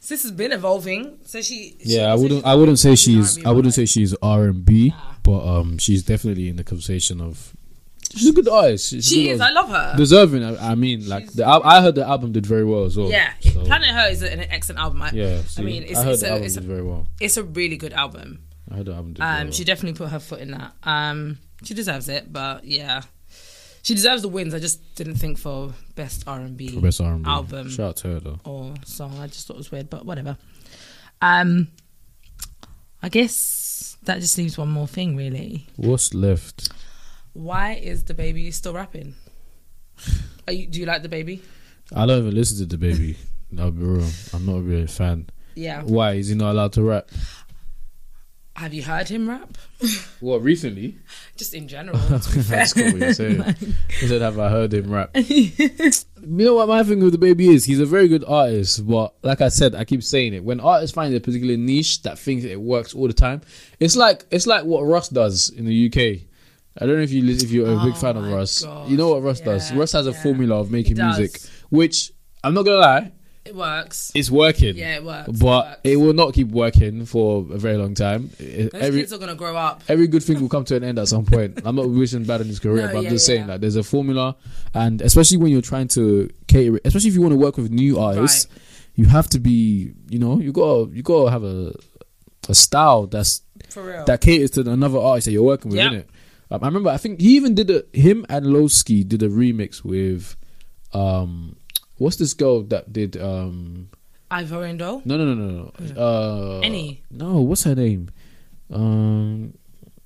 So 0.00 0.14
this 0.14 0.22
has 0.24 0.32
been 0.32 0.52
evolving. 0.52 1.18
So 1.26 1.42
she. 1.42 1.76
she 1.84 1.96
Yeah, 1.96 2.12
I 2.12 2.16
wouldn't. 2.16 2.44
I 2.46 2.54
wouldn't 2.54 2.78
say 2.78 2.94
she's. 2.96 3.44
I 3.44 3.50
wouldn't 3.50 3.74
say 3.74 3.84
she's 3.84 4.14
R 4.22 4.44
and 4.44 4.64
B, 4.64 4.92
but 5.22 5.46
um, 5.46 5.78
she's 5.78 6.02
definitely 6.02 6.48
in 6.48 6.56
the 6.56 6.64
conversation 6.64 7.20
of. 7.20 7.54
She's 8.16 8.28
a 8.28 8.32
good 8.32 8.48
artist. 8.48 8.90
She's 8.90 9.06
She 9.06 9.28
is. 9.30 9.40
artist. 9.40 9.56
I 9.56 9.60
love 9.60 9.68
her. 9.70 9.96
deserving. 9.96 10.42
I, 10.44 10.72
I 10.72 10.74
mean, 10.74 11.08
like 11.08 11.24
She's- 11.24 11.34
the 11.34 11.44
al- 11.44 11.62
I 11.64 11.80
heard 11.82 11.94
the 11.94 12.06
album 12.06 12.32
did 12.32 12.46
very 12.46 12.64
well 12.64 12.84
as 12.84 12.96
well. 12.96 13.10
yeah, 13.10 13.32
so, 13.40 13.64
Planet 13.64 13.90
Her 13.90 14.08
is 14.10 14.22
an 14.22 14.40
excellent 14.40 14.80
album. 14.80 15.02
I, 15.02 15.10
Yeah, 15.12 15.42
I 15.58 15.60
mean, 15.62 15.82
it's, 15.84 15.98
I 15.98 16.04
heard 16.04 16.12
it's, 16.14 16.22
the 16.22 16.28
a, 16.28 16.32
album 16.32 16.48
did 16.52 16.64
very 16.64 16.82
well. 16.82 17.06
it's 17.20 17.36
a 17.36 17.44
really 17.44 17.76
good 17.76 17.92
album. 17.92 18.40
I 18.70 18.76
heard 18.76 18.86
the 18.86 18.92
album 18.94 19.12
did 19.14 19.18
very 19.18 19.30
Um, 19.30 19.44
well. 19.48 19.52
she 19.52 19.64
definitely 19.64 19.96
put 19.98 20.10
her 20.10 20.18
foot 20.18 20.40
in 20.40 20.50
that. 20.52 20.72
Um, 20.82 21.38
she 21.62 21.74
deserves 21.74 22.08
it, 22.08 22.32
but 22.32 22.64
yeah, 22.64 23.02
she 23.82 23.94
deserves 23.94 24.22
the 24.22 24.28
wins. 24.28 24.54
I 24.54 24.58
just 24.58 24.94
didn't 24.96 25.14
think 25.16 25.38
for 25.38 25.72
best 25.94 26.24
R 26.26 26.40
and 26.40 26.56
B 26.56 26.68
For 26.68 26.80
best 26.80 27.00
R 27.00 27.12
and 27.12 27.22
B 27.24 27.30
album 27.30 27.70
Shout 27.70 27.88
out 27.90 27.96
to 27.98 28.08
her 28.08 28.20
though. 28.20 28.40
or 28.44 28.74
song. 28.84 29.18
I 29.20 29.26
just 29.28 29.46
thought 29.46 29.54
it 29.54 29.58
was 29.58 29.70
weird, 29.70 29.88
but 29.88 30.04
whatever. 30.04 30.36
Um, 31.22 31.68
I 33.02 33.08
guess 33.08 33.96
that 34.02 34.20
just 34.20 34.36
leaves 34.38 34.58
one 34.58 34.68
more 34.68 34.86
thing, 34.88 35.16
really. 35.16 35.66
What's 35.76 36.12
left? 36.14 36.70
Why 37.36 37.74
is 37.74 38.04
the 38.04 38.14
baby 38.14 38.50
still 38.50 38.72
rapping? 38.72 39.14
Are 40.48 40.52
you, 40.54 40.66
do 40.66 40.80
you 40.80 40.86
like 40.86 41.02
the 41.02 41.08
baby? 41.08 41.42
I 41.94 42.06
don't 42.06 42.20
even 42.20 42.34
listen 42.34 42.58
to 42.58 42.66
the 42.66 42.78
baby. 42.78 43.16
I'll 43.58 43.70
be 43.70 43.82
real. 43.82 44.08
I'm 44.32 44.46
not 44.46 44.64
really 44.64 44.84
a 44.84 44.88
fan. 44.88 45.28
Yeah. 45.54 45.82
Why 45.82 46.12
is 46.14 46.28
he 46.28 46.34
not 46.34 46.52
allowed 46.52 46.72
to 46.74 46.82
rap? 46.82 47.10
Have 48.56 48.72
you 48.72 48.82
heard 48.82 49.08
him 49.08 49.28
rap? 49.28 49.58
What 50.20 50.42
recently? 50.42 50.96
Just 51.36 51.52
in 51.52 51.68
general. 51.68 51.98
To 51.98 52.08
be 52.10 52.18
fair. 52.42 52.64
That's 52.64 52.74
what 52.74 52.96
you're 52.96 53.12
saying. 53.12 53.42
He 54.00 54.06
said, 54.08 54.22
"Have 54.22 54.38
I 54.38 54.48
heard 54.48 54.72
him 54.72 54.90
rap?" 54.90 55.10
you 55.14 55.52
know 56.22 56.54
what 56.54 56.68
my 56.68 56.82
thing 56.82 57.00
with 57.04 57.12
the 57.12 57.18
baby 57.18 57.48
is? 57.50 57.64
He's 57.66 57.80
a 57.80 57.84
very 57.86 58.08
good 58.08 58.24
artist, 58.26 58.88
but 58.88 59.14
like 59.22 59.42
I 59.42 59.48
said, 59.48 59.74
I 59.74 59.84
keep 59.84 60.02
saying 60.02 60.32
it. 60.32 60.42
When 60.42 60.58
artists 60.58 60.94
find 60.94 61.14
a 61.14 61.20
particular 61.20 61.58
niche 61.58 62.00
that 62.02 62.18
thinks 62.18 62.44
it 62.46 62.58
works 62.58 62.94
all 62.94 63.06
the 63.06 63.12
time, 63.12 63.42
it's 63.78 63.94
like 63.94 64.24
it's 64.30 64.46
like 64.46 64.64
what 64.64 64.80
Russ 64.86 65.10
does 65.10 65.50
in 65.50 65.66
the 65.66 65.86
UK. 65.86 66.25
I 66.80 66.86
don't 66.86 66.96
know 66.96 67.02
if 67.02 67.10
you 67.12 67.24
if 67.28 67.50
you're 67.50 67.66
a 67.66 67.84
big 67.84 67.94
Oh 67.94 67.96
fan 67.96 68.16
of 68.16 68.26
Russ. 68.30 68.62
gosh, 68.64 68.88
You 68.90 68.96
know 68.96 69.10
what 69.10 69.22
Russ 69.22 69.40
does? 69.40 69.72
Russ 69.72 69.92
has 69.92 70.06
a 70.06 70.10
yeah. 70.12 70.22
formula 70.22 70.60
of 70.60 70.70
making 70.70 70.96
music, 70.96 71.40
which 71.70 72.12
I'm 72.44 72.54
not 72.54 72.64
gonna 72.64 72.78
lie, 72.78 73.12
It 73.44 73.54
works. 73.54 74.12
it's 74.14 74.30
working. 74.30 74.76
Yeah, 74.76 74.96
it 74.96 75.04
works. 75.04 75.30
But 75.38 75.80
it, 75.84 75.92
it 75.92 75.96
will 75.96 76.12
not 76.12 76.34
keep 76.34 76.48
working 76.48 77.06
for 77.06 77.46
a 77.50 77.58
very 77.58 77.76
long 77.76 77.94
time. 77.94 78.30
Those 78.38 78.70
every 78.74 79.00
kids 79.00 79.12
are 79.12 79.18
gonna 79.18 79.34
grow 79.34 79.56
up. 79.56 79.82
every 79.88 80.06
good 80.06 80.22
thing 80.22 80.40
will 80.40 80.48
come 80.48 80.64
to 80.66 80.76
an 80.76 80.84
end 80.84 80.98
at 80.98 81.08
some 81.08 81.24
point. 81.24 81.60
I'm 81.64 81.76
not 81.76 81.88
wishing 81.88 82.24
bad 82.24 82.40
in 82.42 82.46
his 82.48 82.58
career, 82.58 82.86
No, 82.86 82.92
but 82.92 82.98
I'm 82.98 83.04
yeah, 83.04 83.10
just 83.10 83.28
yeah. 83.28 83.34
saying 83.36 83.46
that 83.48 83.60
there's 83.62 83.76
a 83.76 83.82
formula, 83.82 84.36
and 84.74 85.00
especially 85.00 85.38
when 85.38 85.50
you're 85.52 85.62
trying 85.62 85.88
to 85.88 86.28
cater, 86.46 86.78
especially 86.84 87.08
if 87.08 87.14
you 87.14 87.22
want 87.22 87.32
to 87.32 87.38
work 87.38 87.56
with 87.56 87.70
new 87.70 87.98
artists, 87.98 88.48
you 88.94 89.06
have 89.06 89.28
to 89.30 89.38
be, 89.38 89.92
you 90.10 90.18
know, 90.18 90.40
you 90.40 90.52
got 90.52 90.88
to 90.90 90.94
you 90.94 91.02
got 91.02 91.24
to 91.26 91.30
have 91.30 91.44
a 91.44 91.72
a 92.48 92.54
style 92.54 93.06
that's 93.08 93.42
For 93.70 93.82
real. 93.82 94.04
that 94.04 94.20
caters 94.20 94.52
to 94.52 94.60
another 94.70 94.98
artist 94.98 95.24
that 95.24 95.32
you're 95.32 95.42
working 95.42 95.70
with, 95.72 95.78
Yeah. 95.78 95.90
innit? 95.90 96.04
Um, 96.50 96.62
I 96.62 96.66
remember, 96.66 96.90
I 96.90 96.96
think 96.96 97.20
he 97.20 97.36
even 97.36 97.54
did 97.54 97.70
a 97.70 97.84
him 97.92 98.24
and 98.28 98.46
Lowski 98.46 99.06
did 99.06 99.22
a 99.22 99.28
remix 99.28 99.84
with, 99.84 100.36
um, 100.92 101.56
what's 101.98 102.16
this 102.16 102.34
girl 102.34 102.62
that 102.64 102.92
did 102.92 103.16
um, 103.16 103.88
Ivorindo. 104.30 105.04
No, 105.06 105.16
no, 105.16 105.24
no, 105.24 105.34
no, 105.34 105.72
no. 105.78 106.00
Uh, 106.00 106.60
Any. 106.60 107.02
No, 107.10 107.40
what's 107.40 107.64
her 107.64 107.74
name? 107.74 108.10
Um, 108.70 109.54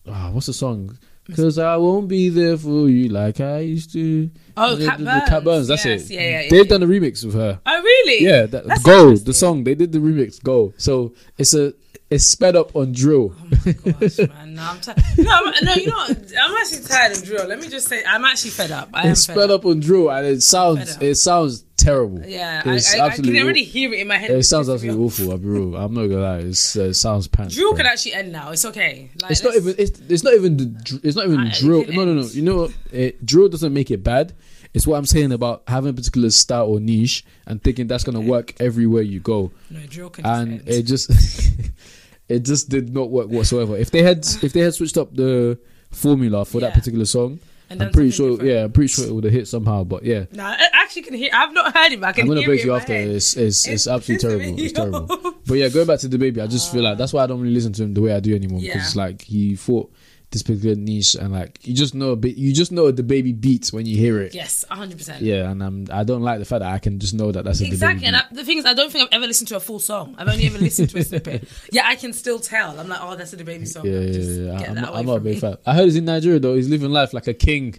ah, 0.06 0.30
what's 0.30 0.46
the 0.46 0.52
song? 0.52 0.98
Cause 1.36 1.58
I 1.58 1.76
won't 1.76 2.08
be 2.08 2.28
there 2.28 2.56
for 2.56 2.88
you 2.88 3.08
like 3.08 3.40
I 3.40 3.60
used 3.60 3.92
to. 3.92 4.30
Oh, 4.56 4.74
The- 4.74 4.86
Cat 4.86 4.98
the- 4.98 5.04
the 5.04 5.10
Burns. 5.10 5.28
Cat 5.28 5.44
Burns. 5.44 5.68
That's 5.68 5.84
Yes, 5.84 6.10
it. 6.10 6.14
yeah, 6.14 6.20
yeah, 6.20 6.40
yeah, 6.42 6.50
They've 6.50 6.68
done 6.68 6.82
a 6.82 6.86
remix 6.86 7.24
with 7.24 7.34
her. 7.34 7.60
Oh 7.64 7.82
really? 7.82 8.24
Yeah, 8.24 8.46
that, 8.46 8.66
That's 8.66 8.82
Go, 8.82 9.14
the 9.16 9.34
song 9.34 9.64
they 9.64 9.74
did 9.74 9.92
the 9.92 9.98
remix. 9.98 10.42
Go. 10.42 10.72
So 10.76 11.12
it's 11.38 11.54
a 11.54 11.74
it's 12.10 12.24
sped 12.26 12.56
up 12.56 12.74
on 12.74 12.90
drill. 12.92 13.34
Oh 13.38 13.46
my 13.64 13.72
gosh, 13.72 14.18
man, 14.18 14.54
no, 14.56 14.62
I'm 14.64 14.80
tired. 14.80 14.98
No, 15.16 15.30
I'm, 15.32 15.64
no, 15.64 15.74
you 15.74 15.86
know, 15.86 15.94
what? 15.96 16.32
I'm 16.42 16.56
actually 16.56 16.82
tired 16.82 17.16
of 17.16 17.22
drill. 17.24 17.46
Let 17.46 17.60
me 17.60 17.68
just 17.68 17.86
say, 17.86 18.02
I'm 18.04 18.24
actually 18.24 18.50
fed 18.50 18.72
up. 18.72 18.88
I 18.92 19.08
it's 19.10 19.26
fed 19.26 19.34
sped 19.34 19.50
up. 19.50 19.60
up 19.60 19.66
on 19.66 19.78
drill, 19.78 20.10
and 20.10 20.26
it 20.26 20.42
sounds 20.42 20.98
it 21.00 21.14
sounds 21.14 21.62
terrible. 21.82 22.20
Yeah, 22.26 22.62
I, 22.64 22.74
It's 22.76 22.94
I, 22.94 23.06
I 23.06 23.10
can 23.10 23.36
already 23.36 23.64
hear 23.64 23.92
it 23.92 24.00
in 24.00 24.06
my 24.08 24.16
head. 24.16 24.30
It 24.30 24.42
sounds 24.44 24.68
absolutely 24.68 25.02
awful. 25.04 25.30
I'll 25.30 25.38
be 25.38 25.48
real. 25.48 25.76
I'm 25.76 25.94
not 25.94 26.06
gonna 26.06 26.20
lie. 26.20 26.38
It's, 26.38 26.76
uh, 26.76 26.84
it 26.84 26.94
sounds 26.94 27.26
pants. 27.28 27.54
Drill 27.54 27.70
bro. 27.70 27.78
can 27.78 27.86
actually 27.86 28.14
end 28.14 28.32
now. 28.32 28.50
It's 28.50 28.64
okay. 28.64 29.10
Like, 29.20 29.30
It's 29.32 29.42
not 29.42 29.54
even. 29.56 29.74
It's, 29.78 30.00
it's 30.08 30.22
not 30.22 30.34
even. 30.34 30.56
The, 30.56 30.66
dr- 30.66 31.04
it's 31.04 31.16
not 31.16 31.26
even 31.26 31.40
I- 31.40 31.46
it 31.48 31.54
drill. 31.54 31.84
No, 31.86 32.04
no, 32.04 32.14
no. 32.14 32.22
You 32.26 32.42
know, 32.42 32.56
what? 32.56 32.76
it, 32.92 33.24
drill 33.24 33.48
doesn't 33.48 33.72
make 33.72 33.90
it 33.90 34.02
bad. 34.04 34.34
It's 34.72 34.86
what 34.86 34.96
I'm 34.96 35.06
saying 35.06 35.32
about 35.32 35.64
having 35.66 35.90
a 35.90 35.92
particular 35.92 36.30
style 36.30 36.66
or 36.66 36.78
niche 36.78 37.24
and 37.46 37.60
thinking 37.62 37.88
that's 37.88 38.04
gonna 38.04 38.20
work 38.20 38.54
everywhere 38.60 39.02
you 39.02 39.18
go, 39.18 39.50
No, 39.68 39.80
drill 39.86 40.10
can 40.10 40.22
just 40.24 40.40
and 40.40 40.68
it 40.68 40.82
just, 40.84 41.10
it 42.28 42.40
just 42.40 42.68
did 42.68 42.94
not 42.94 43.10
work 43.10 43.28
whatsoever. 43.28 43.76
If 43.76 43.90
they 43.90 44.02
had, 44.04 44.18
if 44.42 44.52
they 44.52 44.60
had 44.60 44.74
switched 44.74 44.96
up 44.96 45.12
the 45.14 45.58
formula 45.90 46.44
for 46.44 46.60
that 46.60 46.72
particular 46.72 47.04
song, 47.04 47.40
And 47.70 47.80
I'm 47.82 47.92
pretty 47.92 48.10
sure. 48.10 48.30
different. 48.32 48.50
Yeah, 48.52 48.64
I'm 48.64 48.72
pretty 48.72 48.88
sure 48.88 49.06
it 49.06 49.12
would 49.12 49.24
have 49.24 49.32
hit 49.32 49.46
somehow. 49.48 49.84
But 49.84 50.02
yeah, 50.04 50.24
No, 50.32 50.44
I 50.44 50.66
actually 50.72 51.02
can 51.02 51.14
hear. 51.14 51.30
I've 51.32 51.52
not 51.54 51.72
heard 51.74 51.92
it, 51.92 52.00
but 52.00 52.08
I 52.08 52.12
can 52.12 52.22
I'm 52.22 52.28
gonna 52.28 52.40
hear 52.40 52.48
break 52.48 52.64
you 52.64 52.74
after. 52.74 52.92
It's 52.94 53.36
it's, 53.36 53.66
it's 53.66 53.68
It's 53.68 53.86
absolutely 53.94 54.28
terrible. 54.28 54.60
It's 54.60 54.72
terrible. 54.72 55.34
But 55.46 55.54
yeah, 55.54 55.68
going 55.68 55.86
back 55.86 55.98
to 56.00 56.08
the 56.08 56.18
baby, 56.18 56.40
I 56.40 56.46
just 56.46 56.70
feel 56.72 56.82
like 56.82 56.98
that's 56.98 57.12
why 57.12 57.24
I 57.24 57.26
don't 57.26 57.40
really 57.40 57.54
listen 57.54 57.72
to 57.74 57.82
him 57.84 57.94
the 57.94 58.00
way 58.02 58.12
I 58.12 58.20
do 58.20 58.34
anymore 58.34 58.60
because 58.60 58.94
Yeah. 58.94 59.02
like 59.02 59.22
he 59.22 59.56
fought 59.56 59.92
this 60.32 60.42
particular 60.44 60.76
niche 60.76 61.16
and 61.16 61.32
like 61.32 61.58
you 61.66 61.74
just 61.74 61.94
know 61.94 62.10
a 62.10 62.16
bit. 62.16 62.36
You 62.36 62.52
just 62.52 62.70
know 62.70 62.90
the 62.90 63.02
baby 63.02 63.32
beats 63.32 63.72
when 63.72 63.84
you 63.84 63.96
hear 63.96 64.20
it. 64.20 64.34
Yes, 64.34 64.64
100. 64.68 64.96
percent 64.96 65.22
Yeah, 65.22 65.50
and 65.50 65.62
I'm 65.62 65.86
I 65.92 66.04
don't 66.04 66.22
like 66.22 66.38
the 66.38 66.44
fact 66.44 66.60
that 66.60 66.72
I 66.72 66.78
can 66.78 67.00
just 67.00 67.14
know 67.14 67.32
that 67.32 67.44
that's 67.44 67.60
a 67.60 67.66
Exactly, 67.66 68.06
baby 68.06 68.06
and. 68.06 68.16
I, 68.16 68.22
the 68.30 68.44
thing 68.44 68.58
is, 68.58 68.64
I 68.64 68.74
don't 68.74 68.92
think 68.92 69.08
I've 69.08 69.16
ever 69.16 69.26
listened 69.26 69.48
to 69.48 69.56
a 69.56 69.60
full 69.60 69.80
song. 69.80 70.14
I've 70.18 70.28
only 70.28 70.46
ever 70.46 70.58
listened 70.58 70.90
to 70.90 70.98
a 70.98 71.04
snippet. 71.04 71.48
Yeah, 71.72 71.86
I 71.86 71.96
can 71.96 72.12
still 72.12 72.38
tell. 72.38 72.78
I'm 72.78 72.88
like, 72.88 73.00
oh, 73.02 73.16
that's 73.16 73.32
the 73.32 73.44
baby 73.44 73.66
song. 73.66 73.86
yeah, 73.86 74.00
yeah, 74.00 74.12
Just 74.12 74.30
yeah, 74.40 74.60
yeah. 74.60 74.68
I'm, 74.68 74.74
not, 74.74 74.94
I'm 74.94 75.06
not 75.06 75.16
a 75.16 75.20
big 75.20 75.40
fan. 75.40 75.56
I 75.66 75.74
heard 75.74 75.84
he's 75.86 75.96
in 75.96 76.04
Nigeria 76.04 76.38
though. 76.38 76.54
He's 76.54 76.68
living 76.68 76.90
life 76.90 77.12
like 77.12 77.26
a 77.26 77.34
king. 77.34 77.74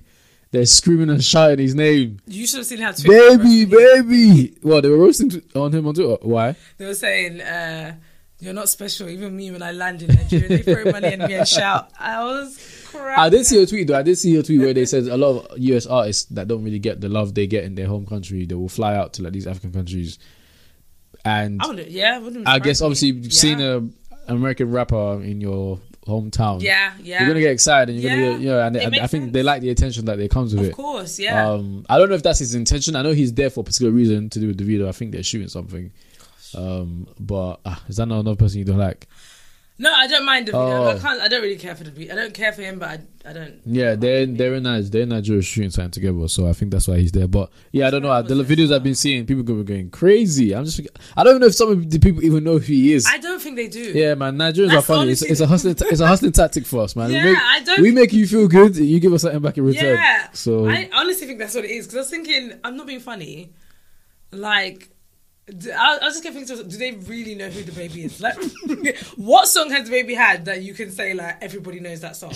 They're 0.52 0.66
screaming 0.66 1.10
and 1.10 1.24
shouting 1.24 1.60
his 1.60 1.74
name. 1.76 2.20
You 2.28 2.46
should 2.46 2.58
have 2.58 2.66
seen 2.66 2.80
how 2.80 2.92
Twitter 2.92 3.38
Baby, 3.38 3.64
baby. 3.66 4.58
Well, 4.62 4.82
they 4.82 4.90
were 4.90 4.98
roasting 4.98 5.42
on 5.56 5.72
him 5.74 5.88
on 5.88 5.94
Twitter. 5.94 6.18
Why? 6.22 6.56
They 6.78 6.86
were 6.86 6.94
saying, 6.94 7.40
uh, 7.40 7.96
"You're 8.42 8.54
not 8.54 8.68
special." 8.68 9.08
Even 9.08 9.36
me, 9.36 9.52
when 9.52 9.62
I 9.62 9.72
land 9.72 10.02
in 10.02 10.14
Nigeria, 10.14 10.50
they 10.50 10.62
throw 10.64 10.92
money 10.92 11.08
at 11.08 11.20
me 11.20 11.34
and 11.36 11.48
shout. 11.48 11.90
I 12.00 12.22
was 12.24 12.60
crying. 12.88 13.20
I 13.20 13.30
did 13.30 13.46
see 13.46 13.62
a 13.64 13.66
tweet 13.66 13.88
though. 13.88 13.98
I 13.98 14.04
did 14.04 14.18
see 14.18 14.36
a 14.36 14.44
tweet 14.44 14.60
where 14.60 14.74
they 14.74 14.86
said 14.86 15.04
a 15.08 15.16
lot 15.18 15.46
of 15.46 15.58
US 15.60 15.86
artists 15.86 16.26
that 16.32 16.48
don't 16.50 16.64
really 16.64 16.80
get 16.80 17.00
the 17.00 17.08
love 17.10 17.34
they 17.36 17.48
get 17.48 17.64
in 17.64 17.76
their 17.76 17.88
home 17.88 18.06
country, 18.06 18.46
they 18.46 18.56
will 18.56 18.68
fly 18.70 18.96
out 18.96 19.14
to 19.14 19.24
like 19.24 19.32
these 19.34 19.48
African 19.48 19.72
countries. 19.72 20.20
And 21.24 21.62
I 21.62 21.68
wouldn't, 21.68 21.90
yeah, 21.92 22.18
wouldn't 22.18 22.48
I 22.48 22.60
guess 22.60 22.82
obviously 22.82 23.12
yeah. 23.12 23.30
seeing 23.30 23.62
a 23.62 23.88
American 24.28 24.72
rapper 24.72 25.22
in 25.22 25.40
your 25.40 25.80
hometown, 26.08 26.62
yeah, 26.64 26.94
yeah, 27.02 27.20
you're 27.20 27.28
gonna 27.30 27.42
get 27.42 27.52
excited 27.52 27.94
and 27.94 28.02
you're 28.02 28.10
gonna 28.10 28.22
Yeah. 28.24 28.32
get, 28.32 28.42
you 28.42 28.48
know, 28.48 28.62
and 28.62 28.78
I, 28.78 28.84
I 28.86 28.90
makes 28.90 29.12
think 29.12 29.34
they 29.34 29.44
like 29.44 29.62
the 29.62 29.70
attention 29.70 30.06
that 30.06 30.18
they 30.18 30.28
comes 30.28 30.52
with 30.54 30.62
of 30.62 30.66
it. 30.68 30.70
Of 30.72 30.76
course, 30.78 31.20
yeah. 31.20 31.48
Um, 31.48 31.86
I 31.90 32.00
don't 32.00 32.10
know 32.10 32.16
if 32.16 32.24
that's 32.24 32.40
his 32.40 32.56
intention. 32.56 32.96
I 32.96 33.04
know 33.04 33.12
he's 33.14 33.34
there 33.34 33.52
for 33.52 33.60
a 33.60 33.64
particular 33.64 33.92
reason 33.92 34.30
to 34.32 34.40
do 34.40 34.48
with 34.48 34.58
the 34.58 34.64
video. 34.64 34.88
I 34.90 34.94
think 34.94 35.12
they're 35.12 35.22
shooting 35.22 35.48
something. 35.48 35.92
Um, 36.56 37.08
but 37.20 37.60
ah, 37.66 37.82
is 37.88 37.98
that 37.98 38.08
not 38.08 38.20
another 38.20 38.36
person 38.36 38.60
you 38.60 38.66
don't 38.66 38.78
like? 38.78 39.08
no, 39.82 39.92
I 39.92 40.06
don't 40.06 40.26
mind 40.28 40.48
the 40.48 40.52
video. 40.52 40.84
Oh. 40.84 40.90
I 40.90 41.00
can't. 41.00 41.22
I 41.22 41.28
don't 41.28 41.42
really 41.42 41.58
care 41.58 41.76
for 41.76 41.84
the 41.84 41.90
video. 41.90 42.14
I 42.14 42.16
don't 42.16 42.36
care 42.36 42.54
for 42.54 42.62
him, 42.62 42.78
but 42.78 42.90
I, 42.90 43.30
I 43.30 43.34
don't. 43.34 43.62
Yeah, 43.66 43.96
they're 43.96 44.28
they're 44.28 44.54
in 44.54 44.64
Nigeria, 44.64 44.90
they're 44.92 45.02
in 45.02 45.10
Nigeria 45.10 45.42
shooting 45.42 45.72
something 45.72 45.90
together, 45.90 46.28
so 46.28 46.48
I 46.48 46.54
think 46.54 46.72
that's 46.72 46.88
why 46.88 47.00
he's 47.00 47.12
there. 47.12 47.28
But 47.28 47.50
yeah, 47.72 47.88
I 47.88 47.90
don't 47.90 48.04
know. 48.04 48.22
The 48.22 48.44
videos 48.44 48.72
I've 48.72 48.84
been 48.84 48.94
seeing, 48.94 49.26
people 49.26 49.42
are 49.60 49.64
going 49.64 49.90
crazy. 49.90 50.54
I'm 50.54 50.66
just, 50.66 50.82
I 51.18 51.24
don't 51.24 51.40
know 51.40 51.48
if 51.48 51.56
some 51.56 51.72
of 51.72 51.90
the 51.90 51.98
people 51.98 52.24
even 52.24 52.44
know 52.44 52.60
who 52.60 52.74
he 52.74 52.94
is. 52.94 53.08
I 53.10 53.18
don't 53.18 53.42
think 53.42 53.56
they 53.56 53.68
do. 53.68 53.82
yeah, 53.82 54.14
man, 54.14 54.38
Nigerians 54.38 54.68
That's 54.70 54.88
are 54.88 54.96
funny. 54.98 55.14
It's, 55.14 55.24
it's 55.24 55.42
a 55.42 55.48
hustling, 55.48 55.76
it's 55.80 56.00
a 56.00 56.08
hustling 56.08 56.34
tactic 56.34 56.68
for 56.68 56.84
us, 56.84 56.96
man. 56.96 57.10
Yeah, 57.10 57.26
we 57.26 57.32
make, 57.32 57.42
I 57.42 57.60
don't- 57.62 57.82
we 57.82 57.92
make 57.92 58.14
you 58.14 58.28
feel 58.28 58.48
good. 58.48 58.76
You 58.76 59.00
give 59.00 59.14
us 59.14 59.24
something 59.24 59.42
back 59.42 59.58
in 59.58 59.66
return. 59.66 59.96
Yeah. 59.98 60.30
So 60.34 60.70
I 60.70 60.92
honestly 60.94 61.26
think 61.26 61.40
that's 61.40 61.56
what 61.56 61.66
it 61.66 61.72
is 61.72 61.88
because 61.88 61.96
I 61.96 62.02
was 62.02 62.10
thinking, 62.12 62.60
I'm 62.64 62.78
not 62.78 62.86
being 62.86 63.00
funny. 63.00 63.52
Like, 64.32 64.92
I, 65.52 65.98
I 66.02 66.06
was 66.06 66.14
just 66.14 66.24
getting 66.24 66.46
thinking, 66.46 66.68
do 66.70 66.78
they 66.78 66.92
really 66.92 67.36
know 67.36 67.50
who 67.50 67.62
the 67.64 67.72
baby 67.74 68.06
is? 68.06 68.22
Like, 68.22 68.36
what 69.18 69.48
song 69.48 69.70
has 69.72 69.86
the 69.86 69.92
baby 69.92 70.14
had 70.14 70.46
that 70.46 70.62
you 70.62 70.74
can 70.74 70.92
say 70.92 71.14
like 71.14 71.38
everybody 71.42 71.80
knows 71.80 72.02
that 72.02 72.16
song? 72.16 72.34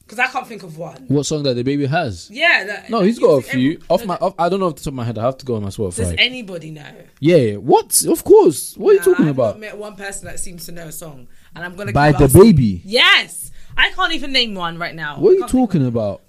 Because 0.00 0.18
I 0.18 0.26
can't 0.28 0.46
think 0.46 0.62
of 0.62 0.78
one. 0.78 1.04
what 1.08 1.26
song 1.26 1.42
that 1.42 1.52
the 1.54 1.62
baby 1.62 1.84
has? 1.86 2.30
Yeah. 2.30 2.64
That, 2.64 2.88
No, 2.90 3.00
he's 3.02 3.18
got 3.18 3.44
a 3.44 3.48
every- 3.48 3.76
few. 3.76 3.80
Off 3.90 4.06
my, 4.06 4.16
off, 4.16 4.34
I 4.38 4.48
don't 4.48 4.58
know 4.60 4.66
off 4.66 4.76
the 4.76 4.80
top 4.84 4.88
of 4.88 4.94
my 4.94 5.04
head. 5.04 5.18
I 5.18 5.24
have 5.24 5.36
to 5.38 5.44
go 5.46 5.56
on 5.56 5.62
my 5.62 5.68
Spotify. 5.68 5.96
Does 5.96 6.14
anybody 6.16 6.70
know? 6.70 6.86
Yeah, 7.20 7.56
what? 7.56 8.02
Of 8.06 8.24
course. 8.24 8.74
What 8.78 8.90
are 8.90 8.92
you 8.94 8.98
Nah, 9.00 9.04
talking 9.04 9.24
I've 9.26 9.30
about? 9.32 9.58
Met 9.60 9.76
one 9.76 9.96
person 9.96 10.24
that 10.26 10.40
seems 10.40 10.64
to 10.66 10.72
know 10.72 10.86
a 10.88 10.92
song, 10.92 11.28
and 11.54 11.62
I'm 11.64 11.76
gonna 11.76 11.92
By 11.92 12.12
the 12.12 12.24
us- 12.24 12.32
baby. 12.32 12.80
Yes, 12.86 13.50
I 13.76 13.90
can't 13.90 14.12
even 14.14 14.32
name 14.32 14.54
one 14.54 14.78
right 14.78 14.94
now. 14.94 15.18
What 15.18 15.30
are 15.30 15.34
you 15.34 15.46
talking 15.46 15.86
about? 15.86 16.22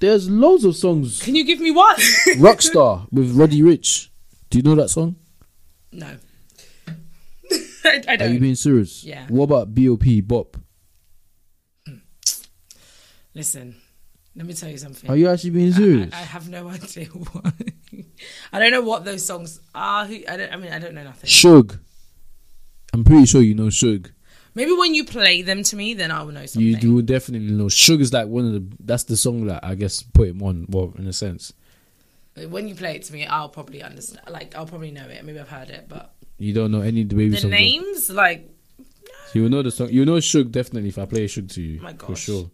There's 0.00 0.28
loads 0.28 0.64
of 0.64 0.74
songs. 0.76 1.22
Can 1.22 1.34
you 1.36 1.44
give 1.44 1.60
me 1.60 1.70
one? 1.70 1.96
Rockstar 2.36 3.06
with 3.12 3.32
Roddy 3.36 3.62
Ricch. 3.62 4.07
Do 4.50 4.58
you 4.58 4.62
know 4.62 4.74
that 4.76 4.88
song? 4.90 5.16
no. 5.92 6.16
I, 7.84 7.88
I 7.88 7.96
Are 7.96 8.16
don't. 8.16 8.22
Are 8.22 8.32
you 8.32 8.40
being 8.40 8.54
serious? 8.54 9.04
Yeah. 9.04 9.26
What 9.28 9.44
about 9.44 9.74
B.O.P. 9.74 10.20
Bop? 10.20 10.56
Listen, 13.34 13.76
let 14.34 14.46
me 14.46 14.52
tell 14.54 14.68
you 14.68 14.78
something. 14.78 15.08
Are 15.08 15.16
you 15.16 15.28
actually 15.28 15.50
being 15.50 15.72
I, 15.72 15.76
serious? 15.76 16.14
I 16.14 16.16
have 16.18 16.48
no 16.48 16.68
idea 16.70 17.06
what. 17.06 17.54
I 18.52 18.58
don't 18.58 18.72
know 18.72 18.82
what 18.82 19.04
those 19.04 19.24
songs 19.24 19.60
are. 19.74 20.06
Who 20.06 20.18
I 20.28 20.36
don't. 20.36 20.52
I 20.52 20.56
mean, 20.56 20.72
I 20.72 20.78
don't 20.78 20.94
know 20.94 21.04
nothing. 21.04 21.28
Suge. 21.28 21.78
I'm 22.92 23.04
pretty 23.04 23.26
sure 23.26 23.42
you 23.42 23.54
know 23.54 23.66
Suge. 23.66 24.10
Maybe 24.54 24.72
when 24.72 24.94
you 24.94 25.04
play 25.04 25.42
them 25.42 25.62
to 25.62 25.76
me, 25.76 25.94
then 25.94 26.10
I 26.10 26.22
will 26.22 26.32
know 26.32 26.46
something. 26.46 26.66
You 26.66 26.76
do 26.76 27.00
definitely 27.02 27.52
know. 27.52 27.66
Suge 27.66 28.00
is 28.00 28.12
like 28.12 28.26
one 28.26 28.46
of 28.46 28.52
the. 28.52 28.76
That's 28.80 29.04
the 29.04 29.16
song 29.16 29.46
that 29.46 29.64
I 29.64 29.74
guess 29.76 30.02
put 30.02 30.28
him 30.28 30.42
on. 30.42 30.66
Well, 30.68 30.92
in 30.98 31.06
a 31.06 31.12
sense, 31.12 31.52
When 32.46 32.68
you 32.68 32.74
play 32.74 32.96
it 32.96 33.02
to 33.04 33.12
me, 33.12 33.26
I'll 33.26 33.48
probably 33.48 33.82
understand. 33.82 34.20
Like, 34.28 34.54
I'll 34.54 34.66
probably 34.66 34.90
know 34.90 35.06
it. 35.06 35.24
Maybe 35.24 35.38
I've 35.40 35.48
heard 35.48 35.70
it, 35.70 35.86
but 35.88 36.14
you 36.38 36.52
don't 36.52 36.70
know 36.70 36.82
any 36.82 37.02
of 37.02 37.08
the 37.08 37.16
baby 37.16 37.30
the 37.30 37.38
songs. 37.38 37.50
names, 37.50 38.10
like, 38.10 38.48
You 39.34 39.48
know 39.48 39.62
the 39.62 39.70
song. 39.70 39.90
You 39.90 40.04
know 40.04 40.16
Suge 40.16 40.50
definitely 40.50 40.88
if 40.88 40.98
I 40.98 41.04
play 41.04 41.26
Suge 41.26 41.52
to 41.54 41.62
you 41.62 41.80
My 41.80 41.92
for 41.94 42.16
sure. 42.16 42.50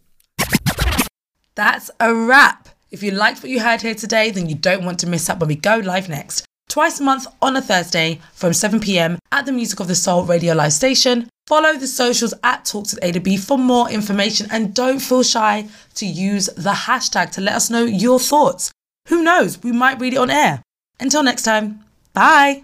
That's 1.55 1.91
a 2.01 2.13
wrap. 2.15 2.69
If 2.91 3.03
you 3.03 3.11
liked 3.13 3.43
what 3.43 3.51
you 3.51 3.61
heard 3.61 3.83
here 3.83 3.95
today, 3.95 4.31
then 4.31 4.49
you 4.49 4.55
don't 4.55 4.85
want 4.85 4.99
to 5.01 5.07
miss 5.07 5.29
out 5.29 5.41
when 5.41 5.49
we 5.49 5.57
go 5.57 5.77
live 5.77 6.09
next. 6.09 6.45
Twice 6.69 6.99
a 6.99 7.05
month 7.05 7.27
on 7.41 7.57
a 7.57 7.63
Thursday 7.63 8.21
from 8.33 8.53
7 8.53 8.81
pm 8.81 9.19
at 9.31 9.47
the 9.47 9.53
Music 9.53 9.79
of 9.81 9.87
the 9.87 9.95
Soul 9.95 10.25
radio 10.25 10.55
live 10.55 10.73
station. 10.73 11.29
Follow 11.47 11.77
the 11.77 11.87
socials 11.87 12.35
at 12.43 12.65
Talks 12.65 12.95
with 12.95 13.05
A 13.05 13.13
to 13.13 13.21
B 13.21 13.37
for 13.37 13.59
more 13.59 13.91
information 13.91 14.49
and 14.51 14.75
don't 14.75 14.99
feel 14.99 15.23
shy 15.23 15.69
to 15.95 16.07
use 16.07 16.47
the 16.57 16.71
hashtag 16.71 17.31
to 17.33 17.41
let 17.41 17.55
us 17.55 17.69
know 17.71 17.85
your 17.85 18.19
thoughts. 18.19 18.73
Who 19.09 19.23
knows, 19.23 19.63
we 19.63 19.73
might 19.73 20.01
read 20.01 20.15
it 20.15 20.19
on 20.19 20.31
air. 20.31 20.63
Until 20.99 21.23
next 21.23 21.43
time, 21.43 21.85
bye. 22.13 22.53